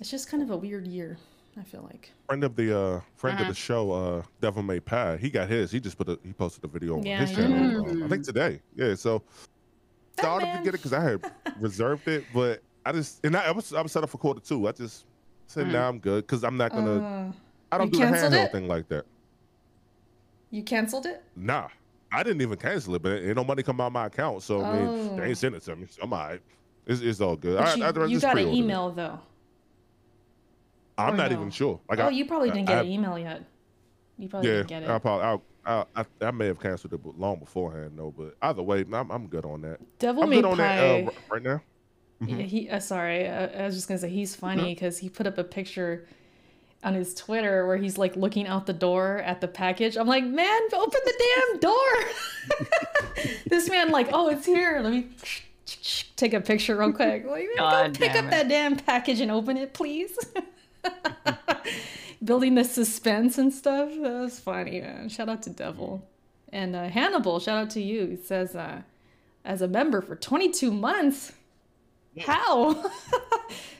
it's 0.00 0.10
just 0.10 0.30
kind 0.30 0.42
of 0.42 0.50
a 0.50 0.56
weird 0.56 0.86
year. 0.86 1.18
I 1.60 1.62
feel 1.64 1.82
like. 1.82 2.10
Friend 2.28 2.42
of 2.44 2.56
the 2.56 2.74
uh 2.78 3.00
friend 3.14 3.34
Uh-huh. 3.34 3.42
of 3.42 3.54
the 3.54 3.60
show, 3.60 3.92
uh 3.92 4.22
Devil 4.40 4.62
May 4.62 4.80
Pie, 4.80 5.18
he 5.18 5.28
got 5.28 5.50
his. 5.50 5.70
He 5.70 5.78
just 5.80 5.98
put 5.98 6.08
a 6.08 6.18
he 6.24 6.32
posted 6.32 6.64
a 6.64 6.68
video 6.68 6.96
on 6.96 7.02
Yeah, 7.04 7.18
his 7.20 7.30
he 7.30 7.36
channel. 7.36 7.84
did. 7.84 7.92
um, 7.96 8.04
I 8.04 8.08
think 8.08 8.24
today. 8.24 8.62
Yeah, 8.74 8.94
so 8.94 9.22
started 10.18 10.46
to 10.46 10.52
Batman. 10.52 10.64
get 10.64 10.74
it 10.74 10.78
because 10.78 10.94
I 10.94 11.02
had 11.02 11.20
reserved 11.60 12.08
it, 12.08 12.24
but 12.32 12.62
I 12.86 12.92
just 12.92 13.22
and 13.26 13.36
I, 13.36 13.48
I 13.48 13.50
was 13.50 13.74
I 13.74 13.82
was 13.82 13.92
set 13.92 14.02
up 14.02 14.08
for 14.08 14.16
quarter 14.16 14.40
two. 14.40 14.66
I 14.66 14.72
just 14.72 15.04
said, 15.48 15.66
Mm. 15.66 15.72
nah, 15.72 15.88
I'm 15.88 15.98
good 15.98 16.26
because 16.26 16.42
I'm 16.44 16.56
not 16.56 16.70
gonna. 16.72 16.98
Uh, 17.28 17.32
I 17.70 17.76
don't 17.76 17.92
do 17.92 17.98
the 17.98 18.04
canceled 18.06 18.32
handheld 18.32 18.44
it? 18.46 18.52
thing 18.52 18.68
like 18.68 18.88
that. 18.88 19.04
you 20.50 20.62
canceled 20.62 21.04
it? 21.04 21.22
Nah, 21.36 21.68
I 22.12 22.22
didn't 22.22 22.42
even 22.42 22.58
cancel 22.58 22.94
it, 22.94 23.02
but 23.02 23.22
ain't 23.22 23.36
no 23.36 23.44
money 23.44 23.62
come 23.62 23.80
out 23.80 23.92
my 23.92 24.06
account, 24.06 24.42
so 24.42 24.62
I 24.64 24.72
mean, 24.72 25.16
they 25.16 25.22
Oh. 25.22 25.26
ain't 25.26 25.38
sent 25.38 25.54
it 25.54 25.62
to 25.62 25.76
me. 25.76 25.86
So 25.90 26.02
I'm 26.02 26.12
alright. 26.12 26.40
It's, 26.86 27.00
it's 27.00 27.20
all 27.20 27.36
good. 27.36 27.58
But 27.58 27.68
I, 27.68 27.74
you, 27.74 27.84
I, 28.02 28.06
you 28.06 28.20
got 28.20 28.38
an 28.38 28.48
it. 28.48 28.54
email 28.54 28.90
though. 28.90 29.18
I'm 30.98 31.14
or 31.14 31.16
not 31.16 31.30
no? 31.30 31.36
even 31.38 31.50
sure. 31.50 31.80
Like, 31.88 31.98
oh, 32.00 32.06
I, 32.06 32.10
you 32.10 32.26
probably 32.26 32.50
didn't 32.50 32.66
get 32.66 32.84
an 32.84 32.90
email 32.90 33.18
yet. 33.18 33.44
You 34.18 34.28
probably 34.28 34.50
Yeah, 34.50 34.56
didn't 34.56 34.68
get 34.68 34.82
it. 34.82 34.90
I 34.90 34.98
probably 34.98 35.42
I, 35.64 35.80
I, 35.80 35.84
I, 35.96 36.04
I 36.20 36.30
may 36.32 36.46
have 36.46 36.60
canceled 36.60 36.92
it 36.92 37.00
long 37.18 37.38
beforehand, 37.38 37.92
though. 37.96 38.12
But 38.16 38.36
either 38.42 38.62
way, 38.62 38.84
I'm, 38.92 39.10
I'm 39.10 39.26
good 39.26 39.44
on 39.44 39.62
that. 39.62 39.80
Devil 39.98 40.24
I'm 40.24 40.30
May 40.30 40.42
on 40.42 40.58
that 40.58 40.78
uh, 41.06 41.10
right 41.30 41.42
now. 41.42 41.62
Yeah, 42.26 42.36
he. 42.42 42.68
Uh, 42.68 42.78
sorry, 42.78 43.26
I, 43.28 43.46
I 43.46 43.64
was 43.66 43.74
just 43.74 43.88
gonna 43.88 43.98
say 43.98 44.10
he's 44.10 44.36
funny 44.36 44.74
because 44.74 44.98
he 44.98 45.08
put 45.08 45.26
up 45.26 45.38
a 45.38 45.44
picture 45.44 46.06
on 46.84 46.94
his 46.94 47.14
Twitter 47.14 47.66
where 47.66 47.76
he's 47.76 47.96
like 47.98 48.16
looking 48.16 48.46
out 48.46 48.66
the 48.66 48.72
door 48.72 49.18
at 49.18 49.40
the 49.40 49.48
package. 49.48 49.96
I'm 49.96 50.06
like, 50.08 50.24
man, 50.24 50.60
open 50.74 51.00
the 51.04 51.24
damn 51.50 51.58
door. 51.60 53.26
this 53.46 53.68
man 53.70 53.90
like, 53.90 54.08
oh, 54.12 54.28
it's 54.28 54.46
here. 54.46 54.80
Let 54.82 54.92
me 54.92 55.06
take 56.16 56.34
a 56.34 56.40
picture 56.40 56.76
real 56.76 56.92
quick. 56.92 57.24
Like, 57.26 57.46
man, 57.56 57.92
go 57.92 57.98
pick 57.98 58.14
up 58.16 58.24
it. 58.26 58.30
that 58.30 58.48
damn 58.48 58.76
package 58.76 59.20
and 59.20 59.30
open 59.30 59.56
it, 59.56 59.72
please. 59.74 60.18
Building 62.24 62.54
the 62.54 62.64
suspense 62.64 63.38
and 63.38 63.52
stuff. 63.52 63.90
That 64.00 64.12
was 64.20 64.38
funny, 64.38 64.80
man. 64.80 65.08
Shout 65.08 65.28
out 65.28 65.42
to 65.42 65.50
Devil. 65.50 66.06
And 66.52 66.76
uh, 66.76 66.88
Hannibal, 66.88 67.40
shout 67.40 67.58
out 67.58 67.70
to 67.70 67.80
you. 67.82 68.06
He 68.06 68.16
says, 68.16 68.54
uh, 68.54 68.82
as 69.44 69.62
a 69.62 69.68
member 69.68 70.00
for 70.00 70.14
22 70.14 70.70
months. 70.70 71.32
How? 72.20 72.74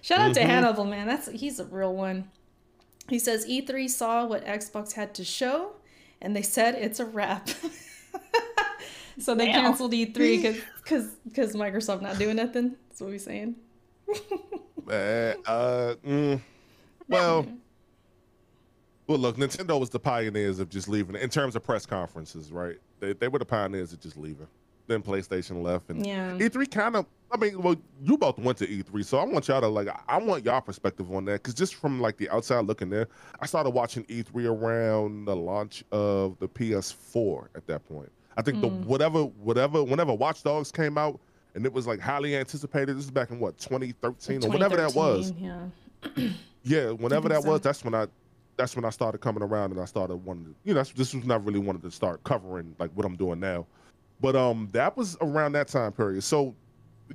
Shout 0.00 0.20
out 0.20 0.34
to 0.34 0.40
Mhm. 0.40 0.46
Hannibal, 0.46 0.84
man. 0.86 1.06
That's 1.06 1.28
he's 1.30 1.60
a 1.60 1.66
real 1.66 1.94
one. 1.94 2.30
He 3.12 3.18
says 3.18 3.44
E3 3.44 3.90
saw 3.90 4.24
what 4.24 4.42
Xbox 4.46 4.94
had 4.94 5.12
to 5.16 5.22
show, 5.22 5.72
and 6.22 6.34
they 6.34 6.40
said 6.40 6.76
it's 6.76 6.98
a 6.98 7.04
wrap. 7.04 7.46
so 9.18 9.34
they 9.34 9.44
Damn. 9.44 9.64
canceled 9.64 9.92
E 9.92 10.06
E3 10.06 10.58
because 10.82 11.10
because 11.28 11.54
Microsoft 11.54 12.00
not 12.00 12.18
doing 12.18 12.36
nothing. 12.36 12.74
That's 12.88 13.02
what 13.02 13.10
we're 13.10 13.18
saying. 13.18 13.56
Uh, 14.88 15.34
uh, 15.46 15.94
mm, 16.04 16.40
well, 17.06 17.46
well, 19.06 19.18
look, 19.18 19.36
Nintendo 19.36 19.78
was 19.78 19.90
the 19.90 20.00
pioneers 20.00 20.58
of 20.58 20.68
just 20.68 20.88
leaving 20.88 21.14
in 21.14 21.28
terms 21.30 21.54
of 21.54 21.62
press 21.62 21.86
conferences, 21.86 22.50
right? 22.50 22.78
They, 22.98 23.12
they 23.12 23.28
were 23.28 23.38
the 23.38 23.44
pioneers 23.44 23.92
of 23.92 24.00
just 24.00 24.16
leaving. 24.16 24.48
Then 24.92 25.02
PlayStation 25.02 25.62
left, 25.62 25.88
and 25.88 26.04
Yeah. 26.04 26.36
E3 26.38 26.70
kind 26.70 26.96
of. 26.96 27.06
I 27.30 27.38
mean, 27.38 27.62
well, 27.62 27.76
you 28.02 28.18
both 28.18 28.38
went 28.38 28.58
to 28.58 28.66
E3, 28.66 29.02
so 29.06 29.16
I 29.16 29.24
want 29.24 29.48
y'all 29.48 29.62
to 29.62 29.66
like. 29.66 29.88
I 30.06 30.18
want 30.18 30.44
y'all 30.44 30.60
perspective 30.60 31.10
on 31.10 31.24
that 31.24 31.42
because 31.42 31.54
just 31.54 31.76
from 31.76 31.98
like 31.98 32.18
the 32.18 32.28
outside 32.28 32.66
looking 32.66 32.90
there, 32.90 33.08
I 33.40 33.46
started 33.46 33.70
watching 33.70 34.04
E3 34.04 34.44
around 34.46 35.24
the 35.24 35.34
launch 35.34 35.82
of 35.92 36.38
the 36.40 36.46
PS4. 36.48 37.48
At 37.54 37.66
that 37.68 37.88
point, 37.88 38.12
I 38.36 38.42
think 38.42 38.60
the 38.60 38.68
Mm. 38.68 38.84
whatever, 38.84 39.22
whatever, 39.22 39.82
whenever 39.82 40.12
Watch 40.12 40.42
Dogs 40.42 40.70
came 40.70 40.98
out, 40.98 41.18
and 41.54 41.64
it 41.64 41.72
was 41.72 41.86
like 41.86 42.00
highly 42.00 42.36
anticipated. 42.36 42.98
This 42.98 43.04
is 43.06 43.10
back 43.10 43.30
in 43.30 43.40
what 43.40 43.56
2013 43.56 44.44
or 44.44 44.50
whatever 44.50 44.76
that 44.76 44.94
was. 44.94 45.32
Yeah. 45.38 45.68
Yeah, 46.64 46.90
whenever 46.90 47.28
that 47.30 47.42
was, 47.44 47.60
that's 47.60 47.82
when 47.82 47.92
I 47.92 48.06
that's 48.56 48.76
when 48.76 48.84
I 48.84 48.90
started 48.90 49.18
coming 49.20 49.42
around 49.42 49.72
and 49.72 49.80
I 49.80 49.84
started 49.86 50.14
wanting 50.16 50.44
to, 50.44 50.54
you 50.62 50.74
know, 50.74 50.78
that's, 50.80 50.92
this 50.92 51.12
was 51.12 51.24
not 51.24 51.44
really 51.44 51.58
wanted 51.58 51.82
to 51.82 51.90
start 51.90 52.22
covering 52.22 52.76
like 52.78 52.90
what 52.92 53.04
I'm 53.04 53.16
doing 53.16 53.40
now. 53.40 53.66
But 54.22 54.36
um 54.36 54.68
that 54.72 54.96
was 54.96 55.16
around 55.20 55.52
that 55.52 55.68
time 55.68 55.92
period. 55.92 56.22
So 56.24 56.54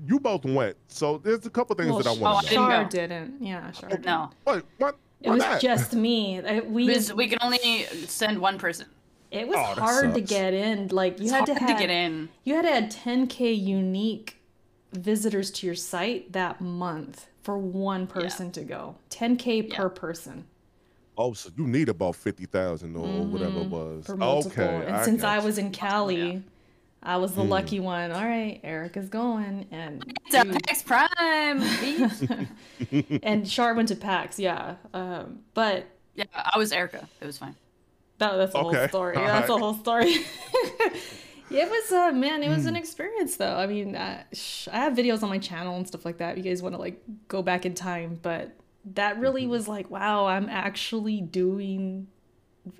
you 0.06 0.20
both 0.20 0.46
went. 0.46 0.78
So 0.90 1.18
there's 1.18 1.46
a 1.48 1.50
couple 1.50 1.76
things 1.76 1.90
Well, 1.90 2.00
that 2.04 2.08
I 2.08 2.12
want 2.22 2.46
I 2.46 2.50
to 2.50 2.56
know. 2.56 2.62
didn't 2.68 2.70
Char 2.70 2.84
didn't. 2.86 3.42
Yeah, 3.42 3.72
Char 3.72 3.90
didn't. 3.90 4.06
No, 4.06 4.30
Wait, 4.46 4.64
what? 4.78 4.98
It 5.22 5.30
Why 5.30 5.36
was 5.36 5.44
not? 5.44 5.62
just 5.62 5.94
me. 5.96 6.40
We 6.68 6.86
because 6.86 7.12
we 7.14 7.28
can 7.28 7.40
only 7.42 7.58
send 8.06 8.38
one 8.40 8.60
person. 8.60 8.86
it 9.32 9.48
was 9.48 9.58
Oh, 9.58 9.74
that 9.74 9.82
hard 9.82 10.14
to 10.14 10.22
get 10.22 10.54
in. 10.54 10.90
Like 10.90 11.18
you 11.18 11.24
It's 11.26 11.32
had 11.34 11.48
hard 11.48 11.60
to 11.60 11.66
to, 11.74 11.74
get 11.80 11.90
in. 11.90 12.30
You 12.44 12.54
had 12.56 12.64
to 12.64 12.70
add 12.72 12.92
10k 12.92 13.58
unique 13.60 14.38
visitors 14.94 15.50
to 15.52 15.66
your 15.66 15.76
site 15.76 16.34
that 16.34 16.62
month 16.62 17.28
for 17.42 17.58
one 17.58 18.06
person 18.08 18.52
to 18.52 18.64
go. 18.64 18.96
10k 19.10 19.74
per 19.74 19.90
person 19.90 20.46
Oh, 21.20 21.34
so 21.34 21.50
you 21.58 21.66
need 21.66 21.90
about 21.90 22.16
fifty 22.16 22.46
thousand 22.46 22.96
or 22.96 23.26
whatever 23.26 23.62
it 23.62 23.70
was. 23.70 24.06
per 24.06 24.16
multiple. 24.16 24.64
Okay. 24.64 24.86
and 24.86 25.04
since 25.04 25.24
I 25.24 25.38
got 25.38 25.46
was 25.46 25.58
in 25.58 25.72
Cali, 25.72 26.32
Yeah. 26.34 26.40
I 27.08 27.18
was 27.18 27.34
the 27.34 27.42
Hmm. 27.44 27.50
lucky 27.50 27.80
one. 27.80 28.12
All 28.12 28.24
right, 28.26 28.60
Erica's 28.64 29.08
going, 29.10 29.66
and 29.72 30.04
It's 30.26 30.36
a 30.36 30.44
PAX 30.46 30.84
Prime. 30.84 31.62
and 33.24 33.50
Char 33.50 33.74
went 33.74 33.88
to 33.88 33.96
PAX. 33.96 34.38
Yeah, 34.38 34.76
um, 34.94 35.40
but 35.54 35.86
yeah, 36.16 36.26
I 36.36 36.58
was 36.58 36.72
Erica. 36.72 37.08
It 37.22 37.26
was 37.26 37.38
fine. 37.38 37.56
that, 38.18 38.36
that's 38.36 38.54
a 38.56 38.60
whole 38.62 38.74
story. 38.90 39.16
all 39.16 39.26
That's 39.26 39.50
a 39.58 39.58
whole 39.58 39.74
story. 39.76 40.16
it 41.50 41.70
was 41.70 41.92
uh 41.92 42.12
man, 42.12 42.44
it 42.44 42.50
was 42.50 42.64
Hmm. 42.64 42.70
an 42.70 42.76
experience 42.76 43.38
though. 43.38 43.56
I 43.56 43.68
mean, 43.68 43.96
uh, 43.96 44.24
sh- 44.34 44.68
I 44.72 44.78
have 44.80 44.94
videos 44.94 45.24
on 45.24 45.30
my 45.30 45.38
channel 45.40 45.78
and 45.78 45.88
stuff 45.88 46.04
like 46.06 46.18
that. 46.18 46.38
You 46.38 46.44
guys 46.44 46.62
want 46.62 46.76
to 46.76 46.80
like 46.80 47.02
go 47.28 47.42
back 47.42 47.66
in 47.66 47.74
time, 47.74 48.20
but 48.22 48.52
that 48.96 49.20
really 49.20 49.44
Mm-hmm. 49.44 49.52
was 49.52 49.68
like, 49.68 49.90
wow, 49.90 50.26
I'm 50.28 50.50
actually 50.50 51.22
doing 51.22 52.08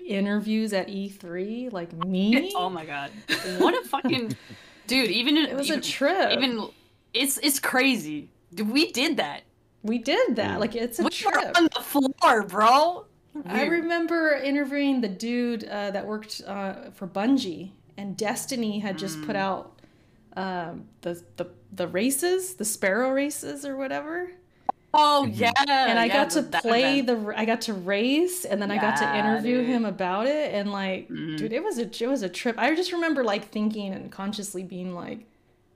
interviews 0.06 0.72
at 0.72 0.88
E3, 0.88 1.72
like 1.72 1.92
me. 2.06 2.52
Oh 2.56 2.68
my 2.70 2.84
god, 2.84 3.10
what 3.58 3.74
a 3.74 3.86
fucking 3.88 4.36
dude! 4.86 5.10
Even 5.10 5.36
it 5.36 5.54
was 5.56 5.70
a 5.70 5.80
trip. 5.80 6.32
even 6.32 6.68
it's 7.14 7.38
it's 7.38 7.58
crazy. 7.58 8.28
We 8.56 8.90
did 8.92 9.16
that. 9.18 9.42
we 9.82 9.98
did 9.98 10.36
that. 10.36 10.60
Like 10.60 10.74
it's 10.74 10.98
a 10.98 11.04
we 11.04 11.10
trip. 11.10 11.34
were 11.34 11.52
on 11.56 11.68
the 11.74 11.80
floor, 11.82 12.42
bro. 12.44 13.04
I 13.46 13.66
remember 13.66 14.34
interviewing 14.34 15.00
the 15.00 15.08
dude 15.08 15.64
uh, 15.64 15.90
that 15.92 16.04
worked 16.06 16.42
uh, 16.46 16.90
for 16.92 17.06
Bungie, 17.06 17.70
and 17.96 18.16
Destiny 18.16 18.80
had 18.80 18.98
just 18.98 19.18
Mm. 19.18 19.26
put 19.26 19.36
out 19.36 19.78
um, 20.36 20.86
the, 21.02 21.22
the 21.36 21.46
the 21.72 21.86
races, 21.86 22.54
the 22.54 22.64
Sparrow 22.64 23.10
races 23.12 23.64
or 23.64 23.76
whatever. 23.76 24.32
Oh 24.94 25.26
yeah, 25.26 25.52
And 25.58 25.98
I 25.98 26.06
yeah, 26.06 26.12
got 26.24 26.30
to 26.30 26.42
play 26.42 27.02
the, 27.02 27.34
I 27.36 27.44
got 27.44 27.60
to 27.62 27.74
race, 27.74 28.44
and 28.46 28.60
then 28.60 28.70
I 28.70 28.78
got 28.78 28.96
to 28.96 29.16
interview 29.18 29.58
dude. 29.58 29.66
him 29.66 29.84
about 29.84 30.26
it, 30.26 30.54
and 30.54 30.72
like, 30.72 31.08
Mhm. 31.10 31.36
dude, 31.36 31.52
it 31.52 31.62
was 31.62 31.78
a 31.78 31.82
it 31.82 32.06
was 32.08 32.22
a 32.22 32.28
trip. 32.28 32.56
I 32.58 32.74
just 32.74 32.92
remember 32.92 33.22
like 33.22 33.50
thinking 33.50 33.92
and 33.92 34.10
consciously 34.10 34.62
being 34.64 34.94
like, 34.94 35.26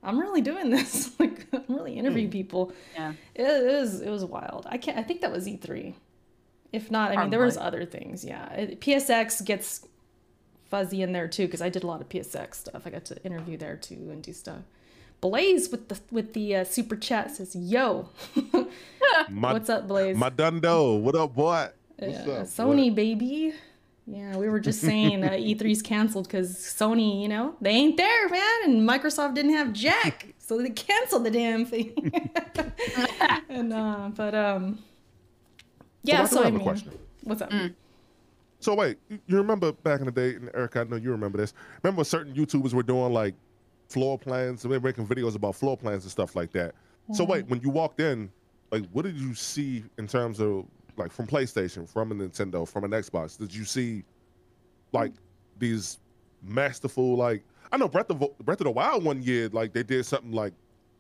I'm 0.02 0.18
really 0.18 0.40
doing 0.40 0.70
this. 0.70 1.10
like 1.20 1.46
I'm 1.52 1.64
really 1.68 1.98
interviewing 1.98 2.26
Hmm. 2.28 2.32
people. 2.32 2.72
Yeah. 2.94 3.12
It, 3.34 3.42
it 3.42 3.80
was 3.80 4.00
it 4.00 4.08
was 4.10 4.24
wild. 4.24 4.66
I 4.70 4.78
can't. 4.78 4.96
I 4.98 5.02
think 5.02 5.20
that 5.20 5.30
was 5.30 5.46
E3. 5.46 5.94
If 6.72 6.90
not, 6.90 7.12
I 7.12 7.20
mean, 7.20 7.28
there 7.30 7.40
was 7.40 7.58
other 7.58 7.84
things. 7.84 8.24
Yeah, 8.24 8.50
It- 8.54 8.80
PSX 8.80 9.44
gets 9.44 9.86
fuzzy 10.70 11.02
in 11.02 11.12
there 11.12 11.28
too 11.28 11.44
because 11.44 11.60
I 11.60 11.68
did 11.68 11.82
a 11.84 11.86
lot 11.86 12.00
of 12.00 12.08
PSX 12.08 12.54
stuff. 12.54 12.86
I 12.86 12.90
got 12.90 13.04
to 13.06 13.22
interview 13.24 13.58
there 13.58 13.76
too 13.76 14.08
and 14.10 14.22
do 14.22 14.32
stuff. 14.32 14.62
Blaze 15.22 15.70
with 15.70 15.88
the 15.88 15.98
with 16.10 16.34
the 16.34 16.56
uh, 16.56 16.64
super 16.64 16.96
chat 16.96 17.30
says, 17.30 17.54
"Yo, 17.56 18.08
My, 19.30 19.52
what's 19.52 19.70
up, 19.70 19.86
Blaze? 19.88 20.16
My 20.16 20.28
Dundo. 20.30 21.00
What 21.00 21.14
up, 21.14 21.32
boy? 21.34 21.68
What's 21.96 22.26
Yeah, 22.26 22.32
up? 22.32 22.46
Sony, 22.46 22.92
baby. 22.94 23.54
Yeah, 24.04 24.36
we 24.36 24.48
were 24.48 24.58
just 24.58 24.80
saying 24.80 25.22
uh, 25.22 25.28
E3's 25.30 25.80
canceled 25.80 26.26
because 26.26 26.56
Sony, 26.56 27.22
you 27.22 27.28
know, 27.28 27.54
they 27.60 27.70
ain't 27.70 27.96
there, 27.96 28.28
man, 28.28 28.64
and 28.64 28.88
Microsoft 28.88 29.34
didn't 29.36 29.52
have 29.52 29.72
Jack, 29.72 30.34
so 30.38 30.58
they 30.58 30.70
canceled 30.70 31.24
the 31.24 31.30
damn 31.30 31.64
thing. 31.66 31.94
and 33.48 33.72
uh, 33.72 34.10
but 34.16 34.34
um, 34.34 34.80
yeah. 36.02 36.22
I 36.22 36.26
So, 36.26 36.40
I 36.40 36.46
have 36.46 36.54
a 36.54 36.56
mean, 36.56 36.64
question. 36.66 36.98
what's 37.22 37.40
up? 37.42 37.50
Mm. 37.50 37.74
So 38.58 38.74
wait, 38.74 38.98
you- 39.08 39.20
you 39.28 39.36
remember 39.36 39.70
back 39.70 40.00
in 40.00 40.06
the 40.06 40.12
day, 40.12 40.34
and 40.34 40.50
Eric, 40.52 40.76
I 40.76 40.82
know 40.82 40.96
you 40.96 41.12
remember 41.12 41.38
this. 41.38 41.54
Remember 41.84 42.02
certain 42.02 42.34
YouTubers 42.34 42.74
were 42.74 42.82
doing 42.82 43.12
like 43.12 43.36
floor 43.92 44.18
plans, 44.18 44.66
were 44.66 44.80
making 44.80 45.06
videos 45.06 45.34
about 45.36 45.54
floor 45.54 45.76
plans 45.76 46.04
and 46.04 46.10
stuff 46.10 46.34
like 46.34 46.52
that. 46.52 46.74
So 47.12 47.24
wait, 47.24 47.46
when 47.48 47.60
you 47.60 47.68
walked 47.70 48.00
in, 48.00 48.30
like 48.70 48.84
what 48.92 49.04
did 49.04 49.16
you 49.16 49.34
see 49.34 49.84
in 49.98 50.06
terms 50.06 50.40
of 50.40 50.66
like 50.96 51.12
from 51.12 51.26
PlayStation, 51.26 51.88
from 51.88 52.12
a 52.12 52.14
Nintendo, 52.14 52.66
from 52.66 52.84
an 52.84 52.90
Xbox? 52.92 53.38
Did 53.38 53.54
you 53.54 53.64
see 53.64 54.02
like 54.92 55.12
these 55.58 55.98
masterful 56.42 57.16
like 57.16 57.42
I 57.70 57.76
know 57.76 57.88
Breath 57.88 58.10
of 58.10 58.18
Breath 58.44 58.60
of 58.60 58.64
the 58.64 58.70
Wild 58.70 59.04
one 59.04 59.22
year, 59.22 59.48
like 59.52 59.72
they 59.72 59.82
did 59.82 60.04
something 60.06 60.32
like 60.32 60.52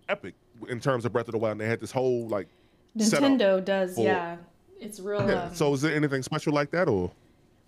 epic 0.08 0.34
in 0.68 0.80
terms 0.80 1.04
of 1.04 1.12
Breath 1.12 1.28
of 1.28 1.32
the 1.32 1.38
Wild, 1.38 1.52
and 1.52 1.60
they 1.60 1.66
had 1.68 1.80
this 1.80 1.92
whole 1.92 2.26
like. 2.28 2.48
Nintendo 2.96 3.64
does, 3.64 3.94
for- 3.94 4.04
yeah. 4.04 4.36
It's 4.80 4.98
real. 5.00 5.26
Yeah. 5.26 5.44
Um, 5.44 5.54
So 5.54 5.72
is 5.72 5.80
there 5.82 5.94
anything 5.94 6.22
special 6.22 6.52
like 6.52 6.70
that, 6.72 6.88
or 6.88 7.10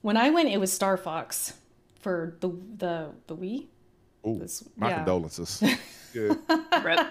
when 0.02 0.16
I 0.16 0.30
went, 0.30 0.48
it 0.48 0.58
was 0.58 0.72
Star 0.72 0.96
Fox 0.96 1.54
for 2.00 2.36
the 2.40 2.48
the 2.78 3.10
the 3.28 3.36
Wii. 3.36 3.66
Oh, 4.24 4.38
This- 4.38 4.68
my 4.76 4.88
yeah. 4.90 4.96
condolences. 4.96 5.62
yeah. 6.14 6.34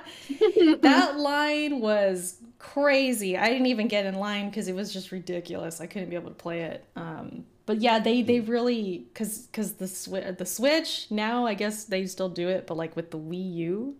That 0.81 1.17
line 1.17 1.79
was 1.79 2.37
crazy. 2.59 3.37
I 3.37 3.49
didn't 3.49 3.67
even 3.67 3.87
get 3.87 4.05
in 4.05 4.15
line 4.15 4.49
because 4.49 4.67
it 4.67 4.75
was 4.75 4.93
just 4.93 5.11
ridiculous. 5.11 5.81
I 5.81 5.87
couldn't 5.87 6.09
be 6.09 6.15
able 6.15 6.29
to 6.29 6.35
play 6.35 6.61
it. 6.61 6.85
Um, 6.95 7.45
but 7.65 7.81
yeah, 7.81 7.99
they 7.99 8.21
they 8.21 8.39
really 8.39 9.05
because 9.13 9.39
because 9.47 9.73
the 9.73 9.87
switch 9.87 10.37
the 10.37 10.45
Switch 10.45 11.07
now 11.09 11.45
I 11.45 11.53
guess 11.53 11.85
they 11.85 12.05
still 12.05 12.29
do 12.29 12.49
it, 12.49 12.67
but 12.67 12.75
like 12.77 12.95
with 12.95 13.11
the 13.11 13.17
Wii 13.17 13.53
U, 13.55 13.95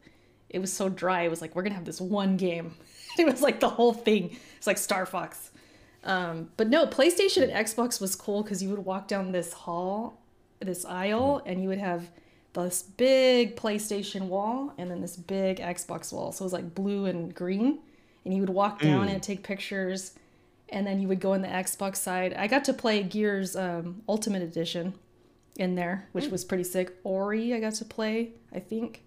it 0.50 0.60
was 0.60 0.72
so 0.72 0.90
dry. 0.90 1.22
It 1.24 1.30
was 1.30 1.42
like 1.42 1.56
we're 1.56 1.64
gonna 1.64 1.76
have 1.76 1.86
this 1.86 2.02
one 2.02 2.38
game. 2.38 2.76
it 3.18 3.26
was 3.26 3.42
like 3.42 3.60
the 3.60 3.70
whole 3.70 3.94
thing. 3.94 4.38
It's 4.58 4.68
like 4.68 4.78
Star 4.78 5.06
Fox. 5.06 5.52
Um, 6.04 6.50
but 6.58 6.68
no, 6.68 6.86
PlayStation 6.86 7.44
and 7.44 7.52
Xbox 7.52 8.02
was 8.02 8.16
cool 8.16 8.44
because 8.44 8.62
you 8.62 8.70
would 8.70 8.84
walk 8.84 9.08
down 9.08 9.32
this 9.32 9.54
hall, 9.54 10.22
this 10.60 10.84
aisle, 10.84 11.42
and 11.46 11.62
you 11.62 11.70
would 11.70 11.78
have 11.80 12.12
this 12.54 12.84
big 12.84 13.56
PlayStation 13.56 14.28
wall 14.28 14.74
and 14.78 14.90
then 14.90 15.02
this 15.02 15.18
big 15.18 15.58
Xbox 15.58 16.14
wall. 16.14 16.32
So 16.32 16.44
it 16.44 16.46
was 16.46 16.54
like 16.54 16.76
blue 16.76 17.06
and 17.06 17.34
green. 17.34 17.80
And 18.26 18.34
you 18.34 18.40
would 18.40 18.50
walk 18.50 18.80
down 18.80 19.10
and 19.10 19.22
take 19.22 19.44
pictures, 19.44 20.14
and 20.70 20.88
then 20.88 21.02
you 21.02 21.10
would 21.10 21.20
go 21.20 21.34
in 21.34 21.42
the 21.42 21.50
Xbox 21.50 21.98
side. 21.98 22.34
I 22.34 22.48
got 22.48 22.64
to 22.66 22.74
play 22.74 23.04
Gears 23.04 23.54
um, 23.54 24.02
Ultimate 24.08 24.42
Edition 24.42 24.94
in 25.58 25.76
there, 25.76 26.08
which 26.14 26.28
was 26.28 26.46
pretty 26.46 26.64
sick. 26.64 26.94
Ori, 27.04 27.54
I 27.54 27.60
got 27.60 27.74
to 27.74 27.86
play, 27.86 28.32
I 28.54 28.60
think. 28.60 29.04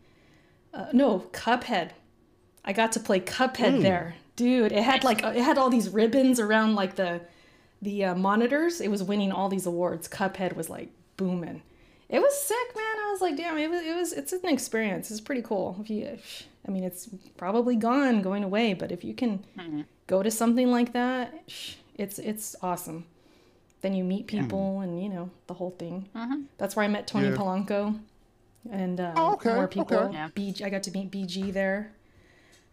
Uh, 0.75 0.89
no, 0.93 1.21
Cuphead. 1.33 1.93
I 2.63 2.75
got 2.75 2.93
to 2.93 3.01
play 3.01 3.21
Cuphead 3.21 3.81
there, 3.81 4.17
dude. 4.37 4.73
It 4.73 4.83
had 4.83 5.03
like 5.03 5.23
it 5.23 5.43
had 5.43 5.57
all 5.57 5.71
these 5.71 5.89
ribbons 5.89 6.39
around 6.39 6.75
like 6.75 6.97
the 6.97 7.23
the 7.81 8.05
uh, 8.05 8.15
monitors. 8.15 8.83
It 8.83 8.89
was 8.89 9.03
winning 9.03 9.33
all 9.33 9.49
these 9.49 9.65
awards. 9.65 10.09
Cuphead 10.09 10.55
was 10.57 10.69
like 10.69 10.91
booming. 11.17 11.63
It 12.09 12.21
was 12.21 12.41
sick, 12.41 12.77
man. 12.77 12.85
I 12.85 13.11
was 13.11 13.21
like, 13.21 13.37
damn, 13.37 13.59
it 13.59 13.69
was 13.69 13.83
it 13.83 13.97
was 13.97 14.13
it's 14.13 14.33
an 14.33 14.49
experience. 14.49 15.11
It's 15.11 15.21
pretty 15.21 15.43
cool. 15.43 15.77
If 15.81 15.91
you, 15.91 16.19
I 16.67 16.71
mean, 16.71 16.85
it's 16.85 17.09
probably 17.37 17.75
gone, 17.77 18.23
going 18.23 18.45
away, 18.45 18.75
but 18.75 18.93
if 18.93 19.03
you 19.05 19.13
can 19.15 19.45
go 20.07 20.23
to 20.23 20.31
something 20.31 20.71
like 20.71 20.93
that, 20.93 21.35
it's 21.97 22.19
it's 22.19 22.55
awesome. 22.63 23.07
Then 23.83 23.93
you 23.95 24.05
meet 24.05 24.27
people 24.27 24.81
and 24.81 25.03
you 25.03 25.09
know 25.09 25.31
the 25.49 25.55
whole 25.55 25.71
thing. 25.79 26.09
That's 26.59 26.77
where 26.77 26.85
I 26.85 26.89
met 26.89 27.07
Tony 27.07 27.29
Yeah. 27.29 27.35
Polanco, 27.37 27.99
and 28.71 29.01
uh, 29.01 29.13
Oh, 29.17 29.33
okay, 29.35 29.55
more 29.55 29.69
people. 29.69 29.97
okay. 29.97 30.13
Yeah. 30.15 30.29
BG, 30.35 30.63
I 30.63 30.71
got 30.71 30.83
to 30.85 30.91
meet 30.93 31.11
BG 31.11 31.53
there. 31.53 31.93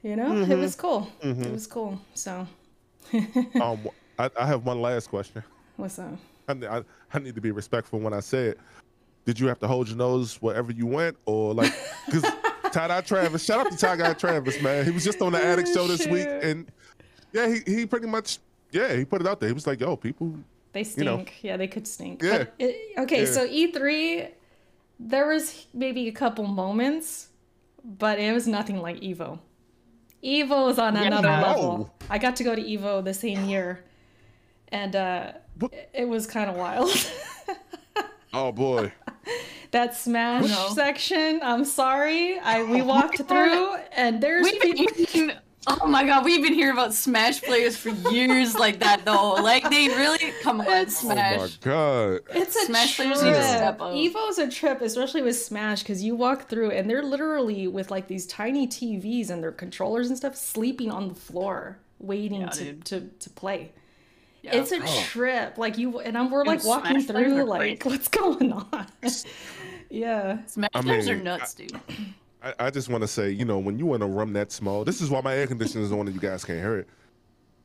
You 0.04 0.16
know, 0.16 0.44
it 0.44 0.58
was 0.58 0.76
cool. 0.76 1.08
It 1.22 1.52
was 1.52 1.66
cool. 1.66 2.00
So, 2.14 2.46
um, 3.62 3.80
I, 4.20 4.30
I 4.40 4.46
have 4.46 4.66
one 4.66 4.82
last 4.82 5.08
question. 5.10 5.44
what's 5.78 5.98
up? 5.98 6.18
I, 6.48 6.54
I, 6.78 6.84
I 7.14 7.20
need 7.20 7.36
to 7.36 7.42
be 7.42 7.52
respectful 7.52 8.00
when 8.00 8.14
I 8.14 8.20
say 8.20 8.48
it. 8.48 8.60
Did 9.26 9.40
you 9.40 9.48
have 9.48 9.60
to 9.60 9.68
hold 9.68 9.88
your 9.88 9.98
nose 9.98 10.36
wherever 10.42 10.72
you 10.72 10.86
went, 10.86 11.16
or 11.26 11.54
like, 11.54 11.74
because 12.06 12.24
Tie 12.72 12.88
Dye 12.88 13.02
Travis, 13.02 13.44
shout 13.46 13.66
out 13.66 13.72
to 13.72 13.78
Tie 13.78 13.96
Dye 13.96 14.14
Travis, 14.14 14.62
man. 14.62 14.84
He 14.86 14.92
was 14.92 15.04
just 15.04 15.22
on 15.22 15.32
the 15.32 15.44
Addict 15.44 15.70
show 15.74 15.88
this 15.88 16.06
week, 16.08 16.28
and 16.28 16.68
yeah, 17.32 17.48
he, 17.48 17.60
he 17.66 17.86
pretty 17.86 18.08
much, 18.08 18.40
yeah, 18.72 18.94
he 18.96 19.06
put 19.06 19.22
it 19.22 19.28
out 19.28 19.40
there. 19.40 19.48
He 19.48 19.54
was 19.54 19.66
like, 19.66 19.80
yo, 19.80 19.96
people, 19.96 20.36
They 20.74 20.84
stink. 20.84 21.06
know. 21.06 21.26
Yeah, 21.42 21.56
they 21.58 21.68
could 21.68 21.88
stink. 21.88 22.22
Yeah. 22.22 22.40
But 22.40 22.54
it, 22.60 23.00
okay, 23.00 23.22
Yeah. 23.22 23.32
so 23.32 23.48
E3, 23.48 24.30
there 25.00 25.28
was 25.28 25.68
maybe 25.74 26.08
a 26.10 26.12
couple 26.12 26.46
moments, 26.46 27.30
but 27.84 28.20
it 28.20 28.34
was 28.34 28.46
nothing 28.48 28.82
like 28.82 28.98
Evo. 29.02 29.40
Evo 30.24 30.66
was 30.66 30.80
on 30.80 30.96
another 30.98 31.30
no. 31.30 31.42
level. 31.48 31.94
I 32.10 32.18
got 32.18 32.36
to 32.38 32.44
go 32.44 32.56
to 32.56 32.62
Evo 32.62 33.04
the 33.04 33.14
same 33.14 33.46
year, 33.46 33.84
and 34.70 34.96
uh, 34.96 35.32
What? 35.60 35.72
it- 35.74 35.90
it 35.94 36.08
was 36.10 36.28
kind 36.28 36.50
of 36.50 36.58
wild. 36.58 36.90
oh 38.34 38.52
boy, 38.52 38.92
that 39.72 39.96
Smash 39.96 40.50
No. 40.50 40.70
section. 40.74 41.40
I'm 41.44 41.66
sorry. 41.66 42.40
I 42.40 42.64
we 42.64 42.82
walked 42.94 43.20
through, 43.24 43.76
and 43.96 44.22
there's 44.22 44.44
We've 44.44 44.62
been 44.62 44.74
people. 44.78 45.06
hearing, 45.06 45.32
oh 45.68 45.88
my 45.88 46.04
god, 46.06 46.26
we've 46.26 46.44
been 46.44 46.54
hearing 46.54 46.74
about 46.74 46.94
Smash 46.94 47.42
players 47.42 47.78
for 47.78 47.90
years 48.12 48.56
like 48.56 48.80
that 48.80 49.06
though. 49.06 49.34
Like 49.36 49.70
they 49.70 49.88
really 49.88 50.34
come 50.42 50.62
on, 50.62 50.68
It's- 50.68 51.04
oh 51.04 51.10
my 51.10 51.48
god, 51.62 52.20
It's 52.32 52.56
a 52.56 52.66
Smash 52.66 52.96
trip. 52.96 53.08
players 53.08 53.24
need 53.24 53.34
to 53.34 53.44
step 53.44 53.82
up. 53.82 53.94
Evo's 53.94 54.38
a 54.40 54.50
trip, 54.50 54.82
especially 54.82 55.22
with 55.22 55.38
Smash, 55.38 55.84
because 55.84 56.04
you 56.04 56.16
walk 56.16 56.50
through 56.50 56.72
and 56.72 56.90
they're 56.90 57.04
literally 57.04 57.68
with 57.68 57.92
like 57.92 58.08
these 58.08 58.26
tiny 58.28 58.68
TVs 58.68 59.30
and 59.30 59.42
their 59.44 59.52
controllers 59.52 60.10
and 60.10 60.18
stuff, 60.18 60.36
sleeping 60.36 60.92
on 60.92 61.08
the 61.08 61.16
floor, 61.16 61.80
waiting 62.00 62.42
Yeah, 62.42 62.50
to, 62.50 62.74
to 62.74 63.00
to 63.20 63.30
play. 63.30 63.72
Yeah. 64.44 64.58
It's 64.58 64.72
a 64.74 64.80
Oh. 64.84 65.04
trip. 65.06 65.58
Like 65.58 65.78
you 65.78 66.00
and 66.02 66.18
I'm 66.18 66.30
we're 66.30 66.44
like 66.44 66.60
Dude, 66.60 66.68
walking 66.68 67.02
through, 67.02 67.44
like 67.46 67.80
crazy. 67.80 67.96
what's 67.98 68.08
going 68.10 68.52
on? 68.52 68.88
yeah. 69.89 70.46
Smash 70.46 70.70
I 70.74 70.82
players 70.82 71.08
are 71.08 71.16
mean, 71.16 71.24
nuts, 71.24 71.54
dude. 71.54 71.80
I, 72.44 72.54
I 72.60 72.70
just 72.70 72.89
want 72.89 73.02
to 73.04 73.08
say, 73.08 73.30
you 73.32 73.46
know, 73.46 73.58
when 73.58 73.80
you 73.80 73.94
in 73.94 74.02
a 74.02 74.08
room 74.08 74.34
that 74.34 74.52
small, 74.52 74.84
this 74.84 75.00
is 75.02 75.10
why 75.10 75.22
my 75.22 75.34
air 75.34 75.48
conditioner 75.48 75.84
is 75.86 75.94
on 75.94 76.08
and 76.08 76.14
you 76.14 76.20
guys 76.20 76.44
can't 76.44 76.60
hear 76.60 76.76
it. 76.78 76.88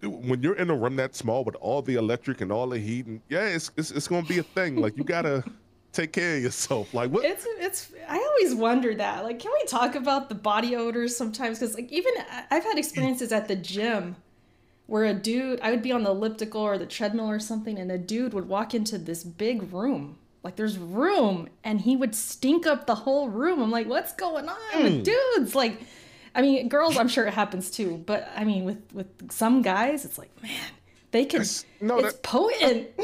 When 0.09 0.41
you're 0.41 0.55
in 0.55 0.71
a 0.71 0.77
room 0.77 0.95
that 0.97 1.17
small 1.17 1.43
with 1.43 1.57
all 1.57 1.83
the 1.83 1.97
electric 1.97 2.41
and 2.41 2.53
all 2.53 2.69
the 2.69 2.79
heat, 2.79 3.07
and 3.07 3.21
yeah, 3.29 3.47
it's 3.47 3.73
it's, 3.77 3.91
it's 3.91 4.07
gonna 4.07 4.23
be 4.27 4.39
a 4.39 4.45
thing. 4.45 4.77
Like 4.77 4.97
you 4.97 5.03
gotta 5.03 5.43
take 5.93 6.13
care 6.13 6.37
of 6.37 6.43
yourself. 6.45 6.95
Like 6.95 7.11
what? 7.11 7.25
It's 7.25 7.45
it's. 7.59 7.93
I 8.09 8.17
always 8.19 8.55
wonder 8.55 8.95
that. 8.95 9.25
Like, 9.25 9.41
can 9.41 9.51
we 9.53 9.67
talk 9.67 9.97
about 9.97 10.29
the 10.29 10.37
body 10.37 10.77
odors 10.77 11.17
sometimes? 11.17 11.59
Because 11.59 11.75
like 11.75 11.91
even 11.91 12.13
I've 12.53 12.63
had 12.63 12.79
experiences 12.79 13.33
at 13.33 13.49
the 13.49 13.57
gym 13.57 14.15
where 14.89 15.05
a 15.05 15.13
dude, 15.13 15.61
I 15.61 15.71
would 15.71 15.83
be 15.83 15.93
on 15.93 16.03
the 16.03 16.11
elliptical 16.11 16.63
or 16.63 16.79
the 16.79 16.87
treadmill 16.87 17.29
or 17.31 17.39
something, 17.39 17.79
and 17.79 17.93
a 17.93 17.99
dude 17.99 18.33
would 18.33 18.49
walk 18.49 18.75
into 18.75 18.97
this 18.97 19.23
big 19.23 19.73
room. 19.73 20.17
Like 20.43 20.57
there's 20.57 20.79
room, 20.79 21.51
and 21.63 21.81
he 21.81 21.95
would 21.95 22.15
stink 22.15 22.67
up 22.67 22.87
the 22.87 22.95
whole 22.95 23.29
room. 23.29 23.61
I'm 23.61 23.71
like, 23.71 23.87
what's 23.87 24.15
going 24.15 24.49
on 24.49 24.83
with 24.83 24.93
mm. 25.01 25.05
dudes? 25.05 25.55
Like, 25.55 25.83
I 26.35 26.41
mean, 26.41 26.71
girls, 26.71 26.97
I'm 26.97 27.09
sure 27.09 27.27
it 27.27 27.35
happens 27.35 27.71
too, 27.71 28.03
but 28.07 28.31
I 28.35 28.45
mean, 28.45 28.65
with 28.65 28.83
with 28.95 29.31
some 29.31 29.61
guys, 29.61 30.07
it's 30.07 30.17
like, 30.17 30.31
man, 30.43 30.71
they 31.11 31.27
can. 31.27 31.43
It's- 31.43 31.67
no, 31.81 31.99
it's 31.99 32.15
that- 32.15 32.23
potent. 32.23 32.89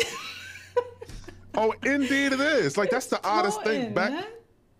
Oh, 1.56 1.72
indeed 1.84 2.32
it 2.32 2.40
is. 2.40 2.76
Like 2.76 2.90
that's 2.90 3.06
the 3.06 3.24
oddest 3.24 3.62
thing. 3.62 3.94
Back 3.94 4.10
man. 4.10 4.24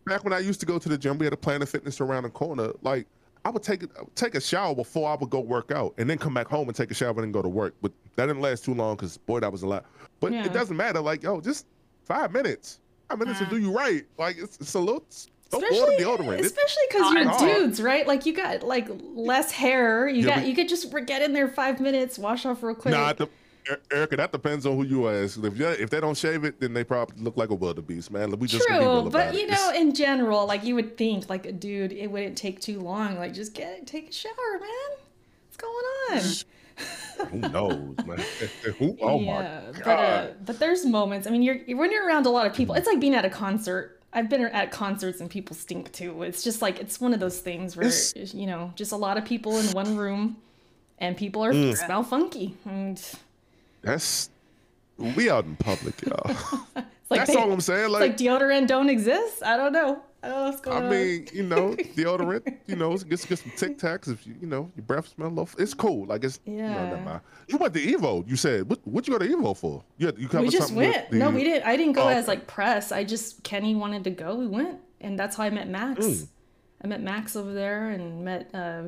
back 0.07 0.24
when 0.24 0.32
I 0.32 0.40
used 0.40 0.61
to 0.61 0.66
go 0.66 0.78
to 0.78 0.88
the 0.88 0.98
gym, 0.98 1.18
we 1.18 1.26
had 1.26 1.32
a 1.32 1.36
Planet 1.36 1.68
Fitness 1.68 2.00
around 2.00 2.24
the 2.24 2.30
corner. 2.30 2.72
Like 2.82 3.07
I 3.45 3.51
would 3.51 3.62
take 3.62 3.82
take 4.14 4.34
a 4.34 4.40
shower 4.40 4.74
before 4.74 5.11
I 5.11 5.14
would 5.16 5.30
go 5.30 5.40
work 5.40 5.70
out, 5.70 5.95
and 5.99 6.09
then 6.09 6.16
come 6.18 6.32
back 6.34 6.49
home 6.49 6.68
and 6.68 6.76
take 6.76 6.90
a 6.90 6.95
shower 6.95 7.11
and 7.11 7.18
then 7.18 7.32
go 7.32 7.42
to 7.42 7.49
work. 7.49 7.74
But 7.82 7.92
that 8.16 8.26
didn't 8.26 8.40
last 8.42 8.64
too 8.64 8.74
long 8.74 8.97
because 8.97 9.16
boy, 9.18 9.40
that 9.40 9.53
was 9.53 9.62
a 9.62 9.66
lot. 9.68 9.84
But 10.20 10.32
Yeah. 10.32 10.45
it 10.47 10.53
doesn't 10.53 10.76
matter. 10.76 11.01
Like 11.01 11.22
yo, 11.22 11.40
just 11.40 11.66
five 12.05 12.32
minutes. 12.32 12.80
Five 13.11 13.18
minutes 13.18 13.38
to 13.40 13.47
do 13.47 13.59
you 13.59 13.70
right. 13.76 14.05
Like 14.18 14.36
it's, 14.38 14.57
it's 14.59 14.74
a 14.74 14.78
little. 14.80 15.05
Don't 15.51 15.62
deodorant. 16.01 16.40
Especially 16.40 16.82
because 16.88 17.12
you're 17.12 17.28
hard. 17.28 17.55
dudes, 17.55 17.80
right? 17.80 18.07
Like 18.09 18.26
you 18.26 18.32
got 18.32 18.62
like 18.64 18.88
less 19.14 19.53
hair. 19.53 20.09
You 20.09 20.22
Yeah, 20.22 20.26
got 20.26 20.34
but- 20.36 20.47
you 20.49 20.55
could 20.57 20.68
just 20.68 20.92
get 21.07 21.22
in 21.22 21.32
there 21.32 21.47
five 21.49 21.80
minutes, 21.80 22.18
wash 22.18 22.45
off 22.47 22.62
real 22.62 22.74
quick. 22.74 22.92
Nah, 22.92 23.12
the, 23.12 23.28
Erica, 23.90 24.16
that 24.16 24.32
depends 24.32 24.66
on 24.66 24.76
who 24.76 24.84
you 24.84 25.08
ask. 25.08 25.42
If 25.42 25.60
if 25.60 25.90
they 25.90 26.00
don't 26.00 26.16
shave 26.16 26.44
it, 26.44 26.60
then 26.60 26.74
they 26.74 26.84
probably 26.84 27.22
look 27.22 27.36
like 27.36 27.50
a 27.50 27.54
wildebeest, 27.54 28.10
man. 28.10 28.30
We 28.38 28.46
just 28.46 28.66
true, 28.66 29.08
but 29.10 29.34
you 29.34 29.46
know, 29.46 29.72
in 29.74 29.94
general, 29.94 30.46
like 30.46 30.64
you 30.64 30.74
would 30.74 30.96
think, 30.98 31.30
like 31.30 31.46
a 31.46 31.52
dude, 31.52 31.92
it 31.92 32.08
wouldn't 32.08 32.36
take 32.36 32.60
too 32.60 32.80
long. 32.80 33.16
Like 33.16 33.32
just 33.32 33.54
get 33.54 33.86
take 33.86 34.10
a 34.10 34.12
shower, 34.12 34.32
man. 34.60 34.98
What's 35.46 35.56
going 35.56 35.84
on? 36.10 37.28
who 37.30 37.38
knows, 37.38 37.96
man? 38.04 38.18
who, 38.78 38.96
oh 39.00 39.20
yeah, 39.20 39.62
my 39.72 39.78
god! 39.78 39.84
But, 39.84 39.88
uh, 39.88 40.26
but 40.44 40.58
there's 40.58 40.84
moments. 40.84 41.26
I 41.26 41.30
mean, 41.30 41.42
you're 41.42 41.58
when 41.76 41.90
you're 41.90 42.06
around 42.06 42.26
a 42.26 42.30
lot 42.30 42.46
of 42.46 42.54
people. 42.54 42.74
It's 42.74 42.86
like 42.86 43.00
being 43.00 43.14
at 43.14 43.24
a 43.24 43.30
concert. 43.30 44.00
I've 44.12 44.28
been 44.28 44.44
at 44.44 44.70
concerts 44.70 45.20
and 45.20 45.28
people 45.28 45.56
stink 45.56 45.90
too. 45.90 46.22
It's 46.22 46.44
just 46.44 46.62
like 46.62 46.78
it's 46.78 47.00
one 47.00 47.12
of 47.14 47.20
those 47.20 47.40
things 47.40 47.76
where 47.76 47.86
it's, 47.86 48.14
you 48.32 48.46
know, 48.46 48.72
just 48.76 48.92
a 48.92 48.96
lot 48.96 49.18
of 49.18 49.24
people 49.24 49.56
in 49.56 49.66
one 49.72 49.96
room, 49.96 50.36
and 50.98 51.16
people 51.16 51.44
are 51.44 51.52
mm. 51.52 51.76
smell 51.76 52.04
funky. 52.04 52.56
And 52.64 53.02
that's 53.85 54.30
we 54.99 55.30
out 55.30 55.45
in 55.45 55.57
public, 55.57 56.01
y'all. 56.03 56.20
like 56.74 57.20
That's 57.20 57.35
they, 57.35 57.37
all 57.37 57.53
I'm 57.53 57.61
saying. 57.61 57.91
Like, 57.91 58.01
like, 58.01 58.16
deodorant 58.16 58.66
don't 58.66 58.89
exist. 58.89 59.43
I 59.43 59.57
don't 59.57 59.72
know. 59.72 60.03
I 60.22 60.28
don't 60.28 60.39
know 60.39 60.45
what's 60.45 60.61
going 60.62 60.82
I 60.82 60.87
on. 60.87 60.91
mean, 60.91 61.28
you 61.35 61.43
know, 61.43 61.70
deodorant. 61.97 62.57
You 62.66 62.76
know, 62.76 62.97
get 62.97 63.26
get 63.28 63.39
some 63.39 63.53
Tic 63.57 63.78
Tacs 63.78 64.09
if 64.09 64.26
you 64.26 64.35
you 64.41 64.47
know 64.47 64.70
your 64.74 64.85
breath 64.85 65.09
smell 65.09 65.28
low. 65.28 65.49
It's 65.59 65.74
cool. 65.74 66.07
Like 66.07 66.24
it's 66.24 66.41
yeah. 66.47 66.91
You, 66.91 67.05
know, 67.05 67.20
you 67.49 67.59
went 67.59 67.74
to 67.74 67.80
Evo. 67.80 68.28
You 68.28 68.37
said 68.37 68.68
what? 68.68 68.80
What 68.87 69.07
you 69.07 69.18
go 69.18 69.18
to 69.18 69.30
Evo 69.30 69.57
for? 69.57 69.85
You 69.99 70.07
had, 70.07 70.18
you 70.18 70.28
we 70.32 70.49
just 70.49 70.72
went. 70.72 71.11
The, 71.11 71.18
no, 71.18 71.30
we 71.30 71.45
didn't. 71.45 71.66
I 71.66 71.76
didn't 71.76 71.93
go 71.93 72.05
oh, 72.05 72.09
as 72.09 72.26
like 72.26 72.47
press. 72.47 72.93
I 72.93 73.05
just 73.05 73.43
Kenny 73.43 73.74
wanted 73.74 74.05
to 74.05 74.11
go. 74.11 74.37
We 74.37 74.47
went, 74.47 74.80
and 75.01 75.18
that's 75.18 75.37
how 75.37 75.45
I 75.45 75.51
met 75.51 75.68
Max. 75.68 76.07
Mm. 76.07 76.28
I 76.85 76.87
met 76.87 77.03
Max 77.03 77.37
over 77.37 77.53
there 77.53 77.91
and 77.91 78.24
met. 78.24 78.51
Uh, 78.55 78.85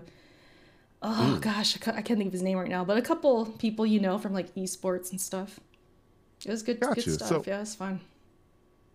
oh 1.03 1.37
mm. 1.37 1.41
gosh, 1.41 1.77
I 1.87 2.03
can't 2.03 2.19
think 2.19 2.29
of 2.29 2.33
his 2.33 2.43
name 2.43 2.59
right 2.59 2.69
now, 2.69 2.85
but 2.85 2.97
a 2.97 3.03
couple 3.03 3.47
people 3.59 3.87
you 3.87 4.01
know 4.01 4.19
from 4.19 4.33
like 4.33 4.55
esports 4.55 5.11
and 5.11 5.21
stuff. 5.21 5.61
It 6.45 6.51
was 6.51 6.63
good, 6.63 6.81
gotcha. 6.81 7.03
good 7.03 7.15
stuff. 7.15 7.29
So, 7.29 7.45
yeah, 7.47 7.63
it's 7.63 7.75
fun. 7.75 8.01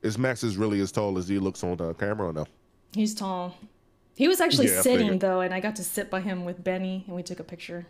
Is 0.02 0.18
Max 0.18 0.44
is 0.44 0.58
really 0.58 0.80
as 0.80 0.92
tall 0.92 1.18
as 1.18 1.28
he 1.28 1.40
looks 1.40 1.64
on 1.64 1.78
the 1.78 1.94
camera 1.94 2.30
or 2.30 2.34
no? 2.34 2.46
He's 2.94 3.14
tall. 3.14 3.56
He 4.16 4.28
was 4.28 4.42
actually 4.42 4.68
yeah, 4.68 4.82
sitting 4.82 5.20
though, 5.20 5.42
and 5.42 5.54
I 5.54 5.60
got 5.60 5.76
to 5.78 5.84
sit 5.84 6.10
by 6.10 6.22
him 6.22 6.46
with 6.46 6.64
Benny, 6.64 7.04
and 7.08 7.16
we 7.16 7.24
took 7.24 7.40
a 7.40 7.44
picture 7.44 7.86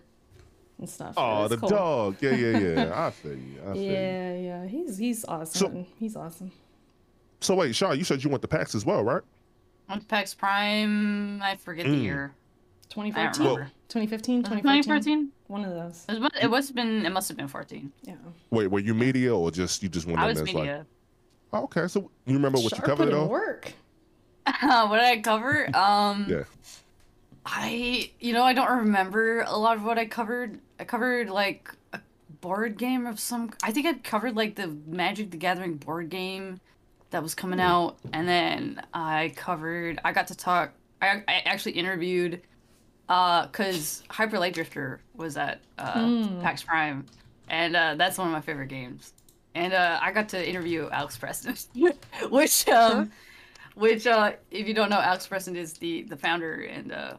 and 0.77 0.89
stuff. 0.89 1.13
Oh, 1.17 1.47
the 1.47 1.57
cool. 1.57 1.69
dog! 1.69 2.15
Yeah, 2.21 2.31
yeah, 2.31 2.57
yeah. 2.57 3.05
I 3.07 3.11
feel 3.11 3.33
you. 3.33 3.61
I 3.65 3.73
feel 3.73 3.81
yeah, 3.81 4.33
you. 4.33 4.45
yeah. 4.45 4.65
He's 4.67 4.97
he's 4.97 5.25
awesome. 5.25 5.59
So, 5.59 5.85
he's 5.99 6.15
awesome. 6.15 6.51
So 7.41 7.55
wait, 7.55 7.75
Sean, 7.75 7.97
you 7.97 8.03
said 8.03 8.23
you 8.23 8.29
went 8.29 8.43
to 8.43 8.47
PAX 8.47 8.75
as 8.75 8.85
well, 8.85 9.03
right? 9.03 9.23
Went 9.89 10.01
to 10.01 10.07
PAX 10.07 10.33
Prime. 10.33 11.41
I 11.41 11.55
forget 11.55 11.85
mm. 11.85 11.91
the 11.91 11.97
year. 11.97 12.33
2014, 12.91 13.71
2015, 13.87 14.43
2014. 14.43 15.29
One 15.47 15.63
of 15.63 15.71
those. 15.71 16.05
It, 16.09 16.19
was, 16.19 16.31
it 16.41 16.47
must 16.49 16.67
have 16.67 16.75
been. 16.75 17.05
It 17.05 17.09
must 17.11 17.27
have 17.29 17.37
been 17.37 17.47
14. 17.47 17.91
Yeah. 18.03 18.15
Wait, 18.49 18.67
were 18.67 18.79
you 18.79 18.93
media 18.93 19.35
or 19.35 19.49
just 19.49 19.81
you 19.81 19.87
just 19.87 20.05
went 20.05 20.19
I 20.19 20.23
in 20.23 20.27
was 20.29 20.43
media. 20.43 20.85
Like, 21.51 21.61
oh, 21.61 21.63
okay, 21.65 21.87
so 21.87 22.11
you 22.25 22.33
remember 22.33 22.59
what 22.59 22.71
Sharp 22.71 22.81
you 22.81 22.85
covered 22.85 23.13
though? 23.13 23.27
Work. 23.27 23.71
Uh, 24.45 24.87
what 24.87 24.97
did 24.97 25.05
I 25.05 25.21
cover? 25.21 25.69
Um, 25.75 26.25
yeah. 26.29 26.43
I, 27.45 28.11
you 28.19 28.33
know, 28.33 28.43
I 28.43 28.53
don't 28.53 28.79
remember 28.79 29.41
a 29.47 29.57
lot 29.57 29.77
of 29.77 29.83
what 29.83 29.97
I 29.97 30.05
covered. 30.05 30.59
I 30.79 30.83
covered 30.83 31.29
like 31.29 31.73
a 31.93 32.01
board 32.41 32.77
game 32.77 33.07
of 33.07 33.21
some. 33.21 33.51
I 33.63 33.71
think 33.71 33.87
I 33.87 33.93
covered 33.93 34.35
like 34.35 34.55
the 34.55 34.67
Magic 34.85 35.31
the 35.31 35.37
Gathering 35.37 35.77
board 35.77 36.09
game 36.09 36.59
that 37.11 37.23
was 37.23 37.35
coming 37.35 37.61
out, 37.61 37.97
and 38.11 38.27
then 38.27 38.81
I 38.93 39.31
covered. 39.37 39.99
I 40.03 40.11
got 40.11 40.27
to 40.27 40.35
talk. 40.35 40.73
I, 41.01 41.23
I 41.27 41.41
actually 41.45 41.73
interviewed 41.73 42.41
because 43.07 44.03
uh, 44.09 44.13
Hyper 44.13 44.39
Light 44.39 44.53
Drifter 44.53 45.01
was 45.15 45.37
at 45.37 45.61
uh, 45.77 45.93
mm. 45.93 46.41
PAX 46.41 46.63
Prime, 46.63 47.05
and 47.49 47.75
uh, 47.75 47.95
that's 47.95 48.17
one 48.17 48.27
of 48.27 48.33
my 48.33 48.41
favorite 48.41 48.67
games. 48.67 49.13
And 49.53 49.73
uh, 49.73 49.99
I 50.01 50.11
got 50.11 50.29
to 50.29 50.49
interview 50.49 50.89
Alex 50.91 51.17
Preston, 51.17 51.55
which, 52.29 52.67
um, 52.69 53.11
which, 53.75 54.07
uh, 54.07 54.33
if 54.49 54.67
you 54.67 54.73
don't 54.73 54.89
know, 54.89 54.99
Alex 54.99 55.27
Preston 55.27 55.55
is 55.55 55.73
the 55.73 56.03
the 56.03 56.15
founder 56.15 56.61
and 56.61 56.91
uh, 56.91 57.13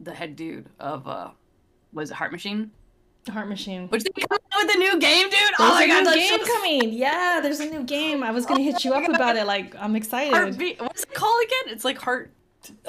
the 0.00 0.12
head 0.12 0.34
dude 0.34 0.66
of 0.80 1.06
uh, 1.06 1.30
was 1.92 2.10
it 2.10 2.14
Heart 2.14 2.32
Machine? 2.32 2.70
Heart 3.28 3.48
Machine. 3.48 3.88
Which 3.88 4.04
they 4.04 4.10
come 4.10 4.38
out 4.52 4.64
with 4.64 4.76
a 4.76 4.78
new 4.78 4.98
game, 4.98 5.24
dude. 5.24 5.32
There's 5.32 5.52
oh 5.58 5.74
my 5.74 5.86
god, 5.86 6.04
there's 6.04 6.16
a 6.16 6.18
new 6.18 6.28
game 6.28 6.44
so... 6.44 6.52
coming. 6.52 6.92
Yeah, 6.92 7.40
there's 7.42 7.60
a 7.60 7.66
new 7.66 7.82
game. 7.82 8.22
I 8.22 8.30
was 8.30 8.46
gonna 8.46 8.62
hit 8.62 8.84
you 8.84 8.92
up 8.92 9.08
about 9.08 9.36
it. 9.36 9.46
Like, 9.46 9.74
I'm 9.76 9.96
excited. 10.00 10.32
Heartbeat. 10.32 10.80
What's 10.80 11.02
it 11.02 11.14
called 11.14 11.42
again? 11.44 11.74
It's 11.74 11.84
like 11.84 11.98
Heart 11.98 12.30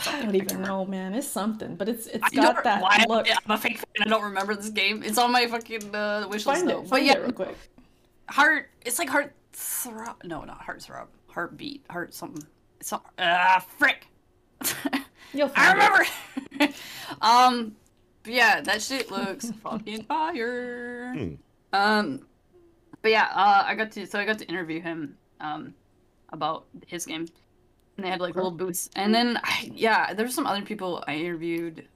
I 0.05 0.21
don't 0.21 0.36
even 0.36 0.61
know, 0.61 0.86
man. 0.86 1.13
It's 1.13 1.28
something, 1.28 1.75
but 1.75 1.89
it's 1.89 2.07
it's 2.07 2.30
got 2.30 2.63
that 2.63 2.82
why 2.82 3.05
look. 3.07 3.28
I'm 3.30 3.51
a 3.51 3.57
fake 3.57 3.78
fan. 3.78 4.07
I 4.07 4.09
don't 4.09 4.23
remember 4.23 4.55
this 4.55 4.69
game. 4.69 5.03
It's 5.03 5.17
on 5.17 5.32
my 5.32 5.47
fucking 5.47 5.93
uh, 5.95 6.28
wish 6.30 6.45
list. 6.45 6.59
Find 6.59 6.69
though. 6.69 6.82
it. 6.82 6.89
But 6.89 7.03
yeah, 7.03 7.13
it 7.13 7.21
real 7.21 7.32
quick. 7.32 7.57
Heart. 8.30 8.69
It's 8.86 8.99
like 8.99 9.09
heart 9.09 9.34
throb. 9.53 10.23
No, 10.23 10.43
not 10.43 10.61
heart 10.61 10.82
throb. 10.82 11.07
Heartbeat. 11.28 11.84
Heart 11.89 12.13
something. 12.13 12.43
It's 12.80 12.93
ah 12.93 13.01
uh, 13.17 13.59
frick. 13.59 14.07
You'll 15.34 15.51
I 15.55 15.71
remember. 15.73 16.73
um, 17.21 17.75
yeah, 18.25 18.61
that 18.61 18.82
shit 18.82 19.11
looks 19.11 19.51
fucking 19.63 20.03
fire. 20.03 21.13
Hmm. 21.13 21.34
Um, 21.73 22.28
but 23.01 23.11
yeah, 23.11 23.30
uh, 23.34 23.63
I 23.65 23.75
got 23.75 23.91
to 23.93 24.05
so 24.05 24.19
I 24.19 24.25
got 24.25 24.39
to 24.39 24.45
interview 24.45 24.82
him 24.82 25.17
um 25.39 25.73
about 26.30 26.65
his 26.88 27.05
game 27.05 27.28
and 27.98 28.06
they 28.06 28.10
had 28.10 28.22
like 28.22 28.36
little 28.36 28.52
booths. 28.52 28.89
And 28.95 29.14
then, 29.14 29.39
I, 29.43 29.72
yeah, 29.74 30.14
there's 30.14 30.34
some 30.34 30.45
other 30.45 30.62
people 30.62 31.04
I 31.08 31.16
interviewed, 31.16 31.88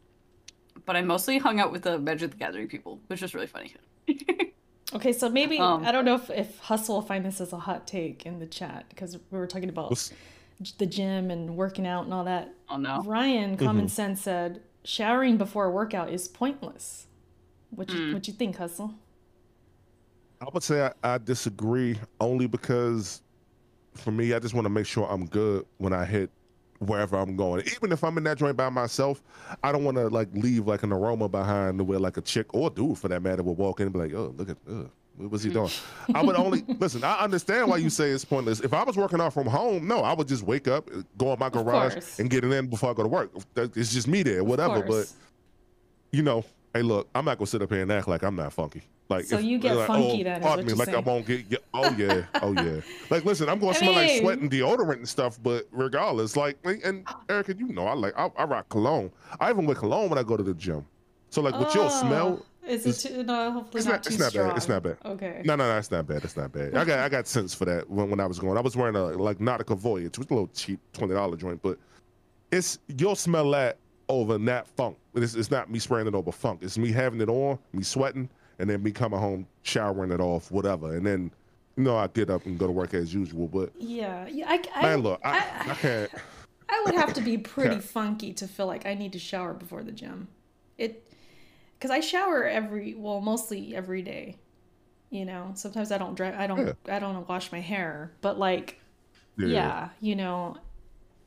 but 0.85 0.95
I 0.95 1.01
mostly 1.01 1.37
hung 1.37 1.59
out 1.59 1.71
with 1.71 1.83
the 1.83 1.99
Magic 1.99 2.31
the 2.31 2.37
Gathering 2.37 2.67
people, 2.67 2.99
which 3.07 3.21
was 3.21 3.33
really 3.35 3.47
funny. 3.47 3.73
okay, 4.93 5.13
so 5.13 5.29
maybe 5.29 5.59
um, 5.59 5.85
I 5.85 5.91
don't 5.91 6.05
know 6.05 6.15
if 6.15 6.29
if 6.31 6.59
Hustle 6.59 6.95
will 6.95 7.01
find 7.03 7.23
this 7.23 7.39
as 7.39 7.53
a 7.53 7.57
hot 7.57 7.87
take 7.87 8.25
in 8.25 8.39
the 8.39 8.47
chat 8.47 8.85
because 8.89 9.17
we 9.29 9.37
were 9.37 9.47
talking 9.47 9.69
about 9.69 9.91
what's... 9.91 10.11
the 10.79 10.87
gym 10.87 11.29
and 11.29 11.55
working 11.55 11.85
out 11.85 12.05
and 12.05 12.13
all 12.13 12.23
that. 12.25 12.53
Oh 12.67 12.77
no, 12.77 13.03
Ryan, 13.05 13.57
Common 13.57 13.85
mm-hmm. 13.85 13.87
Sense 13.87 14.21
said 14.21 14.61
showering 14.83 15.37
before 15.37 15.65
a 15.65 15.71
workout 15.71 16.09
is 16.11 16.27
pointless. 16.27 17.05
What 17.69 17.91
you 17.91 17.99
mm. 17.99 18.13
what 18.13 18.27
you 18.27 18.33
think, 18.33 18.57
Hustle? 18.57 18.95
I 20.41 20.47
would 20.51 20.63
say 20.63 20.87
I, 21.03 21.13
I 21.13 21.17
disagree 21.19 21.99
only 22.19 22.47
because 22.47 23.21
for 23.93 24.11
me, 24.11 24.33
I 24.33 24.39
just 24.39 24.53
want 24.53 24.65
to 24.65 24.69
make 24.69 24.85
sure 24.85 25.07
I'm 25.09 25.25
good 25.25 25.65
when 25.77 25.93
I 25.93 26.05
hit 26.05 26.29
wherever 26.79 27.15
I'm 27.15 27.35
going. 27.35 27.63
Even 27.75 27.91
if 27.91 28.03
I'm 28.03 28.17
in 28.17 28.23
that 28.23 28.37
joint 28.37 28.57
by 28.57 28.69
myself, 28.69 29.21
I 29.63 29.71
don't 29.71 29.83
want 29.83 29.97
to 29.97 30.07
like 30.07 30.29
leave 30.33 30.67
like 30.67 30.83
an 30.83 30.91
aroma 30.91 31.29
behind 31.29 31.85
where 31.87 31.99
like 31.99 32.17
a 32.17 32.21
chick 32.21 32.47
or 32.53 32.69
dude 32.69 32.97
for 32.97 33.07
that 33.07 33.21
matter 33.21 33.43
would 33.43 33.57
walk 33.57 33.79
in 33.79 33.87
and 33.87 33.93
be 33.93 33.99
like, 33.99 34.13
oh, 34.13 34.33
look 34.37 34.49
at, 34.49 34.57
uh, 34.67 34.83
what 35.17 35.29
was 35.29 35.43
he 35.43 35.51
doing? 35.51 35.69
I 36.15 36.23
would 36.23 36.35
only 36.35 36.63
listen. 36.79 37.03
I 37.03 37.19
understand 37.19 37.69
why 37.69 37.77
you 37.77 37.89
say 37.89 38.09
it's 38.09 38.25
pointless. 38.25 38.61
If 38.61 38.73
I 38.73 38.83
was 38.83 38.97
working 38.97 39.21
out 39.21 39.33
from 39.33 39.45
home, 39.45 39.87
no, 39.87 40.01
I 40.01 40.13
would 40.13 40.27
just 40.27 40.43
wake 40.43 40.67
up, 40.67 40.89
go 41.17 41.33
in 41.33 41.39
my 41.39 41.49
garage, 41.49 41.93
and 42.19 42.29
get 42.29 42.43
it 42.43 42.51
in 42.51 42.67
before 42.67 42.89
I 42.89 42.93
go 42.93 43.03
to 43.03 43.09
work. 43.09 43.31
It's 43.55 43.93
just 43.93 44.07
me 44.07 44.23
there, 44.23 44.43
whatever. 44.43 44.81
But 44.81 45.11
you 46.11 46.23
know, 46.23 46.43
hey, 46.73 46.81
look, 46.81 47.09
I'm 47.13 47.25
not 47.25 47.37
gonna 47.37 47.47
sit 47.47 47.61
up 47.61 47.71
here 47.71 47.81
and 47.81 47.91
act 47.91 48.07
like 48.07 48.23
I'm 48.23 48.35
not 48.35 48.53
funky. 48.53 48.83
Like, 49.09 49.25
so 49.25 49.39
if, 49.39 49.43
you 49.43 49.59
get 49.59 49.75
like, 49.75 49.87
funky 49.87 50.21
oh, 50.21 50.23
then? 50.23 50.41
Pardon 50.41 50.65
me, 50.65 50.73
like 50.73 50.85
saying. 50.85 50.97
I 50.97 51.01
won't 51.01 51.25
get. 51.25 51.63
Oh 51.73 51.91
yeah, 51.97 52.23
oh 52.41 52.53
yeah. 52.53 52.81
Like, 53.09 53.25
listen, 53.25 53.49
I'm 53.49 53.59
gonna 53.59 53.71
I 53.71 53.75
smell 53.75 53.93
mean, 53.93 54.07
like 54.07 54.21
sweat 54.21 54.39
and 54.39 54.49
deodorant 54.49 54.97
and 54.97 55.09
stuff, 55.09 55.37
but 55.43 55.67
regardless, 55.71 56.37
like, 56.37 56.57
and 56.63 57.05
Erica, 57.29 57.53
you 57.53 57.67
know, 57.67 57.87
I 57.87 57.93
like, 57.93 58.17
I, 58.17 58.29
I 58.37 58.45
rock 58.45 58.69
cologne. 58.69 59.11
I 59.39 59.49
even 59.49 59.65
wear 59.65 59.75
cologne 59.75 60.09
when 60.09 60.17
I 60.17 60.23
go 60.23 60.37
to 60.37 60.43
the 60.43 60.53
gym. 60.53 60.85
So 61.29 61.41
like, 61.41 61.59
what 61.59 61.73
you'll 61.75 61.85
oh, 61.85 62.01
smell. 62.01 62.45
Is 62.65 62.85
it 62.85 63.09
too, 63.09 63.23
no? 63.23 63.51
Hopefully 63.51 63.79
it's 63.79 63.85
not, 63.85 63.93
not 63.93 64.03
too 64.03 64.09
it's 64.09 64.19
not 64.19 64.29
strong. 64.29 64.47
bad. 64.49 64.57
It's 64.57 64.69
not 64.69 64.83
bad. 64.83 64.97
Okay. 65.03 65.41
No, 65.43 65.55
no, 65.55 65.67
no. 65.67 65.77
It's 65.77 65.91
not 65.91 66.07
bad. 66.07 66.23
It's 66.23 66.37
not 66.37 66.51
bad. 66.51 66.75
I 66.75 66.85
got 66.85 66.99
I 66.99 67.09
got 67.09 67.27
sense 67.27 67.53
for 67.53 67.65
that 67.65 67.89
when, 67.89 68.09
when 68.11 68.19
I 68.19 68.25
was 68.27 68.39
going. 68.39 68.57
I 68.57 68.61
was 68.61 68.77
wearing 68.77 68.95
a 68.95 69.05
like 69.07 69.39
Nautica 69.39 69.75
Voyage, 69.75 70.17
which 70.19 70.29
was 70.29 70.31
a 70.31 70.33
little 70.33 70.49
cheap, 70.53 70.79
twenty 70.93 71.15
dollar 71.15 71.35
joint, 71.35 71.61
but 71.61 71.79
it's 72.51 72.77
you'll 72.97 73.15
smell 73.15 73.49
that 73.51 73.77
over 74.11 74.37
that 74.37 74.67
funk. 74.67 74.97
It's, 75.15 75.35
it's 75.35 75.49
not 75.49 75.71
me 75.71 75.79
spraying 75.79 76.07
it 76.07 76.13
over 76.13 76.31
funk. 76.31 76.59
It's 76.61 76.77
me 76.77 76.91
having 76.91 77.21
it 77.21 77.29
on, 77.29 77.57
me 77.73 77.83
sweating, 77.83 78.29
and 78.59 78.69
then 78.69 78.83
me 78.83 78.91
coming 78.91 79.19
home, 79.19 79.47
showering 79.63 80.11
it 80.11 80.19
off, 80.19 80.51
whatever. 80.51 80.95
And 80.95 81.05
then, 81.05 81.31
you 81.77 81.83
know, 81.83 81.97
I 81.97 82.07
get 82.07 82.29
up 82.29 82.45
and 82.45 82.59
go 82.59 82.67
to 82.67 82.71
work 82.71 82.93
as 82.93 83.13
usual. 83.13 83.47
But 83.47 83.71
yeah, 83.77 84.27
yeah, 84.27 84.49
I, 84.49 84.61
I 84.75 84.81
man, 84.81 84.99
look, 84.99 85.21
I, 85.23 85.37
I, 85.37 85.71
I 85.71 85.75
can't. 85.75 86.11
I 86.69 86.83
would 86.85 86.95
have 86.95 87.13
to 87.13 87.21
be 87.21 87.37
pretty 87.37 87.79
funky 87.79 88.33
to 88.33 88.47
feel 88.47 88.67
like 88.67 88.85
I 88.85 88.93
need 88.93 89.13
to 89.13 89.19
shower 89.19 89.53
before 89.53 89.83
the 89.83 89.91
gym. 89.91 90.27
It, 90.77 91.11
because 91.77 91.91
I 91.91 91.99
shower 91.99 92.45
every, 92.45 92.93
well, 92.95 93.21
mostly 93.21 93.75
every 93.75 94.01
day. 94.01 94.37
You 95.09 95.25
know, 95.25 95.51
sometimes 95.55 95.91
I 95.91 95.97
don't 95.97 96.15
dry, 96.15 96.33
I 96.37 96.47
don't, 96.47 96.67
yeah. 96.67 96.95
I 96.95 96.99
don't 96.99 97.27
wash 97.27 97.51
my 97.51 97.59
hair, 97.59 98.13
but 98.21 98.39
like, 98.39 98.79
yeah. 99.37 99.47
yeah, 99.47 99.89
you 99.99 100.15
know, 100.15 100.55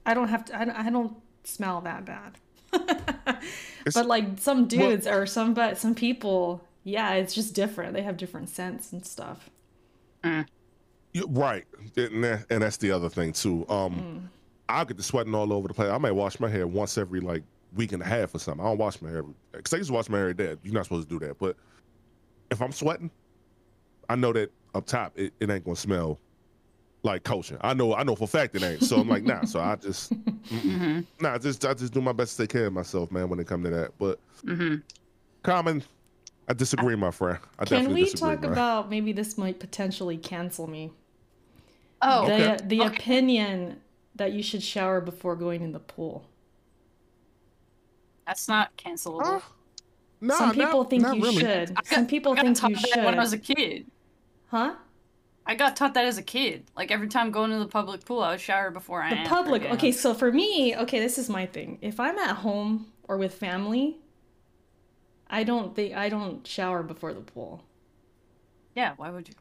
I 0.06 0.15
don't 0.15 0.28
have 0.28 0.47
to, 0.47 0.56
I, 0.56 0.86
I 0.86 0.90
don't 0.90 1.15
smell 1.43 1.82
that 1.82 2.06
bad. 2.06 2.39
but 3.95 4.07
like 4.07 4.39
some 4.39 4.67
dudes 4.67 5.07
well, 5.07 5.19
or 5.19 5.27
some 5.27 5.55
but 5.55 5.79
some 5.79 5.95
people 5.95 6.63
yeah, 6.85 7.15
it's 7.15 7.35
just 7.35 7.55
different. 7.55 7.95
They 7.95 8.03
have 8.03 8.17
different 8.17 8.51
scents 8.51 8.93
and 8.93 9.05
stuff. 9.05 9.51
Mm. 10.23 10.47
Right, 11.29 11.65
and, 11.97 12.25
and 12.25 12.63
that's 12.63 12.77
the 12.77 12.91
other 12.91 13.09
thing 13.09 13.33
too. 13.33 13.67
Um, 13.69 13.95
mm. 13.95 14.29
I 14.69 14.85
get 14.85 14.97
the 14.97 15.03
sweating 15.03 15.35
all 15.35 15.53
over 15.53 15.69
the 15.69 15.75
place. 15.75 15.91
I 15.91 15.99
might 15.99 16.13
wash 16.13 16.41
my 16.41 16.49
hair 16.49 16.67
once 16.67 16.99
every 16.99 17.21
like 17.21 17.43
week 17.75 17.93
and 17.93 18.03
a 18.03 18.07
half 18.07 18.35
or 18.35 18.39
something. 18.39 18.65
I 18.65 18.69
don't 18.69 18.79
wash 18.79 19.01
my 19.01 19.11
hair 19.11 19.25
because 19.53 19.73
I 19.73 19.79
used 19.79 19.89
to 19.89 19.95
wash 19.95 20.09
my 20.09 20.19
hair 20.19 20.29
every 20.31 20.35
day. 20.35 20.57
You're 20.63 20.75
not 20.75 20.85
supposed 20.85 21.09
to 21.09 21.19
do 21.19 21.27
that, 21.27 21.39
but 21.39 21.57
if 22.51 22.61
I'm 22.61 22.73
sweating, 22.73 23.11
I 24.09 24.17
know 24.17 24.33
that 24.33 24.53
up 24.75 24.87
top 24.87 25.13
it, 25.17 25.33
it 25.41 25.51
ain't 25.51 25.65
gonna 25.65 25.77
smell 25.77 26.19
like 27.05 27.23
kosher. 27.23 27.59
I 27.61 27.75
know 27.75 27.95
I 27.95 28.03
know 28.03 28.17
for 28.17 28.25
a 28.25 28.27
fact 28.27 28.57
it 28.57 28.63
ain't. 28.63 28.83
So 28.83 28.97
I'm 28.99 29.09
like, 29.09 29.23
nah. 29.23 29.45
So 29.45 29.61
I 29.61 29.77
just 29.77 30.13
Mm-hmm. 30.51 31.01
nah, 31.21 31.39
just 31.39 31.65
I 31.65 31.75
just 31.75 31.93
do 31.95 32.01
my 32.01 32.13
best 32.13 32.37
to 32.37 32.43
take 32.43 32.51
care 32.51 32.67
of 32.67 32.73
myself, 32.73 33.11
man, 33.13 33.29
when 33.29 33.39
it 33.41 33.47
come 33.47 33.63
to 33.65 33.71
that. 33.71 33.93
But 33.99 34.19
Mm-hmm. 34.45 34.77
common, 35.43 35.83
I 36.49 36.53
disagree, 36.55 36.97
my 36.97 37.11
friend. 37.11 37.39
I 37.59 37.65
Can 37.65 37.77
definitely 37.79 38.03
we 38.03 38.11
disagree, 38.11 38.31
talk 38.33 38.43
man. 38.43 38.53
about 38.53 38.91
maybe 38.91 39.13
this 39.13 39.39
might 39.39 39.61
potentially 39.61 40.17
cancel 40.19 40.67
me? 40.67 40.91
Oh, 42.03 42.27
the 42.27 42.35
Okay. 42.35 42.59
the 42.67 42.81
Okay. 42.83 42.97
opinion 42.97 43.81
that 44.17 44.33
you 44.33 44.43
should 44.43 44.63
shower 44.63 45.01
before 45.01 45.37
going 45.37 45.63
in 45.63 45.73
the 45.73 45.81
pool. 45.81 46.25
that's 48.27 48.49
not 48.49 48.75
cancelable. 48.79 49.23
Huh? 49.23 49.41
Nah, 50.21 50.35
Some 50.39 50.53
people 50.55 50.79
not, 50.81 50.91
think 50.91 51.03
not 51.03 51.17
you 51.17 51.23
really. 51.23 51.41
should. 51.41 51.71
I 51.71 51.75
got- 51.75 51.87
Some 51.89 52.07
people 52.07 52.33
I 52.39 52.41
think 52.43 52.63
you 52.71 52.77
should. 52.77 53.05
when 53.05 53.15
I 53.15 53.19
was 53.21 53.33
a 53.35 53.39
kid. 53.39 53.87
Huh? 54.49 54.75
I 55.47 55.55
got 55.55 55.77
taught 55.77 55.95
that 55.95 56.05
as 56.07 56.16
a 56.19 56.23
kid. 56.23 56.65
Like 56.77 56.91
every 56.91 57.09
time 57.09 57.31
going 57.31 57.51
to 57.51 57.59
the 57.59 57.66
public 57.66 58.05
pool, 58.05 58.23
I 58.23 58.31
would 58.31 58.41
shower 58.41 58.71
before 58.71 59.03
I 59.03 59.11
The 59.11 59.16
entered, 59.19 59.29
public. 59.29 59.62
you? 59.65 59.69
Okay, 59.71 59.93
so 59.93 60.15
for 60.15 60.33
me, 60.33 60.75
okay, 60.77 61.01
this 61.01 61.19
is 61.19 61.29
my 61.29 61.45
thing. 61.47 61.79
If 61.83 62.01
I'm 62.01 62.16
at 62.19 62.37
home 62.37 62.87
or 63.09 63.19
with 63.19 63.35
family, 63.35 63.99
I 65.29 65.45
don't 65.45 65.75
think 65.75 65.95
I 65.95 66.09
don't 66.09 66.47
shower 66.47 66.83
before 66.83 67.12
the 67.12 67.21
pool. 67.21 67.62
Yeah, 68.75 68.95
why 68.97 69.11
would 69.11 69.29
you? 69.29 69.35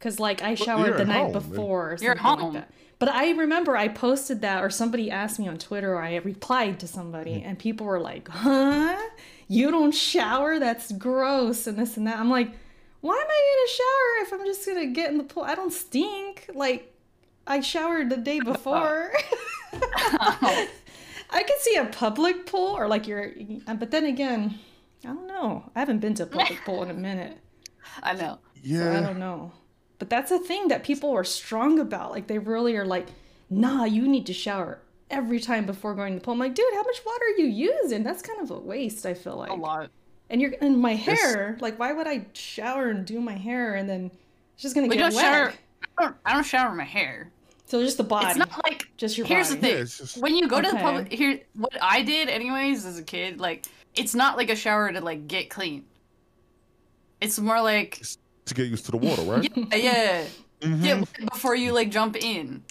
Cause 0.00 0.18
like 0.18 0.42
I 0.42 0.48
you're 0.50 0.56
showered 0.56 0.96
the 0.98 1.04
night 1.04 1.22
home, 1.22 1.32
before 1.32 1.92
or 1.92 1.98
You're 2.00 2.12
at 2.12 2.18
home. 2.18 2.54
like 2.54 2.64
that. 2.64 2.70
But 2.98 3.08
I 3.08 3.30
remember 3.32 3.76
I 3.76 3.88
posted 3.88 4.42
that 4.42 4.62
or 4.62 4.68
somebody 4.70 5.10
asked 5.10 5.38
me 5.38 5.48
on 5.48 5.58
Twitter 5.58 5.94
or 5.94 6.02
I 6.02 6.16
replied 6.16 6.78
to 6.80 6.86
somebody 6.88 7.36
Mm-hmm. 7.36 7.48
and 7.48 7.58
people 7.58 7.86
were 7.86 8.00
like, 8.00 8.28
Huh? 8.28 8.98
You 9.48 9.70
don't 9.70 9.92
shower? 9.94 10.58
That's 10.58 10.92
gross 10.92 11.66
and 11.66 11.78
this 11.78 11.96
and 11.96 12.06
that. 12.06 12.18
I'm 12.18 12.30
like, 12.30 12.52
why 13.02 13.14
am 13.14 13.26
I 13.28 13.40
gonna 13.50 13.68
shower 13.68 14.24
if 14.24 14.32
I'm 14.32 14.46
just 14.46 14.66
gonna 14.66 14.86
get 14.86 15.10
in 15.10 15.18
the 15.18 15.24
pool? 15.24 15.42
I 15.42 15.54
don't 15.54 15.72
stink. 15.72 16.48
Like 16.54 16.94
I 17.46 17.60
showered 17.60 18.10
the 18.10 18.16
day 18.16 18.40
oh. 18.46 18.52
before. 18.52 19.12
I 21.34 21.42
could 21.44 21.58
see 21.60 21.76
a 21.76 21.86
public 21.86 22.46
pool 22.46 22.76
or 22.76 22.88
like 22.88 23.06
your 23.06 23.32
uh, 23.66 23.74
but 23.74 23.90
then 23.90 24.04
again, 24.04 24.58
I 25.04 25.08
don't 25.08 25.26
know. 25.26 25.70
I 25.74 25.80
haven't 25.80 25.98
been 25.98 26.14
to 26.14 26.22
a 26.22 26.26
public 26.26 26.64
pool 26.64 26.82
in 26.84 26.90
a 26.90 26.94
minute. 26.94 27.38
I 28.02 28.14
know. 28.14 28.38
So 28.64 28.92
I 28.92 29.00
don't 29.00 29.18
know. 29.18 29.52
But 29.98 30.08
that's 30.08 30.30
a 30.30 30.38
thing 30.38 30.68
that 30.68 30.84
people 30.84 31.10
are 31.10 31.24
strong 31.24 31.80
about. 31.80 32.12
Like 32.12 32.28
they 32.28 32.38
really 32.38 32.76
are 32.76 32.86
like, 32.86 33.08
nah, 33.50 33.84
you 33.84 34.06
need 34.06 34.26
to 34.26 34.32
shower 34.32 34.80
every 35.10 35.40
time 35.40 35.66
before 35.66 35.94
going 35.94 36.12
to 36.12 36.18
the 36.20 36.24
pool. 36.24 36.34
I'm 36.34 36.38
like, 36.38 36.54
dude, 36.54 36.72
how 36.72 36.82
much 36.82 37.04
water 37.04 37.24
are 37.24 37.40
you 37.40 37.46
using? 37.46 38.04
That's 38.04 38.22
kind 38.22 38.40
of 38.40 38.52
a 38.52 38.58
waste, 38.58 39.04
I 39.06 39.14
feel 39.14 39.36
like. 39.36 39.50
A 39.50 39.54
lot. 39.54 39.90
And 40.30 40.40
you're 40.40 40.54
and 40.60 40.78
my 40.78 40.94
hair, 40.94 41.56
like 41.60 41.78
why 41.78 41.92
would 41.92 42.06
I 42.06 42.26
shower 42.32 42.88
and 42.90 43.04
do 43.04 43.20
my 43.20 43.34
hair 43.36 43.74
and 43.74 43.88
then 43.88 44.10
it's 44.54 44.62
just 44.62 44.74
gonna 44.74 44.86
We 44.88 44.96
get 44.96 45.10
don't 45.10 45.14
wet? 45.14 45.22
shower. 45.24 45.52
I 45.98 46.02
don't, 46.02 46.16
I 46.24 46.34
don't 46.34 46.44
shower 46.46 46.74
my 46.74 46.84
hair. 46.84 47.30
So 47.66 47.82
just 47.82 47.96
the 47.96 48.04
body. 48.04 48.26
It's 48.28 48.36
not 48.38 48.50
like. 48.64 48.86
just 48.96 49.16
your 49.18 49.26
Here's 49.26 49.48
the 49.50 49.56
thing. 49.56 49.76
Yeah, 49.76 49.84
just- 49.84 50.20
When 50.20 50.34
you 50.36 50.46
go 50.48 50.60
to 50.60 50.68
the 50.68 50.74
Okay. 50.74 50.82
public, 50.82 51.12
here, 51.12 51.40
what 51.54 51.72
I 51.80 52.02
did, 52.02 52.28
anyways, 52.28 52.84
as 52.84 52.98
a 52.98 53.02
kid, 53.02 53.40
like, 53.40 53.64
it's 53.94 54.14
not 54.14 54.36
like 54.36 54.50
a 54.50 54.56
shower 54.56 54.92
to 54.92 55.00
like 55.00 55.26
get 55.26 55.48
clean. 55.50 55.84
It's 57.20 57.38
more 57.38 57.60
like, 57.62 58.02
to 58.46 58.54
get 58.54 58.66
used 58.66 58.84
to 58.86 58.90
the 58.90 58.96
water, 58.98 59.22
right? 59.22 59.50
yeah, 59.56 59.76
yeah, 59.76 60.24
Mhm. 60.60 60.82
get 60.82 61.30
before 61.30 61.54
you 61.54 61.72
like 61.72 61.90
jump 61.90 62.16
in. 62.16 62.62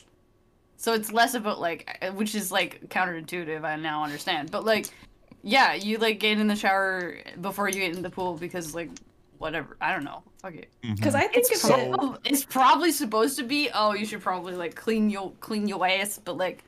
So 0.78 0.94
it's 0.94 1.12
less 1.12 1.34
about 1.36 1.60
like, 1.60 2.04
which 2.16 2.36
is 2.36 2.52
like 2.52 2.88
counterintuitive. 2.90 3.64
I 3.64 3.76
now 3.78 4.04
understand, 4.04 4.52
but 4.52 4.66
like, 4.66 4.88
yeah, 5.44 5.74
you 5.74 5.98
like 5.98 6.20
get 6.20 6.40
in 6.40 6.48
the 6.48 6.56
shower 6.56 7.18
before 7.42 7.68
you 7.70 7.76
get 7.82 7.96
in 7.96 8.02
the 8.02 8.10
pool 8.10 8.36
because 8.38 8.74
like, 8.76 8.90
whatever. 9.38 9.76
I 9.82 9.94
don't 9.94 10.04
know. 10.04 10.24
Fuck 10.42 10.56
it. 10.56 10.70
Mm-hmm. 10.84 10.96
Because 10.96 11.16
I 11.16 11.22
think 11.28 11.38
It's, 11.50 11.64
of 11.64 11.72
it. 11.80 11.96
Oh, 12.00 12.18
it's 12.24 12.44
probably 12.46 12.92
supposed 12.92 13.38
to 13.38 13.44
be. 13.44 13.70
Oh, 13.74 13.94
you 13.94 14.06
should 14.06 14.22
probably 14.22 14.54
like 14.56 14.76
clean 14.76 15.10
your 15.10 15.32
clean 15.40 15.68
your 15.68 15.86
ass, 15.86 16.20
but 16.24 16.38
like, 16.38 16.64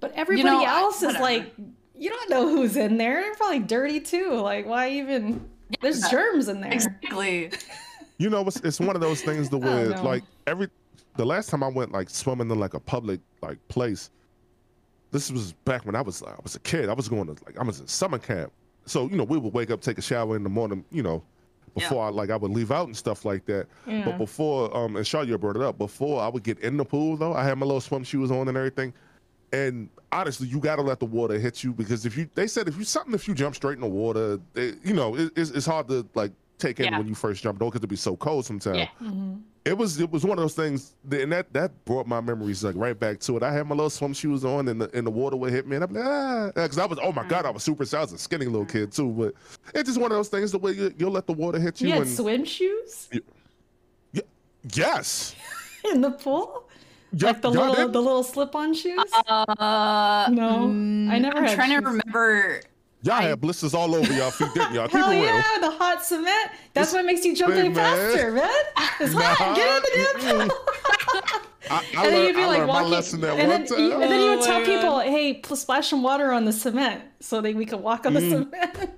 But 0.00 0.12
everybody 0.14 0.48
know, 0.48 0.64
I- 0.64 0.78
else 0.80 1.02
is 1.02 1.14
like, 1.18 1.54
you 1.96 2.10
don't 2.10 2.30
know 2.30 2.48
who's 2.48 2.76
in 2.76 2.96
there. 2.96 3.20
They're 3.22 3.34
probably 3.34 3.60
dirty 3.60 4.00
too. 4.00 4.34
Like, 4.40 4.66
why 4.66 4.90
even? 4.90 5.48
There's 5.82 6.00
germs 6.08 6.48
in 6.48 6.60
there. 6.60 6.72
exactly. 6.72 7.50
You 8.20 8.28
know, 8.30 8.44
it's, 8.48 8.56
it's 8.62 8.80
one 8.80 8.96
of 8.96 9.00
those 9.00 9.22
things 9.22 9.48
the 9.48 9.58
Oh, 9.58 9.60
way 9.60 9.88
no. 9.94 10.02
like 10.02 10.24
every 10.48 10.66
the 11.14 11.24
last 11.24 11.50
time 11.50 11.62
I 11.62 11.68
went 11.68 11.92
like 11.92 12.10
swimming 12.10 12.50
in 12.50 12.58
like 12.58 12.74
a 12.74 12.80
public 12.80 13.20
like 13.42 13.58
place. 13.68 14.10
This 15.10 15.30
was 15.30 15.52
back 15.64 15.86
when 15.86 15.94
I 15.94 16.02
was 16.02 16.22
I 16.22 16.34
was 16.42 16.54
a 16.54 16.60
kid. 16.60 16.88
I 16.88 16.92
was 16.92 17.08
going 17.08 17.26
to 17.26 17.44
like 17.46 17.58
I 17.58 17.62
was 17.62 17.80
in 17.80 17.86
summer 17.86 18.18
camp. 18.18 18.52
So 18.86 19.08
you 19.08 19.16
know 19.16 19.24
we 19.24 19.38
would 19.38 19.52
wake 19.52 19.70
up, 19.70 19.80
take 19.80 19.98
a 19.98 20.02
shower 20.02 20.36
in 20.36 20.42
the 20.42 20.48
morning. 20.48 20.84
You 20.90 21.02
know, 21.02 21.22
before 21.74 22.04
I 22.04 22.08
like 22.10 22.30
I 22.30 22.36
would 22.36 22.50
leave 22.50 22.70
out 22.70 22.86
and 22.86 22.96
stuff 22.96 23.24
like 23.24 23.44
that. 23.46 23.66
Yeah. 23.86 24.04
But 24.04 24.18
before 24.18 24.74
um 24.76 24.96
and 24.96 25.06
Char, 25.06 25.24
you 25.24 25.36
brought 25.38 25.56
it 25.56 25.62
up. 25.62 25.78
Before 25.78 26.20
I 26.20 26.28
would 26.28 26.42
get 26.42 26.58
in 26.60 26.76
the 26.76 26.84
pool 26.84 27.16
though, 27.16 27.34
I 27.34 27.44
had 27.44 27.58
my 27.58 27.66
little 27.66 27.80
swim 27.80 28.04
shoes 28.04 28.30
on 28.30 28.48
and 28.48 28.56
everything. 28.56 28.92
And 29.52 29.88
honestly, 30.12 30.46
you 30.46 30.60
gotta 30.60 30.82
let 30.82 31.00
the 31.00 31.06
water 31.06 31.38
hit 31.38 31.64
you 31.64 31.72
because 31.72 32.04
if 32.04 32.16
you, 32.16 32.28
they 32.34 32.46
said 32.46 32.68
if 32.68 32.76
you 32.76 32.84
something 32.84 33.14
if 33.14 33.26
you 33.26 33.34
jump 33.34 33.54
straight 33.54 33.74
in 33.74 33.80
the 33.80 33.86
water, 33.86 34.38
they, 34.52 34.74
you 34.84 34.92
know, 34.92 35.16
it, 35.16 35.32
it's, 35.36 35.50
it's 35.50 35.66
hard 35.66 35.88
to 35.88 36.06
like 36.14 36.32
take 36.58 36.80
in 36.80 36.86
Yeah. 36.86 36.98
when 36.98 37.06
you 37.08 37.14
first 37.14 37.42
jump 37.42 37.58
though 37.58 37.66
because 37.66 37.82
it 37.82 37.86
be 37.88 37.96
so 37.96 38.16
cold 38.16 38.44
sometimes. 38.46 38.76
Yeah. 38.78 38.88
Mhm. 39.02 39.40
It 39.64 39.76
was 39.76 40.00
it 40.00 40.10
was 40.10 40.24
one 40.24 40.38
of 40.38 40.42
those 40.42 40.54
things, 40.54 40.94
that, 41.04 41.20
and 41.20 41.32
that 41.32 41.52
that 41.52 41.84
brought 41.84 42.06
my 42.06 42.20
memories 42.22 42.64
like 42.64 42.74
right 42.76 42.98
back 42.98 43.20
to 43.20 43.36
it. 43.36 43.42
I 43.42 43.52
had 43.52 43.66
my 43.66 43.74
little 43.74 43.90
swim 43.90 44.14
shoes 44.14 44.42
on, 44.44 44.66
and 44.68 44.80
the 44.80 44.90
and 44.96 45.06
the 45.06 45.10
water 45.10 45.36
would 45.36 45.52
hit 45.52 45.66
me, 45.66 45.76
and 45.76 45.84
I'm 45.84 45.92
like 45.92 46.04
ah, 46.06 46.50
because 46.54 46.78
I 46.78 46.86
was 46.86 46.98
oh 47.02 47.12
my 47.12 47.24
god, 47.28 47.44
I 47.44 47.50
was 47.50 47.62
super. 47.64 47.84
I 47.94 48.00
was 48.00 48.12
a 48.12 48.18
skinny 48.18 48.46
little 48.46 48.64
kid 48.64 48.92
too, 48.92 49.10
but 49.10 49.34
it's 49.74 49.88
just 49.88 50.00
one 50.00 50.10
of 50.10 50.16
those 50.16 50.28
things 50.28 50.52
the 50.52 50.58
way 50.58 50.72
you, 50.72 50.94
you'll 50.96 51.10
let 51.10 51.26
the 51.26 51.34
water 51.34 51.58
hit 51.60 51.80
you. 51.82 51.88
You 51.88 51.94
had 51.94 52.02
and 52.02 52.10
swim 52.10 52.44
shoes 52.46 53.08
yes, 54.74 55.34
in 55.92 56.00
the 56.00 56.10
pool, 56.10 56.64
Y- 57.12 57.18
like 57.26 57.40
the 57.40 57.50
little 57.50 57.74
didn't? 57.74 57.92
the 57.92 58.00
little 58.02 58.22
slip-on 58.22 58.74
shoes. 58.74 58.98
Uh, 59.26 60.28
No, 60.30 60.68
mm, 60.68 61.08
I 61.10 61.18
never 61.18 61.38
I'm 61.38 61.44
had 61.44 61.54
trying 61.54 61.70
shoes. 61.70 61.80
to 61.80 61.86
remember. 61.86 62.60
Y'all 63.02 63.14
I- 63.14 63.22
had 63.22 63.40
blisters 63.40 63.74
all 63.74 63.94
over 63.94 64.12
y'all 64.12 64.30
feet, 64.30 64.52
didn't 64.54 64.74
y'all? 64.74 64.88
Keep 64.88 64.96
Hell 65.00 65.10
it 65.10 65.14
real. 65.16 65.24
yeah, 65.24 65.58
the 65.60 65.70
hot 65.70 66.04
cement. 66.04 66.50
That's 66.74 66.92
what 66.92 67.04
makes 67.04 67.24
you 67.24 67.34
jump 67.36 67.54
Hey, 67.54 67.66
in 67.66 67.72
man. 67.72 67.96
faster, 68.12 68.32
man. 68.32 68.50
It's 69.00 69.14
hot. 69.14 69.56
Get 69.56 69.76
in 69.76 69.82
the 69.82 70.22
damn 70.26 70.48
pool. 70.48 70.56
I, 71.70 71.74
I 71.74 71.80
and 71.80 71.92
then 71.94 72.12
learned, 72.14 72.26
you'd 72.28 72.36
be 72.36 72.42
I 72.42 72.46
like 72.46 72.56
learned 72.58 72.68
walking, 72.68 72.90
lesson 72.90 73.20
that 73.20 73.38
and 73.38 73.48
one 73.48 73.48
then, 73.48 73.66
time. 73.66 73.78
you, 73.78 73.92
and 73.92 74.02
then 74.04 74.20
you 74.20 74.26
would 74.30 74.38
Oh 74.38 74.44
tell 74.46 74.60
my 74.60 74.64
people, 74.64 75.00
"Hey, 75.00 75.34
pl- 75.34 75.56
splash 75.56 75.88
some 75.88 76.02
water 76.02 76.32
on 76.32 76.46
the 76.46 76.52
cement 76.52 77.02
so 77.20 77.42
that 77.42 77.54
we 77.54 77.66
could 77.66 77.80
walk 77.80 78.06
on 78.06 78.14
the 78.14 78.20
Mm. 78.20 78.30
cement." 78.30 78.90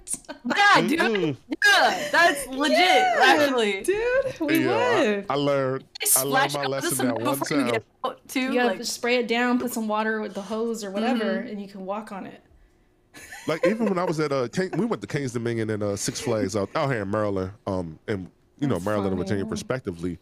Yeah, 0.56 0.80
dude. 0.82 0.98
Mm-mm. 1.00 1.36
Yeah, 1.66 2.08
that's 2.12 2.46
legit. 2.46 2.78
Yeah, 2.78 3.20
Actually, 3.22 3.82
dude, 3.82 4.40
we 4.40 4.64
Yeah, 4.64 4.70
I- 4.72 5.00
would. 5.16 5.26
I, 5.28 5.34
learned. 5.34 5.84
I 6.16 6.22
learned 6.22 6.52
my 6.54 6.64
lesson 6.66 7.06
that 7.08 7.20
one 7.20 7.38
before 7.38 7.56
you 7.58 7.62
time. 7.64 7.72
get 7.72 7.84
out 8.04 8.28
too. 8.28 8.40
you 8.40 8.54
gotta 8.54 8.84
spray 8.84 9.16
it 9.16 9.26
down, 9.28 9.58
put 9.58 9.72
some 9.72 9.88
water 9.88 10.20
with 10.20 10.34
the 10.34 10.40
hose 10.42 10.84
or 10.84 10.90
whatever, 10.90 11.24
Mm-hmm. 11.24 11.48
and 11.48 11.60
you 11.60 11.68
can 11.68 11.84
walk 11.84 12.12
on 12.12 12.26
it. 12.26 12.40
Like 13.46 13.66
even 13.66 13.86
when 13.86 13.98
I 13.98 14.04
was 14.04 14.20
at 14.20 14.32
uh, 14.32 14.48
King, 14.48 14.70
we 14.76 14.84
went 14.86 15.00
to 15.02 15.08
Kings 15.08 15.32
Dominion 15.32 15.70
and 15.70 15.82
uh, 15.82 15.96
Six 15.96 16.20
Flags 16.20 16.56
out, 16.56 16.68
out 16.74 16.90
here 16.90 17.02
in 17.02 17.10
Maryland, 17.10 17.52
um, 17.66 17.98
and 18.08 18.30
you 18.58 18.66
know 18.66 18.74
That's 18.74 18.84
Maryland 18.84 19.10
and 19.12 19.18
Virginia 19.18 19.44
respectively. 19.44 20.18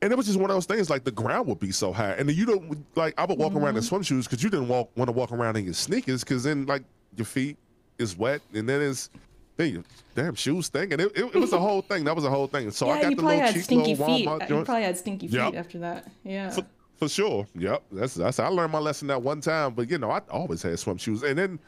And 0.00 0.12
it 0.12 0.16
was 0.16 0.26
just 0.26 0.38
one 0.38 0.48
of 0.50 0.54
those 0.56 0.66
things 0.66 0.88
like 0.90 1.02
the 1.04 1.10
ground 1.10 1.48
would 1.48 1.58
be 1.58 1.72
so 1.72 1.92
high, 1.92 2.12
and 2.12 2.28
then 2.28 2.36
you 2.36 2.46
don't 2.46 2.84
like 2.96 3.14
I 3.18 3.24
would 3.24 3.38
walk 3.38 3.54
around 3.54 3.68
in 3.70 3.74
Mm-hmm. 3.76 3.80
swim 3.82 4.02
shoes 4.02 4.26
because 4.26 4.42
you 4.42 4.50
didn't 4.50 4.68
walk 4.68 4.90
want 4.96 5.08
to 5.08 5.12
walk 5.12 5.32
around 5.32 5.56
in 5.56 5.64
your 5.64 5.74
sneakers 5.74 6.22
because 6.24 6.44
then 6.44 6.66
like 6.66 6.82
your 7.16 7.26
feet 7.26 7.56
is 7.98 8.16
wet 8.16 8.40
and 8.54 8.68
then 8.68 8.80
it's 8.80 9.10
then 9.56 9.72
your 9.72 9.82
damn 10.14 10.36
shoes 10.36 10.66
stink 10.66 10.92
and 10.92 11.00
it, 11.00 11.10
it, 11.16 11.24
it 11.34 11.38
was 11.38 11.52
a 11.52 11.58
whole 11.58 11.82
thing. 11.82 12.04
That 12.04 12.14
was 12.14 12.24
a 12.24 12.30
whole 12.30 12.46
thing. 12.46 12.70
So 12.70 12.88
I 12.90 13.02
got 13.02 13.10
you 13.10 13.16
the 13.16 13.22
probably 13.22 13.36
little 13.38 13.46
had 13.46 13.54
cheap 13.54 13.64
stinky 13.64 13.90
little 13.96 14.06
feet. 14.06 14.26
Walmart 14.28 14.40
You 14.42 14.46
joints. 14.48 14.66
probably 14.66 14.82
had 14.84 14.96
stinky 14.98 15.26
feet 15.26 15.34
Yep. 15.36 15.54
after 15.56 15.78
that. 15.80 16.08
Yeah. 16.22 16.50
For, 16.50 16.62
for 16.96 17.08
sure. 17.08 17.46
Yep. 17.56 17.82
That's 17.90 18.14
that's 18.14 18.38
I 18.38 18.46
learned 18.46 18.70
my 18.70 18.78
lesson 18.78 19.08
that 19.08 19.20
one 19.20 19.40
time. 19.40 19.74
But 19.74 19.90
you 19.90 19.98
know, 19.98 20.12
I 20.12 20.20
always 20.30 20.62
had 20.62 20.78
swim 20.78 20.96
shoes. 20.96 21.24
And 21.24 21.36
then 21.36 21.58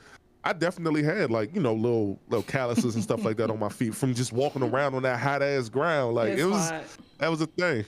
I 0.42 0.52
definitely 0.54 1.02
had 1.02 1.30
like, 1.30 1.54
you 1.54 1.60
know, 1.60 1.74
little 1.74 2.18
little 2.28 2.42
calluses 2.42 2.94
and 2.94 3.04
stuff 3.04 3.24
like 3.24 3.36
that 3.38 3.50
on 3.50 3.58
my 3.58 3.68
feet 3.68 3.94
from 3.94 4.14
just 4.14 4.32
walking 4.32 4.62
around 4.62 4.94
on 4.94 5.02
that 5.02 5.18
hot 5.20 5.42
ass 5.42 5.68
ground. 5.68 6.14
Like 6.14 6.30
It's 6.30 6.42
it 6.42 6.46
was 6.46 6.70
hot. 6.70 6.84
that 7.18 7.30
was 7.30 7.40
a 7.40 7.46
thing. 7.46 7.84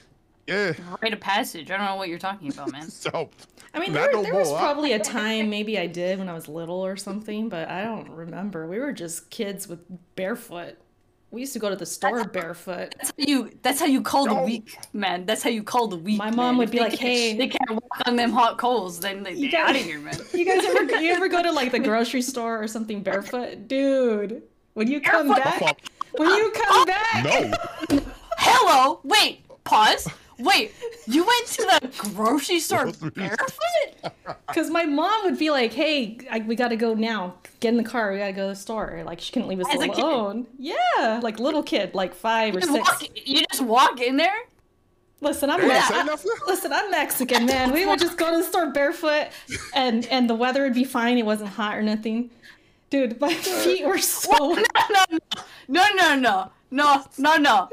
Yeah. 0.46 0.72
rite 1.00 1.12
of 1.12 1.20
passage. 1.20 1.70
I 1.70 1.76
don't 1.76 1.86
know 1.86 1.94
what 1.96 2.08
you're 2.08 2.18
talking 2.18 2.52
about, 2.52 2.72
man. 2.72 2.82
So 2.90 3.30
I 3.74 3.78
mean, 3.80 3.92
there, 3.92 4.12
no 4.12 4.22
there 4.22 4.34
was 4.34 4.50
probably 4.50 4.92
a 4.92 4.98
time 4.98 5.48
maybe 5.48 5.78
I 5.78 5.86
did 5.86 6.18
when 6.18 6.28
I 6.28 6.34
was 6.34 6.46
little 6.48 6.84
or 6.84 6.96
something, 6.96 7.48
but 7.48 7.68
I 7.68 7.84
don't 7.84 8.10
remember. 8.10 8.66
We 8.66 8.78
were 8.78 8.92
just 8.92 9.30
kids 9.30 9.66
with 9.66 9.80
barefoot. 10.16 10.76
We 11.32 11.40
used 11.40 11.54
to 11.54 11.59
go 11.59 11.70
to 11.70 11.76
the 11.76 11.86
store 11.86 12.24
barefoot. 12.24 12.94
That's 12.98 13.09
how 13.09 13.14
you. 13.16 13.50
That's 13.62 13.80
how 13.80 13.86
you 13.86 14.02
call 14.02 14.26
the 14.26 14.34
weak, 14.34 14.76
man. 14.92 15.24
That's 15.24 15.42
how 15.42 15.48
you 15.48 15.62
call 15.62 15.88
the 15.88 15.96
weak. 15.96 16.18
My 16.18 16.26
man. 16.26 16.36
mom 16.36 16.59
would 16.59 16.70
be 16.70 16.76
they 16.76 16.84
like, 16.84 16.98
"Hey." 16.98 17.34
they 17.38 17.48
can't 17.48 17.70
walk 17.70 18.06
on 18.06 18.16
them 18.16 18.30
hot 18.32 18.59
coals. 18.59 19.00
Then 19.00 19.22
they 19.22 19.32
You 19.32 19.50
get 19.50 19.60
out 19.62 19.66
gotta- 19.68 19.78
of 19.80 19.84
here, 19.86 19.98
man. 19.98 20.14
You 20.34 20.44
guys 20.44 20.62
ever 20.64 20.84
you 21.00 21.10
ever 21.10 21.28
go 21.28 21.42
to 21.42 21.50
like 21.50 21.72
the 21.72 21.78
grocery 21.88 22.20
store 22.20 22.62
or 22.62 22.68
something 22.68 23.02
barefoot, 23.02 23.66
dude? 23.66 24.42
When 24.74 24.88
you 24.90 25.00
come 25.00 25.28
Barefoot? 25.28 25.60
back, 25.60 25.78
when 26.18 26.28
you 26.28 26.50
come 26.54 26.64
oh, 26.68 26.84
back, 26.86 27.24
no. 27.90 28.00
Hello. 28.38 29.00
Wait. 29.02 29.40
Pause. 29.64 30.09
Wait, 30.43 30.73
you 31.06 31.24
went 31.24 31.47
to 31.47 31.62
the 31.62 32.10
grocery 32.14 32.59
store 32.60 32.93
barefoot? 33.14 34.12
Because 34.48 34.70
my 34.70 34.85
mom 34.85 35.24
would 35.24 35.39
be 35.39 35.51
like, 35.51 35.73
"Hey, 35.73 36.19
I, 36.31 36.40
we 36.40 36.56
got 36.56 36.69
to 36.69 36.77
go 36.77 36.94
now. 36.94 37.35
Get 37.60 37.69
in 37.70 37.77
the 37.77 37.85
car. 37.85 38.12
We 38.12 38.19
got 38.19 38.27
to 38.27 38.32
go 38.32 38.43
to 38.43 38.48
the 38.48 38.56
store." 38.56 39.02
Like 39.05 39.20
she 39.20 39.32
couldn't 39.32 39.48
leave 39.48 39.60
us 39.60 39.66
As 39.73 39.81
alone. 39.81 40.47
Yeah, 40.59 41.20
like 41.23 41.39
little 41.39 41.62
kid, 41.62 41.94
like 41.94 42.14
five 42.14 42.56
or 42.56 42.60
You, 42.60 42.66
six. 42.66 42.89
walk, 42.90 43.02
you 43.27 43.44
just 43.51 43.62
walk 43.62 44.01
in 44.01 44.16
there? 44.16 44.35
Listen, 45.20 45.51
I'm 45.51 45.60
They 45.60 45.69
didn't 45.69 45.78
Mex- 45.78 45.89
say 45.89 46.05
nothing? 46.05 46.31
listen, 46.48 46.73
I'm 46.73 46.90
Mexican, 46.90 47.47
man. 47.47 47.73
We 47.73 47.86
would 47.86 48.01
just 48.01 48.19
go 48.19 48.31
to 48.32 48.39
the 48.39 48.43
store 48.43 48.70
barefoot, 48.73 49.28
and 49.74 50.05
and 50.06 50.28
the 50.28 50.35
weather 50.35 50.64
would 50.64 50.74
be 50.74 50.85
fine. 50.85 51.16
It 51.19 51.24
wasn't 51.27 51.51
hot 51.51 51.77
or 51.77 51.82
nothing. 51.82 52.31
Dude, 52.90 53.20
my 53.20 53.32
feet 53.35 53.86
were 53.86 53.98
so. 53.98 54.31
No, 54.55 54.62
no, 54.90 55.05
no, 55.69 55.85
no, 55.94 56.14
no, 56.16 56.51
no, 56.70 57.05
no, 57.19 57.36
no. 57.36 57.69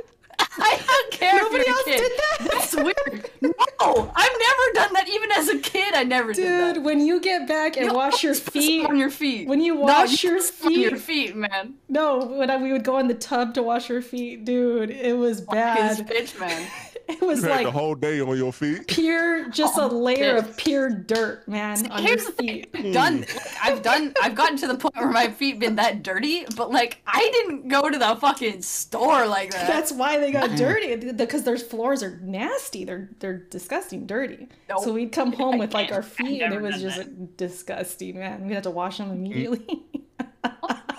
I 0.57 0.79
don't 0.85 1.11
care 1.11 1.35
Nobody 1.35 1.61
if 1.61 1.67
you're 1.67 1.75
else 1.75 1.87
a 1.87 1.89
kid. 1.89 1.97
did 1.97 2.11
that? 2.19 2.51
That's 2.51 2.75
weird. 2.75 3.29
No, 3.41 4.11
I've 4.15 4.31
never 4.39 4.73
done 4.73 4.93
that. 4.93 5.05
Even 5.09 5.31
as 5.33 5.47
a 5.49 5.59
kid, 5.59 5.93
I 5.93 6.03
never 6.03 6.33
did 6.33 6.45
that. 6.45 6.75
Dude, 6.75 6.83
when 6.83 7.05
you 7.05 7.19
get 7.21 7.47
back 7.47 7.77
and 7.77 7.87
You 7.87 7.93
wash 7.93 8.23
your 8.23 8.33
feet, 8.35 8.85
on 8.85 8.97
your 8.97 9.09
feet. 9.11 9.47
when 9.47 9.61
you 9.61 9.75
wash 9.75 10.23
you 10.23 10.31
your 10.31 10.41
feet, 10.41 10.65
on 10.65 10.81
your 10.81 10.91
feet- 10.97 11.27
feet, 11.29 11.35
man. 11.35 11.75
no, 11.87 12.25
when 12.25 12.49
I, 12.49 12.57
we 12.57 12.71
would 12.71 12.83
go 12.83 12.97
in 12.99 13.07
the 13.07 13.13
tub 13.13 13.53
to 13.55 13.63
wash 13.63 13.89
our 13.91 14.01
feet, 14.01 14.43
dude, 14.45 14.89
it 14.89 15.17
was 15.17 15.39
His 15.39 15.47
bad. 15.47 16.07
bitch, 16.07 16.39
man. 16.39 16.67
It 17.09 17.21
was 17.21 17.41
You 17.41 17.49
had 17.49 17.65
the 17.65 17.71
whole 17.71 17.95
day 17.95 18.21
on 18.21 18.37
your 18.37 18.53
feet. 18.53 18.85
pure, 18.85 19.49
just 19.49 19.79
oh, 19.79 19.87
a 19.87 19.91
Oh, 19.91 19.97
layer 19.97 20.15
shit. 20.15 20.37
of 20.37 20.57
pure 20.57 20.89
dirt, 20.91 21.47
man, 21.47 21.89
on 21.91 22.03
your 22.03 22.07
Here's 22.11 22.25
the 22.27 22.31
feet. 22.33 22.71
thing. 22.71 22.91
Done. 22.91 23.21
Like, 23.21 23.41
I've 23.63 23.81
done. 23.81 24.13
I've 24.21 24.35
gotten 24.35 24.57
to 24.57 24.67
the 24.67 24.75
point 24.75 24.95
where 24.95 25.09
my 25.09 25.27
feet 25.29 25.57
been 25.57 25.77
that 25.77 26.03
dirty, 26.03 26.45
but 26.55 26.69
like 26.69 27.01
I 27.07 27.27
didn't 27.33 27.67
go 27.67 27.89
to 27.89 27.97
the 27.97 28.15
fucking 28.21 28.61
store 28.61 29.25
like 29.25 29.49
that. 29.53 29.65
That's 29.67 29.91
why 29.91 30.19
they 30.19 30.31
got 30.31 30.38
dirty 30.47 31.11
because 31.11 31.43
their 31.43 31.57
floors 31.57 32.01
are 32.03 32.17
nasty. 32.21 32.83
They're 32.85 33.09
they're 33.19 33.37
disgusting, 33.37 34.05
dirty. 34.07 34.47
Nope. 34.69 34.83
So 34.83 34.93
we'd 34.93 35.11
come 35.11 35.31
home 35.41 35.57
with 35.57 35.73
like 35.73 35.87
can't- 35.89 35.97
our 35.97 36.03
feet, 36.03 36.41
and 36.41 36.53
it 36.53 36.61
was 36.61 36.81
just 36.81 36.97
that. 36.97 37.37
disgusting, 37.37 38.17
man. 38.19 38.47
We 38.47 38.53
had 38.53 38.63
to 38.63 38.71
wash 38.71 38.97
them 38.97 39.11
immediately. 39.11 39.83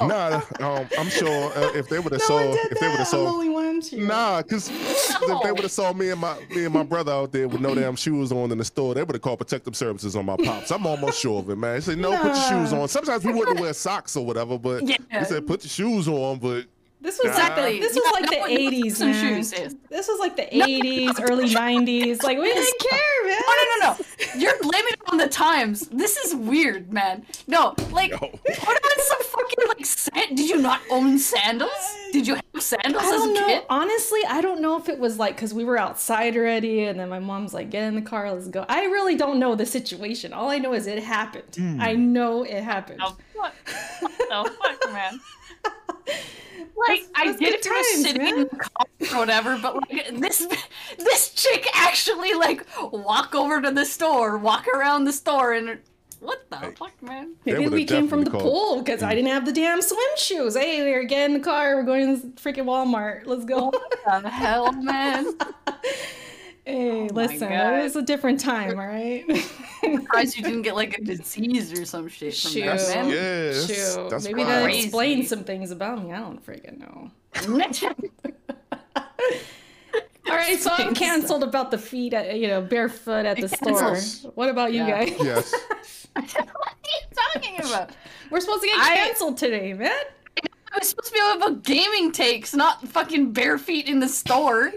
Nah, 0.03 0.41
um, 0.61 0.87
I'm 0.99 1.11
sure 1.11 1.53
uh, 1.55 1.73
if 1.75 1.89
they 1.91 1.99
would 1.99 2.13
have 2.13 2.23
no 2.27 2.35
one 2.37 2.55
saw, 2.55 2.59
if 2.71 2.81
they 2.81 2.87
would 2.89 2.93
have 2.93 3.01
I'm 3.01 3.05
saw, 3.05 3.27
only 3.27 3.51
one. 3.51 3.83
Shoot. 3.83 4.01
nah, 4.01 4.41
because 4.41 4.71
if 4.71 5.43
they 5.43 5.53
would 5.53 5.61
have 5.61 5.71
saw 5.71 5.93
me 5.93 6.09
and 6.09 6.19
my 6.19 6.39
me 6.49 6.65
and 6.65 6.73
my 6.73 6.83
brother 6.83 7.13
out 7.13 7.33
there 7.33 7.47
with 7.49 7.61
no 7.61 7.75
damn 7.75 7.97
shoes 7.97 8.33
on 8.33 8.51
in 8.51 8.57
the 8.57 8.65
store, 8.65 8.95
they 8.95 9.03
would 9.03 9.15
have 9.15 9.21
called 9.21 9.39
protective 9.41 9.77
services 9.77 10.17
on 10.17 10.25
my 10.25 10.37
pops. 10.39 10.71
I'm 10.71 10.87
almost 10.87 11.21
sure 11.21 11.41
of 11.41 11.51
it, 11.51 11.57
man. 11.57 11.75
They 11.75 11.81
said 11.83 11.99
no, 11.99 12.17
put 12.17 12.35
your 12.35 12.49
shoes 12.49 12.73
on. 12.73 12.89
Sometimes 12.89 13.25
we 13.25 13.33
wouldn't 13.35 13.61
wear 13.61 13.75
socks 13.75 14.17
or 14.17 14.25
whatever, 14.25 14.59
but 14.59 14.89
Yeah. 14.89 14.97
they 15.13 15.25
said 15.25 15.47
put 15.47 15.65
your 15.65 15.71
shoes 15.71 16.09
on. 16.09 16.39
But 16.39 16.65
This 17.03 17.19
was 17.19 17.29
Exactly. 17.29 17.81
This 17.81 17.95
was 17.95 18.05
got 18.05 18.21
like 18.21 18.31
no 18.31 18.47
the 18.47 18.55
'80s, 18.83 18.97
some 18.97 19.11
man. 19.11 19.43
shoes. 19.43 19.51
This 19.89 20.07
was 20.09 20.21
like 20.21 20.37
the 20.37 20.43
'80s, 20.53 21.19
early 21.31 21.49
'90s. 21.49 22.23
Like 22.23 22.37
we 22.39 22.53
didn't 22.53 22.79
care, 22.79 23.27
man. 23.27 23.41
No, 23.41 23.53
no, 23.57 23.65
no, 23.65 23.93
no. 23.99 24.39
You're 24.41 24.59
blaming 24.61 24.93
it 24.93 25.01
on 25.11 25.17
the 25.17 25.29
times. 25.29 25.89
This 25.89 26.17
is 26.19 26.35
weird, 26.35 26.93
man. 26.93 27.25
No, 27.47 27.75
like, 27.91 28.11
No. 28.13 28.19
put 28.19 28.49
on 28.49 28.99
some 28.99 29.23
fucking, 29.23 29.69
like, 29.69 29.87
sand- 29.87 30.37
Did 30.37 30.49
you 30.51 30.61
not 30.61 30.81
own 30.91 31.19
sandals? 31.19 31.71
Did 32.13 32.27
you 32.27 32.35
have 32.35 32.63
sandals 32.63 33.03
I 33.03 33.07
as 33.07 33.13
don't 33.13 33.31
a 33.37 33.41
know. 33.41 33.47
kid? 33.47 33.63
Honestly, 33.71 34.21
I 34.29 34.41
don't 34.43 34.61
know 34.61 34.77
if 34.77 34.89
it 34.91 34.99
was 34.99 35.19
like 35.19 35.37
because 35.37 35.55
we 35.55 35.65
were 35.65 35.79
outside 35.79 36.37
already, 36.37 36.85
and 36.85 37.01
then 37.01 37.09
my 37.09 37.19
mom's 37.19 37.55
like, 37.55 37.71
"Get 37.71 37.85
in 37.85 37.95
the 37.95 38.03
car, 38.03 38.31
let's 38.33 38.49
go." 38.49 38.67
I 38.69 38.85
really 38.85 39.17
don't 39.17 39.39
know 39.39 39.55
the 39.55 39.65
situation. 39.67 40.33
All 40.35 40.51
I 40.51 40.59
know 40.59 40.75
is 40.75 40.87
it 40.87 41.03
happened. 41.03 41.55
Hmm. 41.57 41.81
I 41.81 41.95
know 41.95 42.43
it 42.43 42.63
happened. 42.63 43.01
Oh, 43.03 43.17
what? 43.35 43.55
What 44.01 44.13
the 44.19 44.51
fuck, 44.63 44.93
man? 44.93 45.19
Like, 46.07 47.01
That's- 47.03 47.09
I 47.15 47.27
that's 47.27 47.39
get 47.41 47.51
good 47.51 47.61
if 47.61 47.65
you're 47.67 47.85
sitting 47.85 48.23
man. 48.23 48.35
in 48.35 48.41
the 48.51 48.57
car 48.57 48.87
or 49.13 49.19
whatever, 49.19 49.59
but 49.59 49.75
like 49.77 50.09
this, 50.19 50.47
this 50.99 51.31
chick 51.35 51.67
actually 51.75 52.33
like 52.35 52.67
walk 52.93 53.35
over 53.35 53.61
to 53.61 53.71
the 53.71 53.85
store, 53.85 54.39
walk 54.39 54.67
around 54.69 55.05
the 55.05 55.13
store, 55.13 55.53
and 55.53 55.79
what 56.21 56.49
the 56.51 56.57
fuck, 56.79 56.93
man? 57.03 57.35
Maybe 57.47 57.67
we 57.69 57.85
came 57.85 58.09
from 58.09 58.25
the 58.25 58.31
called- 58.31 58.43
pool 58.45 58.79
because 58.83 59.03
I 59.03 59.15
didn't 59.15 59.31
have 59.31 59.47
the 59.47 59.53
damn 59.53 59.81
swim 59.83 59.99
shoes. 60.17 60.55
Hey, 60.57 60.83
we're 60.83 61.05
getting 61.05 61.35
in 61.37 61.41
the 61.41 61.45
car. 61.45 61.77
We're 61.77 61.83
going 61.83 62.21
to 62.21 62.27
freaking 62.43 62.65
Walmart. 62.65 63.27
Let's 63.27 63.45
go. 63.45 63.67
What 63.67 64.23
the 64.23 64.29
hell, 64.29 64.73
man? 64.73 65.33
hey, 66.65 67.09
Oh 67.11 67.15
listen, 67.15 67.51
it 67.53 67.83
was 67.83 67.97
a 67.97 68.03
different 68.03 68.41
time, 68.41 68.79
all 68.79 68.87
right? 68.87 69.25
Surprised 69.83 70.37
you 70.37 70.43
didn't 70.45 70.63
get 70.63 70.75
like 70.77 70.99
a 70.99 71.03
disease 71.03 71.73
or 71.79 71.85
some 71.85 72.09
shit 72.09 72.35
from 72.37 72.51
Shoot. 72.53 72.61
that, 72.67 72.79
that's, 72.79 72.95
man. 72.95 73.09
yes, 73.09 73.67
Shoot, 73.95 74.11
that's 74.11 74.25
maybe 74.25 74.45
that 74.45 74.69
explains 74.71 75.29
some 75.29 75.45
things 75.45 75.71
about 75.71 76.03
me. 76.03 76.13
I 76.13 76.19
don't 76.21 76.45
freaking 76.45 76.79
know. 76.79 77.11
All 80.29 80.37
right, 80.37 80.61
so 80.61 80.71
I'm 80.73 80.95
canceled 80.95 81.43
about 81.43 81.71
the 81.73 81.79
feet, 81.79 82.13
at, 82.15 82.39
you 82.39 82.47
know, 82.47 82.61
barefoot 82.61 83.27
at 83.27 83.37
the 83.39 83.49
store. 83.49 83.97
What 84.35 84.49
about 84.49 84.73
you 84.73 84.85
Yeah. 84.85 85.05
guys? 85.05 85.17
Yes. 85.21 85.53
what 86.13 86.37
are 86.37 86.75
you 86.85 87.01
talking 87.33 87.57
about? 87.59 87.91
We're 88.31 88.41
supposed 88.41 88.63
to 88.63 88.69
get 88.69 88.79
I- 88.79 88.97
canceled 88.97 89.39
today, 89.39 89.73
man. 89.73 89.91
I 90.73 90.79
was 90.79 90.89
supposed 90.91 91.09
to 91.09 91.15
be 91.15 91.21
about 91.37 91.65
gaming 91.65 92.13
takes, 92.13 92.55
not 92.55 92.87
fucking 92.87 93.33
bare 93.33 93.59
feet 93.59 93.89
in 93.89 93.99
the 93.99 94.09
store. 94.09 94.71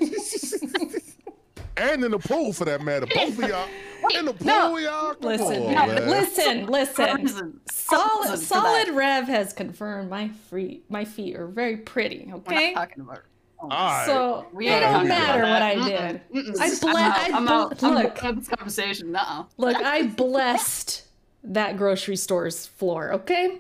And 1.77 2.03
in 2.03 2.11
the 2.11 2.19
pool 2.19 2.53
for 2.53 2.65
that 2.65 2.81
matter. 2.81 3.05
Both 3.07 3.39
of 3.41 3.49
y'all 3.49 3.67
in 4.19 4.25
the 4.25 4.33
pool, 4.33 4.45
No. 4.47 4.77
y'all. 4.77 5.13
Come 5.15 5.29
Listen, 5.29 5.63
on, 5.63 5.73
no, 5.73 5.87
man. 5.87 6.07
listen, 6.09 6.65
listen. 6.67 7.59
Solid, 7.71 8.39
solid. 8.39 8.89
Rev 8.89 9.27
has 9.27 9.53
confirmed 9.53 10.09
my 10.09 10.27
feet, 10.29 10.85
my 10.89 11.03
feet 11.05 11.35
are 11.35 11.47
very 11.47 11.77
pretty. 11.77 12.25
We're 12.27 12.35
Okay, 12.37 12.73
not 12.73 12.87
talking 12.89 13.01
about 13.03 13.17
it. 13.17 13.23
All 13.59 13.69
right. 13.69 14.05
so 14.05 14.45
We 14.51 14.67
it 14.67 14.81
don't 14.81 15.07
matter 15.07 15.43
what. 15.43 15.61
I 15.61 15.75
did. 15.75 16.21
mm-mm. 16.33 16.59
I 16.59 16.89
I'm 16.89 16.95
out. 16.97 17.17
I 17.17 17.37
I'm 17.37 17.45
ble- 17.45 17.53
out. 17.53 17.83
I'm 17.83 17.93
look. 17.95 18.23
out 18.23 18.35
this 18.35 18.47
conversation. 18.49 19.11
No. 19.13 19.47
Look, 19.57 19.77
I 19.77 20.03
blessed 20.07 21.03
that 21.45 21.77
grocery 21.77 22.17
store's 22.17 22.67
floor. 22.67 23.13
Okay, 23.13 23.59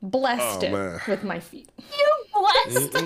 blessed 0.00 0.64
Oh, 0.64 0.66
it 0.66 0.72
man. 0.72 1.00
with 1.06 1.24
my 1.24 1.40
feet. 1.40 1.68
You 1.76 2.14
blessed. 2.32 2.96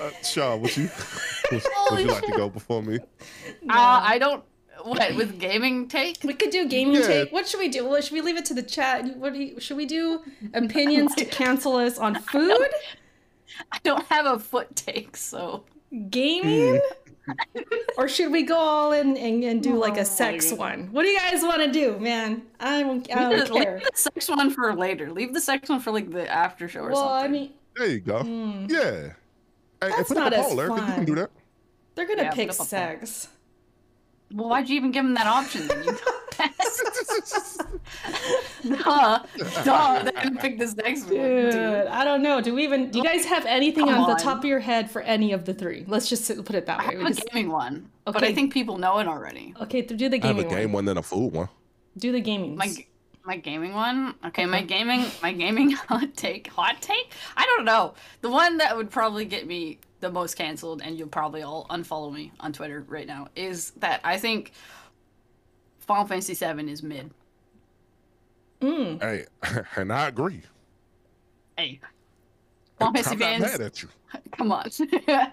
Uh, 0.00 0.10
Char, 0.22 0.56
would 0.58 0.76
you 0.76 0.88
would, 1.52 1.90
would 1.90 2.00
you 2.00 2.06
like 2.12 2.24
to 2.24 2.32
go 2.32 2.48
before 2.48 2.82
me? 2.82 2.98
Uh, 2.98 3.04
I 3.68 4.18
don't. 4.18 4.44
What 4.84 5.14
with 5.14 5.38
gaming 5.38 5.86
take? 5.86 6.18
We 6.24 6.34
could 6.34 6.50
do 6.50 6.66
gaming 6.68 6.94
Yeah. 6.96 7.06
take. 7.06 7.32
What 7.32 7.46
should 7.46 7.60
we 7.60 7.68
do? 7.68 7.86
Well, 7.86 8.00
should 8.00 8.14
we 8.14 8.20
leave 8.20 8.36
it 8.36 8.44
to 8.46 8.54
the 8.54 8.62
chat? 8.62 9.16
What 9.16 9.32
do 9.34 9.38
you, 9.42 9.60
should 9.60 9.76
we 9.76 9.86
do? 9.86 10.22
Opinions 10.54 11.14
to 11.16 11.24
cancel 11.24 11.76
us 11.76 11.98
on 11.98 12.14
food, 12.32 12.66
I 13.70 13.78
don't 13.84 14.04
have 14.06 14.26
a 14.26 14.38
foot 14.38 14.74
take, 14.74 15.16
so 15.16 15.64
gaming, 16.10 16.80
or 17.98 18.08
should 18.08 18.32
we 18.32 18.42
go 18.42 18.56
all 18.56 18.92
in 18.92 19.16
and, 19.16 19.44
and 19.44 19.62
do 19.62 19.76
like 19.76 19.98
Oh, 19.98 20.00
a 20.00 20.04
sex 20.04 20.52
one? 20.52 20.88
What 20.90 21.02
do 21.02 21.08
you 21.10 21.18
guys 21.18 21.42
want 21.42 21.62
to 21.62 21.70
do, 21.70 21.98
man? 22.00 22.42
I 22.58 22.82
don't, 22.82 23.08
I 23.14 23.28
leave 23.28 23.38
don't 23.46 23.48
the, 23.48 23.54
leave 23.54 23.80
the 23.84 23.90
sex 23.94 24.28
one 24.28 24.50
for 24.50 24.74
later. 24.74 25.12
Leave 25.12 25.32
the 25.34 25.40
sex 25.40 25.68
one 25.68 25.78
for 25.80 25.92
like 25.92 26.10
the 26.10 26.28
after 26.28 26.66
show 26.66 26.80
or 26.80 26.90
Well, 26.90 27.08
something. 27.20 27.24
I 27.24 27.28
mean, 27.28 27.50
There 27.76 27.86
you 27.88 28.00
go. 28.00 28.22
hmm, 28.22 28.66
Yeah. 28.68 29.12
Hey, 29.80 29.88
That's 29.90 30.08
put 30.08 30.16
up 30.16 30.24
not 30.24 30.32
a 30.32 30.38
as 30.38 30.46
poll, 30.46 30.60
Erica. 30.60 30.74
You 30.76 30.80
fun. 30.80 30.94
can 30.94 31.04
do 31.04 31.14
that. 31.16 31.30
They're 31.94 32.06
gonna 32.06 32.24
Yeah, 32.24 32.30
pick 32.32 32.48
up 32.50 32.54
sex. 32.56 33.28
well, 34.32 34.48
why'd 34.48 34.68
you 34.68 34.76
even 34.76 34.90
give 34.92 35.04
them 35.04 35.14
that 35.14 35.26
option? 35.26 35.66
Then? 35.66 35.84
You 35.84 35.92
duh, 38.64 39.18
duh. 39.64 40.02
They're 40.02 40.12
gonna 40.12 40.40
pick 40.40 40.58
this 40.58 40.74
next 40.76 41.04
one. 41.04 41.14
Dude, 41.14 41.52
dude. 41.52 41.86
I 41.86 42.04
don't 42.04 42.22
know. 42.22 42.40
Do 42.40 42.54
we 42.54 42.64
even? 42.64 42.90
Do 42.90 42.98
you 42.98 43.04
guys 43.04 43.24
have 43.24 43.44
anything 43.46 43.86
Come 43.86 44.02
on 44.02 44.08
the 44.10 44.16
top 44.16 44.38
of 44.38 44.44
your 44.44 44.60
head 44.60 44.90
for 44.90 45.02
any 45.02 45.32
of 45.32 45.44
the 45.44 45.54
three? 45.54 45.84
Let's 45.86 46.08
just 46.08 46.26
put 46.44 46.54
it 46.54 46.66
that 46.66 46.80
I 46.80 46.88
way. 46.88 46.94
have 46.96 47.00
a 47.06 47.08
because- 47.10 47.24
gaming 47.32 47.50
one, 47.50 47.90
but 48.04 48.22
I 48.22 48.32
think 48.32 48.52
people 48.52 48.78
know 48.78 48.98
it 48.98 49.06
already. 49.06 49.54
okay, 49.60 49.82
do 49.82 50.08
the 50.08 50.18
gaming. 50.18 50.40
I 50.40 50.42
have 50.42 50.52
a 50.52 50.54
game 50.54 50.72
one. 50.72 50.84
one 50.86 50.88
and 50.88 50.98
a 50.98 51.02
food 51.02 51.32
one. 51.32 51.48
Do 51.98 52.12
the 52.12 52.20
gaming. 52.20 52.56
My 52.56 52.74
my 53.24 53.36
gaming 53.36 53.74
one. 53.74 54.14
Okay, 54.26 54.46
my 54.46 54.58
uh-huh. 54.58 54.66
gaming 54.66 55.04
my 55.22 55.32
gaming 55.32 55.70
hot 55.88 56.14
take 56.16 56.48
hot 56.48 56.80
take. 56.80 57.12
I 57.36 57.44
don't 57.46 57.64
know. 57.64 57.94
The 58.20 58.30
one 58.30 58.56
that 58.58 58.76
would 58.76 58.90
probably 58.90 59.24
get 59.24 59.46
me 59.46 59.78
the 60.02 60.10
most 60.10 60.34
canceled, 60.34 60.82
and 60.84 60.98
you'll 60.98 61.08
probably 61.08 61.40
all 61.42 61.66
unfollow 61.70 62.12
me 62.12 62.32
on 62.40 62.52
Twitter 62.52 62.84
right 62.88 63.06
now, 63.06 63.28
is 63.34 63.70
that 63.78 64.00
I 64.04 64.18
think 64.18 64.52
Final 65.80 66.04
Fantasy 66.06 66.34
VII 66.34 66.70
is 66.70 66.82
mid. 66.82 67.10
Mm. 68.60 69.00
Hey, 69.00 69.24
and 69.76 69.92
I 69.92 70.08
agree. 70.08 70.42
Hey, 71.56 71.80
Final 72.78 72.92
Fantasy 72.94 73.12
I'm 73.12 73.18
not 73.18 73.26
fans, 73.26 73.42
mad 73.58 73.60
at 73.62 73.82
you. 73.82 73.88
come 74.32 74.52
on. 74.52 74.64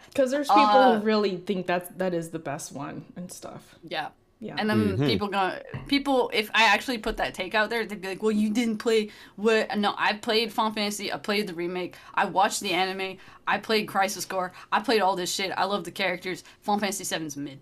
Because 0.10 0.32
there's 0.32 0.48
people 0.48 0.64
Uh, 0.64 1.00
who 1.00 1.06
really 1.06 1.38
think 1.38 1.68
that 1.68 1.98
that 1.98 2.14
is 2.14 2.30
the 2.30 2.40
best 2.40 2.72
one 2.72 3.06
and 3.16 3.32
stuff. 3.32 3.76
yeah. 3.84 4.10
Yeah. 4.42 4.56
And 4.58 4.70
then 4.70 4.98
Mhm. 4.98 5.06
people 5.06 5.28
go, 5.28 5.60
people. 5.88 6.30
If 6.34 6.50
I 6.54 6.64
actually 6.64 6.98
put 6.98 7.18
that 7.18 7.34
take 7.34 7.54
out 7.54 7.70
there, 7.70 7.86
they'd 7.86 8.00
be 8.02 8.08
like, 8.08 8.24
"Well, 8.24 8.32
you 8.32 8.50
didn't 8.50 8.78
play 8.78 9.10
what?" 9.36 9.78
No, 9.78 9.94
I 9.98 10.14
played 10.14 10.54
Final 10.54 10.72
Fantasy. 10.72 11.12
I 11.12 11.18
played 11.18 11.46
the 11.48 11.54
remake. 11.54 11.98
I 12.16 12.24
watched 12.26 12.62
the 12.62 12.72
anime. 12.72 13.18
I 13.46 13.58
played 13.58 13.88
Crisis 13.90 14.24
Core. 14.24 14.54
I 14.72 14.80
played 14.80 15.02
all 15.02 15.18
this 15.18 15.34
shit. 15.34 15.52
I 15.58 15.66
love 15.66 15.84
the 15.84 15.92
characters. 15.92 16.44
Final 16.62 16.80
Fantasy 16.80 17.04
VII's 17.04 17.36
mid. 17.36 17.60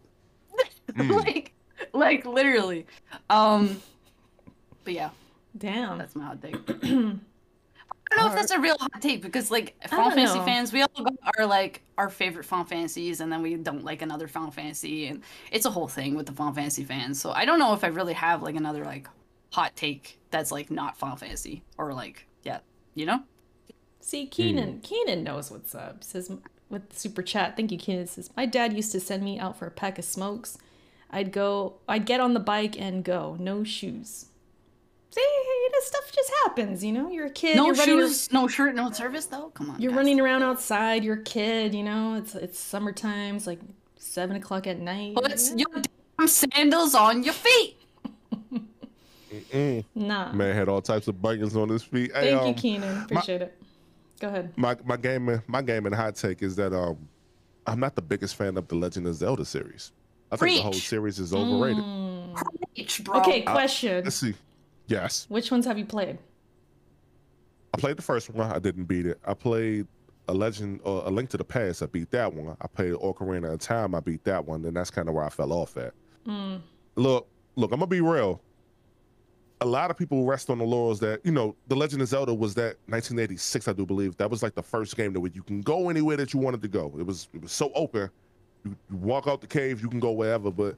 like, 0.97 1.53
like 1.93 2.25
literally. 2.25 2.85
Um. 3.29 3.81
But 4.83 4.93
yeah, 4.93 5.09
Damn. 5.57 5.97
that's 5.97 6.15
my 6.15 6.25
hot 6.25 6.41
take. 6.41 6.55
I 8.11 8.15
don't 8.15 8.25
know 8.25 8.31
if 8.31 8.37
that's 8.37 8.51
a 8.51 8.59
real 8.59 8.77
hot 8.79 9.01
take 9.01 9.21
because 9.21 9.51
like 9.51 9.75
I 9.83 9.87
Final 9.87 10.05
don't 10.05 10.15
Fantasy 10.15 10.39
know. 10.39 10.45
fans, 10.45 10.73
we 10.73 10.81
all 10.81 11.03
got 11.03 11.13
our 11.37 11.45
like 11.45 11.83
our 11.97 12.09
favorite 12.09 12.45
Final 12.45 12.65
Fantasies, 12.65 13.19
and 13.19 13.31
then 13.31 13.41
we 13.41 13.55
don't 13.55 13.83
like 13.83 14.01
another 14.01 14.27
Final 14.27 14.51
Fantasy, 14.51 15.07
and 15.07 15.23
it's 15.51 15.65
a 15.65 15.71
whole 15.71 15.87
thing 15.87 16.15
with 16.15 16.25
the 16.25 16.31
Final 16.31 16.53
Fantasy 16.53 16.83
fans. 16.83 17.19
So 17.21 17.31
I 17.31 17.45
don't 17.45 17.59
know 17.59 17.73
if 17.73 17.83
I 17.83 17.87
really 17.87 18.13
have 18.13 18.41
like 18.41 18.55
another 18.55 18.85
like 18.85 19.07
hot 19.51 19.75
take 19.75 20.19
that's 20.31 20.51
like 20.51 20.71
not 20.71 20.97
Final 20.97 21.17
Fantasy 21.17 21.63
or 21.77 21.93
like 21.93 22.27
yeah, 22.43 22.59
you 22.95 23.05
know. 23.05 23.23
See, 23.99 24.25
hmm. 24.25 24.29
Keenan, 24.29 24.79
Keenan 24.81 25.23
knows 25.23 25.51
what's 25.51 25.75
up. 25.75 26.03
Says 26.03 26.31
with 26.69 26.97
super 26.97 27.21
chat. 27.21 27.55
Thank 27.55 27.71
you, 27.71 27.77
Keenan. 27.77 28.07
Says 28.07 28.29
my 28.37 28.45
dad 28.45 28.73
used 28.73 28.91
to 28.93 28.99
send 28.99 29.23
me 29.23 29.39
out 29.39 29.57
for 29.57 29.67
a 29.67 29.71
pack 29.71 29.99
of 29.99 30.05
smokes. 30.05 30.57
I'd 31.09 31.31
go, 31.31 31.75
I'd 31.87 32.05
get 32.05 32.19
on 32.19 32.33
the 32.33 32.39
bike 32.39 32.79
and 32.79 33.03
go, 33.03 33.37
no 33.39 33.63
shoes. 33.63 34.25
See, 35.17 35.67
this 35.71 35.87
stuff 35.87 36.11
just 36.13 36.31
happens, 36.43 36.83
you 36.83 36.91
know. 36.91 37.09
You're 37.09 37.25
a 37.25 37.31
kid. 37.31 37.55
No 37.55 37.65
you're 37.67 37.75
running, 37.75 37.99
shoes, 37.99 38.31
no 38.31 38.47
shirt, 38.47 38.75
no 38.75 38.91
service 38.91 39.25
though. 39.25 39.49
Come 39.49 39.71
on, 39.71 39.81
You're 39.81 39.91
guys. 39.91 39.97
running 39.97 40.19
around 40.19 40.43
outside. 40.43 41.03
You're 41.03 41.17
a 41.17 41.23
kid, 41.23 41.73
you 41.73 41.83
know. 41.83 42.15
It's 42.15 42.35
it's 42.35 42.59
summertime. 42.59 43.35
It's 43.35 43.47
like 43.47 43.59
seven 43.95 44.35
o'clock 44.35 44.67
at 44.67 44.79
night. 44.79 45.15
Put 45.15 45.39
your 45.55 45.67
damn 46.17 46.27
sandals 46.27 46.93
on 46.95 47.23
your 47.23 47.33
feet. 47.33 47.77
Mm. 49.53 49.83
Nah. 49.93 50.31
Man 50.33 50.55
had 50.55 50.69
all 50.69 50.81
types 50.81 51.07
of 51.07 51.21
buttons 51.21 51.55
on 51.55 51.69
his 51.69 51.83
feet. 51.83 52.11
Hey, 52.13 52.31
Thank 52.31 52.41
you, 52.43 52.47
um, 52.49 52.53
Keenan. 52.55 53.03
Appreciate 53.03 53.41
it. 53.41 53.61
Go 54.19 54.29
ahead. 54.29 54.51
my 54.55 54.75
my 54.83 54.97
game 54.97 55.41
my 55.47 55.61
game 55.61 55.85
and 55.85 55.93
hot 55.93 56.15
take 56.15 56.41
is 56.41 56.55
that 56.55 56.73
um 56.73 56.97
I'm 57.67 57.79
not 57.79 57.95
the 57.95 58.01
biggest 58.01 58.35
fan 58.35 58.57
of 58.57 58.67
the 58.67 58.75
Legend 58.75 59.05
of 59.07 59.15
Zelda 59.15 59.45
series. 59.45 59.91
I 60.31 60.37
think 60.37 60.57
the 60.57 60.61
whole 60.63 60.73
series 60.73 61.19
is 61.19 61.33
overrated. 61.33 61.83
Preach, 62.73 63.03
bro. 63.03 63.19
Okay, 63.19 63.41
question. 63.41 64.03
Let's 64.03 64.15
see. 64.15 64.33
Yes, 64.87 65.25
Which 65.29 65.51
ones 65.51 65.65
have 65.65 65.77
you 65.77 65.85
played? 65.85 66.17
I 67.73 67.77
played 67.77 67.97
the 67.97 68.01
first 68.01 68.29
one. 68.29 68.49
I 68.49 68.59
didn't 68.59 68.85
beat 68.85 69.05
it. 69.05 69.19
I 69.25 69.33
played 69.33 69.85
a 70.29 70.33
Legend 70.33 70.79
or 70.83 71.03
a 71.05 71.09
Link 71.09 71.29
to 71.31 71.37
the 71.37 71.43
Past. 71.43 71.83
I 71.83 71.85
beat 71.87 72.09
that 72.11 72.33
one. 72.33 72.55
I 72.61 72.67
played 72.67 72.93
Ocarina 72.93 73.53
of 73.53 73.59
Time. 73.59 73.93
I 73.93 73.99
beat 73.99 74.23
that 74.23 74.45
one. 74.45 74.61
Then 74.61 74.73
that's 74.73 74.89
kind 74.89 75.07
of 75.09 75.15
where 75.15 75.25
I 75.25 75.29
fell 75.29 75.51
off 75.51 75.77
at. 75.77 75.93
Hmm. 76.25 76.57
Look, 76.95 77.27
look. 77.55 77.71
I'm 77.71 77.79
gonna 77.79 77.87
be 77.87 78.01
real. 78.01 78.41
A 79.59 79.65
lot 79.65 79.89
of 79.89 79.97
people 79.97 80.25
rest 80.25 80.49
on 80.49 80.59
the 80.59 80.63
laurels 80.63 80.99
that 80.99 81.25
you 81.25 81.31
know 81.31 81.55
the 81.67 81.75
Legend 81.75 82.01
of 82.01 82.07
Zelda 82.07 82.33
was 82.33 82.53
that 82.55 82.77
1986, 82.87 83.67
I 83.67 83.73
do 83.73 83.85
believe. 83.85 84.15
That 84.17 84.29
was 84.29 84.41
like 84.41 84.55
the 84.55 84.63
first 84.63 84.95
game 84.95 85.13
that 85.13 85.35
you 85.35 85.43
can 85.43 85.61
go 85.61 85.89
anywhere 85.89 86.17
that 86.17 86.33
you 86.33 86.39
wanted 86.39 86.61
to 86.61 86.67
go. 86.67 86.93
It 86.97 87.05
was 87.05 87.27
it 87.33 87.41
was 87.41 87.51
so 87.51 87.71
open. 87.75 88.09
You, 88.63 88.75
you 88.89 88.97
walk 88.97 89.27
out 89.27 89.41
the 89.41 89.47
cave, 89.47 89.81
you 89.81 89.89
can 89.89 89.99
go 89.99 90.11
wherever. 90.11 90.51
But 90.51 90.77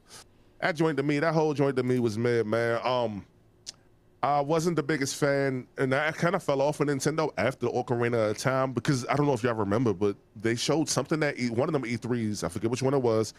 that 0.62 0.76
joint 0.76 0.98
to 0.98 1.04
me, 1.04 1.20
that 1.20 1.34
whole 1.34 1.54
joint 1.54 1.76
to 1.78 1.84
me 1.84 2.00
was 2.00 2.18
mid, 2.18 2.46
man. 2.46 2.80
Um, 2.84 3.26
I 4.22 4.42
wasn't 4.42 4.76
the 4.76 4.84
biggest 4.84 5.16
fan, 5.16 5.66
and 5.78 5.94
I 5.96 6.12
kind 6.12 6.36
of 6.36 6.44
fell 6.44 6.62
off 6.62 6.80
of 6.82 6.88
Nintendo 6.88 7.32
after 7.38 7.68
Ocarina 7.68 8.32
of 8.32 8.38
Time 8.38 8.74
because 8.74 9.06
I 9.08 9.16
don't 9.16 9.26
know 9.26 9.34
if 9.34 9.44
y'all 9.44 9.54
remember, 9.54 9.94
but 9.94 10.18
they 10.36 10.56
showed 10.56 10.90
something 10.90 11.20
that 11.22 11.40
E- 11.40 11.50
one 11.50 11.70
of 11.70 11.74
them 11.74 11.84
E3s, 11.84 12.44
I 12.44 12.50
forget 12.50 12.70
which 12.70 12.84
one 12.84 12.94
it 12.94 13.02
was, 13.02 13.34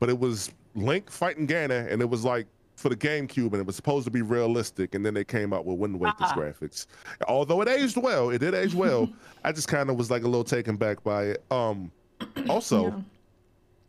but 0.00 0.10
it 0.10 0.18
was 0.18 0.50
Link 0.74 1.10
fighting 1.10 1.46
Ganon, 1.46 1.90
and 1.90 2.02
it 2.02 2.10
was 2.10 2.24
like 2.26 2.46
for 2.76 2.90
the 2.90 2.96
GameCube, 2.96 3.46
and 3.52 3.56
it 3.56 3.66
was 3.66 3.74
supposed 3.74 4.04
to 4.04 4.10
be 4.10 4.20
realistic, 4.20 4.94
and 4.94 5.04
then 5.04 5.14
they 5.14 5.24
came 5.24 5.52
out 5.54 5.64
with 5.64 5.78
Wind 5.78 5.98
Waker's 5.98 6.28
Ah. 6.30 6.34
graphics. 6.36 6.86
Although 7.26 7.62
it 7.62 7.68
aged 7.68 7.96
well, 7.96 8.28
it 8.30 8.38
did 8.38 8.54
age 8.54 8.74
well. 8.74 9.08
I 9.44 9.50
just 9.52 9.66
kind 9.68 9.88
of 9.88 9.96
was 9.96 10.10
like 10.10 10.22
a 10.24 10.28
little 10.28 10.44
taken 10.44 10.76
back 10.76 11.02
by 11.02 11.22
it. 11.24 11.44
Um, 11.50 11.90
also. 12.50 13.02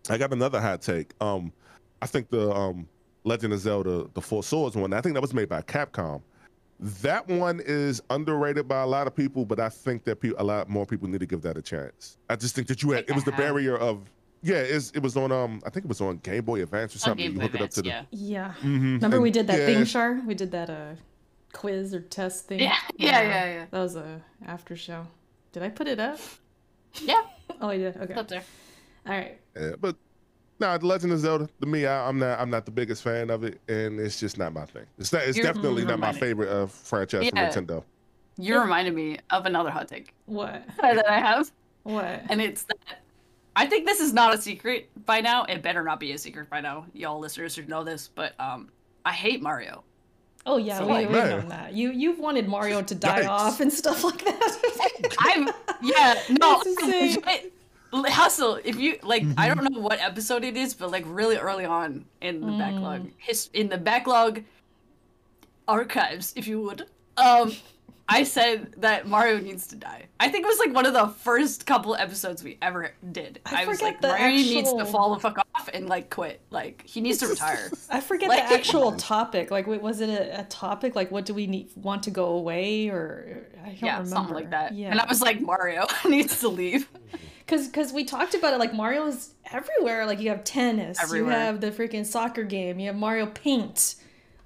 I 0.09 0.17
got 0.17 0.31
another 0.31 0.59
hot 0.61 0.81
take. 0.81 1.11
Um, 1.21 1.51
I 2.01 2.07
think 2.07 2.29
the 2.29 2.49
um, 2.51 2.87
Legend 3.25 3.51
of 3.53 3.59
Zelda: 3.59 4.07
The 4.13 4.21
Four 4.21 4.41
Swords 4.41 4.75
one. 4.77 4.93
I 4.93 5.01
think 5.01 5.13
that 5.15 5.21
was 5.21 5.33
made 5.33 5.49
by 5.49 5.61
Capcom. 5.61 6.21
That 6.79 7.27
one 7.27 7.59
is 7.65 8.01
underrated 8.09 8.67
by 8.67 8.81
a 8.81 8.87
lot 8.87 9.05
of 9.07 9.15
people, 9.15 9.45
but 9.45 9.59
I 9.59 9.67
think 9.69 10.05
that 10.05 10.21
pe- 10.21 10.31
a 10.37 10.43
lot 10.43 10.69
more 10.69 10.85
people 10.85 11.09
need 11.09 11.19
to 11.19 11.25
give 11.25 11.41
that 11.41 11.57
a 11.57 11.61
chance. 11.61 12.17
I 12.29 12.35
just 12.37 12.55
think 12.55 12.67
that 12.67 12.81
you 12.81 12.91
had 12.91 13.03
it 13.09 13.13
was 13.15 13.23
the 13.25 13.33
barrier 13.33 13.77
of 13.77 14.09
yeah, 14.41 14.55
it's, 14.57 14.91
it 14.91 15.03
was 15.03 15.17
on 15.17 15.31
um 15.33 15.61
I 15.65 15.69
think 15.69 15.85
it 15.85 15.89
was 15.89 15.99
on 15.99 16.17
Game 16.19 16.45
Boy 16.45 16.61
Advance 16.63 16.95
or 16.95 16.99
something. 16.99 17.25
You 17.25 17.33
Boy 17.33 17.41
hook 17.41 17.55
it 17.55 17.61
up 17.61 17.61
Advance, 17.69 17.75
to 17.75 17.81
the 17.81 17.87
yeah. 17.89 18.03
Yeah. 18.11 18.53
Mhm. 18.61 18.93
Remember 18.95 19.17
And- 19.17 19.23
we 19.23 19.31
did 19.31 19.47
that 19.47 19.59
yeah, 19.59 19.65
thing, 19.65 19.85
Char? 19.85 20.21
We 20.25 20.33
did 20.35 20.51
that 20.51 20.69
uh 20.69 20.93
quiz 21.51 21.93
or 21.93 21.99
test 21.99 22.45
thing. 22.47 22.59
Yeah, 22.61 22.75
yeah, 22.95 23.21
yeah, 23.21 23.45
yeah. 23.53 23.65
That 23.71 23.79
was 23.79 23.95
a 23.97 24.21
after 24.45 24.77
show. 24.77 25.05
Did 25.51 25.63
I 25.63 25.69
put 25.69 25.87
it 25.87 25.99
up? 25.99 26.19
Yeah, 27.01 27.21
Oh, 27.61 27.67
I 27.69 27.77
did. 27.77 27.97
Okay. 27.97 28.05
it's 28.05 28.17
up 28.17 28.27
there. 28.29 28.43
All 29.05 29.13
right. 29.13 29.37
Yeah, 29.59 29.71
but 29.81 29.97
no, 30.59 30.77
The 30.77 30.85
Legend 30.85 31.13
of 31.13 31.19
Zelda 31.19 31.47
to 31.61 31.65
me, 31.67 31.85
I, 31.85 32.07
I'm 32.07 32.19
not 32.19 32.39
I'm 32.39 32.49
not 32.49 32.65
the 32.65 32.71
biggest 32.71 33.03
fan 33.03 33.29
of 33.29 33.43
it, 33.43 33.59
and 33.67 33.99
it's 33.99 34.19
just 34.19 34.37
not 34.37 34.53
my 34.53 34.65
thing. 34.65 34.85
It's 34.97 35.11
not, 35.13 35.23
it's 35.23 35.37
You're- 35.37 35.47
definitely 35.51 35.83
not 35.85 35.99
my 35.99 36.07
reminded- 36.07 36.19
favorite 36.19 36.49
uh, 36.49 36.65
franchise 36.67 37.29
Yeah. 37.33 37.49
from 37.51 37.65
Nintendo. 37.65 37.83
You 38.37 38.59
reminded 38.59 38.93
me 38.93 39.17
of 39.31 39.45
another 39.45 39.69
hot 39.69 39.87
take 39.89 40.13
What? 40.25 40.63
that 40.81 41.07
I 41.09 41.19
have. 41.19 41.51
What? 41.83 42.21
and 42.29 42.41
it's 42.41 42.63
that 42.63 42.77
I 43.55 43.65
think 43.65 43.85
this 43.85 43.99
is 43.99 44.13
not 44.13 44.33
a 44.33 44.41
secret 44.41 44.89
by 45.05 45.19
now. 45.21 45.43
It 45.43 45.61
better 45.61 45.83
not 45.83 45.99
be 45.99 46.11
a 46.13 46.17
secret 46.17 46.49
by 46.49 46.61
now. 46.61 46.85
Y'all 46.93 47.19
listeners 47.19 47.53
should 47.53 47.67
know 47.67 47.83
this, 47.83 48.09
but 48.13 48.33
um, 48.39 48.69
I 49.05 49.11
hate 49.11 49.41
Mario. 49.41 49.83
Oh 50.45 50.55
yeah, 50.57 50.77
So, 50.77 50.85
we, 50.85 50.91
like- 50.93 51.07
we've 51.09 51.17
Man. 51.17 51.29
known 51.39 51.49
that. 51.49 51.73
You 51.73 51.91
you've 51.91 52.19
wanted 52.19 52.47
Mario 52.47 52.81
to 52.81 52.95
die 52.95 53.23
Yikes. 53.23 53.29
off 53.29 53.59
and 53.59 53.71
stuff 53.73 54.03
like 54.05 54.23
that. 54.23 55.15
I'm 55.19 55.49
yeah 55.81 56.21
no 56.29 56.61
That's 56.63 56.67
insane. 56.67 57.17
it- 57.27 57.53
hustle. 57.91 58.59
If 58.63 58.79
you 58.79 58.97
like, 59.03 59.23
I 59.37 59.47
don't 59.53 59.63
know 59.71 59.79
what 59.79 59.99
episode 59.99 60.43
it 60.43 60.55
is, 60.57 60.73
but 60.73 60.91
like 60.91 61.03
really 61.07 61.37
early 61.37 61.65
on 61.65 62.05
in 62.21 62.41
the 62.41 62.51
backlog, 62.57 63.09
his 63.17 63.49
in 63.53 63.69
the 63.69 63.77
backlog 63.77 64.43
archives, 65.67 66.33
if 66.35 66.47
you 66.47 66.61
would. 66.61 66.85
Um, 67.17 67.51
I 68.11 68.23
said 68.23 68.73
that 68.77 69.07
Mario 69.07 69.39
needs 69.39 69.67
to 69.67 69.75
die. 69.75 70.05
I 70.19 70.29
think 70.29 70.43
it 70.43 70.47
was 70.47 70.57
like 70.57 70.73
one 70.73 70.87
of 70.87 70.93
the 70.93 71.09
first 71.09 71.67
couple 71.67 71.95
episodes 71.95 72.43
we 72.43 72.57
ever 72.59 72.91
did. 73.11 73.39
I 73.45 73.63
I, 73.63 73.65
was 73.67 73.77
forget 73.77 73.93
like, 73.93 74.01
the 74.01 74.07
Mario 74.07 74.35
needs 74.37 74.73
to 74.73 74.85
fall 74.85 75.13
the 75.13 75.19
fuck 75.19 75.37
off 75.53 75.69
and 75.73 75.87
like 75.87 76.09
quit. 76.09 76.41
Like 76.49 76.83
he 76.87 77.01
needs 77.01 77.19
to 77.19 77.27
retire. 77.27 77.69
I 77.89 77.99
forget 77.99 78.29
Like- 78.29 78.47
the 78.49 78.55
actual 78.55 78.93
topic. 78.93 79.51
Like, 79.51 79.67
wait, 79.67 79.81
was 79.81 80.01
it 80.01 80.09
a, 80.09 80.39
a 80.41 80.43
topic? 80.45 80.95
Like, 80.95 81.11
what 81.11 81.25
do 81.25 81.35
we 81.35 81.45
need 81.45 81.69
want 81.75 82.01
to 82.03 82.11
go 82.11 82.29
away 82.29 82.89
or 82.89 83.45
I 83.63 83.67
don't 83.67 83.75
yeah, 83.83 83.91
remember. 83.91 84.09
something 84.09 84.33
like 84.35 84.49
that. 84.51 84.73
Yeah, 84.73 84.89
And 84.89 84.99
I 84.99 85.05
was 85.07 85.21
like, 85.21 85.39
Mario 85.39 85.85
needs 86.07 86.39
to 86.39 86.49
leave. 86.49 86.89
Because 87.49 87.67
because 87.67 87.91
we 87.91 88.03
talked 88.03 88.35
about 88.35 88.53
it. 88.53 88.59
Like 88.59 88.73
Mario's 88.73 89.33
everywhere. 89.51 90.05
Like 90.05 90.19
you 90.19 90.29
have 90.29 90.43
tennis, 90.43 91.01
Everywhere. 91.01 91.33
you 91.33 91.39
have 91.39 91.61
the 91.61 91.71
freaking 91.71 92.05
soccer 92.05 92.43
game, 92.43 92.79
you 92.79 92.87
have 92.87 92.95
Mario 92.95 93.25
Paint, 93.25 93.95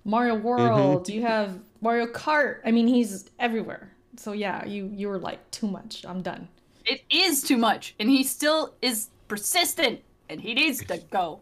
Mario 0.06 0.36
mm-hmm. 0.36 0.44
World, 0.44 1.10
you 1.10 1.24
have 1.24 1.60
Mario 1.82 2.06
Kart. 2.08 2.60
I 2.64 2.72
mean, 2.72 2.88
he's 2.88 3.30
everywhere. 3.40 3.92
So 4.16 4.32
yeah, 4.32 4.66
you 4.66 4.90
you 4.94 5.10
were 5.10 5.18
like 5.18 5.52
too 5.52 5.68
much. 5.68 6.06
I'm 6.08 6.22
done. 6.22 6.48
It 6.86 7.02
is 7.10 7.44
too 7.44 7.58
much, 7.58 7.94
and 8.00 8.10
he 8.10 8.24
still 8.24 8.74
is 8.82 9.10
persistent, 9.28 10.00
and 10.30 10.40
he 10.40 10.54
needs 10.54 10.86
to 10.86 10.98
go. 11.12 11.42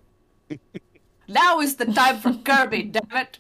now 1.28 1.60
is 1.60 1.76
the 1.76 1.86
time 1.86 2.20
for 2.20 2.34
Kirby, 2.34 2.84
damn 2.84 3.04
it! 3.12 3.38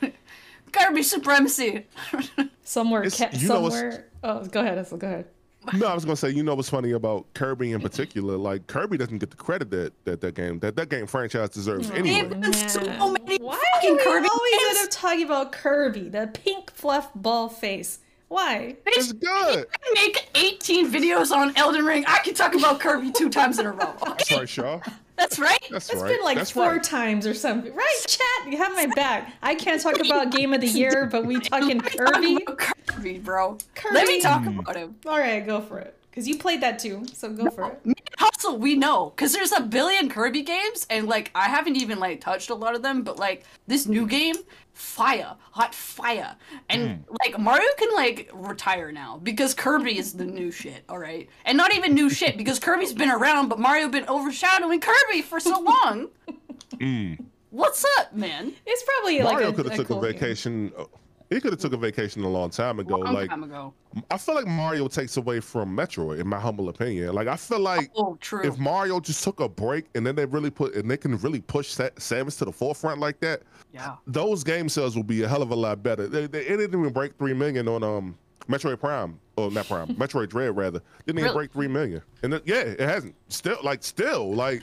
Kirby 0.72 1.02
supremacy. 1.02 1.86
Somewhere, 2.62 3.10
ca- 3.10 3.30
you 3.32 3.48
know 3.48 3.60
what's- 3.60 3.76
somewhere. 3.76 4.06
Oh, 4.22 4.44
go 4.44 4.60
ahead, 4.60 4.78
Hustle, 4.78 4.98
Go 4.98 5.06
ahead. 5.06 5.26
No, 5.74 5.86
I 5.86 5.94
was 5.94 6.04
gonna 6.04 6.16
say, 6.16 6.30
you 6.30 6.42
know 6.42 6.54
what's 6.54 6.70
funny 6.70 6.92
about 6.92 7.26
Kirby 7.34 7.72
in 7.72 7.80
particular? 7.80 8.36
Like 8.36 8.66
Kirby 8.66 8.96
doesn't 8.96 9.18
get 9.18 9.30
the 9.30 9.36
credit 9.36 9.70
that 9.70 9.92
that, 10.04 10.20
that 10.20 10.34
game 10.34 10.58
that 10.60 10.76
that 10.76 10.88
game 10.88 11.06
franchise 11.06 11.50
deserves 11.50 11.90
anyway. 11.90 12.28
They've 12.28 12.40
been 12.40 12.52
so 12.52 12.80
Man. 12.80 13.12
many 13.14 13.38
Why 13.38 13.58
fucking 13.74 13.96
we 13.96 14.02
Kirby 14.02 14.28
always 14.28 14.52
games. 14.52 14.76
end 14.78 14.84
up 14.86 14.90
talking 14.90 15.24
about 15.24 15.52
Kirby, 15.52 16.08
the 16.08 16.30
pink 16.32 16.70
fluff 16.72 17.10
ball 17.14 17.48
face? 17.48 17.98
Why? 18.28 18.76
It's 18.86 19.12
good. 19.12 19.66
I 19.72 19.94
Make 19.94 20.28
18 20.34 20.90
videos 20.90 21.30
on 21.30 21.56
Elden 21.56 21.84
Ring. 21.84 22.04
I 22.08 22.18
can 22.18 22.34
talk 22.34 22.54
about 22.56 22.80
Kirby 22.80 23.12
two 23.12 23.30
times 23.30 23.58
in 23.60 23.66
a 23.66 23.70
row. 23.72 23.94
That's 24.04 24.32
right, 24.32 24.48
Char. 24.48 24.82
That's 25.16 25.38
right. 25.38 25.58
That's 25.70 25.90
It's 25.90 26.00
right. 26.00 26.08
been 26.16 26.24
like 26.24 26.36
That's 26.38 26.50
four 26.50 26.72
right. 26.72 26.82
times 26.82 27.26
or 27.26 27.34
something. 27.34 27.74
Right, 27.74 28.04
chat? 28.06 28.50
You 28.52 28.58
have 28.58 28.72
my 28.74 28.86
back. 28.94 29.32
I 29.42 29.54
can't 29.54 29.80
talk 29.82 29.98
about 29.98 30.30
game 30.30 30.52
of 30.52 30.60
the 30.60 30.66
year, 30.68 31.06
but 31.10 31.24
we 31.24 31.40
talking 31.40 31.80
Talk 31.80 31.92
Kirby? 32.14 32.38
Kirby, 32.86 33.18
bro. 33.18 33.58
Let 33.92 34.06
me 34.06 34.20
Kirby. 34.20 34.20
talk 34.20 34.46
about 34.46 34.76
him. 34.76 34.94
All 35.06 35.18
right, 35.18 35.44
go 35.44 35.60
for 35.60 35.78
it. 35.78 35.96
Because 36.16 36.28
you 36.28 36.38
played 36.38 36.62
that 36.62 36.78
too, 36.78 37.04
so 37.12 37.30
go 37.30 37.50
for 37.50 37.72
it. 37.72 37.84
Me 37.84 37.92
Hustle, 38.16 38.56
we 38.56 38.74
know, 38.74 39.12
because 39.14 39.34
there's 39.34 39.52
a 39.52 39.60
billion 39.60 40.08
Kirby 40.08 40.40
games, 40.40 40.86
and 40.88 41.06
like 41.06 41.30
I 41.34 41.44
haven't 41.44 41.76
even 41.76 41.98
like 41.98 42.22
touched 42.22 42.48
a 42.48 42.54
lot 42.54 42.74
of 42.74 42.80
them, 42.80 43.02
but 43.02 43.18
like 43.18 43.44
this 43.66 43.84
new 43.84 44.06
game, 44.06 44.36
fire, 44.72 45.36
hot 45.50 45.74
fire, 45.74 46.34
and 46.70 47.04
like 47.20 47.38
Mario 47.38 47.68
can 47.76 47.94
like 47.94 48.30
retire 48.32 48.90
now 48.92 49.20
because 49.22 49.52
Kirby 49.52 49.98
is 49.98 50.14
the 50.14 50.24
new 50.24 50.50
shit, 50.50 50.84
all 50.88 50.98
right, 50.98 51.28
and 51.44 51.58
not 51.58 51.74
even 51.74 51.92
new 51.92 52.08
shit 52.08 52.38
because 52.38 52.58
Kirby's 52.58 52.94
been 52.94 53.10
around, 53.10 53.50
but 53.50 53.60
Mario 53.60 53.86
been 53.90 54.08
overshadowing 54.08 54.80
Kirby 54.80 55.20
for 55.20 55.38
so 55.38 55.60
long. 56.80 57.18
What's 57.50 57.84
up, 57.98 58.14
man? 58.14 58.54
It's 58.64 58.82
probably 58.84 59.18
like 59.20 59.34
Mario 59.34 59.50
a, 59.50 59.52
could 59.52 59.66
have 59.66 59.74
a 59.74 59.76
took 59.76 59.88
cool 59.88 60.02
a 60.02 60.12
vacation. 60.12 60.72
uh, 60.78 60.84
He 61.30 61.40
could 61.40 61.52
have 61.52 61.60
took 61.60 61.72
a 61.72 61.76
vacation 61.76 62.22
a 62.22 62.28
long 62.28 62.50
time 62.50 62.78
ago. 62.78 62.98
Long 62.98 63.14
like 63.14 63.30
time 63.30 63.42
ago. 63.42 63.74
I 64.10 64.18
feel 64.18 64.34
like 64.34 64.46
Mario 64.46 64.86
takes 64.88 65.16
away 65.16 65.40
from 65.40 65.76
Metroid, 65.76 66.20
in 66.20 66.28
my 66.28 66.38
humble 66.38 66.68
opinion. 66.68 67.14
Like 67.14 67.26
I 67.26 67.36
feel 67.36 67.60
like 67.60 67.90
Oh, 67.96 68.16
if 68.44 68.58
Mario 68.58 69.00
just 69.00 69.24
took 69.24 69.40
a 69.40 69.48
break 69.48 69.86
and 69.94 70.06
then 70.06 70.14
they 70.14 70.24
really 70.26 70.50
put 70.50 70.74
and 70.74 70.90
they 70.90 70.96
can 70.96 71.16
really 71.18 71.40
push 71.40 71.68
Sa- 71.68 71.88
Samus 71.96 72.38
to 72.38 72.44
the 72.44 72.52
forefront 72.52 73.00
like 73.00 73.18
that, 73.20 73.42
yeah. 73.72 73.96
those 74.06 74.44
game 74.44 74.68
sales 74.68 74.94
will 74.94 75.02
be 75.02 75.22
a 75.22 75.28
hell 75.28 75.42
of 75.42 75.50
a 75.50 75.56
lot 75.56 75.82
better. 75.82 76.06
They, 76.06 76.26
they, 76.26 76.46
it 76.46 76.56
didn't 76.58 76.78
even 76.78 76.92
break 76.92 77.16
three 77.18 77.34
million 77.34 77.66
on 77.68 77.82
um 77.82 78.16
Metroid 78.48 78.78
Prime, 78.78 79.18
or 79.36 79.50
not 79.50 79.66
Prime, 79.66 79.88
Metroid 79.96 80.28
Dread 80.28 80.56
rather, 80.56 80.80
didn't 81.04 81.18
even 81.18 81.32
break 81.32 81.52
three 81.52 81.68
million. 81.68 82.02
And 82.22 82.34
it, 82.34 82.42
yeah, 82.46 82.60
it 82.60 82.80
hasn't. 82.80 83.14
Still, 83.28 83.58
like, 83.62 83.82
still, 83.82 84.32
like, 84.32 84.62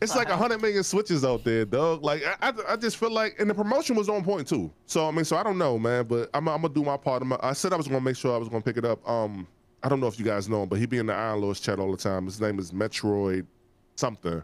it's 0.00 0.14
like 0.14 0.28
a 0.28 0.36
hundred 0.36 0.60
million 0.60 0.82
switches 0.82 1.24
out 1.24 1.44
there, 1.44 1.64
dog. 1.64 2.02
Like, 2.02 2.22
I, 2.24 2.50
I, 2.50 2.52
I 2.72 2.76
just 2.76 2.96
feel 2.96 3.10
like, 3.10 3.36
and 3.38 3.48
the 3.48 3.54
promotion 3.54 3.96
was 3.96 4.08
on 4.08 4.22
point 4.24 4.46
too. 4.46 4.70
So 4.86 5.08
I 5.08 5.10
mean, 5.10 5.24
so 5.24 5.36
I 5.36 5.42
don't 5.42 5.58
know, 5.58 5.78
man, 5.78 6.04
but 6.04 6.30
I'm, 6.34 6.48
I'm 6.48 6.62
gonna 6.62 6.74
do 6.74 6.82
my 6.82 6.96
part. 6.96 7.22
I'm, 7.22 7.32
I 7.40 7.52
said 7.52 7.72
I 7.72 7.76
was 7.76 7.88
gonna 7.88 8.00
make 8.00 8.16
sure 8.16 8.34
I 8.34 8.38
was 8.38 8.48
gonna 8.48 8.62
pick 8.62 8.76
it 8.76 8.84
up. 8.84 9.06
Um, 9.08 9.46
I 9.82 9.88
don't 9.88 10.00
know 10.00 10.06
if 10.06 10.18
you 10.18 10.24
guys 10.24 10.48
know 10.48 10.62
him, 10.62 10.68
but 10.68 10.78
he 10.78 10.86
be 10.86 10.98
in 10.98 11.06
the 11.06 11.14
Iron 11.14 11.40
Lords 11.40 11.60
chat 11.60 11.78
all 11.78 11.90
the 11.90 11.96
time. 11.96 12.26
His 12.26 12.40
name 12.40 12.58
is 12.58 12.72
Metroid 12.72 13.46
something. 13.96 14.42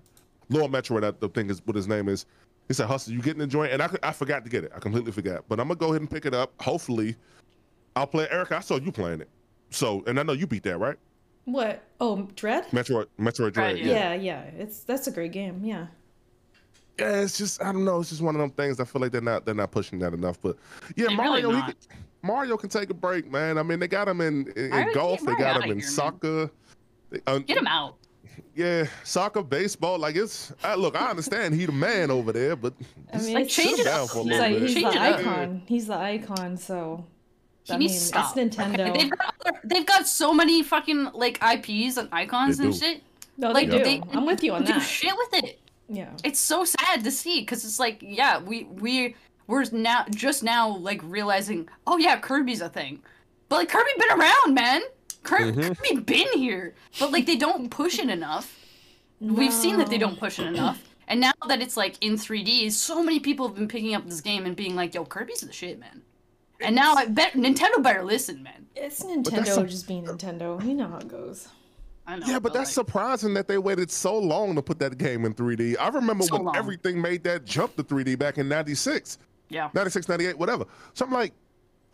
Lord 0.49 0.73
Metroid, 0.73 1.05
I 1.05 1.29
think 1.29 1.51
is 1.51 1.61
what 1.65 1.77
his 1.77 1.89
name 1.89 2.09
is. 2.09 2.27
He 2.69 2.75
said, 2.75 2.87
"Hustle, 2.87 3.13
you 3.13 3.21
getting 3.21 3.41
the 3.41 3.47
joint?" 3.47 3.73
And 3.73 3.83
I, 3.83 3.91
I 4.03 4.13
forgot 4.13 4.45
to 4.45 4.51
get 4.51 4.65
it. 4.65 4.73
I 4.75 4.79
completely 4.79 5.13
forgot. 5.13 5.45
But 5.49 5.61
I'm 5.61 5.69
gonna 5.69 5.79
go 5.79 5.89
ahead 5.89 6.01
and 6.01 6.11
pick 6.11 6.27
it 6.27 6.35
up. 6.35 6.53
Hopefully, 6.61 7.17
I'll 7.97 8.07
play. 8.07 8.29
Erica, 8.31 8.57
I 8.57 8.61
saw 8.61 8.79
you 8.79 8.93
playing 8.93 9.21
it. 9.21 9.29
So, 9.71 10.03
and 10.07 10.19
I 10.19 10.23
know 10.23 10.33
you 10.33 10.47
beat 10.47 10.63
that, 10.65 10.79
right? 10.79 10.97
What? 11.45 11.83
Oh, 12.01 12.29
Dread? 12.37 12.67
Metroid, 12.71 13.07
Metroid 13.19 13.53
Dread. 13.53 13.75
Right, 13.75 13.79
yeah. 13.79 14.13
Yeah, 14.13 14.15
yeah. 14.15 14.43
It's 14.59 14.85
that's 14.85 15.07
a 15.07 15.11
great 15.11 15.33
game. 15.33 15.61
Yeah. 15.65 15.87
yeah, 16.99 17.21
it's 17.23 17.37
just 17.39 17.63
I 17.63 17.73
don't 17.73 17.85
know. 17.85 18.01
It's 18.01 18.11
just 18.11 18.23
one 18.23 18.35
of 18.37 18.41
them 18.41 18.51
things. 18.51 18.79
I 18.81 18.85
feel 18.85 19.03
like 19.03 19.13
they're 19.13 19.21
not 19.21 19.45
they're 19.45 19.55
not 19.55 19.71
pushing 19.73 19.99
that 20.01 20.13
enough. 20.15 20.41
But 20.41 20.57
yeah, 20.97 21.07
They're 21.09 21.17
Mario, 21.17 21.51
really 21.51 21.61
he 21.63 21.67
can, 21.67 21.75
Mario 22.23 22.57
can 22.57 22.69
take 22.71 22.91
a 22.91 22.95
break, 22.95 23.31
man. 23.31 23.59
I 23.59 23.63
mean, 23.65 23.81
they 23.81 23.89
got 23.89 24.07
him 24.09 24.21
in, 24.21 24.47
in, 24.57 24.73
in 24.73 24.93
golf. 24.93 25.21
They 25.21 25.35
got 25.35 25.57
outta 25.57 25.65
him 25.65 25.73
in 25.73 25.79
here, 25.81 25.89
soccer. 25.89 26.51
They- 27.11 27.21
uh, 27.27 27.39
Get 27.41 27.59
him 27.59 27.67
out. 27.67 27.97
yeah, 28.55 28.85
soccer, 29.03 29.43
baseball. 29.43 29.99
Like 29.99 30.15
it's 30.17 30.53
uh, 30.65 30.77
look, 30.77 30.95
I 30.97 31.11
understand 31.11 31.55
he 31.55 31.67
the 31.67 31.73
man 31.73 32.11
over 32.13 32.33
there, 32.33 32.55
but 32.55 32.73
I 33.13 33.19
mean, 33.19 33.35
Like, 33.35 33.49
change 33.49 33.81
it 33.81 33.85
down 33.85 34.05
up. 34.05 34.11
for 34.11 34.21
a 34.21 34.23
He's 34.23 34.39
like 34.39 34.57
he's 34.59 34.75
the 34.75 34.81
it 34.87 34.97
up. 34.97 35.19
icon. 35.19 35.63
He's 35.67 35.87
the 35.89 35.95
icon. 35.97 36.57
So 36.57 37.05
He 37.65 37.73
I 37.75 37.77
needs 37.77 37.93
mean, 37.93 38.01
to 38.01 38.07
stop. 38.07 38.37
it's 38.37 38.57
Nintendo. 38.57 38.93
They've 38.99 39.11
got, 39.11 39.35
other- 39.47 39.61
they've 39.65 39.87
got 39.87 40.07
so 40.09 40.35
many 40.35 40.63
fucking 40.63 41.11
like 41.15 41.39
IPs 41.43 41.97
and 41.97 42.09
icons 42.13 42.59
and 42.59 42.75
shit. 42.75 43.03
no, 43.37 43.53
Like 43.53 43.71
they 43.71 43.79
do. 43.79 43.85
they 43.85 44.03
I'm 44.13 44.27
with 44.27 44.43
you 44.43 44.53
on 44.55 44.65
do 44.65 44.73
that. 44.73 44.81
shit 44.81 45.13
with 45.17 45.45
it. 45.45 45.59
Yeah. 45.89 46.11
It's 46.25 46.41
so 46.41 46.65
sad 46.65 47.05
to 47.05 47.11
see 47.11 47.41
because 47.41 47.65
it's 47.65 47.79
like, 47.79 47.99
yeah, 48.01 48.41
we 48.41 48.65
we 48.65 49.15
we're 49.47 49.65
now 49.73 50.07
just 50.11 50.43
now 50.43 50.77
like 50.77 51.01
realizing, 51.05 51.69
oh 51.87 51.99
yeah, 51.99 52.19
Kirby's 52.19 52.61
a 52.63 52.69
thing, 52.69 53.01
but 53.49 53.57
like 53.57 53.69
Kirby 53.69 53.91
been 53.99 54.19
around, 54.19 54.55
man. 54.55 54.83
Kirby, 55.23 55.53
Mhm. 55.53 55.77
Kirby 55.79 56.01
been 56.01 56.29
here, 56.35 56.75
but 56.99 57.13
like 57.13 57.27
they 57.27 57.37
don't 57.37 57.69
push 57.71 57.99
it 58.01 58.09
enough. 58.09 58.59
We've 59.21 59.53
seen 59.53 59.77
that 59.79 59.89
they 59.89 59.99
don't 59.99 60.19
push 60.19 60.41
it 60.41 60.47
enough, 60.47 60.83
and 61.07 61.21
now 61.21 61.33
that 61.47 61.63
it's 61.63 61.77
like 61.77 61.95
in 62.01 62.15
3D, 62.17 62.73
so 62.73 63.05
many 63.05 63.21
people 63.21 63.47
have 63.47 63.55
been 63.57 63.69
picking 63.69 63.95
up 63.95 64.05
this 64.09 64.21
game 64.21 64.47
and 64.47 64.57
being 64.57 64.75
like, 64.75 64.95
yo, 64.95 65.05
Kirby's 65.05 65.43
the 65.43 65.53
shit, 65.53 65.79
man. 65.79 66.03
And 66.63 66.75
now 66.75 66.95
I 66.95 67.07
bet 67.07 67.33
Nintendo 67.35 67.83
better 67.83 68.03
listen, 68.03 68.43
man. 68.43 68.67
It's 68.75 69.03
Nintendo 69.03 69.47
some- 69.47 69.67
just 69.69 69.87
being 69.89 70.05
Nintendo. 70.07 70.65
You 70.65 70.75
know 70.75 70.89
how 70.89 70.99
it 70.99 71.09
goes. 71.09 71.49
I 72.07 72.17
know. 72.17 72.27
Yeah, 72.27 72.39
but 72.41 72.53
that's 72.53 72.77
like, 72.77 72.87
surprising 72.87 73.33
that 73.35 73.47
they 73.47 73.59
waited 73.59 73.91
so 73.91 74.19
long 74.19 74.55
to 74.57 74.63
put 74.63 74.79
that 74.81 74.99
game 74.99 75.25
in 75.25 75.35
3D. 75.35 75.77
I 75.79 75.89
remember 75.89 76.25
So 76.25 76.35
when 76.37 76.47
long. 76.47 76.57
everything 76.57 77.01
made 77.01 77.23
that 77.25 77.45
jump 77.45 77.77
to 77.77 77.85
3D 77.85 78.19
back 78.19 78.39
in 78.39 78.49
96, 78.49 79.19
yeah. 79.49 79.69
96, 79.75 80.09
98, 80.09 80.37
whatever. 80.37 80.65
So 80.95 81.05
I'm 81.07 81.13
like, 81.13 81.33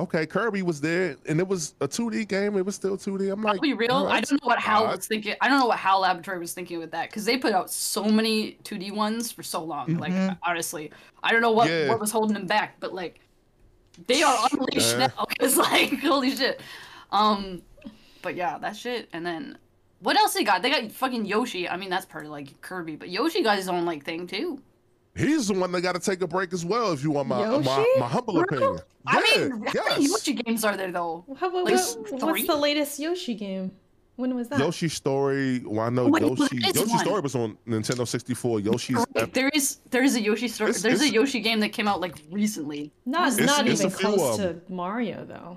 okay, 0.01 0.24
Kirby 0.24 0.62
was 0.62 0.81
there 0.81 1.16
and 1.28 1.40
it 1.40 1.47
was 1.47 1.74
a 1.82 1.89
2D 1.89 2.27
game. 2.27 2.57
It 2.57 2.65
was 2.65 2.74
still 2.74 2.97
2D. 2.97 3.31
I'm 3.31 3.43
like, 3.43 3.57
I'll 3.57 3.61
be 3.61 3.74
real. 3.74 3.93
"Oh, 3.93 4.07
I 4.07 4.20
don't 4.23 4.40
know 4.43 4.47
what 4.47 4.59
Hal 4.61 4.86
was 4.86 5.07
thinking. 5.07 5.35
I 5.43 5.49
don't 5.49 5.59
know 5.61 5.66
what 5.66 5.78
Hal 5.78 6.01
Laboratory 6.01 6.39
was 6.39 6.55
thinking 6.55 6.78
with 6.78 6.93
that 6.93 7.11
because 7.11 7.27
they 7.27 7.36
put 7.36 7.53
out 7.53 7.69
so 7.70 8.05
many 8.05 8.53
2D 8.65 8.93
ones 8.93 9.31
for 9.31 9.43
so 9.43 9.62
long. 9.62 9.97
Like 9.99 10.12
Mhm. 10.12 10.39
honestly, 10.43 10.90
I 11.23 11.32
don't 11.32 11.43
know 11.43 11.51
what 11.53 11.69
Yeah. 11.69 11.89
what 11.89 12.01
was 12.01 12.11
holding 12.12 12.32
them 12.35 12.47
back, 12.47 12.77
but 12.81 12.95
like 12.95 13.20
they 14.07 14.23
are 14.23 14.49
unleashed 14.53 14.97
Yeah. 14.99 15.07
now. 15.16 15.27
Cause 15.41 15.57
like 15.57 15.99
holy 16.01 16.35
shit. 16.35 16.61
Um, 17.11 17.62
but 18.23 18.35
yeah, 18.37 18.59
that 18.59 18.77
shit. 18.77 19.09
And 19.12 19.25
then 19.25 19.59
what 20.01 20.16
else 20.16 20.35
they 20.35 20.45
got? 20.45 20.62
They 20.62 20.70
got 20.70 20.91
fucking 20.93 21.27
Yoshi. 21.27 21.69
I 21.69 21.77
mean, 21.77 21.91
that's 21.91 22.07
part 22.07 22.25
of 22.25 22.31
like 22.31 22.61
Kirby, 22.61 22.97
but 22.97 23.09
Yoshi 23.09 23.43
got 23.43 23.57
his 23.57 23.69
own 23.69 23.85
like 23.85 24.05
thing 24.05 24.27
too. 24.27 24.61
He's 25.16 25.49
the 25.49 25.55
one 25.55 25.73
that 25.73 25.81
got 25.81 25.95
to 25.97 26.01
take 26.01 26.23
a 26.23 26.29
break 26.29 26.53
as 26.53 26.65
well, 26.65 26.93
if 26.93 27.03
you 27.03 27.11
want 27.11 27.29
my 27.29 27.45
my, 27.45 27.51
Yoshi? 27.57 28.01
my 28.01 28.07
humble 28.07 28.35
Real? 28.35 28.45
opinion. 28.45 28.79
I 29.07 29.25
Yeah, 29.35 29.49
mean, 29.49 29.66
how 29.66 29.85
many. 29.89 30.07
Yoshi 30.07 30.35
games 30.35 30.65
are 30.65 30.77
there 30.77 30.93
though? 30.93 31.25
How, 31.41 31.51
what, 31.53 31.65
Like, 31.65 31.75
what- 31.75 32.23
what's 32.23 32.47
the 32.47 32.55
latest 32.57 32.99
Yoshi 33.01 33.35
game? 33.35 33.73
When 34.19 34.35
was 34.35 34.49
that? 34.49 34.59
Yoshi 34.59 34.89
Story. 34.89 35.61
Well, 35.65 35.86
I 35.86 35.90
know 35.90 36.09
Wait, 36.09 36.23
Yoshi. 36.23 36.59
there 36.59 36.70
is 36.70 36.74
Yoshi 36.77 36.90
one. 36.90 36.99
Story 37.05 37.20
was 37.20 37.36
on 37.36 37.57
Nintendo 37.69 38.05
64. 38.07 38.59
Yoshi's 38.59 38.97
Right, 38.97 39.07
Ep- 39.15 39.32
there 39.32 39.49
is 39.55 39.78
there 39.90 40.03
is 40.03 40.16
a 40.16 40.20
Yoshi 40.20 40.49
story. 40.49 40.70
It's- 40.70 40.82
There's 40.82 41.03
a 41.03 41.09
Yoshi 41.09 41.39
game 41.39 41.61
that 41.61 41.69
came 41.69 41.86
out 41.86 42.01
like 42.01 42.16
recently. 42.32 42.90
Not 43.07 43.32
It's- 43.35 43.47
not 43.47 43.69
it's 43.69 43.81
even 43.81 43.93
close 43.93 44.36
to 44.39 44.51
um, 44.51 44.61
Mario 44.69 45.24
though. 45.24 45.57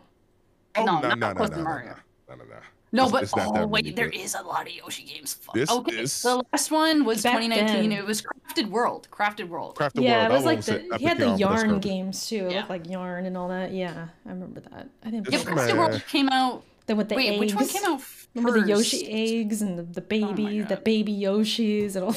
Oh, 0.76 0.86
No, 0.86 1.00
no, 1.00 1.08
not 1.10 1.18
no, 1.18 1.28
no, 1.30 1.34
close 1.34 1.50
no, 1.50 1.56
to 1.56 1.64
no, 1.64 1.70
Mario. 1.70 1.96
no, 2.30 2.36
no, 2.36 2.44
no. 2.44 2.56
No, 2.94 3.04
It's- 3.06 3.12
but 3.12 3.24
it's 3.24 3.36
not 3.36 3.48
oh 3.48 3.54
that 3.54 3.70
wait, 3.70 3.86
many, 3.86 3.96
there 3.96 4.10
but- 4.10 4.16
is 4.16 4.36
a 4.36 4.44
lot 4.44 4.68
of 4.68 4.74
Yoshi 4.76 5.04
games. 5.06 5.34
Fuck. 5.34 5.56
This 5.56 5.72
okay, 5.72 5.98
is- 5.98 6.22
the 6.22 6.44
last 6.54 6.70
one 6.70 7.04
was 7.04 7.24
Back 7.24 7.38
2019. 7.42 7.90
then. 7.90 7.98
It 7.98 8.06
was 8.06 8.22
Crafted 8.22 8.70
World. 8.70 9.08
Crafted 9.12 9.48
World. 9.48 9.74
Crafted 9.76 9.96
World. 9.96 10.06
yeah, 10.06 10.28
World. 10.28 10.32
it 10.32 10.36
was 10.36 10.44
I 10.44 10.46
like 10.46 10.58
the 10.60 10.64
say 10.64 10.88
he 11.00 11.06
had 11.06 11.18
the 11.18 11.30
Yarn, 11.36 11.40
yarn 11.70 11.80
games 11.80 12.28
too. 12.28 12.46
It 12.46 12.52
Yeah. 12.52 12.58
looked 12.60 12.70
like 12.70 12.88
yarn 12.88 13.26
and 13.26 13.36
all 13.36 13.48
that. 13.48 13.72
Yeah, 13.74 14.10
I 14.24 14.30
remember 14.30 14.60
that. 14.60 14.88
I 15.04 15.10
didn't 15.10 15.30
Yeah, 15.32 15.36
It's 15.40 15.46
play 15.46 15.56
man. 15.56 15.68
Crafted 15.70 15.78
World 15.80 16.04
came 16.08 16.30
out. 16.30 16.64
Then 16.88 16.98
with 16.98 17.10
the 17.10 17.16
wait, 17.16 17.30
eggs. 17.32 17.40
which 17.40 17.56
one 17.56 17.68
came 17.68 17.84
out 17.86 18.02
first? 18.02 18.28
Remember 18.34 18.62
the 18.62 18.68
Yoshi 18.68 19.08
eggs 19.42 19.62
and 19.62 19.78
the, 19.78 19.84
the 19.84 20.02
baby, 20.02 20.62
the 20.62 20.78
baby 20.78 21.14
Yoshis 21.14 21.96
and 21.96 22.06
all. 22.06 22.16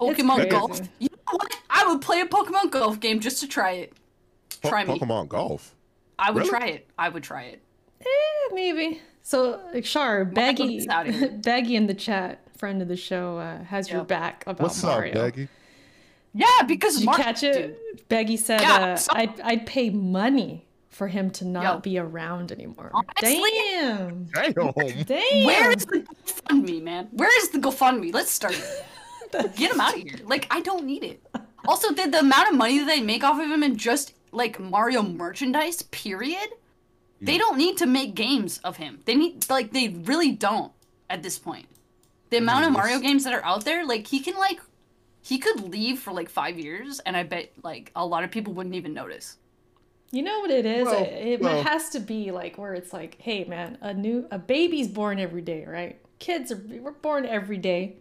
Pokemon 0.00 0.34
crazy. 0.36 0.48
Golf. 0.50 0.80
You 0.98 1.08
know 1.10 1.32
what? 1.36 1.56
I 1.70 1.86
would 1.88 2.02
play 2.02 2.20
a 2.20 2.26
Pokemon 2.26 2.70
Golf 2.70 3.00
game 3.00 3.20
just 3.20 3.40
to 3.40 3.48
try 3.48 3.72
it. 3.72 3.92
Po- 4.62 4.68
Try 4.68 4.84
me. 4.84 4.98
Pokemon 4.98 5.28
Golf. 5.28 5.74
I 6.18 6.30
would 6.30 6.40
Really? 6.46 6.50
try 6.50 6.66
it. 6.68 6.88
I 6.98 7.08
would 7.08 7.22
try 7.22 7.44
it. 7.44 7.62
Eh, 8.00 8.04
maybe. 8.54 9.00
So, 9.22 9.60
like, 9.72 9.84
Char, 9.84 10.24
Baggy, 10.24 10.80
this. 10.86 11.28
Baggy 11.42 11.76
in 11.76 11.86
the 11.86 11.94
chat, 11.94 12.40
friend 12.58 12.80
of 12.82 12.88
the 12.88 12.96
show, 12.96 13.38
uh, 13.38 13.62
has 13.64 13.90
your 13.90 14.04
back 14.04 14.44
about 14.46 14.62
What's 14.62 14.82
Mario. 14.82 15.12
up, 15.12 15.14
Baggy? 15.14 15.48
Yeah, 16.32 16.46
because 16.66 16.94
Did 16.94 17.00
you 17.00 17.06
Mar- 17.06 17.16
catch 17.16 17.42
it? 17.42 17.54
Dude, 17.96 18.08
Baggy 18.08 18.36
said, 18.36 18.60
Yeah, 18.60 18.74
uh, 18.76 18.96
so- 18.96 19.12
I'd, 19.14 19.40
I'd 19.40 19.66
pay 19.66 19.90
money 19.90 20.65
for 20.96 21.08
him 21.08 21.30
to 21.30 21.44
not 21.44 21.62
Yo. 21.62 21.80
be 21.80 21.98
around 21.98 22.50
anymore. 22.50 22.90
Honestly- 22.94 23.50
Damn. 23.52 24.24
Damn. 24.24 24.52
Damn. 25.04 25.46
Where 25.46 25.70
is 25.70 25.84
the 25.84 26.00
GoFundMe, 26.00 26.82
man? 26.82 27.08
Where 27.12 27.42
is 27.42 27.50
the 27.50 27.58
GoFundMe? 27.58 28.14
Let's 28.14 28.30
start. 28.30 28.58
Get 29.56 29.72
him 29.72 29.80
out 29.80 29.94
of 29.94 30.00
here. 30.00 30.16
Like, 30.24 30.46
I 30.50 30.62
don't 30.62 30.86
need 30.86 31.04
it. 31.04 31.22
Also, 31.68 31.92
the, 31.92 32.08
the 32.08 32.20
amount 32.20 32.48
of 32.48 32.54
money 32.54 32.78
that 32.78 32.86
they 32.86 33.02
make 33.02 33.22
off 33.22 33.38
of 33.38 33.50
him 33.50 33.62
in 33.62 33.76
just 33.76 34.14
like 34.32 34.58
Mario 34.58 35.02
merchandise, 35.02 35.82
period. 35.82 36.48
They 37.20 37.38
don't 37.38 37.56
need 37.58 37.78
to 37.78 37.86
make 37.86 38.14
games 38.14 38.58
of 38.58 38.76
him. 38.76 39.00
They 39.04 39.14
need 39.14 39.48
like 39.48 39.72
they 39.72 39.88
really 39.88 40.32
don't 40.32 40.72
at 41.08 41.22
this 41.22 41.38
point. 41.38 41.66
The 42.30 42.36
amount 42.36 42.66
of 42.66 42.72
Mario 42.72 43.00
games 43.00 43.24
that 43.24 43.32
are 43.32 43.44
out 43.44 43.64
there, 43.64 43.86
like 43.86 44.06
he 44.06 44.20
can 44.20 44.36
like 44.36 44.60
he 45.22 45.38
could 45.38 45.60
leave 45.72 45.98
for 45.98 46.12
like 46.12 46.28
five 46.28 46.58
years, 46.58 47.00
and 47.00 47.16
I 47.16 47.22
bet 47.22 47.52
like 47.62 47.90
a 47.96 48.04
lot 48.04 48.22
of 48.22 48.30
people 48.30 48.52
wouldn't 48.52 48.74
even 48.74 48.92
notice. 48.92 49.38
You 50.10 50.22
know 50.22 50.40
what 50.40 50.50
it 50.50 50.66
is? 50.66 50.84
Well, 50.84 51.02
it 51.02 51.08
it 51.08 51.40
well- 51.40 51.62
has 51.62 51.90
to 51.90 52.00
be 52.00 52.30
like 52.30 52.58
where 52.58 52.74
it's 52.74 52.92
like, 52.92 53.16
hey 53.20 53.44
man, 53.44 53.78
a 53.80 53.92
new 53.92 54.26
a 54.30 54.38
baby's 54.38 54.88
born 54.88 55.18
every 55.18 55.42
day, 55.42 55.64
right? 55.66 55.98
Kids 56.18 56.52
are 56.52 56.56
we're 56.56 56.92
born 56.92 57.26
every 57.26 57.58
day. 57.58 57.96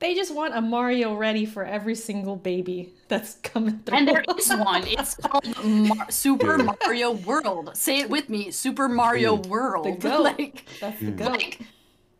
They 0.00 0.14
just 0.14 0.34
want 0.34 0.54
a 0.54 0.60
Mario 0.60 1.14
ready 1.14 1.46
for 1.46 1.64
every 1.64 1.94
single 1.94 2.36
baby 2.36 2.92
that's 3.08 3.34
coming 3.42 3.78
through. 3.78 3.96
And 3.96 4.08
there 4.08 4.24
is 4.36 4.50
one. 4.50 4.84
It's 4.86 5.14
called 5.14 5.64
Mar- 5.64 6.10
Super 6.10 6.58
Mario 6.58 7.12
World. 7.12 7.74
Say 7.76 8.00
it 8.00 8.10
with 8.10 8.28
me, 8.28 8.50
Super 8.50 8.88
Mario 8.88 9.36
World. 9.36 9.86
the 9.86 9.92
goat. 10.08 10.22
like, 10.22 10.66
that's 10.80 11.00
the 11.00 11.06
hmm. 11.06 11.16
goat. 11.16 11.30
like 11.30 11.60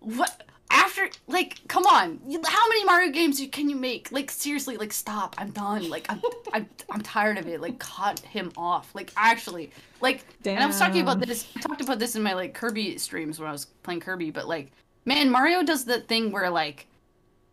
what? 0.01 0.43
After 0.71 1.09
like, 1.27 1.61
come 1.69 1.85
on! 1.87 2.21
How 2.47 2.69
many 2.69 2.85
Mario 2.85 3.13
games 3.13 3.41
you- 3.41 3.49
can 3.49 3.69
you 3.69 3.77
make? 3.77 4.11
Like 4.11 4.31
seriously, 4.31 4.77
like 4.77 4.93
stop! 4.93 5.35
I'm 5.39 5.51
done. 5.51 5.89
Like 5.89 6.07
I'm, 6.09 6.21
I'm, 6.53 6.69
I'm 6.91 7.01
tired 7.03 7.39
of 7.39 7.47
it. 7.47 7.61
Like 7.61 7.79
cut 7.79 8.21
him 8.21 8.53
off. 8.57 8.95
Like 8.95 9.13
actually, 9.17 9.71
like. 10.01 10.25
And 10.45 10.59
I 10.59 10.67
was 10.67 10.79
talking 10.79 11.03
about 11.03 11.21
this. 11.21 11.47
I 11.57 11.61
talked 11.61 11.81
about 11.81 11.99
this 11.99 12.17
in 12.17 12.23
my 12.23 12.35
like 12.35 12.55
Kirby 12.55 12.99
streams 12.99 13.39
when 13.39 13.49
I 13.49 13.53
was 13.53 13.67
playing 13.83 14.01
Kirby. 14.01 14.31
But 14.31 14.49
like, 14.49 14.73
man, 15.05 15.31
Mario 15.31 15.63
does 15.63 15.85
the 15.85 16.01
thing 16.01 16.33
where 16.33 16.51
like, 16.51 16.87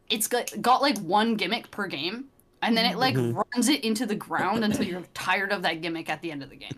it's 0.09 0.27
got 0.27 0.51
got 0.61 0.81
like 0.81 0.97
one 0.99 1.35
gimmick 1.35 1.69
per 1.71 1.87
game, 1.87 2.25
and 2.61 2.75
then 2.75 2.85
it 2.85 2.97
like 2.97 3.15
mm-hmm. 3.15 3.41
runs 3.53 3.69
it 3.69 3.83
into 3.83 4.05
the 4.05 4.15
ground 4.15 4.63
until 4.63 4.85
you're 4.85 5.03
tired 5.13 5.51
of 5.51 5.61
that 5.63 5.81
gimmick 5.81 6.09
at 6.09 6.21
the 6.21 6.31
end 6.31 6.43
of 6.43 6.49
the 6.49 6.55
game, 6.55 6.69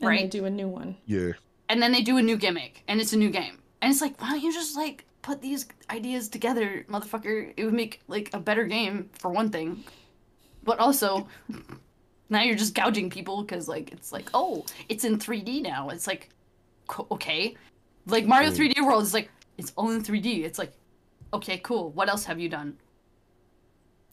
and 0.00 0.02
they 0.02 0.06
right? 0.06 0.30
do 0.30 0.44
a 0.44 0.50
new 0.50 0.68
one. 0.68 0.96
Yeah. 1.06 1.32
and 1.68 1.82
then 1.82 1.92
they 1.92 2.02
do 2.02 2.16
a 2.18 2.22
new 2.22 2.36
gimmick 2.36 2.82
and 2.88 3.00
it's 3.00 3.12
a 3.12 3.16
new 3.16 3.30
game 3.30 3.58
and 3.82 3.92
it's 3.92 4.00
like 4.00 4.20
why 4.20 4.30
don't 4.30 4.40
you 4.42 4.52
just 4.52 4.76
like 4.76 5.04
put 5.22 5.40
these 5.40 5.66
ideas 5.90 6.28
together 6.28 6.84
motherfucker. 6.88 7.52
It 7.56 7.64
would 7.64 7.74
make 7.74 8.00
like 8.08 8.30
a 8.32 8.40
better 8.40 8.64
game 8.64 9.10
for 9.12 9.30
one 9.30 9.50
thing. 9.50 9.84
But 10.64 10.78
also 10.78 11.28
now 12.28 12.42
you're 12.42 12.56
just 12.56 12.74
gouging 12.74 13.10
people 13.10 13.42
because 13.42 13.68
like 13.68 13.92
it's 13.92 14.12
like 14.12 14.28
oh 14.34 14.64
it's 14.88 15.04
in 15.04 15.18
3d 15.18 15.62
now. 15.62 15.88
It's 15.90 16.06
like 16.06 16.30
okay. 17.10 17.56
Like 18.06 18.26
mario 18.26 18.50
3d 18.50 18.84
world 18.84 19.02
is 19.02 19.14
like 19.14 19.30
it's 19.58 19.72
all 19.76 19.90
in 19.90 20.02
3d 20.02 20.44
it's 20.44 20.58
like 20.58 20.72
okay 21.32 21.58
cool. 21.58 21.90
What 21.90 22.08
else 22.08 22.24
have 22.24 22.38
you 22.38 22.48
done? 22.48 22.76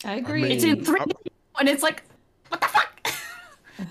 I 0.03 0.15
agree. 0.15 0.43
it's 0.43 0.63
in 0.63 0.75
mean, 0.75 0.85
3d 0.85 1.11
and 1.59 1.69
it's 1.69 1.83
like 1.83 2.03
what 2.49 2.61
the 2.61 2.67
fuck? 2.67 3.13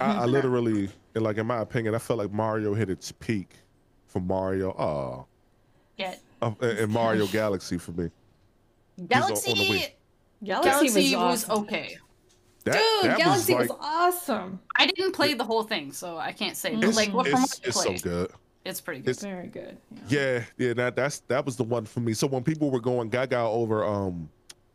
I, 0.01 0.23
I 0.23 0.25
literally, 0.27 0.89
and 1.15 1.25
like 1.25 1.39
in 1.39 1.47
my 1.47 1.61
opinion, 1.61 1.95
I 1.95 1.99
felt 1.99 2.19
like 2.19 2.33
Mario 2.33 2.75
hit 2.75 2.91
its 2.91 3.13
peak 3.13 3.57
for 4.07 4.21
Mario. 4.21 4.71
Oh, 4.71 5.27
Yeah. 5.97 6.15
Uh, 6.45 6.67
in 6.67 6.91
Mario 6.91 7.27
Galaxy 7.27 7.79
for 7.79 7.93
me. 7.93 8.11
Galaxy. 9.09 9.51
on 9.51 9.59
the 9.59 9.65
Wii. 9.65 9.91
Galaxy, 10.45 10.71
Galaxy 10.71 11.17
was, 11.17 11.23
was, 11.23 11.45
awesome. 11.45 11.65
okay. 11.65 11.97
That, 12.65 12.73
Dude, 12.75 13.11
that 13.11 13.19
Galaxy 13.19 13.55
was 13.55 13.69
was, 13.69 13.79
awesome. 13.81 14.61
I 14.77 14.87
didn't 14.87 15.13
play 15.13 15.35
the 15.35 15.45
whole 15.45 15.65
thing, 15.65 15.93
so 15.93 16.17
I 16.17 16.33
can't 16.33 16.57
say. 16.57 16.75
It's, 16.75 16.97
like, 16.97 17.13
what 17.13 17.27
from 17.27 17.43
what 17.43 17.61
I 17.63 17.69
it's 17.69 17.83
so 17.83 17.95
good. 17.95 18.31
it's 18.65 18.81
pretty 18.81 19.01
good. 19.01 19.11
It's 19.11 19.23
Very 19.23 19.49
good. 19.49 19.77
Yeah. 20.09 20.19
yeah, 20.19 20.45
yeah. 20.59 20.73
That 20.75 20.97
that's 20.97 21.21
that 21.29 21.45
was 21.45 21.57
the 21.57 21.65
one 21.65 21.85
for 21.85 22.01
me. 22.01 22.15
So 22.15 22.27
when 22.27 22.43
people 22.43 22.71
were 22.71 22.81
going 22.81 23.11
gaga 23.11 23.39
over 23.39 23.85
um 23.85 24.29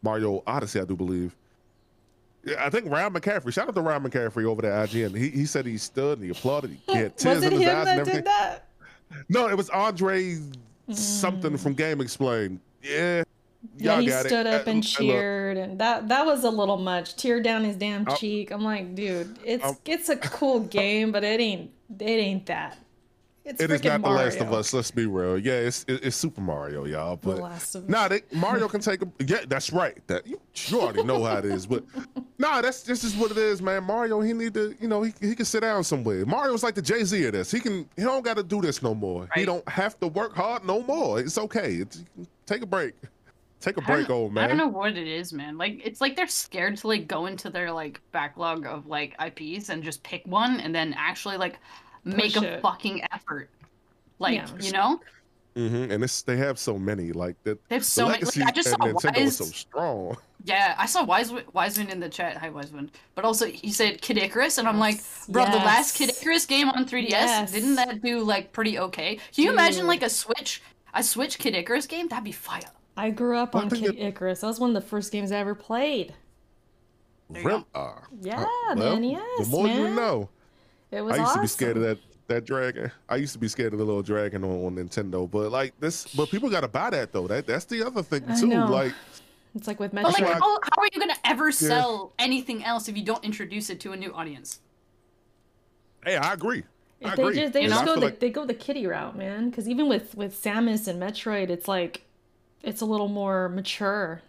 Mario 0.04 0.44
Odyssey, 0.46 0.80
I 0.80 0.86
do 0.86 0.96
believe. 0.96 1.36
Yeah, 2.46 2.64
I 2.64 2.70
think 2.70 2.90
Ryan 2.90 3.14
McCaffrey. 3.14 3.52
Shout 3.52 3.68
out 3.68 3.76
to 3.76 3.82
Ryan 3.82 4.04
McCaffrey 4.04 4.46
over 4.46 4.62
there 4.62 4.72
at 4.72 4.90
IGN. 4.90 5.18
He 5.18 5.30
he 5.30 5.46
said 5.46 5.66
he 5.66 5.78
stood 5.78 6.20
and 6.20 6.26
he 6.26 6.32
applauded. 6.32 6.78
He 6.86 6.94
had 6.96 7.18
tears 7.18 7.44
in 7.44 7.54
his 7.54 7.62
eyes 7.62 7.88
and 7.88 8.00
everything. 8.02 8.16
did 8.16 8.26
that? 8.26 8.68
No, 9.30 9.50
it 9.50 9.58
was 9.58 9.72
Andre 9.72 10.38
something 10.98 11.58
from 11.58 11.76
GameXplain. 11.76 12.60
Yeah. 12.82 13.24
Yeah, 13.78 14.00
he 14.00 14.10
stood 14.10 14.46
it. 14.46 14.48
up 14.48 14.68
Uh, 14.68 14.72
and 14.72 14.80
look, 14.80 14.86
cheered, 14.86 15.58
and 15.58 15.80
that 15.80 16.08
that 16.08 16.26
was 16.26 16.46
a 16.46 16.50
little 16.50 16.78
much. 16.78 17.18
Tear 17.18 17.42
down 17.42 17.66
his 17.66 17.76
damn 17.76 18.08
Uh, 18.08 18.16
cheek. 18.16 18.52
I'm 18.52 18.64
like, 18.64 18.96
dude, 18.96 19.38
it's 19.44 19.66
um, 19.66 19.76
it's 19.86 20.08
a 20.08 20.16
cool 20.16 20.60
game, 20.80 21.12
but 21.12 21.26
it 21.26 21.42
ain't 21.42 21.70
it 22.00 22.06
ain't 22.06 22.46
that. 22.46 22.78
It's 23.50 23.62
It 23.62 23.72
is 23.72 23.82
freaking 23.82 24.02
not 24.02 24.02
the 24.04 24.10
Last 24.10 24.40
of 24.40 24.54
Us. 24.54 24.74
Let's 24.74 24.92
be 24.92 25.08
real. 25.08 25.38
Yeah, 25.40 25.54
it's 25.54 25.84
it- 25.88 26.04
it's 26.06 26.16
Super 26.16 26.40
Mario, 26.42 26.86
y'all. 26.86 27.16
The 27.18 27.28
But 27.30 27.38
Last 27.40 27.74
of 27.74 27.84
Us. 27.86 27.90
nah, 27.90 28.08
they, 28.08 28.22
Mario 28.32 28.68
can 28.68 28.80
take 28.80 29.02
a. 29.02 29.08
Yeah, 29.26 29.40
that's 29.48 29.74
right. 29.74 29.98
That 30.08 30.28
you, 30.28 30.40
you 30.68 30.80
already 30.82 31.04
know 31.04 31.24
how 31.24 31.38
it 31.38 31.46
is. 31.46 31.66
But 31.66 31.84
nah, 32.38 32.62
that's 32.62 32.84
this 32.84 33.04
is 33.04 33.16
what 33.16 33.32
it 33.32 33.38
is, 33.38 33.60
man. 33.62 33.84
Mario, 33.86 34.22
he 34.22 34.34
need 34.34 34.54
to, 34.54 34.76
you 34.80 34.88
know, 34.88 35.02
he 35.02 35.14
he 35.20 35.34
can 35.34 35.46
sit 35.46 35.62
down 35.62 35.84
somewhere. 35.84 36.26
Mario's 36.28 36.62
like 36.62 36.76
the 36.76 36.82
Jay 36.82 37.04
Z 37.04 37.26
of 37.26 37.34
this. 37.34 37.50
He 37.52 37.60
can 37.60 37.90
he 37.96 38.04
don't 38.04 38.24
got 38.24 38.38
to 38.38 38.44
do 38.44 38.62
this 38.62 38.84
no 38.84 38.94
more. 38.94 39.28
He 39.34 39.46
don't 39.46 39.68
have 39.68 40.00
to 40.00 40.08
work 40.08 40.36
hard 40.36 40.64
no 40.64 40.84
more. 40.84 41.20
It's 41.20 41.38
okay. 41.40 41.76
It's, 41.76 42.04
take 42.46 42.62
a 42.62 42.68
break. 42.68 42.94
Take 43.62 43.76
a 43.76 43.82
break, 43.82 44.10
old 44.10 44.32
man. 44.32 44.46
I 44.46 44.48
don't 44.48 44.56
know 44.56 44.70
what 44.70 44.96
it 44.96 45.06
is, 45.06 45.34
man. 45.34 45.58
Like 45.58 45.82
it's 45.84 46.00
like 46.00 46.16
they're 46.16 46.28
scared 46.28 46.78
to 46.78 46.88
like 46.88 47.08
go 47.10 47.26
into 47.26 47.50
their 47.50 47.72
like 47.74 48.00
backlog 48.14 48.66
of 48.66 48.88
like 48.88 49.16
IPs 49.22 49.68
and 49.68 49.84
just 49.84 50.02
pick 50.04 50.26
one 50.26 50.62
and 50.62 50.74
then 50.74 50.96
actually 50.98 51.36
like 51.36 51.60
make 52.04 52.36
a 52.38 52.56
it. 52.56 52.62
fucking 52.62 53.04
effort. 53.12 53.50
Like 54.20 54.36
Yeah. 54.36 54.48
you 54.60 54.72
know, 54.72 55.00
hmm 55.56 55.92
And 55.92 56.04
it's 56.04 56.22
they 56.22 56.38
have 56.38 56.60
so 56.60 56.78
many 56.78 57.12
like 57.12 57.36
that. 57.44 57.58
they 57.70 57.76
have 57.76 57.84
The 57.84 57.90
so 57.90 58.08
many. 58.10 58.24
Like, 58.24 58.38
I 58.48 58.52
just 58.52 58.70
saw 58.70 58.78
Nintendo 58.78 59.18
is 59.18 59.24
Wise. 59.24 59.38
so 59.38 59.46
strong. 59.46 60.18
Yeah, 60.46 60.76
I 60.78 60.86
saw 60.86 61.04
Wiseman, 61.04 61.44
Wiseman 61.54 61.90
in 61.90 62.00
the 62.00 62.08
chat. 62.08 62.38
Hi, 62.38 62.50
Wiseman. 62.50 62.92
But 63.16 63.26
also, 63.26 63.46
he 63.46 63.72
said 63.72 64.02
Kid 64.02 64.18
Icarus, 64.18 64.58
and 64.58 64.68
I'm 64.70 64.80
like, 64.80 64.96
Yes, 64.96 65.26
bro, 65.28 65.44
the 65.46 65.58
last 65.58 65.98
Kid. 65.98 66.10
Icarus 66.12 66.46
game 66.46 66.70
on 66.70 66.86
3DS, 66.86 67.10
Yes. 67.10 67.52
didn't 67.52 67.76
that 67.76 68.02
do 68.02 68.24
like 68.24 68.54
pretty 68.54 68.80
okay? 68.80 69.16
Can 69.34 69.44
you 69.44 69.52
imagine 69.52 69.86
like 69.88 70.02
a 70.04 70.10
Switch, 70.10 70.62
a 70.94 71.04
Switch 71.04 71.40
Kid 71.40 71.56
Icarus 71.56 71.88
game? 71.88 72.08
That'd 72.08 72.24
be 72.24 72.32
fire. 72.32 72.62
I 72.96 73.10
grew 73.10 73.38
up 73.38 73.56
on 73.56 73.70
Kid 73.70 73.96
it- 73.96 74.00
Icarus. 74.00 74.42
That 74.42 74.48
was 74.48 74.60
one 74.60 74.70
of 74.76 74.82
the 74.82 74.88
first 74.88 75.12
games 75.12 75.32
I 75.32 75.38
ever 75.38 75.56
played. 75.56 76.14
There 77.30 77.42
you 77.42 77.48
Real, 77.48 77.68
uh, 77.76 77.96
Yeah, 78.22 78.46
well, 78.76 78.76
man. 78.76 79.02
The 79.02 79.08
Yes, 79.38 79.48
more 79.50 79.68
you 79.68 79.84
man. 79.84 79.96
know. 79.96 80.30
It 80.92 81.02
was 81.02 81.14
I 81.16 81.18
used 81.18 81.28
awesome. 81.30 81.38
to 81.40 81.42
be 81.44 81.48
scared 81.48 81.78
of 81.78 81.84
that 81.84 81.98
that 82.28 82.46
dragon. 82.46 82.92
I 83.10 83.16
used 83.16 83.34
to 83.34 83.40
be 83.40 83.48
scared 83.48 83.74
of 83.74 83.80
the 83.80 83.86
little 83.86 84.04
dragon 84.04 84.44
on, 84.44 84.52
on 84.66 84.76
Nintendo, 84.76 85.30
but 85.30 85.52
like 85.52 85.74
this, 85.80 86.06
but 86.16 86.30
people 86.30 86.50
got 86.50 86.62
to 86.62 86.68
buy 86.68 86.90
that 86.92 87.12
though. 87.12 87.28
That 87.28 87.48
that's 87.48 87.66
the 87.66 87.86
other 87.86 88.04
thing 88.04 88.24
too. 88.40 88.48
Like 88.50 88.94
It's 89.56 89.68
like 89.68 89.80
with 89.80 89.92
Metroid. 89.94 90.04
But 90.04 90.14
like, 90.22 90.26
how, 90.34 90.40
how 90.62 90.82
are 90.82 90.88
you 90.94 91.00
gonna 91.00 91.16
ever 91.26 91.52
sell 91.52 92.14
anything 92.20 92.64
else 92.64 92.88
if 92.88 92.96
you 92.98 93.04
don't 93.04 93.24
introduce 93.26 93.70
it 93.70 93.80
to 93.82 93.92
a 93.94 93.98
new 93.98 94.14
audience? 94.14 94.60
Hey, 96.06 96.16
I 96.18 96.34
agree. 96.34 96.64
I 97.04 97.16
they 97.16 97.22
agree. 97.24 97.36
just 97.36 97.54
they 97.54 97.64
And 97.64 97.70
just 97.72 97.82
I 97.84 97.86
go 97.86 97.96
the 97.96 98.02
like- 98.02 98.20
they 98.20 98.30
go 98.30 98.46
the 98.46 98.54
kitty 98.54 98.86
route, 98.86 99.18
man. 99.18 99.50
Because 99.50 99.68
even 99.68 99.88
with 99.90 100.16
with 100.16 100.40
Samus 100.42 100.88
and 100.88 101.02
Metroid, 101.02 101.50
it's 101.50 101.68
like 101.68 102.06
it's 102.62 102.82
a 102.82 102.86
little 102.86 103.08
more 103.08 103.50
mature 103.50 104.22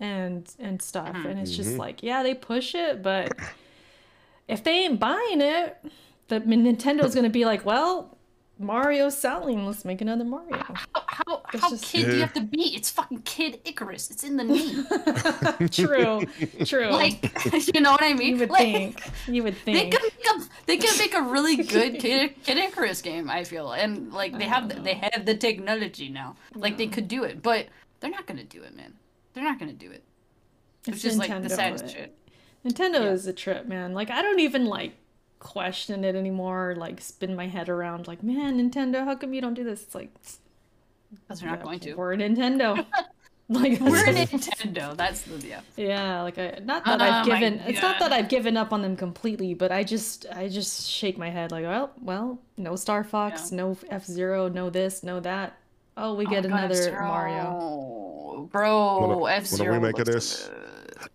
and 0.00 0.48
and 0.58 0.80
stuff, 0.80 1.14
and 1.14 1.38
it's 1.38 1.50
Mm-hmm. 1.52 1.62
just 1.62 1.76
like 1.76 2.02
yeah, 2.02 2.22
they 2.22 2.34
push 2.34 2.74
it, 2.74 3.02
but 3.02 3.36
if 4.48 4.62
they 4.64 4.84
ain't 4.84 5.00
buying 5.00 5.40
it, 5.40 5.76
the 6.28 6.40
Nintendo's 6.40 7.14
gonna 7.14 7.30
be 7.30 7.44
like, 7.44 7.64
well, 7.64 8.10
Mario's 8.58 9.16
selling, 9.18 9.66
let's 9.66 9.84
make 9.84 10.00
another 10.00 10.24
Mario. 10.24 10.56
How 10.56 10.74
how, 11.08 11.42
how 11.46 11.70
just- 11.70 11.84
kid 11.84 12.06
do 12.06 12.14
you 12.14 12.20
have 12.20 12.32
to 12.34 12.40
be? 12.40 12.74
It's 12.76 12.88
fucking 12.90 13.22
Kid 13.22 13.60
Icarus. 13.64 14.10
It's 14.10 14.22
in 14.22 14.36
the 14.36 14.44
name. 14.44 15.68
true, 15.70 16.22
true. 16.64 16.88
like, 16.90 17.32
you 17.74 17.80
know 17.80 17.90
what 17.92 18.02
I 18.02 18.14
mean? 18.14 18.34
you 18.34 18.38
would 18.40 18.50
Like, 18.50 18.62
think, 18.62 19.02
you 19.26 19.42
would 19.42 19.56
think. 19.58 19.76
They 19.76 19.90
could 19.90 20.02
make 20.02 20.26
a 20.26 20.48
they 20.66 20.76
could 20.76 20.98
make 20.98 21.14
a 21.14 21.22
really 21.22 21.56
good 21.64 21.98
Kid, 21.98 22.34
Kid 22.44 22.58
Icarus 22.58 23.02
game. 23.02 23.28
I 23.28 23.42
feel, 23.44 23.72
and 23.72 24.12
like 24.12 24.38
they 24.38 24.44
have 24.44 24.68
the, 24.68 24.76
they 24.80 24.94
have 24.94 25.26
the 25.26 25.34
technology 25.36 26.08
now. 26.08 26.36
Like 26.54 26.76
they 26.76 26.86
could 26.86 27.08
do 27.08 27.24
it, 27.24 27.42
but 27.42 27.66
they're 28.00 28.10
not 28.10 28.26
gonna 28.26 28.44
do 28.44 28.62
it, 28.62 28.76
man. 28.76 28.94
They're 29.32 29.44
not 29.44 29.58
gonna 29.58 29.72
do 29.72 29.90
it. 29.90 30.04
It's 30.86 31.02
Which 31.02 31.04
is 31.12 31.18
like 31.18 31.28
the 31.30 31.48
Nintendo, 31.48 31.50
saddest 31.50 31.84
but- 31.84 31.92
shit. 31.92 32.16
Nintendo 32.64 33.00
Yeah. 33.04 33.10
is 33.12 33.26
a 33.26 33.32
trip, 33.32 33.66
man. 33.66 33.92
Like 33.94 34.10
I 34.10 34.22
don't 34.22 34.40
even 34.40 34.66
like 34.66 34.94
question 35.38 36.04
it 36.04 36.14
anymore. 36.14 36.70
or, 36.70 36.76
Like 36.76 37.00
spin 37.00 37.36
my 37.36 37.46
head 37.48 37.68
around, 37.68 38.06
like, 38.08 38.22
man, 38.22 38.58
Nintendo, 38.58 39.04
how 39.04 39.14
come 39.14 39.34
you 39.34 39.40
don't 39.40 39.54
do 39.54 39.64
this? 39.64 39.82
It's 39.82 39.94
like 39.94 40.10
Because 41.10 41.40
they're 41.40 41.50
not 41.50 41.62
going 41.62 41.80
to. 41.80 41.94
We're 41.94 42.16
Nintendo. 42.16 42.84
like 43.50 43.78
We're 43.80 44.04
that's- 44.06 44.30
Nintendo. 44.32 44.96
That's 44.96 45.20
the 45.22 45.46
yeah. 45.46 45.60
yeah. 45.76 46.22
Like 46.22 46.38
I 46.38 46.58
not 46.64 46.84
that 46.86 47.00
Oh 47.00 47.04
I've 47.04 47.26
given. 47.26 47.60
It's 47.66 47.82
not 47.82 47.98
that 47.98 48.12
I've 48.12 48.28
given 48.30 48.56
up 48.56 48.72
on 48.72 48.80
them 48.80 48.96
completely, 48.96 49.52
but 49.52 49.70
I 49.70 49.84
just 49.84 50.24
I 50.34 50.48
just 50.48 50.88
shake 50.90 51.18
my 51.18 51.28
head 51.28 51.52
like, 51.52 51.64
well, 51.64 51.92
well, 52.00 52.38
no 52.56 52.74
Star 52.76 53.04
Fox, 53.04 53.50
Yeah. 53.52 53.58
no 53.58 53.78
F 53.90 54.06
Zero, 54.06 54.48
no 54.48 54.70
this, 54.70 55.02
no 55.02 55.20
that. 55.20 55.58
Oh, 55.96 56.14
we 56.14 56.26
oh 56.26 56.30
get 56.30 56.44
Oh 56.46 56.48
my 56.48 56.62
God, 56.62 56.70
another 56.72 56.92
Mario. 57.02 58.48
Bro, 58.50 58.98
Wanna- 59.00 59.18
wanna 59.18 59.34
F 59.34 59.46
Zero. 59.46 59.74
remake 59.74 59.98
of 59.98 60.06
this? 60.06 60.50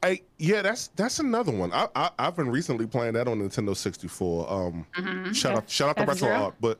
Hey, 0.03 0.23
yeah, 0.37 0.61
that's 0.61 0.87
that's 0.95 1.19
another 1.19 1.51
one. 1.51 1.71
I, 1.73 1.87
I 1.95 2.09
I've 2.19 2.35
been 2.35 2.49
recently 2.49 2.85
playing 2.87 3.13
that 3.13 3.27
on 3.27 3.39
Nintendo 3.39 3.75
64. 3.75 4.51
Um, 4.51 4.85
Mm-hmm. 4.97 5.31
shout 5.33 5.55
out 5.57 5.69
shout 5.69 5.89
out 5.89 5.97
to 5.97 6.03
F-Zero? 6.03 6.31
Retro 6.31 6.45
Art, 6.45 6.55
but 6.59 6.79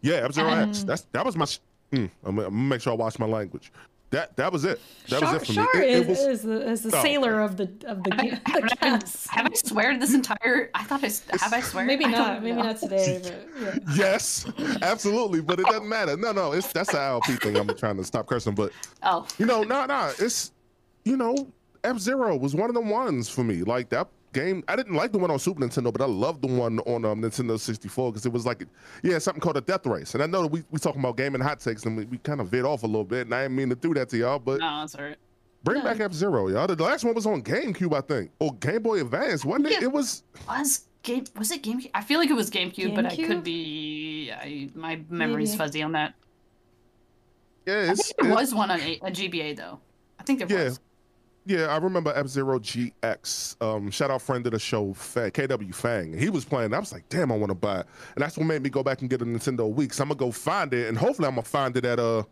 yeah, 0.00 0.14
F 0.24 0.32
Zero 0.32 0.48
Um, 0.50 0.68
X. 0.70 0.84
That's 0.84 1.02
that 1.12 1.24
was 1.24 1.36
my. 1.36 1.44
sh- 1.44 1.58
Mm, 1.90 2.10
I'm, 2.22 2.36
gonna- 2.36 2.48
I'm 2.48 2.52
gonna 2.54 2.64
make 2.68 2.82
sure 2.82 2.92
I 2.92 2.96
watch 2.96 3.18
my 3.18 3.24
language. 3.24 3.72
That 4.10 4.36
that 4.36 4.52
was 4.52 4.66
it. 4.66 4.78
That 5.08 5.20
Char, 5.20 5.32
was 5.32 5.42
it 5.42 5.46
for 5.46 5.52
Char 5.54 5.68
me. 5.74 5.80
It, 5.80 5.88
is, 5.88 6.00
it 6.02 6.08
was 6.08 6.18
is 6.20 6.42
the, 6.42 6.70
is 6.70 6.82
the 6.82 6.96
Oh, 6.98 7.02
sailor 7.02 7.40
okay. 7.40 7.44
of 7.44 7.56
the 7.56 7.88
of 7.90 8.02
the, 8.04 8.14
Have 8.14 8.20
I, 8.20 8.24
have, 8.26 8.42
the 8.44 8.50
I 8.52 8.60
been- 8.90 9.00
cast. 9.00 9.28
have 9.28 9.46
I 9.46 9.54
sweared 9.54 9.98
this 10.02 10.12
entire? 10.12 10.68
I 10.74 10.84
thought 10.84 11.02
I 11.02 11.06
have 11.40 11.52
I 11.54 11.60
swear. 11.62 11.86
Maybe 11.86 12.04
don't. 12.04 12.42
Maybe 12.42 12.54
know. 12.56 12.62
not 12.64 12.76
today. 12.78 13.22
But 13.58 13.74
yeah. 13.88 13.94
yes, 13.94 14.44
absolutely, 14.82 15.40
but 15.40 15.60
it 15.60 15.64
doesn't 15.66 15.88
matter. 15.88 16.14
No, 16.18 16.32
no, 16.32 16.52
it's 16.52 16.70
that's 16.74 16.90
the 16.92 16.98
ILP 16.98 17.40
thing. 17.42 17.56
I'm 17.56 17.68
trying 17.74 17.96
to 17.96 18.04
stop 18.04 18.26
cursing, 18.26 18.54
but 18.54 18.70
Oh, 19.02 19.26
you 19.38 19.46
know, 19.46 19.62
no, 19.62 19.86
no, 19.86 20.12
it's 20.18 20.52
you 21.06 21.16
know, 21.16 21.34
F 21.88 21.98
Zero 21.98 22.36
was 22.36 22.54
one 22.54 22.70
of 22.70 22.74
the 22.74 22.80
ones 22.80 23.28
for 23.28 23.42
me. 23.44 23.62
Like 23.62 23.88
that 23.90 24.08
game, 24.32 24.62
I 24.68 24.76
didn't 24.76 24.94
like 24.94 25.10
the 25.12 25.18
one 25.18 25.30
on 25.30 25.38
Super 25.38 25.60
Nintendo, 25.60 25.90
but 25.92 26.02
I 26.02 26.06
loved 26.06 26.42
the 26.42 26.48
one 26.48 26.78
on 26.80 27.04
um, 27.04 27.22
Nintendo 27.22 27.58
64 27.58 28.12
because 28.12 28.26
it 28.26 28.32
was 28.32 28.44
like, 28.46 28.64
yeah, 29.02 29.18
something 29.18 29.40
called 29.40 29.56
a 29.56 29.60
Death 29.62 29.86
Race. 29.86 30.14
And 30.14 30.22
I 30.22 30.26
know 30.26 30.42
that 30.42 30.48
we 30.52 30.62
we 30.70 30.78
talking 30.78 31.00
about 31.00 31.16
gaming 31.16 31.40
hot 31.40 31.60
takes 31.60 31.84
and 31.86 31.96
we, 31.96 32.04
we 32.04 32.18
kind 32.18 32.40
of 32.40 32.48
veered 32.48 32.66
off 32.66 32.82
a 32.82 32.86
little 32.86 33.04
bit, 33.04 33.26
and 33.26 33.34
I 33.34 33.42
didn't 33.44 33.56
mean 33.56 33.68
to 33.70 33.74
do 33.76 33.94
that 33.94 34.08
to 34.10 34.18
y'all, 34.18 34.38
but 34.38 34.60
no, 34.60 34.80
that's 34.80 34.94
alright. 34.94 35.16
bring 35.64 35.78
No. 35.78 35.84
back 35.84 36.00
F 36.00 36.12
Zero, 36.12 36.48
y'all. 36.48 36.66
The 36.66 36.76
last 36.82 37.04
one 37.04 37.14
was 37.14 37.26
on 37.26 37.42
GameCube, 37.42 37.96
I 37.96 38.00
think, 38.02 38.30
or 38.38 38.54
Game 38.56 38.82
Boy 38.82 39.00
Advance, 39.00 39.44
wasn't 39.44 39.66
it? 39.68 39.72
Yeah. 39.72 39.82
It 39.84 39.92
was. 39.92 40.22
Was 40.46 40.86
game? 41.02 41.24
Was 41.36 41.50
it 41.50 41.62
GameCube? 41.62 41.90
I 41.94 42.02
feel 42.02 42.18
like 42.20 42.28
it 42.30 42.34
was 42.34 42.50
GameCube, 42.50 42.94
but 42.94 43.06
I 43.06 43.16
could 43.16 43.42
be. 43.42 44.30
I, 44.32 44.68
my 44.74 45.00
memory's 45.08 45.50
Maybe. 45.52 45.58
fuzzy 45.58 45.82
on 45.82 45.92
that. 45.92 46.14
Yeah, 47.66 47.88
I 47.90 47.94
think 47.94 48.16
there 48.18 48.30
it- 48.30 48.34
was 48.34 48.54
one 48.54 48.70
on 48.70 48.80
a, 48.80 48.94
a 49.02 49.10
GBA 49.10 49.56
though. 49.56 49.78
I 50.18 50.22
think 50.24 50.38
there 50.40 50.48
Yeah. 50.50 50.64
was. 50.64 50.80
Yeah, 51.48 51.68
I 51.68 51.78
remember 51.78 52.12
F 52.14 52.26
Zero 52.26 52.58
GX. 52.58 53.56
Um, 53.62 53.90
shout 53.90 54.10
out 54.10 54.20
friend 54.20 54.44
of 54.44 54.52
the 54.52 54.58
show, 54.58 54.92
Fang, 54.92 55.30
KW 55.30 55.74
Fang. 55.74 56.12
He 56.12 56.28
was 56.28 56.44
playing. 56.44 56.74
I 56.74 56.78
was 56.78 56.92
like, 56.92 57.08
damn, 57.08 57.32
I 57.32 57.36
want 57.38 57.48
to 57.48 57.54
buy 57.54 57.80
it, 57.80 57.86
and 58.16 58.22
that's 58.22 58.36
what 58.36 58.44
made 58.44 58.60
me 58.62 58.68
go 58.68 58.82
back 58.82 59.00
and 59.00 59.08
get 59.08 59.22
a 59.22 59.24
Nintendo 59.24 59.74
Wii. 59.74 59.90
So 59.94 60.02
I'm 60.02 60.10
gonna 60.10 60.18
go 60.18 60.30
find 60.30 60.74
it, 60.74 60.88
and 60.88 60.98
hopefully 60.98 61.26
I'm 61.26 61.36
gonna 61.36 61.44
find 61.44 61.74
it 61.78 61.86
at 61.86 61.98
a 61.98 62.26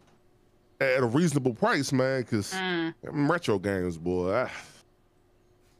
at 0.82 1.02
a 1.02 1.06
reasonable 1.06 1.54
price, 1.54 1.92
man. 1.92 2.20
Because 2.20 2.52
Mm, 2.52 2.92
retro 3.02 3.58
games, 3.58 3.96
boy. 3.96 4.32
ah, 4.34 4.50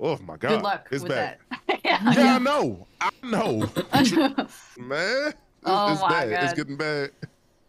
oh 0.01 0.17
my 0.19 0.39
god, 0.39 0.49
good 0.49 0.63
luck 0.63 0.89
it's 0.91 1.03
with 1.03 1.13
bad. 1.13 1.37
that. 1.69 1.81
Yeah, 1.85 2.37
I 2.37 2.39
know, 2.39 2.87
I 3.03 3.11
know, 3.23 3.69
man. 3.93 5.29
It's, 5.29 5.37
Oh 5.63 5.93
it's 5.93 6.01
my 6.01 6.09
bad. 6.09 6.43
It's 6.45 6.53
getting 6.55 6.77
bad. 6.79 7.11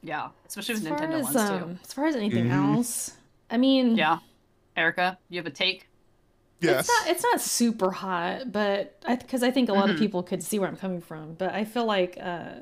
yeah, 0.02 0.30
especially 0.48 0.76
with 0.76 0.86
As 0.88 0.92
Nintendo 0.94 1.14
as 1.16 1.24
ones 1.26 1.36
um, 1.36 1.80
as 1.84 1.92
far 1.94 2.06
as 2.06 2.16
anything 2.16 2.48
Mhm. 2.48 2.76
else, 2.78 3.12
I 3.50 3.58
mean. 3.58 3.98
Yeah, 3.98 4.20
Erica, 4.78 5.18
you 5.30 5.40
have 5.40 5.48
a 5.48 5.52
take? 5.52 5.88
Yes. 6.62 6.80
It's 6.82 6.90
not 6.90 7.08
it's 7.10 7.24
not 7.24 7.42
super 7.42 7.92
hot, 7.92 8.52
but 8.52 9.04
because 9.08 9.44
I 9.44 9.52
think 9.52 9.70
a 9.70 9.74
lot 9.74 9.90
of 9.90 9.96
Mhm. 9.96 10.00
people 10.00 10.24
could 10.24 10.42
see 10.42 10.58
where 10.60 10.70
I'm 10.70 10.78
coming 10.78 11.02
from. 11.02 11.34
But 11.34 11.54
I 11.54 11.66
feel 11.66 11.86
like 11.86 12.18
uh, 12.22 12.62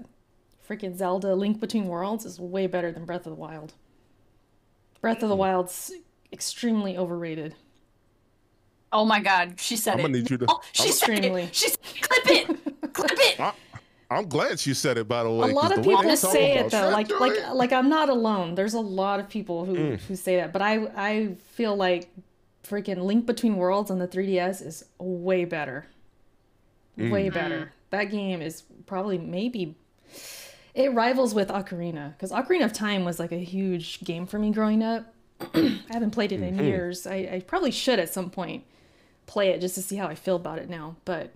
freaking 0.67 0.97
Zelda: 0.97 1.35
Link 1.35 1.59
Between 1.59 1.87
Worlds 1.87 2.25
is 2.25 2.39
way 2.39 2.67
better 2.67 2.91
than 2.91 3.05
Breath 3.05 3.25
of 3.25 3.31
the 3.35 3.39
Wild. 3.39 3.73
Breath 5.01 5.21
of 5.23 5.29
the 5.29 5.35
Wild's 5.35 5.93
extremely 6.33 6.97
overrated. 6.97 7.55
Oh 8.91 9.05
my 9.05 9.19
god, 9.21 9.59
she 9.59 9.75
said 9.77 9.93
I'm 9.93 9.99
it. 9.99 10.03
gonna 10.03 10.17
need 10.17 10.29
you 10.29 10.37
to. 10.39 10.45
Oh, 10.49 10.61
she 10.71 10.91
said 10.91 11.09
Extremely. 11.09 11.43
it. 11.43 11.55
She 11.55 11.69
said, 11.69 11.79
clip 12.01 12.27
it. 12.27 12.93
clip 12.93 13.11
it. 13.13 13.39
I, 14.09 14.17
I'm 14.17 14.27
glad 14.29 14.59
she 14.59 14.73
said 14.73 14.97
it. 14.97 15.07
By 15.07 15.23
the 15.23 15.31
way, 15.31 15.49
a 15.51 15.53
lot 15.53 15.71
of 15.77 15.83
people 15.83 16.15
say 16.17 16.57
it 16.57 16.71
though 16.71 16.89
like 16.89 17.09
like 17.19 17.33
Joey- 17.35 17.53
like 17.55 17.73
i'm 17.73 17.89
not 17.89 18.09
alone 18.09 18.55
there's 18.55 18.73
a 18.73 18.79
lot 18.79 19.19
of 19.19 19.29
people 19.29 19.65
who 19.65 19.75
Mm. 19.75 19.99
who 20.01 20.15
say 20.15 20.35
that 20.37 20.53
but 20.53 20.61
i 20.61 20.87
i 20.95 21.35
feel 21.53 21.75
like 21.75 22.09
freaking 22.63 22.99
link 23.03 23.25
between 23.25 23.57
worlds 23.57 23.91
on 23.91 23.99
the 23.99 24.07
3ds 24.07 24.65
is 24.65 24.85
way 24.99 25.45
better 25.45 25.85
Mm. 26.97 27.11
way 27.11 27.29
better 27.29 27.71
that 27.89 28.05
game 28.05 28.41
is 28.41 28.63
probably 28.85 29.17
maybe 29.17 29.75
it 30.73 30.93
rivals 30.93 31.33
with 31.33 31.49
ocarina 31.49 32.13
because 32.13 32.31
ocarina 32.31 32.63
of 32.65 32.71
time 32.73 33.03
was 33.05 33.19
like 33.19 33.31
a 33.33 33.37
huge 33.43 34.01
game 34.03 34.25
for 34.25 34.39
me 34.39 34.51
growing 34.51 34.81
up 34.83 35.13
i 35.53 35.79
haven't 35.89 36.11
played 36.11 36.31
it 36.31 36.39
Mm-hmm. 36.39 36.59
in 36.59 36.65
years 36.65 37.05
I, 37.05 37.15
I 37.33 37.43
probably 37.45 37.71
should 37.71 37.99
at 37.99 38.13
some 38.13 38.29
point 38.29 38.63
play 39.25 39.49
it 39.49 39.59
just 39.61 39.75
to 39.75 39.81
see 39.81 39.95
how 39.97 40.07
i 40.07 40.15
feel 40.15 40.35
about 40.37 40.59
it 40.59 40.69
now 40.69 40.95
but 41.05 41.31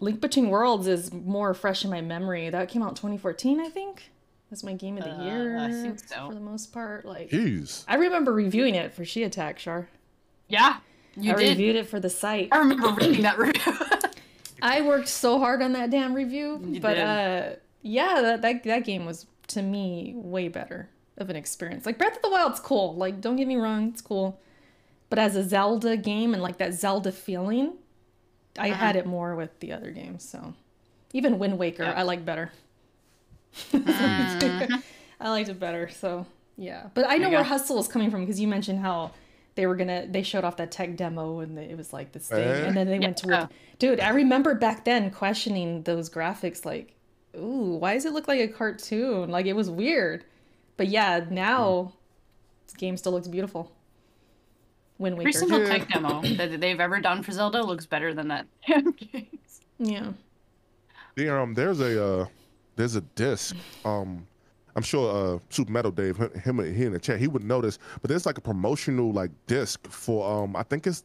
Link 0.00 0.20
Between 0.20 0.48
Worlds 0.50 0.86
is 0.86 1.12
more 1.12 1.54
fresh 1.54 1.84
in 1.84 1.90
my 1.90 2.00
memory. 2.00 2.50
That 2.50 2.68
came 2.68 2.82
out 2.82 2.96
2014, 2.96 3.60
I 3.60 3.68
think. 3.68 4.10
That's 4.50 4.62
my 4.64 4.74
game 4.74 4.98
of 4.98 5.04
the 5.04 5.10
Uh, 5.14 5.24
year 5.24 5.58
I 5.58 5.70
think 5.70 5.98
so. 6.00 6.28
for 6.28 6.34
the 6.34 6.40
most 6.40 6.72
part. 6.72 7.04
Like 7.06 7.30
Jeez. 7.30 7.84
I 7.88 7.94
remember 7.96 8.32
reviewing 8.32 8.74
it 8.74 8.92
for 8.92 9.04
She 9.04 9.22
Attack, 9.22 9.58
Char. 9.58 9.88
Yeah, 10.48 10.78
you 11.16 11.32
I 11.32 11.36
did. 11.36 11.48
reviewed 11.50 11.76
it 11.76 11.86
for 11.86 12.00
the 12.00 12.10
site. 12.10 12.48
I 12.52 12.58
remember 12.58 12.88
reading 12.90 13.22
that 13.22 13.38
review. 13.38 13.72
I 14.62 14.82
worked 14.82 15.08
so 15.08 15.38
hard 15.38 15.62
on 15.62 15.72
that 15.72 15.90
damn 15.90 16.12
review, 16.14 16.60
You 16.64 16.80
but 16.80 16.94
did. 16.94 17.02
uh 17.04 17.50
yeah, 17.80 18.20
that, 18.20 18.42
that 18.42 18.62
that 18.64 18.84
game 18.84 19.06
was 19.06 19.26
to 19.48 19.62
me 19.62 20.12
way 20.16 20.48
better 20.48 20.88
of 21.16 21.30
an 21.30 21.36
experience. 21.36 21.86
Like 21.86 21.98
Breath 21.98 22.16
of 22.16 22.22
the 22.22 22.30
Wild's 22.30 22.60
cool. 22.60 22.94
Like 22.94 23.20
don't 23.20 23.36
get 23.36 23.48
me 23.48 23.56
wrong, 23.56 23.88
it's 23.88 24.02
cool. 24.02 24.38
But 25.08 25.18
as 25.18 25.34
a 25.36 25.42
Zelda 25.42 25.96
game 25.96 26.34
and 26.34 26.42
like 26.42 26.58
that 26.58 26.74
Zelda 26.74 27.10
feeling, 27.12 27.74
I 28.58 28.70
Uh-huh. 28.70 28.74
had 28.86 28.96
it 28.96 29.06
more 29.06 29.34
with 29.34 29.58
the 29.60 29.72
other 29.72 29.90
games. 29.90 30.24
So 30.28 30.54
even 31.12 31.38
Wind 31.38 31.58
Waker, 31.58 31.84
Yeah. 31.84 31.92
I 31.92 32.02
like 32.02 32.24
better. 32.24 32.52
Mm-hmm. 33.72 34.74
I 35.20 35.30
liked 35.30 35.48
it 35.48 35.58
better. 35.60 35.88
So 35.88 36.26
yeah, 36.56 36.88
but 36.94 37.08
I 37.08 37.16
know 37.16 37.28
where 37.30 37.42
go. 37.42 37.48
Hustle 37.48 37.78
is 37.78 37.88
coming 37.88 38.10
from 38.10 38.20
because 38.20 38.40
you 38.40 38.48
mentioned 38.48 38.80
how 38.80 39.12
they 39.54 39.66
were 39.66 39.76
gonna 39.76 40.06
they 40.08 40.22
showed 40.22 40.44
off 40.44 40.56
that 40.56 40.70
tech 40.70 40.96
demo 40.96 41.40
and 41.40 41.58
it 41.58 41.76
was 41.76 41.92
like 41.92 42.12
this 42.12 42.28
thing, 42.28 42.38
Eh? 42.46 42.66
and 42.66 42.76
then 42.76 42.86
they 42.86 42.98
went 42.98 43.16
to 43.18 43.28
Yeah. 43.28 43.40
work. 43.42 43.50
Dude, 43.78 44.00
I 44.00 44.10
remember 44.10 44.54
back 44.54 44.84
then 44.84 45.10
questioning 45.10 45.82
those 45.82 46.08
graphics, 46.10 46.64
like, 46.64 46.94
ooh, 47.36 47.76
why 47.76 47.94
does 47.94 48.04
it 48.04 48.12
look 48.12 48.28
like 48.28 48.40
a 48.40 48.48
cartoon? 48.48 49.30
Like 49.30 49.46
it 49.46 49.54
was 49.54 49.68
weird. 49.70 50.24
But 50.76 50.88
yeah, 50.88 51.24
now 51.30 51.92
this 52.66 52.74
game 52.74 52.96
still 52.96 53.12
looks 53.12 53.28
beautiful. 53.28 53.70
Wind 55.02 55.14
Every 55.14 55.26
Waker. 55.26 55.38
single 55.38 55.60
Yeah. 55.60 55.68
tech 55.78 55.88
demo 55.88 56.22
that 56.36 56.60
they've 56.60 56.80
ever 56.80 57.00
done 57.00 57.22
for 57.22 57.32
Zelda 57.32 57.62
looks 57.62 57.84
better 57.86 58.14
than 58.14 58.28
that 58.28 58.46
damn 58.66 58.90
game. 59.12 59.38
Yeah. 59.78 60.12
There, 61.16 61.38
um, 61.40 61.52
there's 61.54 61.80
a 61.80 62.04
uh, 62.04 62.26
there's 62.76 62.96
a 62.96 63.00
disc. 63.02 63.54
Um, 63.84 64.26
I'm 64.74 64.82
sure 64.82 65.34
uh, 65.34 65.38
Super 65.50 65.70
Metal 65.70 65.90
Dave, 65.90 66.16
him 66.16 66.58
he 66.74 66.84
in 66.86 66.92
the 66.92 66.98
chat, 66.98 67.18
he 67.20 67.28
would 67.28 67.44
notice. 67.44 67.78
But 68.00 68.08
there's 68.08 68.24
like 68.24 68.38
a 68.38 68.40
promotional 68.40 69.12
like 69.12 69.30
disc 69.46 69.86
for 69.88 70.26
um, 70.44 70.56
I 70.56 70.62
think 70.62 70.86
it's 70.86 71.04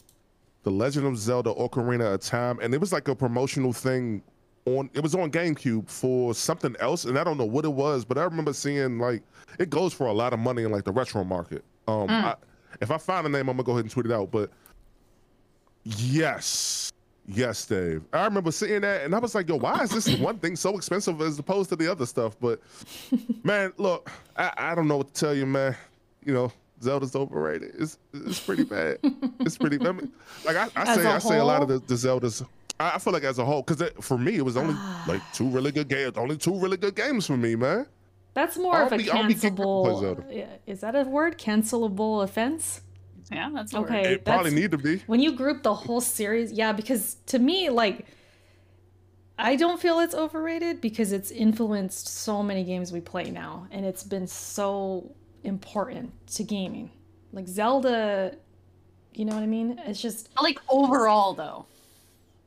the 0.64 0.72
Legend 0.72 1.06
of 1.08 1.18
Zelda 1.18 1.54
Ocarina 1.54 2.14
of 2.14 2.22
Time, 2.22 2.60
and 2.62 2.74
it 2.74 2.80
was 2.80 2.94
like 2.94 3.08
a 3.10 3.16
promotional 3.16 3.74
thing 3.74 4.22
on. 4.66 4.90
It 4.94 5.02
was 5.04 5.14
on 5.16 5.30
GameCube 5.32 5.90
for 5.90 6.34
something 6.34 6.76
else, 6.80 7.04
and 7.04 7.20
I 7.20 7.24
don't 7.26 7.38
know 7.38 7.46
what 7.46 7.66
it 7.66 7.74
was, 7.74 8.06
but 8.06 8.18
I 8.18 8.24
remember 8.24 8.54
seeing 8.54 9.00
like 9.00 9.22
it 9.60 9.70
goes 9.70 9.94
for 9.94 10.08
a 10.08 10.14
lot 10.14 10.32
of 10.32 10.40
money 10.40 10.64
in 10.64 10.72
like 10.72 10.86
the 10.86 10.94
retro 10.94 11.26
market. 11.26 11.66
Um, 11.90 12.10
I, 12.10 12.36
if 12.82 12.92
I 12.92 12.98
find 12.98 13.26
a 13.26 13.30
name, 13.30 13.50
I'm 13.50 13.58
gonna 13.58 13.64
go 13.64 13.74
ahead 13.74 13.86
and 13.86 13.92
tweet 13.92 14.06
it 14.06 14.12
out. 14.12 14.32
But 14.32 14.52
yes, 15.84 16.92
yes, 17.28 17.66
Dave. 17.66 18.04
I 18.14 18.26
remember 18.26 18.52
seeing 18.52 18.82
that, 18.82 19.04
and 19.04 19.16
I 19.16 19.20
was 19.20 19.36
like, 19.36 19.48
"Yo, 19.50 19.58
why 19.58 19.84
is 19.84 19.92
this 19.92 20.08
one 20.20 20.38
thing 20.40 20.56
so 20.56 20.76
expensive 20.76 21.22
as 21.22 21.40
opposed 21.40 21.70
to 21.70 21.76
the 21.76 21.92
other 21.92 22.06
stuff?" 22.06 22.38
But 22.40 22.62
man, 23.44 23.74
look, 23.78 24.10
I, 24.36 24.52
I 24.58 24.76
don't 24.76 24.88
know 24.88 24.98
what 24.98 25.14
to 25.14 25.20
tell 25.20 25.34
you, 25.34 25.46
man. 25.46 25.76
You 26.26 26.34
know, 26.34 26.52
Zelda's 26.82 27.16
overrated. 27.16 27.72
It's 27.78 27.98
it's 28.14 28.40
pretty 28.40 28.64
bad. 28.64 28.98
it's 29.40 29.58
pretty. 29.58 29.80
I 29.86 29.92
mean, 29.92 30.12
like 30.46 30.56
I, 30.56 30.68
I 30.76 30.96
say, 30.96 31.06
I 31.06 31.20
say 31.20 31.38
a 31.40 31.46
lot 31.46 31.62
of 31.62 31.68
the, 31.68 31.80
the 31.80 31.96
Zeldas. 31.96 32.46
I, 32.80 32.96
I 32.96 32.98
feel 33.00 33.14
like 33.14 33.24
as 33.24 33.40
a 33.40 33.46
whole, 33.46 33.64
because 33.64 33.90
for 34.02 34.18
me, 34.18 34.36
it 34.36 34.46
was 34.46 34.58
only 34.58 34.76
like 35.08 35.22
two 35.34 35.50
really 35.50 35.72
good 35.72 35.88
games. 35.88 36.14
Only 36.18 36.38
two 36.38 36.58
really 36.58 36.78
good 36.78 36.96
games 36.96 37.26
for 37.26 37.38
me, 37.38 37.56
man. 37.56 37.86
That's 38.38 38.56
more 38.56 38.76
I'll 38.76 38.86
of 38.86 38.94
a 38.94 38.98
be- 38.98 39.10
I'll 39.10 39.28
be 39.28 39.34
out 39.34 39.40
to 39.42 39.50
cancelable. 39.50 40.54
Is 40.68 40.82
that 40.82 40.96
a 40.96 41.06
word? 41.06 41.40
Cancelable 41.40 42.24
offense? 42.24 42.82
Yeah, 43.32 43.50
that's 43.52 43.74
a 43.74 43.82
word. 43.82 43.90
Okay. 43.90 44.14
It 44.14 44.26
probably 44.26 44.52
need 44.52 44.70
to 44.70 44.78
be. 44.78 45.00
When 45.08 45.20
you 45.20 45.32
group 45.32 45.64
the 45.64 45.74
whole 45.74 46.02
series, 46.02 46.52
yeah, 46.52 46.72
because 46.72 47.16
to 47.26 47.40
me, 47.40 47.72
like, 47.72 48.06
I 49.40 49.56
don't 49.56 49.82
feel 49.82 49.98
it's 50.02 50.14
overrated 50.14 50.82
because 50.82 51.14
it's 51.14 51.32
influenced 51.32 52.08
so 52.08 52.44
many 52.44 52.64
games 52.64 52.92
we 52.92 53.02
play 53.02 53.32
now, 53.32 53.68
and 53.72 53.84
it's 53.84 54.04
been 54.04 54.28
so 54.28 55.16
important 55.44 56.12
to 56.36 56.44
gaming. 56.44 56.92
Like 57.34 57.48
Zelda, 57.48 58.36
you 59.16 59.26
know 59.26 59.34
what 59.34 59.42
I 59.42 59.48
mean? 59.48 59.82
It's 59.88 60.00
just 60.00 60.30
like 60.40 60.60
overall 60.70 61.34
though 61.34 61.66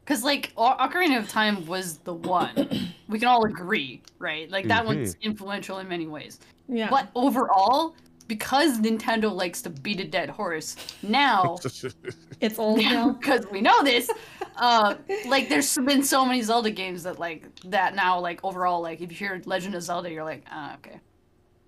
because 0.04 0.24
like 0.24 0.52
O- 0.56 0.76
ocarina 0.78 1.18
of 1.18 1.28
time 1.28 1.64
was 1.66 1.98
the 1.98 2.14
one 2.14 2.92
we 3.08 3.18
can 3.18 3.28
all 3.28 3.44
agree 3.44 4.02
right 4.18 4.50
like 4.50 4.66
that 4.68 4.84
one's 4.84 5.16
influential 5.22 5.78
in 5.78 5.88
many 5.88 6.06
ways 6.06 6.40
yeah. 6.68 6.88
but 6.90 7.08
overall 7.14 7.94
because 8.28 8.78
nintendo 8.80 9.32
likes 9.32 9.60
to 9.62 9.70
beat 9.70 10.00
a 10.00 10.04
dead 10.04 10.30
horse 10.30 10.76
now 11.02 11.56
It's 12.40 12.58
old 12.58 12.78
now. 12.78 13.10
because 13.20 13.44
we 13.50 13.60
know 13.60 13.82
this 13.82 14.08
uh 14.56 14.94
like 15.26 15.48
there's 15.48 15.76
been 15.76 16.02
so 16.02 16.24
many 16.24 16.40
zelda 16.42 16.70
games 16.70 17.02
that 17.02 17.18
like 17.18 17.44
that 17.66 17.94
now 17.94 18.18
like 18.18 18.42
overall 18.44 18.80
like 18.80 19.00
if 19.00 19.10
you 19.10 19.16
hear 19.16 19.40
legend 19.44 19.74
of 19.74 19.82
zelda 19.82 20.10
you're 20.10 20.24
like 20.24 20.44
ah 20.50 20.74
okay 20.76 21.00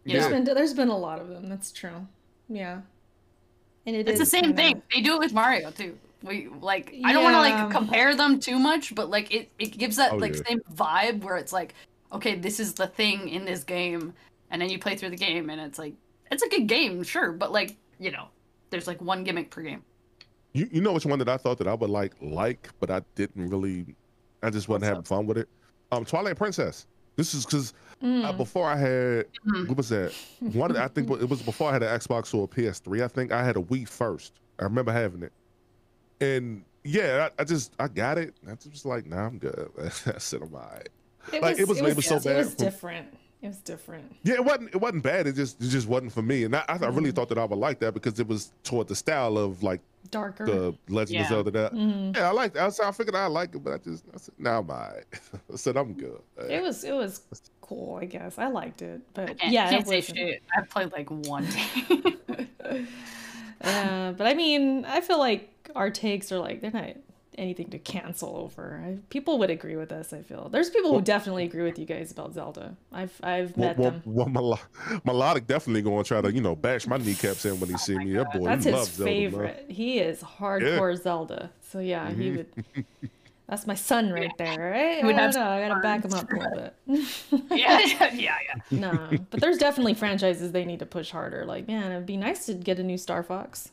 you 0.04 0.14
There's 0.14 0.24
know? 0.30 0.42
been 0.42 0.54
there's 0.56 0.74
been 0.74 0.88
a 0.88 0.98
lot 0.98 1.20
of 1.20 1.28
them. 1.28 1.48
That's 1.48 1.70
true. 1.70 2.08
Yeah. 2.48 2.80
And 3.86 3.94
it 3.94 4.08
It's 4.08 4.18
the 4.18 4.26
same 4.26 4.42
kinda- 4.46 4.56
thing. 4.56 4.82
They 4.92 5.00
do 5.00 5.14
it 5.14 5.20
with 5.20 5.32
Mario 5.32 5.70
too. 5.70 5.96
We 6.22 6.48
like 6.60 6.94
I 7.04 7.12
don't 7.12 7.24
want 7.24 7.34
to 7.34 7.40
like 7.40 7.70
compare 7.70 8.14
them 8.14 8.38
too 8.40 8.58
much, 8.58 8.94
but 8.94 9.10
like 9.10 9.32
it 9.34 9.50
it 9.58 9.76
gives 9.76 9.96
that 9.96 10.12
Oh, 10.12 10.16
like 10.16 10.34
yeah. 10.36 10.42
same 10.48 10.60
vibe 10.74 11.22
where 11.24 11.36
it's 11.36 11.52
like, 11.52 11.74
okay, 12.12 12.34
this 12.36 12.60
is 12.60 12.74
the 12.74 12.86
thing 12.86 13.28
in 13.28 13.44
this 13.44 13.64
game, 13.64 14.12
and 14.50 14.60
then 14.62 14.68
you 14.70 14.78
play 14.78 14.96
through 14.96 15.10
the 15.10 15.16
game 15.16 15.50
and 15.50 15.60
it's 15.60 15.78
like 15.78 15.94
it's 16.30 16.42
a 16.42 16.48
good 16.48 16.66
game, 16.66 17.02
sure, 17.02 17.32
but 17.32 17.52
like 17.52 17.76
you 17.98 18.10
know, 18.10 18.26
there's 18.70 18.86
like 18.86 19.00
one 19.00 19.24
gimmick 19.24 19.50
per 19.50 19.62
game. 19.62 19.82
You 20.52 20.68
you 20.70 20.80
know 20.80 20.92
which 20.92 21.06
one 21.06 21.18
that 21.18 21.28
I 21.28 21.36
thought 21.36 21.58
that 21.58 21.66
I 21.66 21.74
would 21.74 21.90
like 21.90 22.12
like, 22.20 22.68
but 22.80 22.90
I 22.90 23.02
didn't 23.14 23.48
really. 23.48 23.94
I 24.42 24.50
just 24.50 24.68
wasn't 24.68 24.82
What's 24.82 24.88
having 24.88 24.98
up? 25.00 25.06
fun 25.06 25.26
with 25.26 25.38
it. 25.38 25.48
Um, 25.92 26.04
Twilight 26.04 26.36
Princess. 26.36 26.86
This 27.16 27.34
is 27.34 27.44
because 27.44 27.74
Mm. 28.02 28.24
uh, 28.24 28.32
before 28.32 28.66
I 28.66 28.76
had 28.76 29.26
Mhm. 29.46 29.68
what 29.68 29.76
was 29.76 29.88
that? 29.90 30.12
One 30.40 30.76
I 30.76 30.88
think 30.88 31.08
it 31.22 31.28
was 31.28 31.40
before 31.42 31.70
I 31.70 31.74
had 31.74 31.82
an 31.84 31.96
Xbox 32.00 32.34
or 32.34 32.44
a 32.44 32.48
PS3. 32.48 33.04
I 33.04 33.08
think 33.08 33.30
I 33.30 33.44
had 33.44 33.56
a 33.56 33.60
Wii 33.60 33.86
first. 33.88 34.32
I 34.58 34.64
remember 34.64 34.90
having 34.92 35.22
it, 35.22 35.32
and 36.22 36.64
yeah, 36.84 37.28
I, 37.38 37.42
I 37.42 37.44
just 37.44 37.72
I 37.78 37.88
got 37.88 38.18
it. 38.18 38.34
I 38.46 38.54
just 38.54 38.70
was 38.72 38.84
like, 38.84 39.06
nah, 39.06 39.26
I'm 39.26 39.38
good. 39.38 39.70
I 40.06 40.18
said 40.18 40.42
I'm 40.42 40.54
alright. 40.54 40.88
It 41.32 41.42
like, 41.42 41.58
it 41.58 41.68
was- 41.68 41.80
it 41.80 41.96
was 41.96 42.06
so 42.06 42.16
It 42.16 42.24
bad 42.24 42.36
was 42.38 42.54
different. 42.54 43.08
It 43.42 43.48
was 43.48 43.58
different. 43.58 44.14
Yeah, 44.22 44.34
it 44.34 44.44
wasn't 44.44 44.68
it 44.72 44.80
wasn't 44.80 45.02
bad. 45.02 45.26
It 45.26 45.34
just 45.34 45.60
it 45.60 45.66
just 45.68 45.88
wasn't 45.88 46.12
for 46.12 46.22
me, 46.22 46.44
and 46.44 46.54
I, 46.54 46.62
I 46.68 46.76
really 46.86 47.10
Mm. 47.10 47.16
thought 47.16 47.28
that 47.30 47.38
I 47.38 47.44
would 47.44 47.58
like 47.58 47.80
that 47.80 47.92
because 47.92 48.20
it 48.20 48.28
was 48.28 48.52
toward 48.62 48.86
the 48.86 48.94
style 48.94 49.36
of 49.36 49.64
like 49.64 49.80
Darker. 50.12 50.46
the 50.46 50.74
Legend 50.88 51.16
Yeah. 51.16 51.22
of 51.22 51.28
Zelda. 51.28 51.50
That 51.50 51.72
Mhm. 51.74 52.16
yeah, 52.16 52.28
I 52.28 52.32
liked. 52.32 52.54
It. 52.54 52.60
I, 52.60 52.66
was, 52.66 52.78
I 52.78 52.92
figured 52.92 53.16
I 53.16 53.26
like 53.26 53.52
it, 53.56 53.64
but 53.64 53.72
I 53.72 53.78
just 53.78 54.04
I 54.14 54.18
said, 54.18 54.34
nah, 54.38 54.58
I'm 54.60 54.70
alright. 54.70 55.04
I 55.52 55.56
said 55.56 55.76
I'm 55.76 55.92
good. 55.94 56.20
It 56.48 56.62
was 56.62 56.84
it 56.84 56.92
was 56.92 57.22
cool, 57.60 57.96
I 58.00 58.04
guess. 58.04 58.38
I 58.38 58.46
liked 58.46 58.80
it, 58.80 59.00
but 59.12 59.36
Can't, 59.38 59.52
yeah, 59.52 59.70
can't 59.70 59.82
it 59.86 59.88
say 59.88 60.00
shit. 60.14 60.42
I've 60.56 60.68
played 60.70 60.92
like 60.92 61.10
one 61.10 61.44
game. 61.90 62.16
Uh, 63.60 64.12
but 64.12 64.26
I 64.26 64.34
mean, 64.34 64.84
I 64.84 65.00
feel 65.00 65.18
like 65.18 65.51
our 65.74 65.90
takes 65.90 66.30
are 66.32 66.38
like 66.38 66.60
they're 66.60 66.70
not 66.70 66.90
anything 67.38 67.70
to 67.70 67.78
cancel 67.78 68.36
over. 68.36 68.82
I, 68.86 68.98
people 69.08 69.38
would 69.38 69.48
agree 69.48 69.76
with 69.76 69.90
us. 69.90 70.12
I 70.12 70.20
feel 70.20 70.48
there's 70.50 70.68
people 70.68 70.92
who 70.92 71.00
definitely 71.00 71.44
agree 71.44 71.62
with 71.62 71.78
you 71.78 71.86
guys 71.86 72.12
about 72.12 72.34
Zelda. 72.34 72.76
I've 72.92 73.18
I've 73.22 73.56
Well, 73.56 73.68
met 73.68 73.78
well, 73.78 73.90
them. 73.92 74.02
well 74.04 74.28
Melo- 74.28 74.58
Melodic 75.04 75.46
definitely 75.46 75.80
going 75.82 76.04
to 76.04 76.06
try 76.08 76.20
to, 76.20 76.30
you 76.32 76.42
know, 76.42 76.54
bash 76.54 76.86
my 76.86 76.98
kneecaps 76.98 77.44
in 77.46 77.58
when 77.58 77.70
he 77.70 77.78
see 77.78 77.96
me. 77.96 78.12
That 78.12 78.32
boy, 78.32 78.44
That's 78.46 78.64
he 78.64 78.70
his 78.70 78.78
loves 78.78 78.92
Zelda, 78.92 79.10
favorite. 79.10 79.64
He 79.68 79.98
is 79.98 80.20
hardcore 80.20 80.96
Zelda. 81.02 81.50
So 81.70 81.78
yeah, 81.78 82.10
he 82.10 82.30
Mhm. 82.30 82.36
would. 82.36 82.84
That's 83.48 83.66
my 83.66 83.74
son 83.74 84.12
right 84.12 84.32
there, 84.38 84.70
right? 84.70 84.98
I 85.04 85.12
don't 85.12 85.34
know. 85.34 85.48
I 85.48 85.68
gotta 85.68 85.80
back 85.80 86.04
him 86.04 86.14
up 86.14 86.30
a 86.30 86.34
little 86.36 86.52
bit. 86.52 86.74
yeah, 87.50 87.80
yeah, 87.80 88.14
yeah, 88.14 88.36
yeah. 88.46 88.60
no, 88.70 89.18
but 89.30 89.40
there's 89.40 89.58
definitely 89.58 89.94
franchises 89.94 90.52
they 90.52 90.64
need 90.64 90.78
to 90.78 90.86
push 90.86 91.10
harder. 91.10 91.44
Like, 91.44 91.66
man, 91.66 91.92
it'd 91.92 92.06
be 92.06 92.16
nice 92.16 92.46
to 92.46 92.54
get 92.54 92.78
a 92.78 92.82
new 92.82 92.96
Star 92.96 93.22
Fox. 93.22 93.70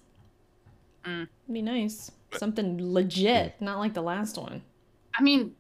Mm. 1.06 1.28
Be 1.52 1.62
nice. 1.62 2.12
Something 2.38 2.78
legit, 2.94 3.56
not 3.62 3.80
like 3.80 3.94
the 3.94 4.02
last 4.02 4.38
one. 4.38 4.62
I 5.18 5.22
mean, 5.24 5.56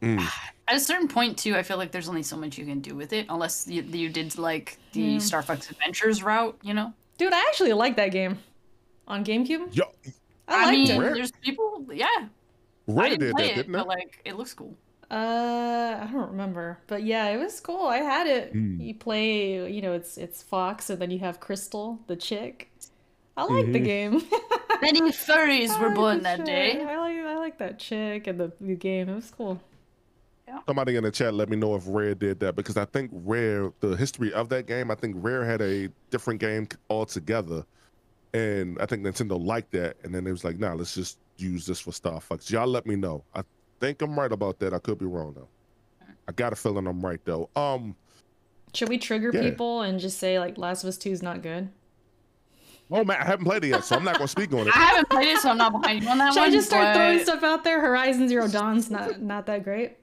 Mm. 0.00 0.18
at 0.68 0.76
a 0.76 0.80
certain 0.80 1.08
point 1.08 1.36
too, 1.38 1.54
I 1.56 1.62
feel 1.62 1.76
like 1.76 1.92
there's 1.92 2.08
only 2.08 2.22
so 2.22 2.36
much 2.36 2.56
you 2.56 2.64
can 2.64 2.80
do 2.80 2.94
with 2.94 3.12
it, 3.12 3.26
unless 3.28 3.66
you, 3.68 3.82
you 3.82 4.08
did 4.08 4.38
like 4.38 4.78
the 4.92 5.00
Yeah. 5.00 5.18
Star 5.18 5.42
Fox 5.42 5.70
Adventures 5.70 6.22
route, 6.22 6.58
you 6.62 6.72
know. 6.74 6.92
Dude, 7.18 7.32
I 7.32 7.40
actually 7.48 7.72
like 7.74 7.96
that 7.96 8.10
game 8.10 8.38
on 9.06 9.24
GameCube. 9.24 9.74
Yo, 9.76 9.84
I, 10.48 10.68
I, 10.68 10.70
mean, 10.72 10.90
it. 10.90 11.14
There's 11.14 11.32
people. 11.42 11.84
Yeah, 11.92 12.06
I 12.16 12.28
Rare 12.86 13.08
didn't 13.10 13.20
did 13.20 13.34
play 13.34 13.42
that, 13.44 13.50
it, 13.52 13.54
didn't 13.56 13.72
but 13.72 13.86
like 13.86 14.20
it 14.24 14.36
looks 14.36 14.54
cool. 14.54 14.74
Uh, 15.10 15.98
I 16.02 16.08
don't 16.10 16.30
remember, 16.30 16.78
but 16.86 17.02
yeah, 17.04 17.28
it 17.28 17.36
was 17.36 17.60
cool. 17.60 17.86
I 17.86 17.98
had 17.98 18.26
it. 18.26 18.52
Hmm. 18.52 18.80
You 18.80 18.94
play, 18.94 19.70
you 19.70 19.82
know, 19.82 19.92
it's 19.92 20.16
it's 20.16 20.42
Fox, 20.42 20.88
and 20.90 21.00
then 21.00 21.10
you 21.10 21.18
have 21.20 21.40
Crystal, 21.40 22.00
the 22.06 22.16
chick. 22.16 22.70
I 23.36 23.44
like 23.44 23.70
the 23.72 23.80
Mhm. 23.80 23.84
game. 23.84 24.22
Many 24.84 25.10
furries 25.10 25.70
I 25.70 25.80
were 25.80 25.86
like 25.88 25.96
born 25.96 26.16
the 26.18 26.22
that 26.24 26.44
day. 26.44 26.80
I 26.82 26.98
like 26.98 27.16
I 27.16 27.36
like 27.36 27.58
that 27.58 27.78
chick 27.78 28.26
and 28.26 28.38
the, 28.38 28.52
the 28.60 28.74
game. 28.74 29.08
It 29.08 29.14
was 29.14 29.30
cool. 29.30 29.60
Somebody 30.66 30.94
in 30.96 31.02
the 31.02 31.10
chat 31.10 31.34
let 31.34 31.48
me 31.48 31.56
know 31.56 31.74
if 31.74 31.82
Rare 31.86 32.14
did 32.14 32.38
that 32.40 32.54
because 32.54 32.76
I 32.76 32.84
think 32.84 33.10
Rare, 33.12 33.72
the 33.80 33.96
history 33.96 34.32
of 34.32 34.48
that 34.50 34.66
game, 34.66 34.90
I 34.90 34.94
think 34.94 35.16
Rare 35.18 35.44
had 35.44 35.60
a 35.60 35.88
different 36.10 36.38
game 36.38 36.68
altogether, 36.88 37.64
and 38.34 38.78
I 38.80 38.86
think 38.86 39.02
Nintendo 39.02 39.42
liked 39.44 39.72
that, 39.72 39.96
and 40.04 40.14
then 40.14 40.26
it 40.26 40.30
was 40.30 40.44
like, 40.44 40.58
nah, 40.58 40.74
let's 40.74 40.94
just 40.94 41.18
use 41.38 41.66
this 41.66 41.80
for 41.80 41.90
Star 41.92 42.20
Fox. 42.20 42.50
Y'all 42.50 42.68
let 42.68 42.86
me 42.86 42.94
know. 42.94 43.24
I 43.34 43.42
think 43.80 44.00
I'm 44.00 44.16
right 44.16 44.30
about 44.30 44.60
that. 44.60 44.72
I 44.72 44.78
could 44.78 44.98
be 44.98 45.06
wrong 45.06 45.34
though. 45.34 45.48
I 46.28 46.32
got 46.32 46.52
a 46.52 46.56
feeling 46.56 46.86
I'm 46.86 47.04
right 47.04 47.20
though. 47.24 47.50
Um, 47.56 47.96
Should 48.74 48.88
we 48.90 48.98
trigger 48.98 49.30
Yeah. 49.34 49.40
people 49.42 49.82
and 49.82 49.98
just 49.98 50.18
say 50.18 50.38
like 50.38 50.56
Last 50.56 50.84
of 50.84 50.88
Us 50.88 50.96
Two 50.98 51.10
is 51.10 51.22
not 51.22 51.42
good? 51.42 51.68
Oh 52.90 53.04
man, 53.04 53.18
I 53.20 53.24
haven't 53.24 53.44
played 53.44 53.64
it 53.64 53.68
yet, 53.68 53.84
so 53.84 53.96
I'm 53.96 54.04
not 54.04 54.14
gonna 54.16 54.28
speak 54.28 54.52
on 54.52 54.66
it. 54.68 54.68
I 54.76 54.78
haven't 54.80 55.08
played 55.10 55.28
it, 55.28 55.38
so 55.38 55.50
I'm 55.50 55.58
not 55.58 55.72
behind 55.72 56.02
you 56.02 56.08
on 56.10 56.18
that 56.18 56.32
Should 56.32 56.40
one. 56.40 56.50
Should 56.50 56.54
I 56.54 56.56
just 56.56 56.68
start 56.68 56.84
but 56.84 56.94
throwing 56.94 57.18
stuff 57.20 57.42
out 57.42 57.64
there? 57.64 57.80
Horizon 57.80 58.28
Zero 58.28 58.48
Dawn's 58.48 58.90
not 58.90 59.20
not 59.20 59.46
that 59.46 59.64
great. 59.64 59.96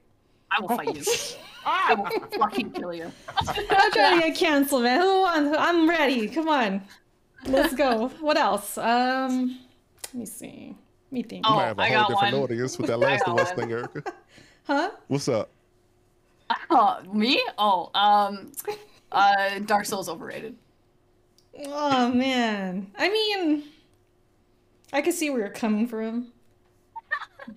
I 0.50 0.60
will 0.60 0.68
fight 0.68 0.94
you. 0.96 1.02
I 1.64 1.94
will 1.94 2.28
fucking 2.38 2.72
kill 2.72 2.92
you. 2.92 3.10
I'm 3.38 3.92
trying 3.92 4.20
to 4.20 4.26
get 4.28 4.36
canceled, 4.36 4.82
man. 4.82 5.00
Who 5.00 5.20
wants? 5.20 5.56
I'm 5.58 5.88
ready. 5.88 6.28
Come 6.28 6.48
on, 6.48 6.82
let's 7.46 7.74
go. 7.74 8.08
What 8.20 8.36
else? 8.36 8.76
Um, 8.78 9.58
let 10.12 10.14
me 10.14 10.26
see. 10.26 10.76
Let 11.10 11.12
me 11.12 11.22
think. 11.22 11.46
You 11.46 11.52
Oh, 11.52 11.56
might 11.56 11.66
have 11.66 11.78
a 11.78 11.82
I 11.82 11.88
whole 11.90 11.98
got 12.02 12.08
different 12.10 12.34
one. 12.34 12.42
audience 12.44 12.78
with 12.78 12.86
that 12.88 12.94
I 12.94 12.96
Last 12.96 13.24
got 13.26 13.32
of 13.40 13.46
Us 13.46 13.48
one. 13.50 13.56
thing, 13.60 13.72
Erica. 13.72 14.02
Huh? 14.66 14.90
What's 15.08 15.28
up? 15.28 15.50
Oh, 16.70 17.00
me? 17.12 17.42
Oh, 17.58 17.90
um, 17.94 18.52
uh, 19.10 19.58
Dark 19.60 19.86
Souls 19.86 20.08
overrated. 20.08 20.56
Oh 21.66 22.08
man. 22.12 22.90
I 22.98 23.08
mean, 23.10 23.64
I 24.92 25.02
can 25.02 25.12
see 25.12 25.30
where 25.30 25.40
you're 25.40 25.48
coming 25.50 25.86
from. 25.86 26.28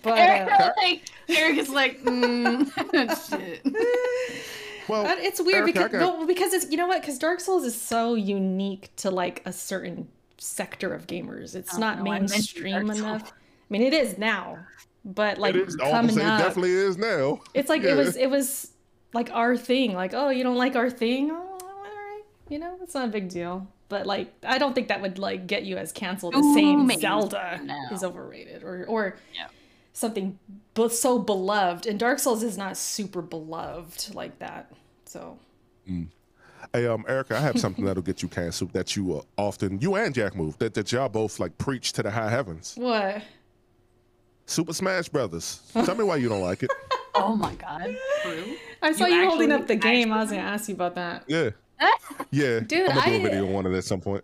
But 0.02 0.18
Eric, 0.18 0.52
uh, 0.52 0.72
like, 0.82 1.04
Eric 1.30 1.58
is 1.60 1.70
like, 1.70 2.02
mm, 2.04 3.30
shit. 3.30 3.62
Well, 4.88 5.04
it's 5.18 5.42
weird 5.42 5.64
Erica, 5.64 5.80
I 5.80 5.84
because 5.88 5.92
got- 6.00 6.20
no, 6.20 6.28
because 6.28 6.54
it's 6.54 6.70
you 6.70 6.78
know 6.78 6.86
what? 6.86 7.02
Because 7.02 7.18
Dark 7.18 7.40
Souls 7.40 7.64
is 7.64 7.80
so 7.80 8.14
unique 8.14 8.92
to 8.98 9.10
like 9.10 9.42
a 9.46 9.52
certain 9.52 10.08
sector 10.38 10.94
of 10.94 11.08
gamers. 11.08 11.56
It's 11.56 11.74
Oh, 11.74 11.80
not 11.80 12.04
no, 12.04 12.12
I 12.12 12.20
mentioned 12.20 12.32
mainstream 12.64 12.86
Dark 12.86 12.98
enough. 13.00 13.32
I 13.32 13.36
mean, 13.70 13.82
it 13.82 13.94
is 13.96 14.20
now, 14.20 14.60
but 15.04 15.40
like 15.40 15.56
it 15.56 15.68
is. 15.70 15.76
Coming 15.76 16.12
saying, 16.16 16.28
it 16.28 16.32
up, 16.32 16.40
definitely 16.40 16.74
is 16.74 16.98
now. 17.00 17.42
it's 17.56 17.68
like 17.68 17.82
Yeah. 17.82 17.94
it 17.94 17.98
was 17.98 18.16
it 18.16 18.28
was 18.30 18.74
like 19.14 19.32
our 19.32 19.58
thing. 19.58 19.96
Like, 19.96 20.14
oh, 20.14 20.30
you 20.30 20.44
don't 20.44 20.56
like 20.58 20.76
our 20.76 20.92
thing? 20.92 21.32
Oh, 21.32 21.58
all 21.64 21.68
right. 21.84 22.22
You 22.50 22.60
know, 22.60 22.78
it's 22.84 22.94
not 22.94 23.06
a 23.06 23.12
big 23.12 23.28
deal. 23.30 23.68
But 23.90 24.06
like, 24.08 24.34
I 24.44 24.58
don't 24.58 24.74
think 24.74 24.88
that 24.88 25.02
would 25.02 25.20
like 25.20 25.46
get 25.48 25.64
you 25.64 25.78
as 25.78 25.92
canceled 25.92 26.36
as 26.36 26.44
Ooh, 26.44 26.54
saying 26.54 26.88
maybe. 26.88 27.02
Zelda 27.02 27.60
No. 27.64 27.76
is 27.92 28.04
overrated 28.04 28.64
or 28.64 28.86
or 28.88 29.18
Yeah. 29.36 29.48
something 29.94 30.40
but 30.74 30.92
so 30.92 31.20
beloved. 31.20 31.86
And 31.86 32.00
Dark 32.00 32.20
Souls 32.20 32.42
is 32.44 32.58
not 32.58 32.78
super 32.78 33.22
beloved 33.22 34.14
like 34.16 34.40
that. 34.40 34.72
So 35.06 35.38
Hey, 36.74 36.88
um, 36.88 37.06
Erica, 37.08 37.38
I 37.38 37.42
have 37.42 37.60
something 37.60 37.86
that'll 37.86 38.02
get 38.02 38.24
you 38.24 38.28
canceled 38.28 38.74
that 38.74 38.96
you 38.96 39.18
uh, 39.20 39.22
often, 39.38 39.80
you 39.80 39.96
and 39.96 40.16
Jack 40.16 40.36
Move, 40.36 40.58
that, 40.58 40.74
that 40.74 40.92
y'all 40.92 41.08
both 41.08 41.40
like 41.40 41.56
preach 41.60 41.94
to 41.94 42.02
the 42.04 42.10
high 42.10 42.30
heavens. 42.32 42.74
what? 42.76 43.22
Super 44.48 44.74
Smash 44.74 45.10
Brothers. 45.10 45.62
Tell 45.74 45.96
me 45.96 46.04
why 46.04 46.16
you 46.18 46.28
don't 46.30 46.42
like 46.42 46.64
it. 46.64 46.72
Oh 47.18 47.34
my 47.34 47.56
god. 47.56 47.96
True. 48.24 48.58
I 48.82 48.92
saw 48.92 49.06
You 49.06 49.16
you, 49.22 49.30
holding 49.30 49.50
up 49.54 49.68
the 49.68 49.78
game. 49.78 50.12
I 50.12 50.20
was 50.20 50.32
gonna 50.32 50.42
ask 50.42 50.68
you 50.68 50.76
about 50.76 50.96
that. 50.96 51.24
Yeah. 51.28 51.52
Yeah. 52.32 52.60
Dude, 52.60 52.90
I'm 52.90 52.96
gonna 52.96 53.06
do 53.06 53.12
I- 53.12 53.16
a 53.18 53.22
video 53.22 53.56
on 53.56 53.66
it 53.66 53.76
at 53.78 53.84
some 53.84 54.02
point. 54.02 54.24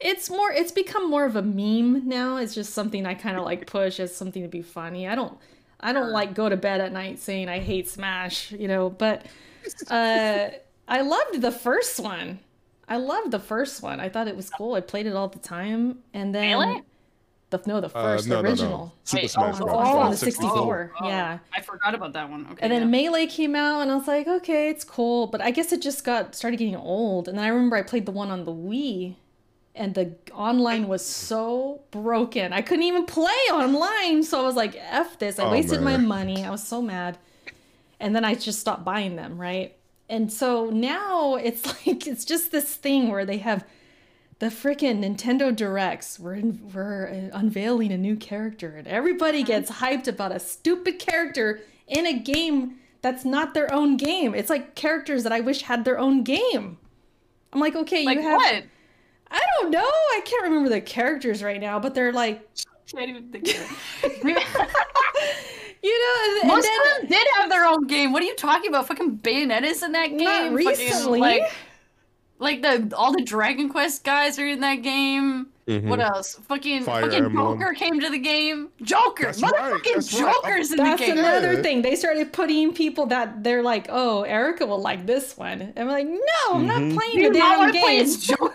It's 0.00 0.30
more. 0.30 0.52
It's 0.52 0.70
become 0.70 1.10
more 1.10 1.24
of 1.24 1.34
a 1.34 1.42
meme 1.42 2.08
now. 2.08 2.36
It's 2.36 2.54
just 2.54 2.72
something 2.72 3.04
I 3.04 3.14
kind 3.14 3.36
of 3.36 3.44
like 3.44 3.66
push 3.66 3.98
as 3.98 4.14
something 4.14 4.42
to 4.42 4.48
be 4.48 4.62
funny. 4.62 5.08
I 5.08 5.14
don't. 5.16 5.36
I 5.80 5.92
don't 5.92 6.10
like 6.10 6.34
go 6.34 6.48
to 6.48 6.56
bed 6.56 6.80
at 6.80 6.92
night 6.92 7.18
saying 7.18 7.48
I 7.48 7.58
hate 7.58 7.88
Smash, 7.88 8.52
you 8.52 8.68
know. 8.68 8.90
But 8.90 9.26
uh, 9.90 10.50
I 10.86 11.00
loved 11.00 11.40
the 11.40 11.50
first 11.52 11.98
one. 11.98 12.38
I 12.88 12.96
loved 12.96 13.32
the 13.32 13.40
first 13.40 13.82
one. 13.82 13.98
I 13.98 14.08
thought 14.08 14.28
it 14.28 14.36
was 14.36 14.48
cool. 14.50 14.74
I 14.74 14.80
played 14.80 15.06
it 15.06 15.14
all 15.16 15.28
the 15.28 15.38
time, 15.40 15.98
and 16.14 16.32
then 16.34 16.58
Really? 16.58 16.82
The 17.50 17.60
no, 17.66 17.80
the 17.80 17.86
Uh, 17.86 18.02
first, 18.02 18.28
no, 18.28 18.36
the 18.36 18.42
no, 18.42 18.48
no. 18.48 18.50
original. 18.50 18.94
Super 19.04 19.22
Wait, 19.22 19.30
Smash 19.30 19.54
oh, 19.60 19.64
Brothers. 19.64 19.88
oh, 19.88 19.98
on 19.98 20.10
the 20.10 20.16
64. 20.16 20.92
Oh, 21.00 21.08
yeah. 21.08 21.38
I 21.54 21.60
forgot 21.62 21.94
about 21.94 22.12
that 22.12 22.28
one. 22.30 22.46
Okay. 22.52 22.58
And 22.60 22.72
then 22.72 22.82
yeah. 22.82 22.88
Melee 22.88 23.26
came 23.26 23.54
out, 23.54 23.80
and 23.80 23.90
I 23.90 23.96
was 23.96 24.06
like, 24.06 24.26
okay, 24.28 24.68
it's 24.68 24.84
cool. 24.84 25.26
But 25.28 25.40
I 25.40 25.50
guess 25.50 25.72
it 25.72 25.80
just 25.82 26.04
got 26.04 26.34
started 26.34 26.58
getting 26.58 26.76
old. 26.76 27.28
And 27.28 27.38
then 27.38 27.44
I 27.44 27.48
remember 27.48 27.76
I 27.76 27.82
played 27.82 28.06
the 28.06 28.12
one 28.12 28.30
on 28.30 28.44
the 28.44 28.52
Wii, 28.52 29.14
and 29.74 29.94
the 29.94 30.14
online 30.34 30.88
was 30.88 31.04
so 31.06 31.80
broken. 31.90 32.52
I 32.52 32.60
couldn't 32.62 32.84
even 32.84 33.06
play 33.06 33.32
online. 33.52 34.22
So 34.24 34.40
I 34.40 34.42
was 34.44 34.56
like, 34.56 34.74
F 34.76 35.18
this. 35.18 35.38
I 35.38 35.44
Oh, 35.44 35.50
wasted 35.50 35.80
my 35.82 35.96
money. 35.96 36.44
I 36.44 36.50
was 36.50 36.66
so 36.66 36.82
mad. 36.82 37.16
And 38.00 38.14
then 38.14 38.24
I 38.24 38.34
just 38.34 38.60
stopped 38.60 38.84
buying 38.84 39.16
them, 39.16 39.40
right? 39.40 39.74
And 40.10 40.32
so 40.32 40.70
now 40.70 41.34
it's 41.36 41.64
like, 41.86 42.06
it's 42.06 42.24
just 42.24 42.50
this 42.52 42.74
thing 42.76 43.10
where 43.10 43.24
they 43.24 43.38
have 43.38 43.64
the 44.38 44.46
freaking 44.46 45.00
Nintendo 45.02 45.54
Directs. 45.54 46.18
We're, 46.18 46.34
in, 46.34 46.70
we're 46.72 47.30
uh, 47.32 47.38
unveiling 47.38 47.92
a 47.92 47.98
new 47.98 48.16
character, 48.16 48.76
and 48.76 48.86
everybody 48.86 49.42
gets 49.42 49.70
hyped 49.70 50.08
about 50.08 50.32
a 50.32 50.40
stupid 50.40 50.98
character 50.98 51.60
in 51.86 52.06
a 52.06 52.18
game 52.18 52.76
that's 53.02 53.24
not 53.24 53.54
their 53.54 53.72
own 53.72 53.96
game. 53.96 54.34
It's 54.34 54.50
like 54.50 54.74
characters 54.74 55.22
that 55.22 55.32
I 55.32 55.40
wish 55.40 55.62
had 55.62 55.84
their 55.84 55.98
own 55.98 56.22
game. 56.22 56.78
I'm 57.52 57.60
like, 57.60 57.74
okay, 57.74 58.04
like 58.04 58.18
you 58.18 58.22
have. 58.22 58.36
what? 58.36 58.64
I 59.30 59.40
don't 59.60 59.70
know. 59.70 59.84
I 59.84 60.20
can't 60.24 60.44
remember 60.44 60.68
the 60.68 60.80
characters 60.80 61.42
right 61.42 61.60
now, 61.60 61.78
but 61.78 61.94
they're 61.94 62.12
like, 62.12 62.46
Can't 62.90 63.10
even 63.10 63.30
think 63.30 63.48
of 63.48 63.54
it. 64.04 64.24
you 65.82 65.92
know, 65.92 66.40
and 66.40 66.48
Most 66.48 66.62
then 66.62 66.80
of 66.80 67.00
them 67.02 67.10
did 67.10 67.26
have 67.36 67.50
their 67.50 67.66
own 67.66 67.86
game. 67.86 68.12
What 68.12 68.22
are 68.22 68.26
you 68.26 68.34
talking 68.34 68.70
about? 68.70 68.88
Fucking 68.88 69.18
Bayonetta's 69.18 69.82
in 69.82 69.92
that 69.92 70.08
game. 70.08 70.24
not 70.24 70.42
Fucking, 70.44 70.54
recently. 70.54 71.20
like, 71.20 71.42
like 72.38 72.62
the 72.62 72.92
all 72.96 73.12
the 73.12 73.22
Dragon 73.22 73.68
Quest 73.68 74.04
guys 74.04 74.38
are 74.38 74.46
in 74.46 74.60
that 74.60 74.76
game. 74.82 75.48
Mhm. 75.66 75.84
What 75.88 76.00
else? 76.00 76.34
Fucking 76.48 76.84
Fire 76.84 77.02
fucking 77.04 77.24
Emblem. 77.26 77.58
Joker 77.60 77.74
came 77.74 78.00
to 78.00 78.08
the 78.08 78.18
game. 78.18 78.70
Joker, 78.80 79.24
That's 79.24 79.40
motherfucking 79.42 79.96
right. 79.96 80.04
Joker's 80.06 80.70
in 80.70 80.78
That's 80.78 80.98
the 81.00 81.06
game. 81.06 81.16
That's 81.16 81.28
another 81.40 81.52
Yeah. 81.54 81.62
thing. 81.62 81.82
They 81.82 81.94
started 81.94 82.32
putting 82.32 82.72
people 82.72 83.04
that 83.06 83.44
they're 83.44 83.62
like, 83.62 83.86
oh, 83.90 84.22
Erica 84.22 84.64
will 84.66 84.80
like 84.80 85.04
this 85.04 85.36
one. 85.36 85.60
And 85.60 85.78
I'm 85.78 85.88
like, 85.88 86.06
no, 86.06 86.54
I'm 86.54 86.62
Mhm. 86.62 86.66
not 86.66 86.98
playing 86.98 87.18
You 87.24 87.32
the 87.32 87.38
damn 87.38 87.58
want 87.58 87.74
to 87.74 87.80
play 87.80 87.96
game. 87.96 88.02
as 88.04 88.16
Joker? 88.16 88.54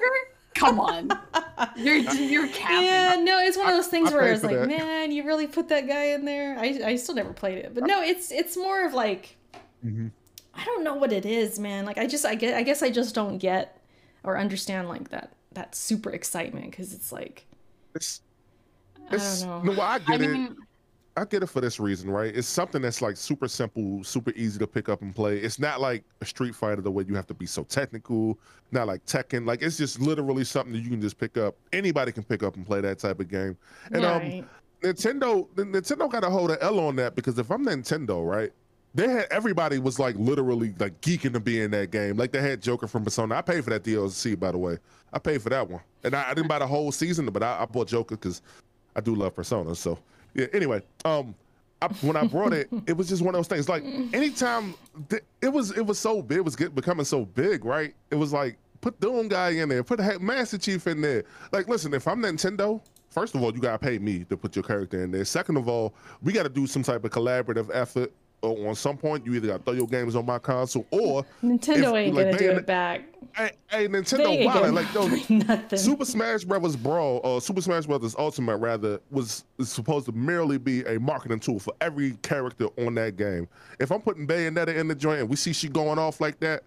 Come 0.56 0.80
on, 0.80 1.10
you're 1.76 1.96
you're 1.98 2.48
capping. 2.48 2.86
Yeah, 2.86 3.16
no, 3.20 3.40
it's 3.40 3.58
one 3.58 3.68
of 3.70 3.76
those 3.76 3.88
things 3.88 4.12
I 4.12 4.14
where 4.16 4.24
paid 4.24 4.32
it's 4.34 4.42
for 4.42 4.48
like, 4.48 4.60
that. 4.60 4.68
man, 4.68 5.12
you 5.12 5.24
really 5.24 5.48
put 5.48 5.68
that 5.70 5.88
guy 5.88 6.06
in 6.06 6.26
there. 6.26 6.58
I, 6.60 6.80
I 6.86 6.96
still 6.96 7.16
never 7.16 7.34
played 7.34 7.58
it, 7.58 7.74
but 7.74 7.86
no, 7.86 8.02
it's 8.04 8.32
it's 8.32 8.56
more 8.56 8.86
of 8.86 8.94
like, 8.94 9.36
Mhm. 9.86 10.12
I 10.54 10.64
don't 10.66 10.84
know 10.84 10.96
what 10.96 11.12
it 11.12 11.26
is, 11.26 11.60
man. 11.60 11.86
Like 11.86 11.98
I 11.98 12.08
just 12.08 12.26
I 12.26 12.36
get 12.36 12.56
I 12.56 12.64
guess 12.64 12.84
I 12.84 12.90
just 12.92 13.16
don't 13.16 13.38
get 13.38 13.80
or 14.24 14.38
understand 14.38 14.88
like 14.90 15.10
that 15.10 15.34
that 15.54 15.76
super 15.76 16.12
excitement 16.12 16.72
because 16.72 16.94
it's 16.94 17.12
like 17.12 17.48
It's, 17.96 18.22
I 19.10 19.18
don't 19.18 19.42
know. 19.42 19.62
No, 19.74 19.82
I 19.82 20.00
I 20.08 20.18
get 20.18 20.22
it. 20.22 20.32
mean, 20.32 20.58
I 21.16 21.26
get 21.26 21.44
it 21.44 21.48
for 21.48 21.62
this 21.62 21.80
reason, 21.80 22.10
right? 22.10 22.36
It's 22.36 22.48
something 22.48 22.82
that's 22.82 23.02
like 23.02 23.18
super 23.18 23.48
simple, 23.48 24.04
super 24.04 24.32
easy 24.36 24.58
to 24.60 24.68
pick 24.68 24.90
up 24.90 25.02
and 25.04 25.14
play. 25.16 25.38
It's 25.38 25.60
not 25.60 25.80
like 25.82 26.04
a 26.22 26.26
Street 26.26 26.56
Fighter 26.56 26.82
the 26.82 26.92
way 26.92 27.04
you 27.08 27.16
have 27.16 27.28
to 27.28 27.36
be 27.36 27.46
so 27.46 27.64
technical, 27.64 28.40
not 28.72 28.88
like 28.88 29.06
Tekken. 29.06 29.46
Like 29.46 29.62
it's 29.62 29.78
just 29.78 30.00
literally 30.00 30.44
something 30.44 30.74
that 30.74 30.80
you 30.80 30.90
can 30.90 31.02
just 31.02 31.20
pick 31.20 31.38
up. 31.38 31.56
Anybody 31.72 32.12
can 32.12 32.24
pick 32.24 32.42
up 32.44 32.56
and 32.56 32.66
play 32.66 32.82
that 32.82 33.00
type 33.00 33.20
of 33.20 33.28
game. 33.30 33.58
And 33.92 34.06
um. 34.06 34.50
Nintendo, 34.84 35.48
Nintendo 35.56 36.12
got 36.12 36.26
a 36.26 36.30
hold 36.30 36.52
of 36.52 36.58
L 36.62 36.80
on 36.80 36.98
that 36.98 37.16
because 37.16 37.40
if 37.40 37.50
I'm 37.50 37.66
Nintendo, 37.66 38.26
right? 38.28 38.52
They 38.96 39.10
had 39.10 39.26
everybody 39.32 39.80
was 39.80 39.98
like 39.98 40.16
literally 40.18 40.74
like 40.78 41.02
geeking 41.02 41.34
to 41.34 41.40
be 41.40 41.62
in 41.62 41.72
that 41.72 41.92
game. 41.92 42.16
Like 42.18 42.32
they 42.32 42.42
had 42.42 42.62
Joker 42.62 42.88
from 42.88 43.04
Persona. 43.04 43.36
I 43.36 43.42
paid 43.42 43.64
for 43.64 43.72
that 43.72 43.84
DLC, 43.84 44.40
by 44.40 44.52
the 44.52 44.58
way. 44.58 44.78
I 45.12 45.20
paid 45.20 45.42
for 45.42 45.50
that 45.50 45.68
one, 45.68 45.82
and 46.04 46.16
I, 46.16 46.30
I 46.30 46.34
didn't 46.34 46.48
buy 46.48 46.60
the 46.60 46.68
whole 46.68 46.92
season, 46.92 47.26
but 47.28 47.42
I, 47.42 47.62
I 47.62 47.66
bought 47.66 47.88
Joker 47.88 48.16
because 48.16 48.42
I 48.96 49.02
do 49.02 49.16
love 49.16 49.36
Persona. 49.36 49.74
So 49.76 49.98
yeah. 50.36 50.48
Anyway, 50.54 50.82
um, 51.06 51.34
I, 51.82 51.88
when 52.02 52.16
I 52.16 52.26
brought 52.28 52.54
it, 52.54 52.70
it 52.88 52.96
was 52.96 53.10
just 53.10 53.22
one 53.22 53.36
of 53.36 53.40
those 53.40 53.48
things. 53.48 53.68
Like 53.68 53.84
anytime 54.14 54.76
th- 55.10 55.24
it 55.42 55.50
was, 55.50 55.72
it 55.72 55.86
was 55.86 56.00
so 56.00 56.22
big, 56.22 56.38
it 56.40 56.46
was 56.46 56.56
get, 56.56 56.74
becoming 56.74 57.06
so 57.06 57.26
big, 57.26 57.66
right? 57.66 57.94
It 58.10 58.16
was 58.16 58.32
like 58.32 58.58
put 58.82 59.00
Doom 59.00 59.28
guy 59.28 59.50
in 59.52 59.70
there, 59.70 59.84
put 59.84 60.00
Master 60.22 60.58
Chief 60.58 60.88
in 60.88 61.02
there. 61.02 61.24
Like, 61.52 61.68
listen, 61.68 61.94
if 61.94 62.08
I'm 62.08 62.22
Nintendo, 62.22 62.82
first 63.10 63.36
of 63.36 63.42
all, 63.42 63.54
you 63.54 63.60
gotta 63.60 63.80
pay 63.80 63.98
me 63.98 64.24
to 64.26 64.38
put 64.38 64.56
your 64.56 64.64
character 64.64 65.04
in 65.04 65.12
there. 65.12 65.26
Second 65.26 65.58
of 65.58 65.68
all, 65.68 65.94
we 66.22 66.32
gotta 66.32 66.50
do 66.50 66.68
some 66.68 66.84
type 66.84 67.04
of 67.04 67.12
collaborative 67.12 67.70
effort 67.74 68.14
on 68.44 68.76
some 68.76 68.98
point 68.98 69.26
you 69.26 69.34
either 69.36 69.48
got 69.48 69.58
to 69.58 69.64
throw 69.64 69.74
your 69.74 69.88
games 69.88 70.16
on 70.16 70.26
my 70.26 70.40
console 70.40 70.86
or 70.92 71.26
Nintendo 71.44 71.90
if, 71.90 71.96
ain't 71.96 72.16
like, 72.16 72.26
gonna 72.26 72.38
do 72.38 72.52
it 72.52 72.66
back. 72.66 73.02
hey, 73.36 73.52
hey 73.70 73.88
Nintendo, 73.88 74.44
gonna 74.54 74.72
like 74.72 74.94
yo, 74.94 75.08
nothing. 75.38 75.80
Super 75.80 76.06
Smash 76.06 76.44
Brothers 76.44 76.76
Brawl, 76.76 77.22
or 77.24 77.42
Super 77.42 77.62
Smash 77.62 77.86
Brothers 77.86 78.16
Ultimate, 78.18 78.58
rather, 78.58 79.00
was 79.12 79.46
supposed 79.62 80.06
to 80.08 80.12
merely 80.12 80.58
be 80.58 80.84
a 80.84 81.00
marketing 81.00 81.40
tool 81.40 81.60
for 81.60 81.74
every 81.82 82.12
character 82.22 82.68
on 82.78 82.96
that 82.96 83.16
game. 83.16 83.48
If 83.80 83.92
I'm 83.92 84.02
putting 84.02 84.28
Bayonetta 84.28 84.76
in 84.76 84.88
the 84.88 84.96
joint 84.96 85.22
and 85.22 85.30
we 85.30 85.36
see 85.36 85.54
she 85.54 85.70
going 85.70 85.98
off 85.98 86.20
like 86.20 86.40
that, 86.42 86.64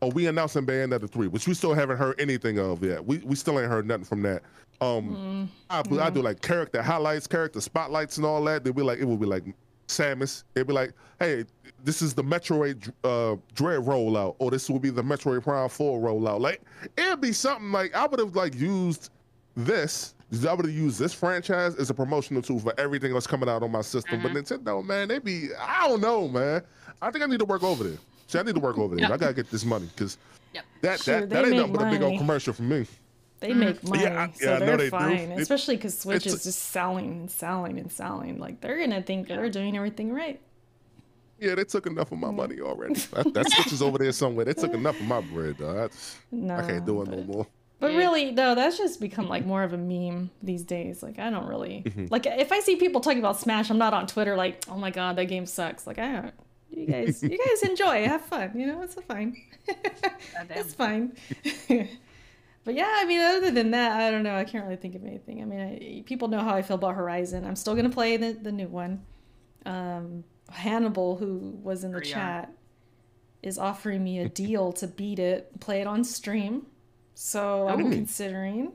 or 0.00 0.10
we 0.10 0.26
announcing 0.28 0.64
Bayonetta 0.64 1.10
3, 1.10 1.28
which 1.28 1.48
we 1.48 1.54
still 1.54 1.74
haven't 1.74 1.96
heard 1.96 2.20
anything 2.20 2.58
of 2.58 2.82
yet. 2.82 3.04
We 3.04 3.18
we 3.18 3.36
still 3.36 3.58
ain't 3.58 3.68
heard 3.68 3.86
nothing 3.86 4.04
from 4.04 4.22
that. 4.22 4.42
Um, 4.80 5.50
I, 5.68 5.82
I 6.00 6.10
do 6.10 6.22
like 6.22 6.40
character 6.40 6.80
highlights, 6.80 7.26
character 7.26 7.60
spotlights, 7.60 8.16
and 8.16 8.24
all 8.24 8.42
that. 8.44 8.62
They'd 8.62 8.76
be 8.76 8.82
like, 8.82 9.00
it 9.00 9.04
would 9.06 9.18
be 9.18 9.26
like 9.26 9.42
Samus. 9.88 10.44
It'd 10.54 10.66
be 10.68 10.72
like, 10.72 10.92
hey, 11.18 11.44
this 11.82 12.02
is 12.02 12.14
the 12.14 12.22
Metroid 12.22 12.90
uh, 13.04 13.36
Dread 13.54 13.80
rollout, 13.80 14.36
or 14.38 14.50
this 14.50 14.68
will 14.70 14.78
be 14.78 14.90
the 14.90 15.02
Metroid 15.02 15.42
Prime 15.42 15.68
4 15.68 16.00
rollout. 16.00 16.40
Like, 16.40 16.62
it'd 16.96 17.20
be 17.20 17.32
something 17.32 17.72
like 17.72 17.94
I 17.94 18.06
would 18.06 18.20
have 18.20 18.36
like 18.36 18.54
used 18.54 19.10
this. 19.56 20.14
I 20.46 20.52
would 20.52 20.66
have 20.66 20.74
used 20.74 20.98
this 20.98 21.14
franchise 21.14 21.74
as 21.76 21.88
a 21.88 21.94
promotional 21.94 22.42
tool 22.42 22.60
for 22.60 22.74
everything 22.78 23.14
that's 23.14 23.26
coming 23.26 23.48
out 23.48 23.62
on 23.62 23.72
my 23.72 23.80
system. 23.80 24.22
But 24.22 24.32
Nintendo, 24.32 24.84
man, 24.84 25.08
they 25.08 25.18
be 25.18 25.48
I 25.58 25.88
don't 25.88 26.02
know, 26.02 26.28
man. 26.28 26.62
I 27.00 27.10
think 27.10 27.24
I 27.24 27.26
need 27.26 27.38
to 27.38 27.46
work 27.46 27.62
over 27.62 27.82
there. 27.84 27.98
See, 28.26 28.38
I 28.38 28.42
need 28.42 28.54
to 28.54 28.60
work 28.60 28.76
over 28.76 28.94
there. 28.94 29.04
Yep. 29.04 29.10
I 29.10 29.16
gotta 29.16 29.34
get 29.34 29.50
this 29.50 29.64
money 29.64 29.88
because 29.94 30.18
Yep. 30.52 30.64
that 30.82 31.00
Sure, 31.00 31.20
that, 31.20 31.28
they 31.30 31.34
that 31.34 31.44
ain't 31.44 31.50
make 31.50 31.60
nothing 31.60 31.72
but 31.74 31.86
a 31.86 31.90
big 31.90 32.02
old 32.02 32.18
commercial 32.18 32.52
for 32.52 32.62
me. 32.62 32.86
They 33.40 33.52
make 33.54 33.82
money, 33.84 34.02
Yeah, 34.02 34.22
I- 34.34 34.38
so 34.38 34.50
yeah, 34.52 34.58
they're 34.58 34.76
they 34.76 34.90
fine. 34.90 35.16
It- 35.32 35.40
Especially 35.40 35.76
because 35.76 35.96
Switch 35.98 36.26
it's- 36.26 36.34
is 36.34 36.44
just 36.44 36.58
selling 36.70 37.06
and 37.06 37.30
selling 37.30 37.78
and 37.78 37.90
selling. 37.92 38.38
Like 38.38 38.60
they're 38.60 38.78
gonna 38.78 39.02
think 39.02 39.28
they're 39.28 39.48
doing 39.50 39.76
everything 39.76 40.12
right. 40.12 40.40
Yeah, 41.40 41.54
they 41.54 41.62
took 41.64 41.86
enough 41.86 42.10
of 42.10 42.18
my 42.18 42.32
money 42.32 42.60
already. 42.60 42.94
That, 42.94 43.32
that 43.34 43.48
switch 43.52 43.72
is 43.72 43.80
over 43.80 43.96
there 43.98 44.10
somewhere. 44.10 44.44
They 44.44 44.54
took 44.54 44.74
enough 44.74 44.98
of 44.98 45.06
my 45.06 45.20
bread, 45.20 45.54
though. 45.58 45.72
That's, 45.72 46.16
No, 46.32 46.56
I 46.56 46.62
can't 46.66 46.84
do 46.84 47.00
it 47.02 47.08
no 47.10 47.22
more. 47.22 47.46
But 47.78 47.92
Yeah. 47.92 47.98
really, 47.98 48.32
no, 48.32 48.56
that's 48.56 48.76
just 48.76 49.00
become 49.00 49.28
like 49.28 49.46
more 49.46 49.62
of 49.62 49.72
a 49.72 49.78
meme 49.78 50.30
these 50.42 50.64
days. 50.64 51.00
Like 51.00 51.20
I 51.20 51.30
don't 51.30 51.46
really 51.46 51.84
Mm-hmm. 51.86 52.06
like 52.10 52.26
if 52.26 52.50
I 52.50 52.58
see 52.58 52.74
people 52.74 53.00
talking 53.00 53.20
about 53.20 53.38
Smash, 53.38 53.70
I'm 53.70 53.78
not 53.78 53.94
on 53.94 54.08
Twitter 54.08 54.34
like, 54.34 54.64
oh 54.68 54.76
my 54.78 54.90
god, 54.90 55.14
that 55.14 55.26
game 55.26 55.46
sucks. 55.46 55.86
Like 55.86 55.98
I 56.00 56.10
don't. 56.12 56.34
You 56.70 56.86
guys, 56.86 57.22
you 57.22 57.38
guys 57.38 57.62
enjoy, 57.70 58.04
have 58.04 58.22
fun. 58.22 58.50
You 58.56 58.66
know, 58.66 58.82
it's 58.82 58.94
fine. 58.94 59.36
it's 60.50 60.74
fine. 60.74 61.12
but 62.68 62.74
yeah, 62.74 62.96
I 62.96 63.06
mean, 63.06 63.22
other 63.22 63.50
than 63.50 63.70
that, 63.70 63.98
I 63.98 64.10
don't 64.10 64.22
know. 64.22 64.36
I 64.36 64.44
can't 64.44 64.62
really 64.62 64.76
think 64.76 64.94
of 64.94 65.02
anything. 65.02 65.40
I 65.40 65.46
mean, 65.46 65.58
I, 65.58 66.02
people 66.04 66.28
know 66.28 66.40
how 66.40 66.54
I 66.54 66.60
feel 66.60 66.74
about 66.74 66.96
Horizon. 66.96 67.46
I'm 67.46 67.56
still 67.56 67.74
gonna 67.74 67.88
play 67.88 68.18
the 68.18 68.34
the 68.34 68.52
new 68.52 68.68
one. 68.68 69.06
Um, 69.64 70.22
Hannibal, 70.50 71.16
who 71.16 71.58
was 71.62 71.82
in 71.82 71.92
the 71.92 71.96
Pretty 71.96 72.12
chat, 72.12 72.52
is 73.42 73.58
offering 73.58 74.04
me 74.04 74.18
a 74.18 74.28
deal 74.44 74.72
to 74.74 74.86
beat 74.86 75.18
it, 75.18 75.58
play 75.60 75.80
it 75.80 75.86
on 75.86 76.04
stream. 76.04 76.66
So 77.14 77.66
I'm 77.68 77.86
Ooh. 77.86 77.90
considering. 77.90 78.72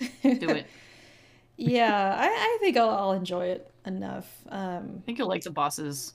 Do 0.00 0.50
it. 0.50 0.66
yeah, 1.56 2.16
I, 2.18 2.26
I 2.26 2.58
think 2.58 2.76
I'll, 2.76 2.90
I'll 2.90 3.12
enjoy 3.12 3.50
it 3.50 3.70
enough. 3.86 4.26
Um, 4.48 4.96
I 4.98 5.06
think 5.06 5.16
you'll 5.16 5.28
like 5.28 5.44
the 5.44 5.52
bosses, 5.52 6.12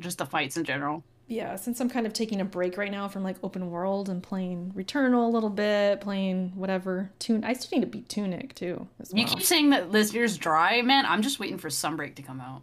just 0.00 0.16
the 0.16 0.24
fights 0.24 0.56
in 0.56 0.64
general. 0.64 1.04
Yeah, 1.28 1.56
since 1.56 1.78
I'm 1.80 1.90
kind 1.90 2.06
of 2.06 2.12
taking 2.14 2.40
a 2.40 2.44
break 2.44 2.76
right 2.78 2.90
now 2.90 3.06
from 3.06 3.22
like 3.22 3.36
open 3.42 3.70
world 3.70 4.08
and 4.08 4.22
playing 4.22 4.72
Returnal 4.74 5.26
a 5.26 5.30
little 5.30 5.50
bit, 5.50 6.00
playing 6.00 6.52
whatever. 6.56 7.10
Tune. 7.18 7.44
I 7.44 7.52
still 7.52 7.78
need 7.78 7.84
to 7.84 7.90
beat 7.90 8.08
Tunic 8.08 8.54
too. 8.54 8.88
As 8.98 9.12
You 9.14 9.24
keep 9.26 9.42
saying 9.42 9.70
that 9.70 9.92
this 9.92 10.12
year's 10.14 10.36
dry, 10.38 10.82
man. 10.82 11.04
I'm 11.06 11.22
just 11.22 11.38
waiting 11.38 11.58
for 11.58 11.68
Sunbreak 11.68 12.14
to 12.16 12.22
come 12.22 12.40
out. 12.40 12.62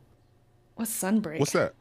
What's 0.75 0.91
Sunbreak? 0.91 1.39
What's 1.39 1.53
that? 1.53 1.73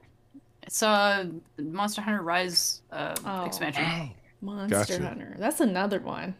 It's 0.62 0.82
a 0.82 1.31
Monster 1.59 2.02
Hunter 2.02 2.23
Rise 2.23 2.82
uh, 2.93 3.15
Oh. 3.24 3.44
expansion. 3.44 4.11
Monster 4.40 4.77
Gotcha. 4.77 5.06
Hunter. 5.09 5.36
That's 5.39 5.61
another 5.61 6.01
one. 6.01 6.35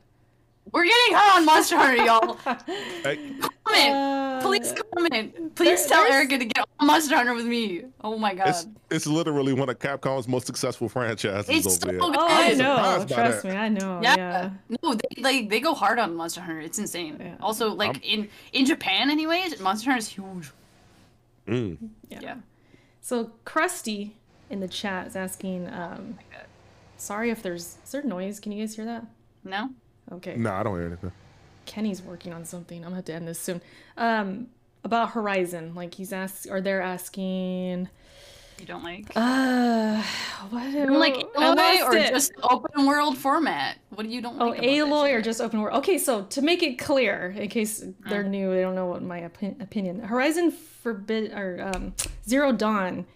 We're 0.75 0.85
getting 0.85 1.15
hot 1.15 1.39
on 1.39 1.47
Monster 1.47 1.77
Hunter, 1.77 2.05
y'all. 2.05 2.37
Hey, 3.05 3.17
Comment. 3.65 3.95
Uh, 3.95 4.41
Please 4.43 4.75
comment. 4.93 5.55
Please 5.55 5.87
there- 5.87 5.89
tell 6.05 6.13
Erica 6.13 6.37
to 6.39 6.45
get 6.45 6.65
on 6.81 6.87
Monster 6.89 7.15
Hunter 7.17 7.33
with 7.35 7.47
me. 7.47 7.85
Oh 8.03 8.19
my 8.19 8.35
god. 8.35 8.49
it's 8.49 8.67
it's 8.91 9.07
literally 9.07 9.53
one 9.53 9.69
of 9.69 9.79
Capcom's 9.79 10.27
most 10.29 10.47
successful 10.47 10.89
franchises 10.89 11.49
It's 11.49 11.67
over 11.67 11.75
so 11.77 11.87
there. 11.87 11.99
good. 12.01 12.17
Oh, 12.19 12.27
I 12.29 12.53
know. 12.55 13.05
Trust 13.09 13.43
that. 13.43 13.45
me, 13.45 13.51
I 13.57 13.69
know. 13.69 14.01
Yeah. 14.03 14.17
Yeah. 14.17 14.51
No, 14.83 14.95
they 14.95 15.23
like 15.23 15.49
they 15.49 15.61
go 15.61 15.75
hard 15.75 15.99
on 16.01 16.15
Monster 16.17 16.41
Hunter. 16.41 16.61
It's 16.61 16.79
insane. 16.79 17.17
Yeah. 17.21 17.37
Also, 17.41 17.71
like 17.73 17.91
I'm- 17.91 18.01
in 18.03 18.29
in 18.53 18.67
Japan, 18.67 19.11
anyways, 19.11 19.61
Monster 19.61 19.91
Hunter 19.91 20.01
is 20.01 20.09
huge. 20.09 20.51
Mm. 21.47 21.79
Yeah. 22.11 22.19
Yeah. 22.21 22.37
So 23.01 23.31
Krusty 23.47 24.11
in 24.51 24.59
the 24.61 24.69
chat 24.69 25.07
is 25.07 25.15
asking, 25.17 25.69
um, 25.69 26.19
God. 26.33 26.47
sorry 26.97 27.31
if 27.31 27.43
there's 27.43 27.79
is 27.85 27.93
there 27.93 28.03
noise? 28.03 28.41
Can 28.41 28.51
you 28.53 28.63
guys 28.65 28.75
hear 28.77 28.85
that? 28.87 29.05
No, 29.45 29.71
Okay. 30.13 30.37
No, 30.37 30.53
I 30.53 30.63
don't 30.63 30.77
hear 30.79 30.87
anything. 30.87 31.13
Kenny's 31.67 32.03
working 32.03 32.33
on 32.33 32.45
something. 32.45 32.79
I'm 32.79 32.85
gonna 32.85 32.97
have 32.97 33.05
to 33.07 33.15
end 33.15 33.27
this 33.29 33.39
soon. 33.39 33.61
Um, 33.97 34.49
about 34.85 35.11
Horizon, 35.11 35.75
like 35.75 35.95
he's 35.95 36.13
asked, 36.13 36.47
or 36.51 36.61
they're 36.61 36.83
asking, 36.83 37.89
you 38.61 38.67
don't 38.67 38.85
like. 38.85 39.07
uh, 39.17 40.03
what? 40.51 40.65
You 40.71 40.87
don't 40.87 40.99
like 40.99 41.15
Aloy 41.35 41.81
or 41.83 41.97
it. 41.97 42.11
just 42.11 42.33
open 42.43 42.85
world 42.87 43.17
format? 43.17 43.79
What 43.91 44.03
do 44.03 44.11
you 44.11 44.21
don't 44.21 44.39
Oh, 44.41 44.49
like? 44.49 44.59
about 44.59 44.69
Aloy 44.71 45.15
or 45.15 45.23
just 45.23 45.41
open 45.41 45.61
world? 45.63 45.79
Okay, 45.79 45.97
so 45.97 46.25
to 46.25 46.43
make 46.43 46.63
it 46.63 46.79
clear, 46.79 47.35
in 47.37 47.49
case 47.49 47.83
they're 48.09 48.23
new, 48.25 48.55
they 48.55 48.61
don't 48.61 48.75
know 48.75 48.87
what 48.87 49.03
my 49.03 49.23
opi- 49.23 49.59
opinion. 49.61 50.01
Horizon 50.01 50.51
Forbid 50.51 51.33
or 51.33 51.71
um, 51.75 51.95
Zero 52.29 52.53
Dawn. 52.53 53.07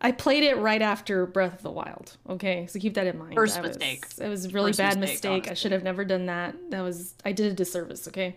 I 0.00 0.12
played 0.12 0.42
it 0.42 0.58
right 0.58 0.82
after 0.82 1.24
Breath 1.26 1.54
of 1.54 1.62
the 1.62 1.70
Wild. 1.70 2.16
Okay, 2.28 2.66
so 2.66 2.78
keep 2.78 2.94
that 2.94 3.06
in 3.06 3.18
mind. 3.18 3.34
First 3.34 3.54
That 3.54 3.62
was- 3.62 3.78
mistake. 3.78 4.06
It 4.20 4.28
was 4.28 4.44
a 4.44 4.48
really 4.50 4.70
First 4.70 4.78
bad 4.78 4.98
mistake, 4.98 5.42
mistake. 5.44 5.50
I 5.50 5.54
should 5.54 5.72
have 5.72 5.82
never 5.82 6.04
done 6.04 6.26
that. 6.26 6.54
That 6.70 6.82
was 6.82 7.14
I 7.24 7.32
did 7.32 7.50
a 7.50 7.54
disservice. 7.54 8.06
Okay, 8.08 8.36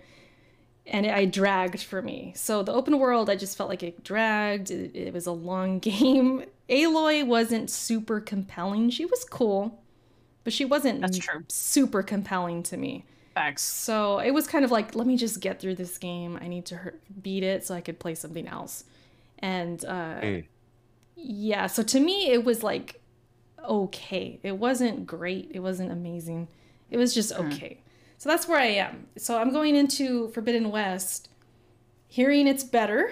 and 0.88 1.06
it, 1.06 1.14
I 1.14 1.26
dragged 1.26 1.84
for 1.84 2.02
me. 2.02 2.34
So 2.36 2.64
the 2.64 2.72
open 2.73 2.98
world, 2.98 3.30
I 3.30 3.36
just 3.36 3.57
felt 3.57 3.69
like 3.69 3.84
it 3.84 4.03
dragged. 4.03 4.72
It, 4.72 4.95
it 4.95 5.14
was 5.14 5.27
a 5.27 5.31
long 5.31 5.80
game. 5.91 6.45
Aloy 6.69 7.26
wasn't 7.26 7.69
super 7.69 8.19
compelling. 8.22 8.90
She 8.90 9.06
was 9.06 9.26
cool, 9.26 9.81
but 10.44 10.53
she 10.53 10.64
wasn't 10.65 11.02
That's 11.02 11.18
true. 11.18 11.44
super 11.49 12.03
compelling 12.03 12.64
to 12.64 12.77
me. 12.77 13.03
Facts. 13.36 13.64
So 13.64 14.19
it 14.19 14.31
was 14.31 14.48
kind 14.48 14.64
of 14.65 14.72
like, 14.72 14.95
let 14.95 15.06
me 15.07 15.18
just 15.18 15.40
get 15.41 15.60
through 15.60 15.76
this 15.76 15.98
game. 15.98 16.38
I 16.41 16.48
need 16.48 16.65
to 16.68 16.76
hur- 16.76 16.95
beat 17.22 17.44
it 17.44 17.65
so 17.65 17.73
I 17.76 17.81
could 17.81 17.99
play 17.99 18.15
something 18.15 18.48
else. 18.48 18.84
And 19.40 19.84
uh, 19.86 20.22
Mm. 20.22 20.45
Yeah, 21.21 21.67
so 21.67 21.83
to 21.83 21.99
me, 21.99 22.31
it 22.31 22.43
was 22.43 22.63
like 22.63 23.01
okay. 23.67 24.39
It 24.41 24.57
wasn't 24.57 25.05
great. 25.05 25.51
It 25.53 25.59
wasn't 25.59 25.91
amazing. 25.91 26.47
It 26.89 26.97
was 26.97 27.13
just 27.13 27.31
okay. 27.33 27.81
So 28.17 28.29
that's 28.29 28.47
where 28.47 28.59
I 28.59 28.65
am. 28.65 29.07
So 29.17 29.37
I'm 29.39 29.51
going 29.51 29.75
into 29.75 30.29
Forbidden 30.29 30.71
West, 30.71 31.29
hearing 32.07 32.47
it's 32.47 32.63
better. 32.63 33.11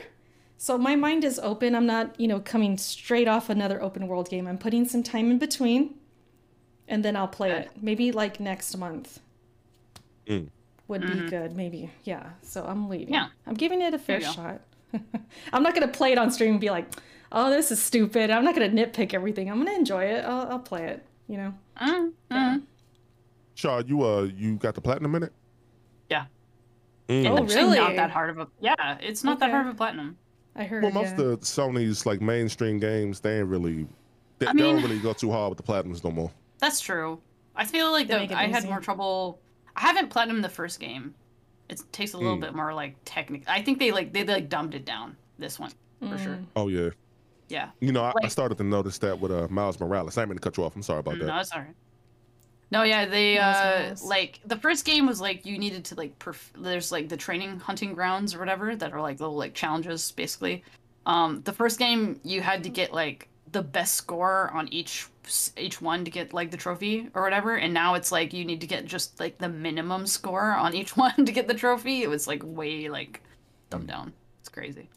So 0.58 0.78
my 0.78 0.96
mind 0.96 1.24
is 1.24 1.38
open. 1.40 1.76
I'm 1.76 1.86
not, 1.86 2.20
you 2.20 2.28
know, 2.28 2.40
coming 2.40 2.78
straight 2.78 3.28
off 3.28 3.50
another 3.50 3.82
open 3.82 4.08
world 4.08 4.30
game. 4.30 4.48
I'm 4.48 4.58
putting 4.58 4.88
some 4.88 5.04
time 5.04 5.30
in 5.30 5.38
between, 5.38 5.96
and 6.88 7.06
then 7.06 7.16
I'll 7.16 7.28
play 7.28 7.50
Good. 7.52 7.62
it. 7.64 7.72
Maybe 7.82 8.12
like 8.12 8.40
next 8.40 8.76
month 8.78 9.20
Mm. 10.28 10.50
would 10.90 11.02
be 11.02 11.30
good. 11.30 11.56
Maybe, 11.56 11.90
yeah. 12.04 12.32
So 12.42 12.66
I'm 12.66 12.90
waiting. 12.90 13.08
Mm-hmm. 13.08 13.14
Yeah. 13.14 13.28
I'm 13.46 13.54
giving 13.54 13.82
it 13.82 13.94
a 13.94 14.00
fair 14.00 14.20
shot. 14.20 14.62
I'm 15.54 15.64
not 15.64 15.74
gonna 15.74 15.88
play 15.88 16.12
it 16.12 16.18
on 16.18 16.32
stream 16.32 16.52
and 16.52 16.60
be 16.60 16.70
like, 16.70 16.86
"Oh, 17.32 17.50
this 17.50 17.72
is 17.72 17.82
stupid." 17.82 18.30
I'm 18.30 18.44
not 18.44 18.54
gonna 18.56 18.70
nitpick 18.70 19.14
everything. 19.14 19.50
I'm 19.50 19.58
gonna 19.64 19.78
enjoy 19.78 20.04
it. 20.06 20.24
I'll, 20.26 20.52
I'll 20.52 20.60
play 20.60 20.86
it. 20.88 21.04
You 21.28 21.38
know. 21.38 21.54
Mm, 21.82 22.12
Yeah. 22.32 22.58
mm. 22.58 22.64
Char, 23.56 23.82
you 23.82 24.04
uh, 24.04 24.24
you 24.36 24.56
got 24.58 24.76
the 24.76 24.82
platinum 24.82 25.16
in 25.16 25.24
it? 25.24 25.34
Yeah. 26.10 26.26
Mm. 27.10 27.26
Oh, 27.30 27.38
Actually, 27.44 27.56
really? 27.56 27.78
Not 27.80 27.96
that 27.96 28.12
hard 28.12 28.30
of 28.30 28.38
a. 28.40 28.48
Yeah, 28.60 28.98
it's 29.02 29.24
not 29.24 29.40
that 29.40 29.50
hard 29.52 29.68
of 29.68 29.74
a 29.74 29.76
platinum. 29.78 30.18
I 30.56 30.64
heard. 30.64 30.84
Well, 30.84 30.92
most 30.92 31.18
yeah. 31.18 31.26
of 31.26 31.40
Sony's 31.42 32.06
like 32.06 32.22
mainstream 32.22 32.80
games, 32.80 33.20
they 33.20 33.40
ain't 33.40 33.48
really, 33.48 33.88
they, 34.40 34.48
I 34.48 34.54
they 34.54 34.60
don't 34.60 34.82
really 34.82 35.00
go 35.00 35.14
too 35.14 35.32
hard 35.32 35.50
with 35.50 35.58
the 35.58 35.64
platinums 35.64 36.04
no 36.04 36.12
more. 36.12 36.32
That's 36.60 36.80
true. 36.80 37.20
I 37.56 37.66
feel 37.66 37.92
like 37.92 38.08
They 38.08 38.14
the, 38.16 38.20
make 38.22 38.32
it 38.32 38.38
I 38.38 38.48
had 38.48 38.66
more 38.66 38.80
trouble. 38.80 39.40
I 39.76 39.82
haven't 39.82 40.10
platinum 40.10 40.42
the 40.42 40.50
first 40.50 40.80
game. 40.80 41.14
It 41.70 41.82
takes 41.92 42.14
a 42.14 42.18
little 42.18 42.38
Mm. 42.38 42.42
bit 42.42 42.56
more 42.56 42.74
like 42.74 42.96
technical. 43.06 43.46
I 43.52 43.62
think 43.62 43.80
they 43.80 43.92
like 43.92 44.14
they 44.14 44.24
like 44.24 44.50
dumbed 44.50 44.74
it 44.76 44.86
down. 44.86 45.16
This 45.40 45.60
one 45.60 45.72
for 46.00 46.18
sure. 46.18 46.34
Mm. 46.36 46.46
Oh 46.56 46.68
yeah, 46.68 46.90
Yeah. 47.50 47.70
you 47.80 47.92
know 47.92 48.04
I, 48.04 48.12
I 48.24 48.28
started 48.28 48.58
to 48.58 48.64
notice 48.64 48.98
that 49.00 49.20
with 49.20 49.32
uh 49.32 49.48
Miles 49.50 49.80
Morales. 49.80 50.18
I 50.18 50.22
didn't 50.22 50.30
mean 50.32 50.38
to 50.40 50.42
cut 50.42 50.58
you 50.58 50.64
off. 50.64 50.76
I'm 50.76 50.84
sorry 50.84 51.00
about 51.00 51.16
Mm, 51.16 51.20
that. 51.20 51.26
No, 51.28 51.40
it's 51.40 51.52
alright. 51.54 51.76
No, 52.70 52.84
yeah, 52.84 53.06
they 53.06 53.38
uh 53.38 53.96
like 54.04 54.42
the 54.46 54.58
first 54.58 54.84
game 54.86 55.06
was 55.06 55.22
like 55.22 55.46
you 55.46 55.58
needed 55.58 55.86
to 55.86 55.96
like 55.96 56.18
perf- 56.20 56.52
there's 56.58 56.92
like 56.92 57.08
the 57.10 57.16
training 57.18 57.60
hunting 57.60 57.94
grounds 57.94 58.36
or 58.36 58.40
whatever 58.40 58.76
that 58.76 58.92
are 58.92 59.02
like 59.02 59.20
little 59.22 59.38
like 59.38 59.54
challenges 59.54 60.12
basically. 60.12 60.64
Um 61.06 61.42
the 61.44 61.54
first 61.54 61.80
game 61.80 62.20
you 62.24 62.42
had 62.42 62.64
to 62.66 62.70
get 62.70 62.92
like 62.94 63.30
the 63.54 63.62
best 63.62 63.96
score 63.96 64.52
on 64.54 64.68
each 64.74 65.08
each 65.56 65.82
one 65.82 66.04
to 66.04 66.12
get 66.12 66.34
like 66.34 66.52
the 66.52 66.58
trophy 66.58 67.10
or 67.14 67.22
whatever 67.22 67.56
and 67.58 67.74
now 67.74 67.94
it's 67.94 68.12
like 68.12 68.34
you 68.34 68.44
need 68.44 68.60
to 68.62 68.68
get 68.68 68.86
just 68.86 69.18
like 69.20 69.38
the 69.38 69.48
minimum 69.48 70.06
score 70.06 70.52
on 70.54 70.74
each 70.74 70.98
one 71.06 71.26
to 71.26 71.32
get 71.32 71.48
the 71.48 71.54
trophy. 71.54 72.04
It 72.04 72.10
was 72.10 72.28
like 72.28 72.42
way 72.44 72.90
like 72.90 73.22
dumbed 73.70 73.88
down. 73.88 74.12
It's 74.42 74.50
crazy. 74.50 74.90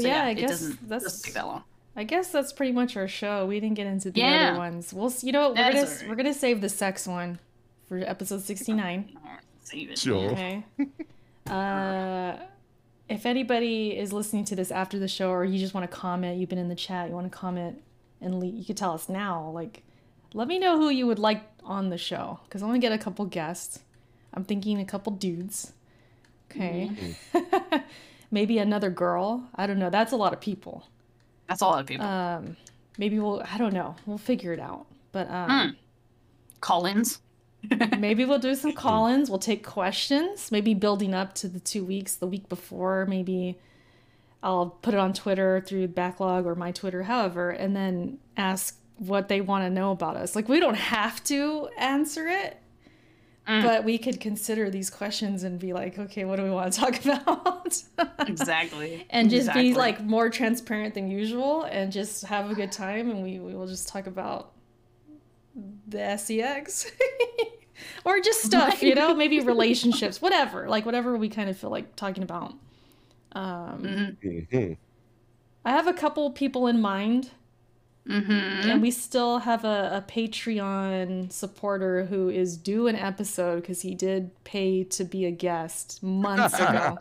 So 0.00 0.02
So, 0.02 0.08
yeah, 0.08 0.24
I 0.24 0.30
it 0.30 0.34
guess 0.36 0.50
doesn't, 0.50 0.88
that's- 0.88 1.02
doesn't 1.04 1.24
take 1.24 1.34
that 1.34 1.46
long. 1.46 1.64
I 1.96 2.04
guess 2.04 2.30
that's 2.30 2.52
pretty 2.52 2.70
much 2.72 2.96
our 2.96 3.08
show. 3.08 3.44
We 3.46 3.58
didn't 3.58 3.74
get 3.76 3.86
into 3.88 4.10
the 4.12 4.20
Yeah. 4.20 4.50
other 4.50 4.58
ones. 4.58 4.92
We'll, 4.94 5.12
you 5.22 5.32
know, 5.32 5.48
what, 5.48 5.58
we're 5.58 5.72
gonna 5.72 5.78
alright. 5.80 6.08
we're 6.08 6.14
gonna 6.14 6.32
save 6.34 6.60
the 6.60 6.68
sex 6.68 7.08
one 7.08 7.40
for 7.88 7.98
episode 7.98 8.42
sixty 8.42 8.72
nine. 8.72 9.18
Save 9.64 9.90
it. 9.90 9.98
Sure. 9.98 10.30
Okay. 10.30 10.62
uh, 11.50 12.36
if 13.08 13.26
anybody 13.26 13.96
is 13.96 14.12
listening 14.12 14.44
to 14.44 14.54
this 14.56 14.70
after 14.70 14.98
the 14.98 15.08
show, 15.08 15.30
or 15.30 15.44
you 15.44 15.58
just 15.58 15.74
want 15.74 15.90
to 15.90 15.96
comment, 15.96 16.38
you've 16.38 16.48
been 16.48 16.58
in 16.58 16.68
the 16.68 16.74
chat, 16.76 17.08
you 17.08 17.14
want 17.14 17.30
to 17.30 17.36
comment, 17.36 17.82
and 18.20 18.38
le- 18.38 18.46
you 18.46 18.64
could 18.64 18.76
tell 18.76 18.92
us 18.92 19.08
now. 19.08 19.50
Like, 19.50 19.82
let 20.34 20.46
me 20.46 20.58
know 20.58 20.78
who 20.78 20.90
you 20.90 21.06
would 21.06 21.18
like 21.18 21.42
on 21.64 21.88
the 21.88 21.98
show, 21.98 22.38
because 22.44 22.62
I 22.62 22.66
want 22.66 22.76
to 22.76 22.80
get 22.80 22.92
a 22.92 22.98
couple 22.98 23.24
guests. 23.24 23.80
I'm 24.34 24.44
thinking 24.44 24.78
a 24.78 24.84
couple 24.84 25.12
dudes. 25.14 25.72
Okay. 26.50 26.90
Maybe 28.30 28.58
another 28.58 28.90
girl. 28.90 29.48
I 29.54 29.66
don't 29.66 29.78
know. 29.78 29.90
That's 29.90 30.12
a 30.12 30.16
lot 30.16 30.32
of 30.32 30.40
people. 30.40 30.86
That's 31.48 31.62
a 31.62 31.64
lot 31.64 31.80
of 31.80 31.86
people. 31.86 32.06
Um, 32.06 32.56
maybe 32.98 33.18
we'll. 33.18 33.42
I 33.50 33.58
don't 33.58 33.72
know. 33.72 33.96
We'll 34.06 34.18
figure 34.18 34.52
it 34.52 34.60
out. 34.60 34.86
But 35.12 35.30
um, 35.30 35.76
Collins. 36.60 37.20
maybe 37.98 38.24
we'll 38.24 38.38
do 38.38 38.54
some 38.54 38.72
call-ins. 38.72 39.28
We'll 39.28 39.40
take 39.40 39.66
questions. 39.66 40.52
Maybe 40.52 40.74
building 40.74 41.12
up 41.12 41.34
to 41.36 41.48
the 41.48 41.58
two 41.58 41.84
weeks, 41.84 42.14
the 42.14 42.26
week 42.26 42.48
before. 42.48 43.04
Maybe 43.06 43.58
I'll 44.42 44.66
put 44.66 44.94
it 44.94 45.00
on 45.00 45.12
Twitter 45.12 45.60
through 45.66 45.88
backlog 45.88 46.46
or 46.46 46.54
my 46.54 46.70
Twitter, 46.70 47.02
however, 47.02 47.50
and 47.50 47.74
then 47.74 48.18
ask 48.36 48.78
what 48.98 49.28
they 49.28 49.40
want 49.40 49.64
to 49.64 49.70
know 49.70 49.90
about 49.90 50.16
us. 50.16 50.36
Like 50.36 50.48
we 50.48 50.60
don't 50.60 50.76
have 50.76 51.22
to 51.24 51.68
answer 51.76 52.28
it, 52.28 52.58
Mm. 53.48 53.62
but 53.62 53.82
we 53.84 53.96
could 53.96 54.20
consider 54.20 54.68
these 54.68 54.90
questions 54.90 55.42
and 55.42 55.58
be 55.58 55.72
like, 55.72 55.98
okay, 55.98 56.24
what 56.26 56.36
do 56.36 56.42
we 56.42 56.50
want 56.50 56.70
to 56.72 56.78
talk 56.84 57.02
about? 57.04 57.82
Exactly. 58.28 59.06
and 59.08 59.30
just 59.30 59.48
Exactly. 59.48 59.62
be 59.70 59.74
like 59.74 60.04
more 60.04 60.28
transparent 60.28 60.92
than 60.94 61.10
usual 61.10 61.62
and 61.62 61.90
just 61.90 62.24
have 62.26 62.50
a 62.50 62.54
good 62.54 62.70
time 62.70 63.10
and 63.10 63.22
we, 63.22 63.38
we 63.38 63.54
will 63.54 63.66
just 63.66 63.88
talk 63.88 64.06
about 64.06 64.52
the 65.88 66.16
sex 66.18 66.90
or 68.04 68.20
just 68.20 68.42
stuff 68.42 68.82
you 68.82 68.94
know 68.94 69.14
maybe 69.14 69.40
relationships 69.54 70.20
whatever 70.22 70.68
like 70.68 70.84
whatever 70.86 71.16
we 71.16 71.28
kind 71.28 71.48
of 71.48 71.56
feel 71.56 71.70
like 71.70 71.96
talking 71.96 72.22
about 72.22 72.52
um 73.32 73.82
Mhm. 73.82 74.16
Mhm. 74.50 74.76
i 75.64 75.70
have 75.70 75.86
a 75.88 75.92
couple 75.92 76.30
people 76.30 76.66
in 76.68 76.80
mind 76.80 77.30
Mhm. 78.08 78.64
and 78.64 78.80
we 78.80 78.90
still 78.90 79.38
have 79.40 79.64
a, 79.64 80.02
a 80.04 80.10
patreon 80.10 81.30
supporter 81.30 82.06
who 82.06 82.30
is 82.30 82.56
due 82.56 82.86
an 82.86 82.96
episode 82.96 83.56
because 83.60 83.82
he 83.82 83.94
did 83.94 84.30
pay 84.44 84.82
to 84.84 85.04
be 85.04 85.26
a 85.26 85.30
guest 85.30 86.02
months 86.02 86.54
ago. 86.58 86.96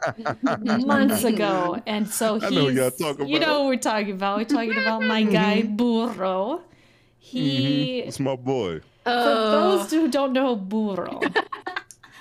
Months 0.86 1.24
ago. 1.24 1.82
And 1.88 2.10
so 2.10 2.40
I 2.42 2.50
know 2.50 2.68
y'all 2.68 2.92
talking 2.92 3.28
you 3.28 3.40
know 3.40 3.60
what 3.62 3.68
we're 3.70 3.76
talking 3.78 4.12
about. 4.12 4.38
We're 4.40 4.44
talking 4.46 4.78
about 4.78 5.02
my 5.04 5.24
guy 5.24 5.62
burro. 5.64 6.62
He 7.20 8.00
It's 8.00 8.20
my 8.20 8.36
boy. 8.36 8.80
for 8.80 8.86
Oh. 9.10 9.52
those 9.78 9.92
who 9.92 10.10
don't 10.10 10.34
know 10.34 10.56
burro 10.58 11.22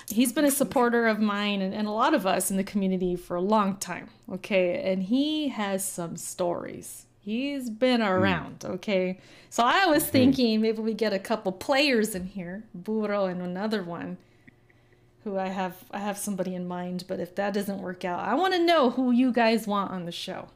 he's 0.09 0.33
been 0.33 0.45
a 0.45 0.51
supporter 0.53 1.09
of 1.09 1.19
mine 1.19 1.61
and, 1.61 1.75
and 1.75 1.89
a 1.89 1.91
lot 1.91 2.15
of 2.15 2.25
us 2.27 2.49
in 2.53 2.57
the 2.57 2.63
community 2.63 3.17
for 3.17 3.35
a 3.37 3.41
long 3.41 3.77
time 3.79 4.09
okay? 4.33 4.81
And 4.93 5.03
he 5.03 5.49
has 5.49 5.85
some 5.85 6.17
stories 6.17 7.07
he's 7.27 7.69
been 7.69 8.01
hmm. 8.01 8.07
around 8.07 8.65
okay 8.65 9.19
so 9.51 9.63
i 9.65 9.85
was 9.85 10.07
thinking 10.07 10.61
maybe 10.61 10.81
we 10.81 10.95
get 10.95 11.13
a 11.13 11.19
couple 11.19 11.51
players 11.51 12.15
in 12.15 12.25
here 12.25 12.65
burro 12.75 13.27
and 13.27 13.43
another 13.43 13.83
one 13.83 14.17
who 15.25 15.37
i 15.37 15.49
have 15.49 15.85
i 15.91 15.99
have 15.99 16.17
somebody 16.17 16.55
in 16.55 16.67
mind 16.67 17.05
but 17.09 17.19
if 17.19 17.35
that 17.35 17.53
doesn't 17.53 17.83
work 17.83 18.05
out 18.05 18.21
i 18.21 18.33
want 18.35 18.55
to 18.55 18.65
know 18.65 18.91
who 18.91 19.11
you 19.11 19.33
guys 19.33 19.67
want 19.67 19.91
on 19.91 20.07
the 20.07 20.13
show 20.13 20.49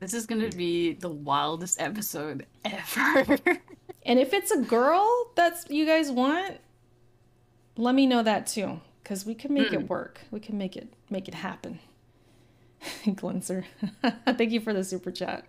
This 0.00 0.12
is 0.12 0.26
gonna 0.26 0.50
be 0.50 0.92
the 0.92 1.08
wildest 1.08 1.80
episode 1.80 2.44
ever. 2.64 3.38
And 4.06 4.18
if 4.18 4.34
it's 4.34 4.50
a 4.50 4.58
girl 4.58 5.30
that's 5.34 5.64
you 5.70 5.86
guys 5.86 6.10
want, 6.10 6.58
let 7.76 7.94
me 7.94 8.06
know 8.06 8.22
that 8.22 8.46
too, 8.46 8.80
because 9.02 9.24
we 9.24 9.34
can 9.34 9.54
make 9.54 9.72
it 9.72 9.82
hmm. 9.82 9.86
work. 9.86 10.20
We 10.30 10.40
can 10.40 10.58
make 10.58 10.76
it 10.76 10.92
make 11.08 11.26
it 11.26 11.34
happen. 11.34 11.78
Glinser, 13.14 13.64
thank 14.26 14.50
you 14.52 14.60
for 14.60 14.72
the 14.72 14.84
super 14.84 15.10
chat. 15.10 15.44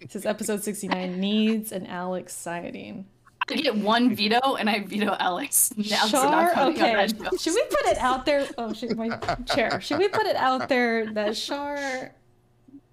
It 0.00 0.12
says 0.12 0.26
episode 0.26 0.62
sixty 0.62 0.88
nine 0.88 1.20
needs 1.20 1.72
an 1.72 1.86
Alex 1.86 2.34
sighting. 2.34 3.06
I 3.50 3.56
get 3.56 3.76
one 3.76 4.14
veto 4.14 4.54
and 4.54 4.70
I 4.70 4.80
veto 4.80 5.14
Alex. 5.20 5.72
Alex 5.76 6.10
Char, 6.10 6.54
not 6.54 6.68
okay. 6.70 7.06
Should 7.38 7.54
we 7.54 7.62
put 7.64 7.86
it 7.86 7.98
out 7.98 8.24
there? 8.24 8.46
Oh, 8.56 8.72
shoot, 8.72 8.96
my 8.96 9.18
chair. 9.44 9.80
Should 9.82 9.98
we 9.98 10.08
put 10.08 10.24
it 10.26 10.36
out 10.36 10.68
there 10.70 11.12
that 11.12 11.34
Char, 11.34 12.12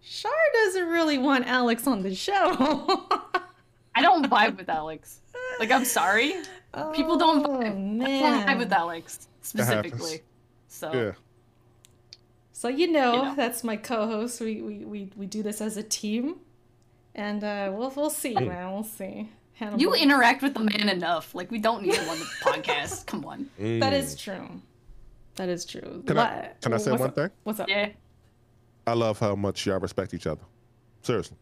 Char 0.04 0.32
doesn't 0.54 0.88
really 0.90 1.18
want 1.18 1.48
Alex 1.48 1.88
on 1.88 2.02
the 2.02 2.14
show? 2.14 2.34
I 3.96 4.02
don't 4.02 4.30
vibe 4.30 4.58
with 4.58 4.68
Alex. 4.70 5.22
Like 5.60 5.72
I'm 5.72 5.86
sorry. 5.86 6.34
People 6.94 7.18
don't 7.18 7.46
Oh, 7.46 7.50
vibe. 7.50 8.04
I 8.04 8.20
don't 8.20 8.48
vibe 8.48 8.58
with 8.60 8.74
Alex 8.74 9.28
specifically. 9.42 10.22
So 10.68 10.92
Yeah. 10.94 11.12
So 12.62 12.68
you 12.68 12.92
know, 12.92 13.14
You 13.16 13.22
know. 13.24 13.36
that's 13.36 13.64
my 13.64 13.76
co-host. 13.76 14.40
We, 14.40 14.62
we 14.62 14.86
we 14.86 15.10
we 15.16 15.26
do 15.26 15.42
this 15.42 15.62
as 15.62 15.78
a 15.78 15.82
team, 15.82 16.36
and 17.16 17.44
uh, 17.44 17.72
we'll 17.74 17.92
we'll 17.96 18.12
see, 18.12 18.36
man. 18.36 18.72
We'll 18.72 18.84
see. 18.84 19.30
Hannibal. 19.54 19.82
you 19.82 19.96
interact 19.96 20.44
with 20.44 20.54
the 20.54 20.60
man 20.60 20.88
enough. 20.88 21.34
Like 21.34 21.50
we 21.50 21.58
don't 21.58 21.82
need 21.82 21.96
him 21.96 22.08
on 22.08 22.20
the 22.20 22.26
podcast. 22.46 23.08
Come 23.08 23.26
on. 23.26 23.50
That 23.58 23.94
is 23.94 24.16
true. 24.16 24.62
That 25.38 25.50
is 25.50 25.66
true. 25.66 26.04
Can 26.06 26.20
I 26.20 26.52
can 26.62 26.74
I 26.74 26.78
say 26.78 26.92
what's 26.92 27.00
one 27.02 27.10
up? 27.10 27.16
thing? 27.16 27.30
What's 27.46 27.60
up? 27.62 27.68
Yeah. 27.68 27.90
I 28.86 28.94
love 28.94 29.18
how 29.18 29.34
much 29.36 29.66
y'all 29.66 29.80
respect 29.80 30.14
each 30.14 30.28
other. 30.28 30.42
Seriously. 31.02 31.38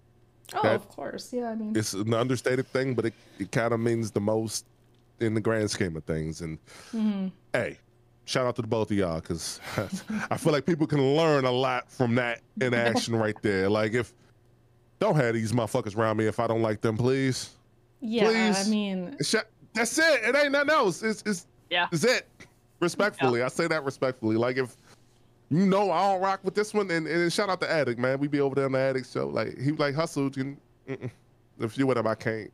Oh, 0.54 0.62
that- 0.64 0.76
of 0.76 0.88
course. 0.88 1.34
Yeah, 1.34 1.50
I 1.50 1.56
mean, 1.56 1.76
It's 1.76 1.91
an 1.94 2.14
understated 2.14 2.68
thing, 2.68 2.94
but 2.94 3.04
it, 3.08 3.14
it 3.40 3.52
kind 3.52 3.74
of 3.74 3.82
means 3.82 4.12
the 4.12 4.22
most 4.22 4.66
in 5.20 5.34
the 5.34 5.41
grand 5.41 5.70
scheme 5.70 5.98
of 5.98 6.06
things. 6.06 6.40
And 6.40 6.58
Mm-hmm. 6.94 7.28
hey, 7.52 7.78
shout 8.30 8.46
out 8.46 8.56
to 8.56 8.62
the 8.62 8.68
both 8.68 8.92
of 8.92 8.98
y'all 8.98 9.20
because 9.20 9.60
I 10.30 10.38
feel 10.38 10.54
like 10.54 10.66
people 10.66 10.86
can 10.86 11.16
learn 11.16 11.46
a 11.46 11.52
lot 11.52 11.90
from 11.92 12.14
that 12.16 12.42
in 12.62 12.74
action 12.76 13.16
right 13.16 13.36
there. 13.42 13.70
Like 13.70 13.94
if 13.94 14.14
don't 15.00 15.16
have 15.16 15.34
these 15.34 15.52
motherfuckers 15.52 15.98
around 15.98 16.18
me 16.18 16.28
if 16.28 16.40
I 16.40 16.46
don't 16.46 16.62
like 16.62 16.82
them, 16.82 16.96
please. 16.96 17.52
yeah. 18.02 18.26
please. 18.26 18.68
I 18.68 18.70
mean, 18.70 19.16
Sh- 19.22 19.36
That's 19.74 19.98
it. 19.98 20.22
It 20.24 20.36
ain't 20.36 20.52
nothing 20.52 20.70
else. 20.70 21.02
It's 21.02 21.24
it's 21.26 21.48
Yeah. 21.72 21.88
it's 21.92 22.04
it. 22.04 22.28
Respectfully, 22.82 23.42
I 23.42 23.48
say 23.48 23.68
that 23.68 23.84
respectfully. 23.84 24.36
Like 24.38 24.58
if 24.58 24.78
you 25.50 25.66
know 25.66 25.90
I 25.90 26.12
don't 26.14 26.22
rock 26.22 26.42
with 26.44 26.54
this 26.54 26.74
one, 26.74 26.92
and, 26.92 27.08
and 27.08 27.34
shout 27.34 27.50
out 27.50 27.60
to 27.62 27.70
Addict, 27.72 28.00
man. 28.00 28.20
We 28.20 28.28
be 28.28 28.40
over 28.42 28.54
there 28.54 28.66
on 28.66 28.74
the 28.74 28.80
Addict 28.80 29.12
show. 29.12 29.28
Like 29.28 29.58
he 29.58 29.72
like 29.72 29.96
hustled. 29.96 30.38
You, 30.38 30.56
mm-mm. 30.88 31.10
if 31.60 31.78
you 31.80 31.88
with 31.88 31.98
him, 31.98 32.06
I 32.08 32.14
can't. 32.16 32.52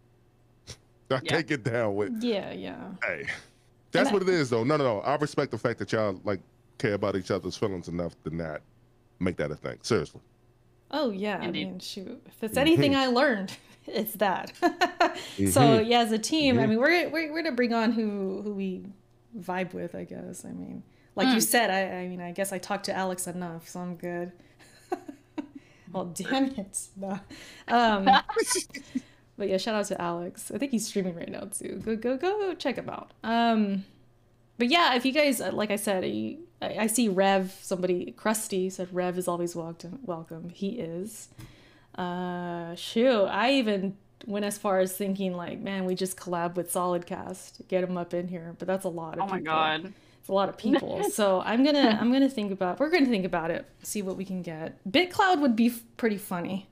I 1.11 1.15
Yeah. 1.15 1.19
can't 1.19 1.47
get 1.47 1.63
down 1.65 1.95
with. 1.95 2.23
yeah, 2.23 2.51
yeah. 2.53 2.77
Hey, 3.03 3.25
that's 3.95 4.11
what 4.11 4.21
it 4.21 4.29
is, 4.29 4.49
though. 4.49 4.63
No, 4.63 4.77
no, 4.77 4.83
no. 4.83 4.99
I 5.01 5.15
respect 5.15 5.51
the 5.51 5.57
fact 5.57 5.79
that 5.79 5.91
y'all 5.91 6.19
like 6.23 6.39
care 6.77 6.93
about 6.93 7.15
each 7.15 7.31
other's 7.31 7.57
feelings 7.57 7.87
enough 7.87 8.13
to 8.23 8.35
not 8.35 8.61
make 9.19 9.37
that 9.37 9.51
a 9.51 9.55
thing. 9.55 9.77
Seriously. 9.81 10.21
Oh 10.91 11.09
yeah. 11.11 11.41
Indeed. 11.41 11.67
I 11.67 11.69
mean, 11.71 11.79
shoot. 11.79 12.21
If 12.25 12.35
Mm-hmm. 12.35 12.45
it's 12.45 12.57
anything 12.57 12.95
I 12.95 13.07
learned, 13.07 13.55
it's 13.87 14.13
that. 14.15 14.51
So 15.51 15.79
yeah, 15.79 15.99
as 15.99 16.11
a 16.11 16.17
team, 16.19 16.59
I 16.59 16.65
mean, 16.67 16.77
we're, 16.79 17.09
we're 17.09 17.31
we're 17.31 17.41
gonna 17.43 17.55
bring 17.55 17.73
on 17.73 17.91
who 17.93 18.41
who 18.43 18.53
we 18.53 18.85
vibe 19.37 19.73
with. 19.73 19.95
I 19.95 20.03
guess. 20.03 20.43
I 20.45 20.51
mean, 20.51 20.83
like 21.15 21.33
you 21.33 21.39
said, 21.41 21.69
I 21.69 22.01
I 22.03 22.07
mean, 22.07 22.21
I 22.21 22.31
guess 22.31 22.51
I 22.53 22.57
talked 22.57 22.85
to 22.85 22.93
Alex 22.95 23.27
enough, 23.27 23.67
so 23.69 23.79
I'm 23.79 23.95
good. 23.95 24.31
well, 25.91 26.05
damn 26.05 26.45
it. 26.45 26.79
No. 26.97 27.19
Um, 27.67 28.09
but 29.37 29.49
yeah, 29.49 29.57
shout 29.57 29.75
out 29.75 29.85
to 29.87 30.01
Alex. 30.01 30.51
I 30.53 30.57
think 30.57 30.71
he's 30.71 30.87
streaming 30.87 31.15
right 31.15 31.29
now 31.29 31.49
too. 31.51 31.81
Go 31.83 31.95
go 31.95 32.17
go 32.17 32.53
check 32.55 32.77
him 32.77 32.89
out. 32.89 33.11
Um, 33.23 33.85
but 34.57 34.67
yeah, 34.69 34.95
if 34.95 35.05
you 35.05 35.11
guys, 35.11 35.41
uh, 35.41 35.51
like 35.51 35.71
I 35.71 35.75
said, 35.75 36.03
I, 36.03 36.37
I 36.61 36.87
see 36.87 37.09
Rev. 37.09 37.53
Somebody 37.61 38.13
Krusty 38.17 38.71
said 38.71 38.93
Rev 38.93 39.17
is 39.17 39.27
always 39.27 39.55
welcome. 39.55 39.99
Welcome. 40.03 40.49
He 40.49 40.69
is. 40.79 41.29
Uh, 41.95 42.75
shoot, 42.75 43.25
I 43.25 43.53
even 43.53 43.97
went 44.25 44.45
as 44.45 44.57
far 44.57 44.79
as 44.79 44.95
thinking 44.95 45.33
like, 45.33 45.59
man, 45.59 45.85
we 45.85 45.95
just 45.95 46.17
collab 46.17 46.55
with 46.55 46.71
Solidcast, 46.71 47.67
get 47.67 47.83
him 47.83 47.97
up 47.97 48.13
in 48.13 48.27
here. 48.27 48.55
But 48.57 48.67
that's 48.67 48.85
a 48.85 48.89
lot 48.89 49.17
of. 49.17 49.23
Oh 49.23 49.27
my 49.27 49.39
people. 49.39 49.53
god. 49.53 49.93
It's 50.19 50.29
a 50.29 50.33
lot 50.33 50.49
of 50.49 50.57
people. 50.57 51.03
so 51.11 51.41
I'm 51.41 51.63
gonna 51.63 51.97
I'm 51.99 52.11
gonna 52.11 52.29
think 52.29 52.51
about. 52.51 52.79
We're 52.79 52.89
gonna 52.89 53.05
think 53.05 53.25
about 53.25 53.51
it. 53.51 53.65
See 53.83 54.01
what 54.01 54.15
we 54.15 54.23
can 54.23 54.41
get. 54.41 54.77
BitCloud 54.89 55.41
would 55.41 55.55
be 55.55 55.67
f- 55.67 55.83
pretty 55.97 56.17
funny, 56.17 56.67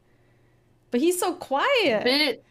but 0.91 1.01
he's 1.01 1.19
so 1.19 1.33
quiet. 1.33 2.03
Bit 2.05 2.43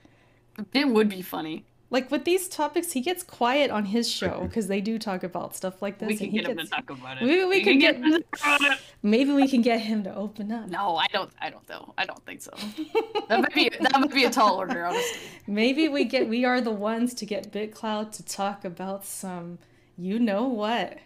it 0.73 0.89
would 0.89 1.09
be 1.09 1.23
funny. 1.23 1.65
Like 1.91 2.11
with 2.11 2.25
these 2.25 2.49
topics, 2.49 2.93
he 2.93 3.03
gets 3.03 3.23
quiet 3.23 3.71
on 3.71 3.85
his 3.85 4.11
show 4.11 4.41
because 4.49 4.67
they 4.67 4.81
do 4.81 4.99
talk 4.99 5.23
about 5.23 5.55
stuff 5.55 5.83
like 5.83 5.99
this. 5.99 6.07
We 6.07 6.13
and 6.15 6.19
can 6.21 6.31
he 6.31 6.39
get 6.39 6.47
him 6.47 6.57
to 6.57 6.63
gets- 6.63 6.71
talk 6.71 6.89
about 6.91 7.21
it. 7.21 7.25
We- 7.25 7.45
we 7.45 7.61
can 7.63 7.75
could 7.75 7.81
get- 7.81 7.97
him 7.97 8.13
to 8.13 8.21
talk 8.37 8.61
about 8.61 8.73
it. 8.73 8.79
Maybe 9.03 9.33
we 9.33 9.47
can 9.47 9.61
get 9.61 9.81
him 9.83 10.03
to 10.05 10.15
open 10.15 10.51
up. 10.53 10.69
No, 10.71 10.97
I 10.97 11.07
don't 11.13 11.31
I 11.41 11.51
don't 11.51 11.69
know. 11.69 11.93
I 11.99 12.07
don't 12.07 12.25
think 12.25 12.41
so. 12.41 12.53
That 13.29 13.41
might 13.41 13.55
be 13.55 13.71
that 13.81 14.01
might 14.01 14.13
be 14.15 14.25
a 14.25 14.31
tall 14.31 14.57
order, 14.57 14.85
honestly. 14.87 15.21
Maybe 15.47 15.89
we 15.89 16.05
get 16.05 16.29
we 16.29 16.45
are 16.47 16.61
the 16.61 16.71
ones 16.71 17.13
to 17.15 17.27
get 17.27 17.53
BitCloud 17.53 18.13
to 18.13 18.23
talk 18.25 18.65
about 18.65 19.05
some 19.05 19.59
you 19.99 20.19
know 20.19 20.45
what. 20.45 20.99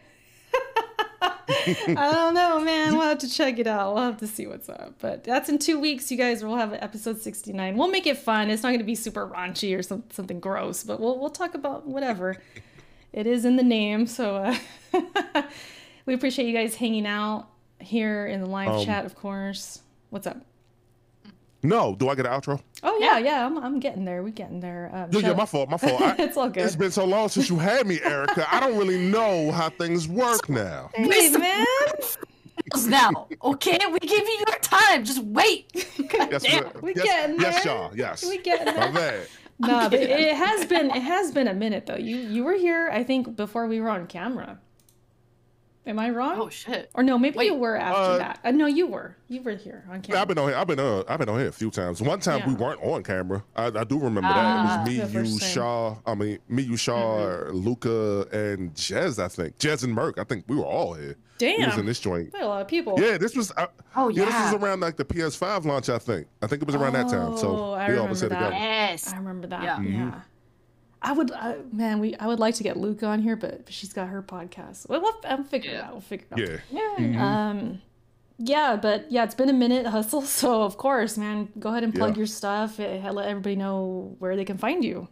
I 1.48 2.10
don't 2.12 2.34
know, 2.34 2.60
man. 2.60 2.96
We'll 2.96 3.06
have 3.06 3.18
to 3.18 3.28
check 3.30 3.58
it 3.58 3.66
out. 3.66 3.94
We'll 3.94 4.04
have 4.04 4.18
to 4.18 4.26
see 4.26 4.46
what's 4.46 4.68
up. 4.68 4.94
But 5.00 5.24
that's 5.24 5.48
in 5.48 5.58
two 5.58 5.78
weeks, 5.78 6.10
you 6.10 6.16
guys. 6.16 6.44
We'll 6.44 6.56
have 6.56 6.72
episode 6.72 7.20
69. 7.20 7.76
We'll 7.76 7.88
make 7.88 8.06
it 8.06 8.18
fun. 8.18 8.50
It's 8.50 8.62
not 8.62 8.70
going 8.70 8.78
to 8.80 8.84
be 8.84 8.94
super 8.94 9.26
raunchy 9.26 9.76
or 9.76 9.82
some, 9.82 10.04
something 10.10 10.40
gross, 10.40 10.82
but 10.84 11.00
we'll, 11.00 11.18
we'll 11.18 11.30
talk 11.30 11.54
about 11.54 11.86
whatever. 11.86 12.36
it 13.12 13.26
is 13.26 13.44
in 13.44 13.56
the 13.56 13.62
name. 13.62 14.06
So 14.06 14.36
uh, 14.94 15.42
we 16.06 16.14
appreciate 16.14 16.46
you 16.46 16.54
guys 16.54 16.74
hanging 16.74 17.06
out 17.06 17.48
here 17.80 18.26
in 18.26 18.40
the 18.40 18.46
live 18.46 18.68
Um, 18.68 18.84
chat, 18.84 19.04
of 19.04 19.14
course. 19.14 19.80
What's 20.10 20.26
up? 20.26 20.38
No, 21.62 21.94
do 21.96 22.08
I 22.08 22.14
get 22.14 22.26
an 22.26 22.32
outro? 22.32 22.60
Oh, 22.82 22.98
yeah, 23.00 23.18
yeah. 23.18 23.46
I'm, 23.46 23.56
I'm 23.58 23.80
getting 23.80 24.04
there. 24.04 24.22
we 24.22 24.30
getting 24.30 24.60
there. 24.60 24.90
Um, 24.92 25.08
Yeah, 25.10 25.28
yeah, 25.28 25.32
my 25.34 25.46
fault, 25.46 25.70
my 25.70 25.78
fault. 25.78 26.00
I, 26.00 26.14
It's 26.18 26.36
all 26.36 26.48
good. 26.50 26.64
It's 26.64 26.76
been 26.76 26.90
so 26.90 27.04
long 27.04 27.28
since 27.28 27.48
you 27.48 27.58
had 27.58 27.86
me, 27.86 28.00
Erica. 28.04 28.46
I 28.54 28.60
don't 28.60 28.76
really 28.78 28.98
know 28.98 29.50
how 29.50 29.70
things 29.70 30.06
work 30.08 30.48
now. 30.48 30.90
Hey, 30.94 31.30
man. 31.30 31.64
now, 32.88 33.28
okay? 33.44 33.78
We 33.92 33.98
give 34.00 34.10
you 34.26 34.44
your 34.46 34.58
time. 34.60 35.04
Just 35.04 35.22
wait. 35.24 35.72
Yes, 36.30 36.42
we- 36.42 36.80
We 36.80 36.94
yes, 36.94 37.04
getting 37.04 37.40
yes, 37.40 37.64
there. 37.64 37.72
y'all. 37.74 37.96
Yes. 37.96 38.24
We 38.24 38.38
getting 38.38 38.66
My 38.66 38.90
there. 38.90 38.92
bad. 38.92 39.26
No, 39.58 39.88
but 39.90 39.94
it 40.00 40.34
has 40.36 40.66
been 40.66 40.90
it 40.90 41.02
has 41.02 41.32
been 41.32 41.48
a 41.48 41.54
minute 41.54 41.86
though. 41.86 41.96
You 41.96 42.16
you 42.16 42.44
were 42.44 42.52
here, 42.54 42.88
I 42.92 43.02
think, 43.04 43.36
before 43.36 43.66
we 43.66 43.80
were 43.80 43.88
on 43.88 44.06
camera. 44.06 44.58
Am 45.86 45.98
I 46.00 46.10
wrong? 46.10 46.40
Oh 46.40 46.48
shit. 46.48 46.90
or 46.94 47.02
no, 47.04 47.16
maybe 47.16 47.44
you 47.44 47.54
were 47.54 47.76
after 47.76 48.00
Uh, 48.14 48.18
that. 48.18 48.40
Uh, 48.44 48.50
no, 48.50 48.66
you 48.66 48.88
were. 48.88 49.16
You 49.28 49.40
were 49.42 49.54
here 49.54 49.84
on 49.90 50.02
camera. 50.02 50.20
I've 50.20 50.28
been 50.28 50.38
on 50.38 50.48
here. 50.48 50.56
I've 50.58 50.66
been 50.66 50.80
uh, 50.80 51.04
I've 51.08 51.18
been 51.20 51.28
on 51.28 51.38
here 51.38 51.48
a 51.48 51.52
few 51.52 51.70
times. 51.70 52.02
One 52.02 52.18
time 52.18 52.42
we 52.46 52.54
weren't 52.54 52.82
on 52.82 53.04
camera. 53.04 53.44
I, 53.54 53.66
I 53.66 53.84
do 53.84 53.98
remember 53.98 54.22
Ah. 54.32 54.82
that. 54.84 54.90
It 54.92 55.00
was 55.02 55.12
me, 55.12 55.20
you, 55.20 55.24
first. 55.38 55.54
Char. 55.54 55.98
I 56.04 56.14
mean, 56.16 56.38
me, 56.48 56.64
you, 56.64 56.76
Char, 56.76 57.52
Luca, 57.52 58.26
and 58.32 58.74
Jez. 58.74 59.22
I 59.22 59.28
think 59.28 59.58
Jez 59.58 59.84
and 59.84 59.94
Merc. 59.94 60.18
I 60.18 60.24
think 60.24 60.44
we 60.48 60.56
were 60.56 60.64
all 60.64 60.94
here. 60.94 61.16
We 61.40 61.64
was 61.66 61.76
in 61.78 61.86
this 61.86 62.00
joint. 62.00 62.30
quite 62.30 62.42
a 62.42 62.46
lot 62.48 62.62
of 62.62 62.68
people. 62.68 62.94
Yeah, 62.98 63.18
this 63.18 63.36
was. 63.36 63.52
Uh, 63.56 63.66
Oh 63.94 64.08
yeah, 64.08 64.24
yeah. 64.24 64.26
this 64.26 64.52
was 64.54 64.62
around 64.62 64.80
like 64.80 64.96
the 64.96 65.04
PS5 65.04 65.64
launch. 65.66 65.88
I 65.88 65.98
think. 65.98 66.26
I 66.42 66.46
think 66.48 66.62
it 66.62 66.66
was 66.66 66.74
around 66.74 66.94
that 66.94 67.08
time. 67.08 67.36
So 67.36 67.48
Oh, 67.56 67.72
I 67.74 67.90
we 67.90 67.96
all 67.98 68.08
was 68.08 68.20
here 68.20 68.28
that. 68.30 68.36
together. 68.38 68.54
yes. 68.56 69.12
I 69.12 69.18
remember 69.18 69.46
that. 69.48 69.62
Yeah. 69.62 69.80
Yeah. 69.82 69.98
Mhm. 69.98 70.22
I 71.02 71.12
would, 71.12 71.30
I, 71.32 71.56
man. 71.72 72.00
We, 72.00 72.14
I 72.16 72.26
would 72.26 72.38
like 72.40 72.54
to 72.56 72.62
get 72.62 72.76
Luke 72.76 73.02
on 73.02 73.20
here, 73.22 73.36
but 73.36 73.64
she's 73.68 73.92
got 73.92 74.08
her 74.08 74.22
podcast. 74.22 74.88
Well, 74.88 75.00
we'll 75.02 75.14
I'll 75.24 75.44
figure 75.44 75.72
it 75.72 75.76
out. 75.80 75.92
We'll 75.92 76.00
figure 76.00 76.26
it 76.30 76.32
out. 76.50 76.60
Yeah. 76.70 76.98
Yeah. 77.06 77.48
Um, 77.50 77.82
yeah, 78.38 78.76
but 78.80 79.10
yeah, 79.10 79.24
it's 79.24 79.34
been 79.34 79.48
a 79.48 79.52
minute, 79.54 79.86
hustle. 79.96 80.22
So 80.22 80.62
of 80.62 80.76
course, 80.76 81.16
man, 81.16 81.48
go 81.58 81.70
ahead 81.70 81.84
and 81.84 81.94
plug 81.94 82.12
Yeah. 82.14 82.18
your 82.18 82.26
stuff. 82.26 82.80
eh, 82.80 83.08
Let 83.10 83.28
everybody 83.28 83.56
know 83.56 84.16
where 84.18 84.36
they 84.36 84.44
can 84.44 84.58
find 84.58 84.84
you. 84.84 85.08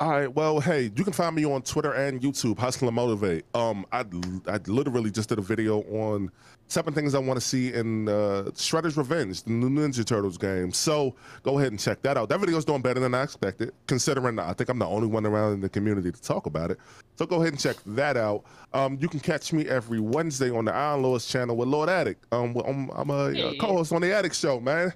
All 0.00 0.10
right. 0.10 0.32
Well, 0.32 0.60
hey, 0.60 0.92
you 0.94 1.02
can 1.02 1.12
find 1.12 1.34
me 1.34 1.44
on 1.44 1.62
Twitter 1.62 1.92
and 1.92 2.20
YouTube, 2.20 2.54
HustleandMotiv8. 2.54 3.42
Um, 3.54 3.84
I 3.90 4.04
I 4.46 4.58
literally 4.68 5.10
just 5.10 5.28
did 5.28 5.38
a 5.38 5.42
video 5.42 5.80
on 5.90 6.30
seven 6.68 6.94
things 6.94 7.16
I 7.16 7.18
want 7.18 7.40
to 7.40 7.44
see 7.44 7.72
in 7.72 8.08
uh, 8.08 8.44
Shredder's 8.54 8.96
Revenge, 8.96 9.42
the 9.42 9.50
new 9.50 9.68
Ninja 9.68 10.04
Turtles 10.04 10.38
game. 10.38 10.70
So 10.70 11.16
go 11.42 11.58
ahead 11.58 11.72
and 11.72 11.80
check 11.80 12.00
that 12.02 12.16
out. 12.16 12.28
That 12.28 12.38
video's 12.38 12.64
doing 12.64 12.80
better 12.80 13.00
than 13.00 13.12
I 13.12 13.24
expected, 13.24 13.72
considering 13.88 14.38
I 14.38 14.52
think 14.52 14.70
I'm 14.70 14.78
the 14.78 14.86
only 14.86 15.08
one 15.08 15.26
around 15.26 15.54
in 15.54 15.60
the 15.62 15.68
community 15.68 16.12
to 16.12 16.22
talk 16.22 16.46
about 16.46 16.70
it. 16.70 16.78
So 17.16 17.26
go 17.26 17.36
ahead 17.36 17.54
and 17.54 17.58
check 17.60 17.76
that 17.86 18.16
out. 18.16 18.44
Um, 18.74 18.98
you 19.00 19.08
can 19.08 19.18
catch 19.18 19.52
me 19.52 19.66
every 19.66 19.98
Wednesday 19.98 20.50
on 20.50 20.64
the 20.66 20.72
Iron 20.72 21.02
Lewis 21.02 21.26
channel 21.26 21.56
with 21.56 21.66
Lord 21.66 21.88
Addict. 21.88 22.24
Um, 22.32 22.54
I'm, 22.64 22.88
I'm 22.90 23.10
a 23.10 23.14
uh, 23.14 23.32
Hey. 23.32 23.56
co-host 23.58 23.92
on 23.92 24.02
the 24.02 24.12
Addict 24.12 24.36
Show, 24.36 24.60
man 24.60 24.92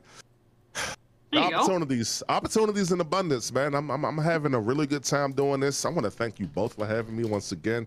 Go. 1.32 1.38
opportunities. 1.40 2.22
Opportunities 2.28 2.92
in 2.92 3.00
abundance 3.00 3.52
man. 3.52 3.74
I'm, 3.74 3.90
I'm 3.90 4.04
i'm 4.04 4.18
having 4.18 4.54
a 4.54 4.60
really 4.60 4.86
good 4.86 5.02
time 5.04 5.32
doing 5.32 5.60
this. 5.60 5.84
I 5.84 5.88
want 5.88 6.04
to 6.04 6.10
thank 6.10 6.38
you 6.38 6.46
both 6.46 6.74
for 6.74 6.86
having 6.86 7.16
me 7.16 7.24
once 7.24 7.52
again. 7.52 7.86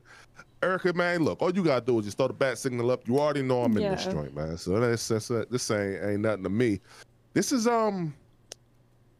Erica 0.63 0.93
man 0.93 1.23
look 1.23 1.41
all 1.41 1.53
you 1.53 1.63
gotta 1.63 1.85
do 1.85 1.99
is 1.99 2.05
just 2.05 2.17
throw 2.17 2.27
the 2.27 2.33
bat 2.33 2.57
signal 2.57 2.89
up. 2.89 3.07
You 3.07 3.19
already 3.19 3.43
know 3.43 3.61
i'm 3.61 3.77
in 3.77 3.83
this 3.91 4.05
Yeah. 4.05 4.13
joint 4.13 4.35
man. 4.35 4.57
So 4.57 4.79
that's, 4.79 5.07
that's 5.07 5.29
uh, 5.29 5.45
this 5.49 5.69
ain't 5.69 6.03
ain't 6.03 6.21
nothing 6.21 6.43
to 6.43 6.49
me. 6.49 6.79
This 7.33 7.51
is 7.51 7.67
um 7.67 8.15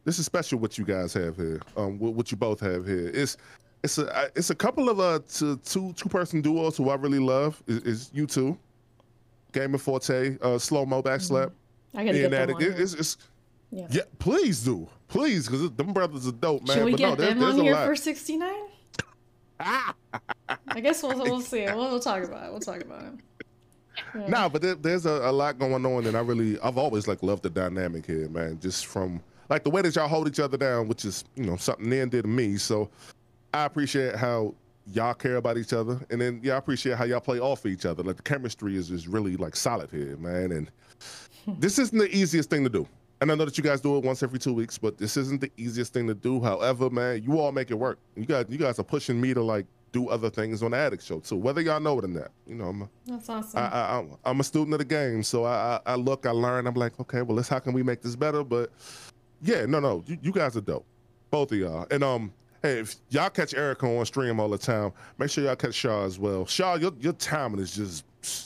this 0.06 0.18
is 0.18 0.26
special 0.26 0.60
what 0.60 0.78
you 0.78 0.86
guys 0.86 1.14
have 1.14 1.36
here 1.36 1.62
um 1.78 2.00
what, 2.00 2.14
what 2.14 2.32
you 2.32 2.38
both 2.38 2.60
have 2.62 2.88
here. 2.88 3.12
It's 3.14 3.38
it's 3.84 4.00
a 4.00 4.32
it's 4.36 4.50
a 4.50 4.56
couple 4.56 4.90
of 4.90 5.00
uh 5.00 5.20
two 5.30 5.58
two 5.58 5.94
two 5.94 6.10
person 6.10 6.42
duos 6.42 6.78
who 6.78 6.90
i 6.90 6.96
really 6.96 7.20
love. 7.20 7.62
Is, 7.68 7.78
is 7.84 8.12
you 8.12 8.26
two 8.26 8.58
Gamer 9.52 9.78
Forte, 9.78 10.38
uh, 10.42 10.58
slow 10.58 10.86
mo 10.86 11.02
backslap, 11.02 11.52
I 11.94 12.04
gotta 12.04 12.24
and 12.24 12.32
get 12.32 12.32
them 12.32 12.62
it, 12.62 12.80
it's, 12.80 12.94
it's 12.94 13.18
Yeah. 13.76 13.88
yeah, 13.92 14.02
please 14.20 14.64
do. 14.64 14.88
Please, 15.10 15.48
because 15.48 15.70
them 15.72 15.92
brothers 15.92 16.26
are 16.26 16.32
dope, 16.32 16.66
man. 16.66 16.78
Should 16.78 16.86
we 16.86 16.92
but 16.92 16.98
get 16.98 17.20
no, 17.20 17.26
them 17.26 17.44
on 17.44 17.60
here 17.60 17.74
lot. 17.74 17.88
for 17.88 17.96
69? 17.98 18.54
I 19.60 19.94
guess 20.82 21.04
we'll, 21.04 21.18
we'll 21.20 21.42
see. 21.42 21.66
We'll, 21.66 21.90
we'll 21.90 22.00
talk 22.00 22.24
about 22.24 22.48
it. 22.48 22.52
We'll 22.52 22.62
talk 22.62 22.82
about 22.82 23.04
it. 23.04 23.14
Yeah. 24.16 24.28
Nah, 24.28 24.50
but 24.50 24.62
there, 24.62 24.76
there's 24.76 25.06
a, 25.06 25.30
a 25.30 25.32
lot 25.32 25.60
going 25.60 25.86
on, 25.86 26.06
and 26.06 26.16
I 26.16 26.22
really, 26.22 26.58
I've 26.62 26.78
always 26.78 27.06
like 27.06 27.22
loved 27.22 27.44
the 27.44 27.50
dynamic 27.50 28.06
here, 28.06 28.30
man. 28.30 28.60
Just 28.62 28.86
from 28.86 29.22
like 29.50 29.66
the 29.66 29.70
way 29.70 29.82
that 29.82 29.94
y'all 29.94 30.08
hold 30.08 30.30
each 30.30 30.40
other 30.40 30.58
down, 30.58 30.88
which 30.88 31.04
is 31.04 31.26
you 31.36 31.44
know 31.44 31.58
something 31.58 31.92
and 31.92 32.10
dear 32.10 32.22
to 32.22 32.28
me. 32.30 32.56
So 32.56 32.90
I 33.54 33.66
appreciate 33.66 34.16
how 34.16 34.56
y'all 34.94 35.14
care 35.14 35.36
about 35.36 35.58
each 35.58 35.74
other, 35.74 36.00
and 36.10 36.22
then 36.22 36.40
yeah, 36.44 36.54
I 36.54 36.58
appreciate 36.58 36.98
how 36.98 37.04
y'all 37.04 37.20
play 37.20 37.40
off 37.40 37.66
each 37.66 37.86
other. 37.86 38.04
Like 38.04 38.16
the 38.16 38.24
chemistry 38.24 38.78
is 38.78 38.90
is 38.90 39.08
really 39.08 39.36
like 39.36 39.58
solid 39.58 39.92
here, 39.92 40.16
man. 40.18 40.54
And 40.54 40.72
this 41.60 41.78
isn't 41.78 41.98
the 41.98 42.14
easiest 42.16 42.50
thing 42.50 42.64
to 42.64 42.70
do. 42.70 42.88
And 43.26 43.32
I 43.32 43.36
know 43.36 43.46
that 43.46 43.58
you 43.58 43.64
guys 43.64 43.82
do 43.82 43.98
it 43.98 44.04
once 44.04 44.22
every 44.22 44.38
two 44.38 44.54
weeks, 44.54 44.78
but 44.78 45.00
this 45.00 45.18
isn't 45.18 45.42
the 45.42 45.52
easiest 45.58 45.94
thing 45.94 46.06
to 46.06 46.14
do. 46.14 46.40
However, 46.44 46.92
man, 46.92 47.24
you 47.24 47.40
all 47.40 47.52
make 47.52 47.72
it 47.72 47.74
work. 47.74 47.98
You 48.16 48.24
guys, 48.24 48.46
you 48.50 48.60
guys 48.60 48.78
are 48.78 48.84
pushing 48.84 49.20
me 49.20 49.34
to 49.34 49.42
like 49.42 49.66
do 49.92 50.10
other 50.10 50.30
things 50.30 50.62
on 50.62 50.70
the 50.72 50.78
Addict 50.78 51.02
Show 51.02 51.22
too, 51.22 51.36
whether 51.38 51.60
y'all 51.60 51.80
know 51.80 51.98
it 51.98 52.06
or 52.06 52.08
not. 52.08 52.28
You 52.46 52.54
know, 52.54 52.66
I'm 52.66 52.82
a, 52.84 52.90
That's 53.08 53.28
awesome. 53.28 53.60
I, 53.60 53.68
I, 53.68 53.96
I'm- 53.96 54.12
I'm 54.26 54.40
a 54.42 54.44
student 54.44 54.74
of 54.76 54.78
the 54.78 54.86
game, 54.86 55.24
so 55.24 55.44
I, 55.44 55.80
I, 55.88 55.94
I 55.94 55.96
look, 55.96 56.28
I 56.28 56.30
learn. 56.30 56.68
I'm 56.68 56.76
like, 56.76 57.00
okay, 57.00 57.24
well, 57.24 57.36
let's 57.36 57.50
how 57.50 57.58
can 57.58 57.74
we 57.74 57.82
make 57.82 58.04
this 58.04 58.16
better? 58.16 58.44
But 58.44 58.70
yeah, 59.42 59.66
no, 59.66 59.80
no, 59.80 60.04
you, 60.06 60.20
you 60.22 60.32
guys 60.32 60.56
are 60.56 60.62
dope, 60.62 60.86
both 61.32 61.52
of 61.52 61.58
y'all. 61.58 61.88
And 61.90 62.04
um, 62.04 62.32
hey, 62.62 62.78
if 62.82 62.96
y'all 63.10 63.32
catch 63.32 63.56
Erica 63.56 63.88
on 63.88 64.06
stream 64.06 64.40
all 64.40 64.50
the 64.50 64.60
time, 64.60 64.92
make 65.18 65.32
sure 65.32 65.44
y'all 65.44 65.56
catch 65.56 65.76
Char 65.76 66.06
as 66.06 66.20
well. 66.20 66.46
Char, 66.46 66.78
your 66.78 66.92
your 67.00 67.14
timing 67.14 67.60
is 67.60 67.76
just 67.76 68.06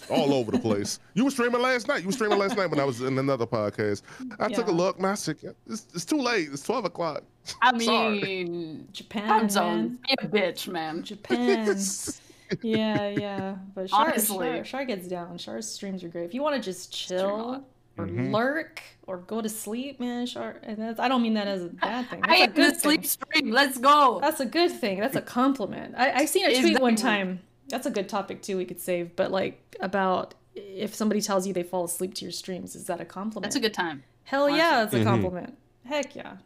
all 0.10 0.34
over 0.34 0.52
the 0.52 0.60
place. 0.60 1.00
You 1.14 1.24
were 1.26 1.32
streaming 1.32 1.62
last 1.62 1.88
night. 1.88 2.02
You 2.02 2.08
were 2.08 2.12
streaming 2.14 2.38
last 2.40 2.56
night 2.58 2.68
when 2.70 2.80
I 2.80 2.84
was 2.84 3.02
in 3.02 3.18
another 3.18 3.46
podcast. 3.46 4.02
I 4.40 4.48
took 4.50 4.68
a 4.68 4.72
look, 4.72 5.00
man. 5.00 5.12
I 5.12 5.16
said, 5.16 5.38
it's, 5.68 5.86
it's 5.94 6.06
too 6.06 6.18
late. 6.22 6.50
It's 6.52 6.64
twelve 6.64 6.86
o'clock. 6.86 7.24
I 7.62 7.72
mean, 7.78 8.88
Japan, 8.92 9.28
time 9.28 9.42
man. 9.42 9.50
zone. 9.50 10.00
Be 10.08 10.16
a 10.22 10.28
bitch, 10.28 10.68
man. 10.68 11.04
Japan. 11.04 11.78
yeah, 12.62 13.10
yeah. 13.10 13.56
But 13.76 13.90
Char, 13.90 14.08
Honestly. 14.10 14.48
Char, 14.48 14.64
Char 14.64 14.86
gets 14.86 15.08
down. 15.08 15.38
Char's 15.38 15.68
streams 15.70 16.04
are 16.04 16.08
great. 16.10 16.26
If 16.26 16.34
you 16.34 16.42
want 16.42 16.56
to 16.56 16.62
just 16.62 16.92
chill 16.94 17.28
lot. 17.38 17.64
or 17.98 18.06
Mhm. 18.08 18.32
lurk 18.34 18.82
or 19.08 19.18
go 19.18 19.42
to 19.42 19.50
sleep, 19.50 20.00
man, 20.00 20.26
Char. 20.26 20.58
And 20.64 20.78
that's, 20.78 21.00
I 21.00 21.08
don't 21.08 21.22
mean 21.22 21.34
that 21.36 21.48
as 21.48 21.64
a 21.64 21.68
bad 21.82 22.10
thing. 22.10 22.22
That's 22.22 22.34
I 22.42 22.44
a 22.44 22.48
good 22.48 22.80
sleep 22.80 23.06
stream. 23.06 23.52
Let's 23.52 23.78
go. 23.78 24.20
That's 24.22 24.40
a 24.40 24.46
good 24.46 24.72
thing. 24.72 25.00
That's 25.00 25.16
a 25.16 25.22
compliment. 25.22 25.96
I, 25.98 26.12
I 26.22 26.26
seen 26.26 26.46
a 26.46 26.60
tweet 26.60 26.74
that 26.74 26.82
one 26.82 26.96
time. 26.96 27.42
That's 27.70 27.86
a 27.86 27.92
good 27.92 28.10
topic 28.10 28.42
too. 28.42 28.58
We 28.58 28.66
could 28.66 28.82
save, 28.82 29.16
but 29.16 29.32
like 29.32 29.76
about 29.80 30.36
if 30.56 30.94
somebody 30.94 31.22
tells 31.22 31.48
you 31.48 31.54
they 31.54 31.64
fall 31.64 31.86
asleep 31.86 32.14
to 32.16 32.26
your 32.26 32.32
streams, 32.32 32.76
is 32.76 32.86
that 32.86 33.00
a 33.00 33.06
compliment? 33.06 33.44
That's 33.44 33.56
a 33.56 33.60
good 33.60 33.74
time. 33.74 34.04
Hell 34.24 34.50
yeah, 34.50 34.84
it's 34.84 34.94
a 34.94 35.00
Mhm. 35.00 35.04
compliment. 35.06 35.58
Heck 35.86 36.16
yeah. 36.16 36.38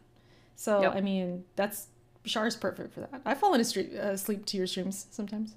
So 0.56 0.82
Yep. 0.82 0.94
I 0.94 1.00
mean, 1.00 1.44
that's 1.56 1.88
Char's 2.24 2.56
perfect 2.56 2.94
for 2.94 3.00
that. 3.00 3.20
I 3.24 3.34
fall 3.34 3.52
into 3.54 3.64
street, 3.64 3.94
uh, 3.94 4.16
sleep 4.16 4.46
to 4.46 4.56
your 4.56 4.66
streams 4.66 5.06
sometimes. 5.10 5.54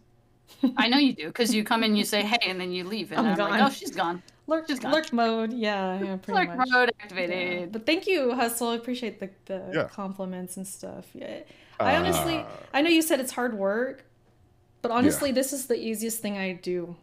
I 0.77 0.87
know 0.87 0.97
you 0.97 1.13
do 1.13 1.27
because 1.27 1.53
you 1.53 1.63
come 1.63 1.83
in, 1.83 1.95
you 1.95 2.03
say 2.05 2.23
hey, 2.31 2.37
and 2.49 2.59
then 2.59 2.71
you 2.71 2.83
leave, 2.83 3.11
and 3.11 3.19
I'm 3.27 3.39
I'm, 3.39 3.49
like, 3.51 3.61
oh, 3.61 3.69
she's 3.69 3.91
gone. 3.91 4.23
Lurk, 4.47 4.67
Just 4.67 4.81
gone. 4.81 4.93
lurk 4.93 5.11
mode, 5.11 5.51
yeah, 5.53 6.01
yeah, 6.01 6.15
pretty 6.21 6.33
Like 6.39 6.55
much. 6.55 6.67
mode 6.71 6.89
Yeah. 6.97 7.03
activated. 7.03 7.71
But 7.73 7.85
thank 7.85 8.07
you, 8.07 8.33
Hustle. 8.33 8.69
I 8.69 8.75
appreciate 8.75 9.19
the, 9.19 9.29
the 9.45 9.71
Yeah. 9.73 9.83
compliments 9.89 10.55
and 10.57 10.65
stuff. 10.65 11.05
Yeah. 11.13 11.41
I 11.79 11.95
honestly, 11.97 12.37
Ah. 12.37 12.47
I 12.73 12.81
know 12.81 12.89
you 12.89 13.01
said 13.01 13.19
it's 13.19 13.33
hard 13.33 13.57
work, 13.57 14.05
but 14.81 14.91
honestly, 14.91 15.31
this 15.31 15.53
is 15.53 15.65
the 15.67 15.75
easiest 15.79 16.21
thing 16.21 16.37
I 16.37 16.53
do. 16.53 16.95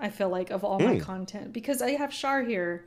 I 0.00 0.10
feel 0.10 0.28
like 0.28 0.50
of 0.50 0.62
all 0.64 0.78
my 0.78 0.96
Mm. 0.96 1.00
content 1.02 1.52
because 1.52 1.82
I 1.82 1.90
have 1.92 2.10
Char 2.12 2.42
here, 2.42 2.84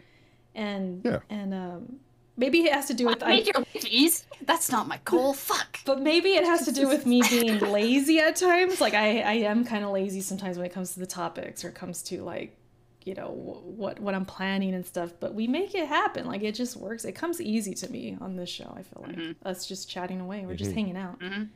and 0.56 1.02
Yeah. 1.04 1.20
and 1.30 1.54
um, 1.54 2.00
maybe 2.38 2.60
it 2.64 2.74
has 2.74 2.86
to 2.88 2.94
do 2.94 3.06
with 3.08 3.22
I, 3.24 3.30
Make 3.36 3.46
your 3.48 3.56
life 3.60 3.86
easy. 3.86 4.24
That's 4.46 4.72
not 4.72 4.88
my 4.88 5.00
goal. 5.06 5.34
Fuck. 5.34 5.80
but 5.86 6.02
maybe 6.02 6.30
it 6.36 6.46
has 6.46 6.66
to 6.66 6.72
do 6.72 6.88
with 6.88 7.06
me 7.06 7.22
being 7.30 7.60
lazy 7.60 8.20
at 8.20 8.36
times. 8.38 8.80
Like 8.80 8.94
I, 8.94 9.20
I 9.22 9.34
am 9.52 9.66
kind 9.66 9.84
of 9.84 9.92
lazy 9.92 10.22
sometimes 10.22 10.58
when 10.58 10.66
it 10.66 10.72
comes 10.74 10.94
to 10.94 11.00
the 11.00 11.06
topics 11.08 11.64
or 11.66 11.70
it 11.70 11.76
comes 11.76 12.02
to 12.04 12.24
like, 12.24 12.56
you 13.04 13.14
know, 13.16 13.28
wh- 13.28 13.78
what 13.80 14.00
what 14.00 14.16
I'm 14.16 14.26
planning 14.26 14.74
and 14.74 14.86
stuff. 14.86 15.12
But 15.20 15.34
we 15.34 15.48
make 15.48 15.76
it 15.76 15.88
happen. 15.88 16.26
Like 16.28 16.44
it 16.44 16.56
just 16.56 16.78
works. 16.78 17.04
It 17.04 17.12
comes 17.14 17.42
easy 17.42 17.74
to 17.76 17.92
me 17.92 18.18
on 18.22 18.36
this 18.38 18.50
show. 18.50 18.74
I 18.78 18.84
feel 18.84 19.04
like 19.06 19.18
Mhm. 19.18 19.36
us 19.44 19.66
just 19.68 19.90
chatting 19.90 20.22
away. 20.22 20.46
We're 20.46 20.56
just 20.56 20.72
Mhm. 20.72 20.76
hanging 20.76 20.98
out. 20.98 21.20
Mhm. 21.20 21.50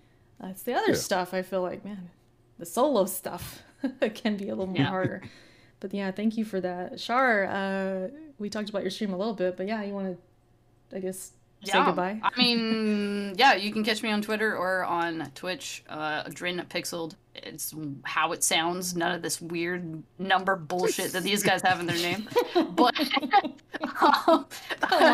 Uh, 0.44 0.48
it's 0.48 0.64
the 0.64 0.74
other 0.74 0.90
Yeah. 0.92 0.96
stuff. 0.98 1.34
I 1.34 1.42
feel 1.44 1.62
like 1.62 1.86
man, 1.86 2.10
the 2.57 2.65
solo 2.65 3.06
stuff 3.06 3.61
can 4.15 4.38
be 4.38 4.45
a 4.49 4.56
little 4.56 4.68
more 4.68 4.77
Yeah. 4.77 4.86
harder. 4.90 5.22
But 5.80 5.94
yeah, 5.94 6.11
thank 6.11 6.38
you 6.38 6.45
for 6.45 6.60
that, 6.61 6.98
Char. 6.98 7.45
Uh, 7.45 8.07
we 8.40 8.49
talked 8.49 8.69
about 8.69 8.82
your 8.82 8.91
stream 8.91 9.14
a 9.14 9.18
little 9.18 9.34
bit, 9.34 9.57
but 9.57 9.68
yeah, 9.68 9.84
you 9.84 9.94
want 9.94 10.18
to, 10.90 10.95
I 10.98 10.99
guess, 10.99 11.32
say 11.66 11.86
goodbye? 11.86 12.20
I 12.24 12.38
mean, 12.38 13.36
yeah, 13.38 13.56
you 13.56 13.72
can 13.72 13.84
catch 13.84 14.04
me 14.04 14.12
on 14.12 14.22
Twitter 14.22 14.56
or 14.56 14.86
on 14.86 15.32
Twitch, 15.36 15.84
uh, 15.90 16.24
Drin 16.30 16.64
Pixeled. 16.70 17.16
It's 17.36 17.76
how 18.04 18.32
it 18.32 18.44
sounds. 18.44 18.96
None 18.96 19.12
of 19.12 19.22
this 19.22 19.42
weird 19.42 20.02
number 20.18 20.56
bullshit 20.56 21.12
that 21.12 21.24
these 21.24 21.44
guys 21.44 21.62
have 21.64 21.80
in 21.80 21.86
their 21.86 21.98
name. 21.98 22.28
But 22.76 22.96
Come 23.82 24.46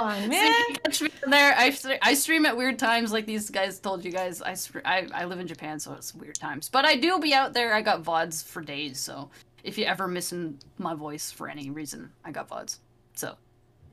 on, 0.02 0.30
man. 0.30 0.54
So 0.68 0.74
catch 0.84 1.02
me 1.02 1.10
there. 1.28 1.54
I, 1.58 1.76
I 2.02 2.14
stream 2.14 2.46
at 2.46 2.56
weird 2.56 2.78
times, 2.80 3.12
like 3.12 3.26
these 3.26 3.50
guys 3.50 3.80
told 3.80 4.06
you 4.06 4.12
guys. 4.12 4.42
I, 4.42 4.56
I 4.86 5.08
I 5.14 5.26
live 5.26 5.40
in 5.40 5.48
Japan, 5.48 5.80
so 5.80 5.94
it's 5.94 6.14
weird 6.14 6.36
times. 6.36 6.70
But 6.70 6.86
I 6.86 6.96
do 6.96 7.20
be 7.20 7.34
out 7.34 7.54
there. 7.54 7.74
I 7.74 7.82
got 7.82 8.04
vods 8.04 8.44
for 8.44 8.62
days, 8.62 9.00
so 9.00 9.30
if 9.64 9.78
you 9.78 9.86
ever 9.86 10.08
missing 10.08 10.60
my 10.78 10.94
voice 10.94 11.32
for 11.32 11.48
any 11.50 11.70
reason, 11.70 12.12
I 12.24 12.32
got 12.32 12.50
vods. 12.50 12.78
So, 13.14 13.36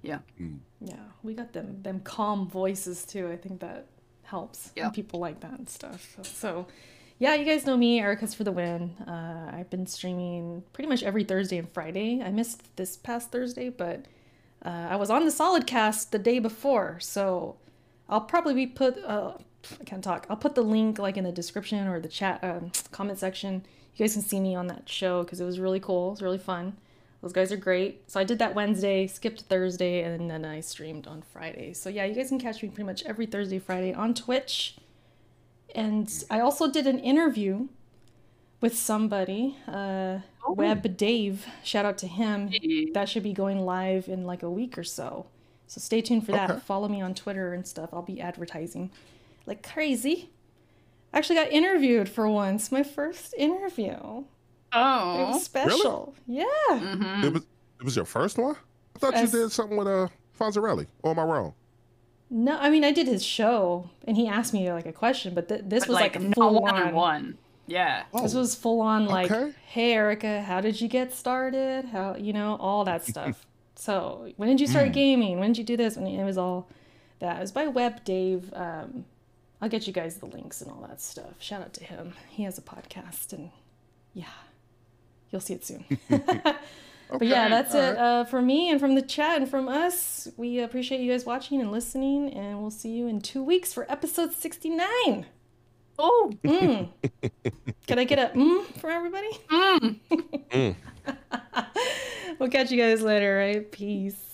yeah. 0.02 0.18
Mm. 0.40 0.58
Yeah, 0.80 0.96
we 1.22 1.34
got 1.34 1.52
them 1.52 1.82
them 1.82 2.00
calm 2.00 2.48
voices 2.48 3.04
too. 3.04 3.30
I 3.30 3.36
think 3.36 3.60
that 3.60 3.86
helps. 4.22 4.72
Yeah. 4.76 4.90
People 4.90 5.20
like 5.20 5.40
that 5.40 5.58
and 5.58 5.68
stuff. 5.68 6.16
So, 6.22 6.66
yeah, 7.18 7.34
you 7.34 7.44
guys 7.44 7.66
know 7.66 7.76
me, 7.76 8.00
Erica's 8.00 8.34
for 8.34 8.44
the 8.44 8.52
win. 8.52 8.94
Uh, 9.06 9.50
I've 9.52 9.70
been 9.70 9.86
streaming 9.86 10.62
pretty 10.72 10.88
much 10.88 11.02
every 11.02 11.24
Thursday 11.24 11.58
and 11.58 11.70
Friday. 11.72 12.22
I 12.22 12.30
missed 12.30 12.76
this 12.76 12.96
past 12.96 13.32
Thursday, 13.32 13.70
but 13.70 14.06
uh, 14.64 14.88
I 14.90 14.96
was 14.96 15.10
on 15.10 15.24
the 15.24 15.30
Solid 15.30 15.66
Cast 15.66 16.12
the 16.12 16.18
day 16.18 16.38
before, 16.38 16.98
so 17.00 17.56
I'll 18.08 18.20
probably 18.20 18.54
be 18.54 18.66
put. 18.66 19.02
Uh, 19.04 19.32
I 19.80 19.84
can't 19.84 20.04
talk. 20.04 20.26
I'll 20.30 20.36
put 20.36 20.54
the 20.54 20.62
link 20.62 20.98
like 20.98 21.16
in 21.16 21.24
the 21.24 21.32
description 21.32 21.86
or 21.88 22.00
the 22.00 22.08
chat 22.08 22.42
um, 22.44 22.70
comment 22.90 23.18
section. 23.18 23.64
You 23.96 24.04
guys 24.04 24.12
can 24.12 24.22
see 24.22 24.38
me 24.38 24.54
on 24.54 24.68
that 24.68 24.88
show 24.88 25.24
because 25.24 25.40
it 25.40 25.44
was 25.44 25.58
really 25.58 25.80
cool. 25.80 26.08
It 26.08 26.10
was 26.12 26.22
really 26.22 26.38
fun. 26.38 26.76
Those 27.20 27.32
guys 27.32 27.51
are 27.51 27.57
great. 27.57 28.09
So 28.11 28.20
I 28.20 28.24
did 28.24 28.39
that 28.39 28.55
Wednesday, 28.55 29.07
skipped 29.07 29.43
Thursday, 29.43 30.03
and 30.03 30.31
then 30.31 30.45
I 30.45 30.61
streamed 30.61 31.07
on 31.07 31.23
Friday. 31.23 31.73
So 31.73 31.89
yeah, 31.90 32.05
you 32.05 32.15
guys 32.15 32.28
can 32.28 32.39
catch 32.39 32.62
me 32.62 32.69
pretty 32.69 32.85
much 32.86 33.03
every 33.05 33.27
Thursday, 33.27 33.59
Friday 33.59 33.93
on 33.93 34.15
Twitch. 34.15 34.77
And 35.74 36.09
I 36.31 36.40
also 36.40 36.70
did 36.70 36.86
an 36.86 36.99
interview 37.01 37.69
with 38.61 38.77
somebody, 38.77 39.57
uh, 39.66 40.20
Oh. 40.49 40.53
Web 40.55 40.97
Dave. 40.97 41.47
Shout 41.62 41.85
out 41.85 41.99
to 41.99 42.07
him. 42.07 42.49
Hey. 42.49 42.86
That 42.93 43.09
should 43.09 43.23
be 43.23 43.35
going 43.35 43.61
live 43.61 44.09
in 44.09 44.24
like 44.24 44.43
a 44.43 44.51
week 44.51 44.78
or 44.78 44.85
so. 44.85 45.27
So 45.66 45.78
stay 45.81 46.01
tuned 46.01 46.24
for 46.24 46.32
that. 46.32 46.51
Okay. 46.51 46.61
Follow 46.61 46.89
me 46.89 47.03
on 47.03 47.15
Twitter 47.15 47.53
and 47.53 47.66
stuff. 47.66 47.90
I'll 47.93 48.01
be 48.03 48.20
advertising 48.20 48.90
like 49.45 49.62
crazy. 49.69 50.31
I 51.12 51.19
actually 51.19 51.36
got 51.36 51.53
interviewed 51.53 52.09
for 52.09 52.28
once. 52.28 52.73
My 52.73 52.82
first 52.82 53.35
interview. 53.36 54.24
It 54.73 54.77
Oh. 54.77 55.31
was 55.32 55.45
special. 55.45 56.15
Yeah. 56.27 56.45
hmm 56.70 57.24
It 57.24 57.32
was 57.32 57.43
it 57.81 57.85
was 57.85 57.97
your 57.97 58.05
first 58.05 58.39
one. 58.39 58.57
I 58.97 58.99
thought 58.99 59.15
Yes. 59.15 59.32
you 59.32 59.40
did 59.40 59.53
something 59.53 59.77
with 59.77 59.86
uh 59.89 60.09
Fonzarelli. 60.39 60.86
Or 61.03 61.12
am 61.12 61.19
I 61.19 61.24
wrong? 61.24 61.55
No, 62.31 62.57
I 62.59 62.69
mean 62.70 62.85
I 62.85 62.93
did 62.93 63.07
his 63.07 63.24
show, 63.24 63.89
and 64.07 64.16
he 64.16 64.28
asked 64.28 64.53
me 64.53 64.70
like 64.73 64.86
a 64.86 64.93
question, 64.93 65.35
but 65.35 65.49
th- 65.49 65.62
this 65.65 65.85
But, 65.85 65.89
was 65.89 65.95
like, 65.95 66.15
like, 66.15 66.16
a 66.24 66.28
no 66.28 66.32
full 66.35 66.61
one 66.62 66.74
on 66.74 66.82
on. 66.89 66.95
one. 66.95 67.39
Yeah. 67.66 68.05
This 68.23 68.35
Oh, 68.35 68.40
was 68.40 68.55
full 68.55 68.81
on 68.81 69.07
like, 69.07 69.31
okay. 69.31 69.53
hey 69.69 69.93
Erica, 69.95 70.43
how 70.43 70.61
did 70.61 70.81
you 70.81 70.89
get 70.89 71.12
started? 71.15 71.86
How 71.86 72.16
you 72.16 72.32
know 72.32 72.57
all 72.61 72.85
that 72.85 73.05
stuff. 73.12 73.47
so 73.77 74.31
when 74.36 74.49
did 74.49 74.61
you 74.61 74.66
start 74.66 74.93
gaming? 74.93 75.39
When 75.40 75.53
did 75.53 75.59
you 75.59 75.65
do 75.65 75.77
this? 75.77 75.97
And 75.97 76.07
it 76.09 76.24
was 76.24 76.36
all 76.36 76.69
that. 77.20 77.36
It 77.39 77.40
was 77.40 77.53
by 77.53 77.66
Web 77.69 78.05
Dave. 78.05 78.53
Um, 78.55 79.05
I'll 79.61 79.69
get 79.69 79.86
you 79.86 79.93
guys 79.93 80.16
the 80.19 80.27
links 80.27 80.61
and 80.61 80.70
all 80.70 80.85
that 80.89 81.01
stuff. 81.01 81.35
Shout 81.40 81.62
out 81.62 81.73
to 81.74 81.85
him. 81.85 82.15
He 82.28 82.43
has 82.45 82.59
a 82.59 82.62
podcast, 82.62 83.32
and 83.32 83.51
yeah, 84.15 84.27
you'll 85.30 85.40
see 85.40 85.55
it 85.55 85.64
soon. 85.64 85.84
But 87.10 87.26
yeah, 87.26 87.48
that's 87.48 87.74
all 87.74 87.80
it 87.80 87.88
right. 87.90 87.98
uh, 87.98 88.24
from 88.24 88.46
me 88.46 88.70
and 88.70 88.78
from 88.78 88.94
the 88.94 89.02
chat 89.02 89.38
and 89.40 89.48
from 89.48 89.68
us. 89.68 90.28
We 90.36 90.60
appreciate 90.60 91.00
you 91.00 91.10
guys 91.10 91.24
watching 91.24 91.60
and 91.60 91.72
listening, 91.72 92.34
and 92.34 92.60
we'll 92.60 92.70
see 92.70 92.90
you 92.90 93.06
in 93.09 93.20
two 93.20 93.42
weeks 93.42 93.72
for 93.72 93.90
episode 93.90 94.32
69. 94.34 95.24
Oh. 95.98 96.32
Mm. 96.44 96.90
Can 97.86 97.98
I 97.98 98.05
get 98.05 98.18
a 98.18 98.36
mm 98.36 98.64
from 98.78 98.90
everybody? 98.90 99.30
Mm. 99.50 99.96
Mm. 100.50 100.76
we'll 102.38 102.50
catch 102.50 102.70
you 102.70 102.80
guys 102.80 103.00
later, 103.00 103.38
right? 103.38 103.72
Peace. 103.72 104.27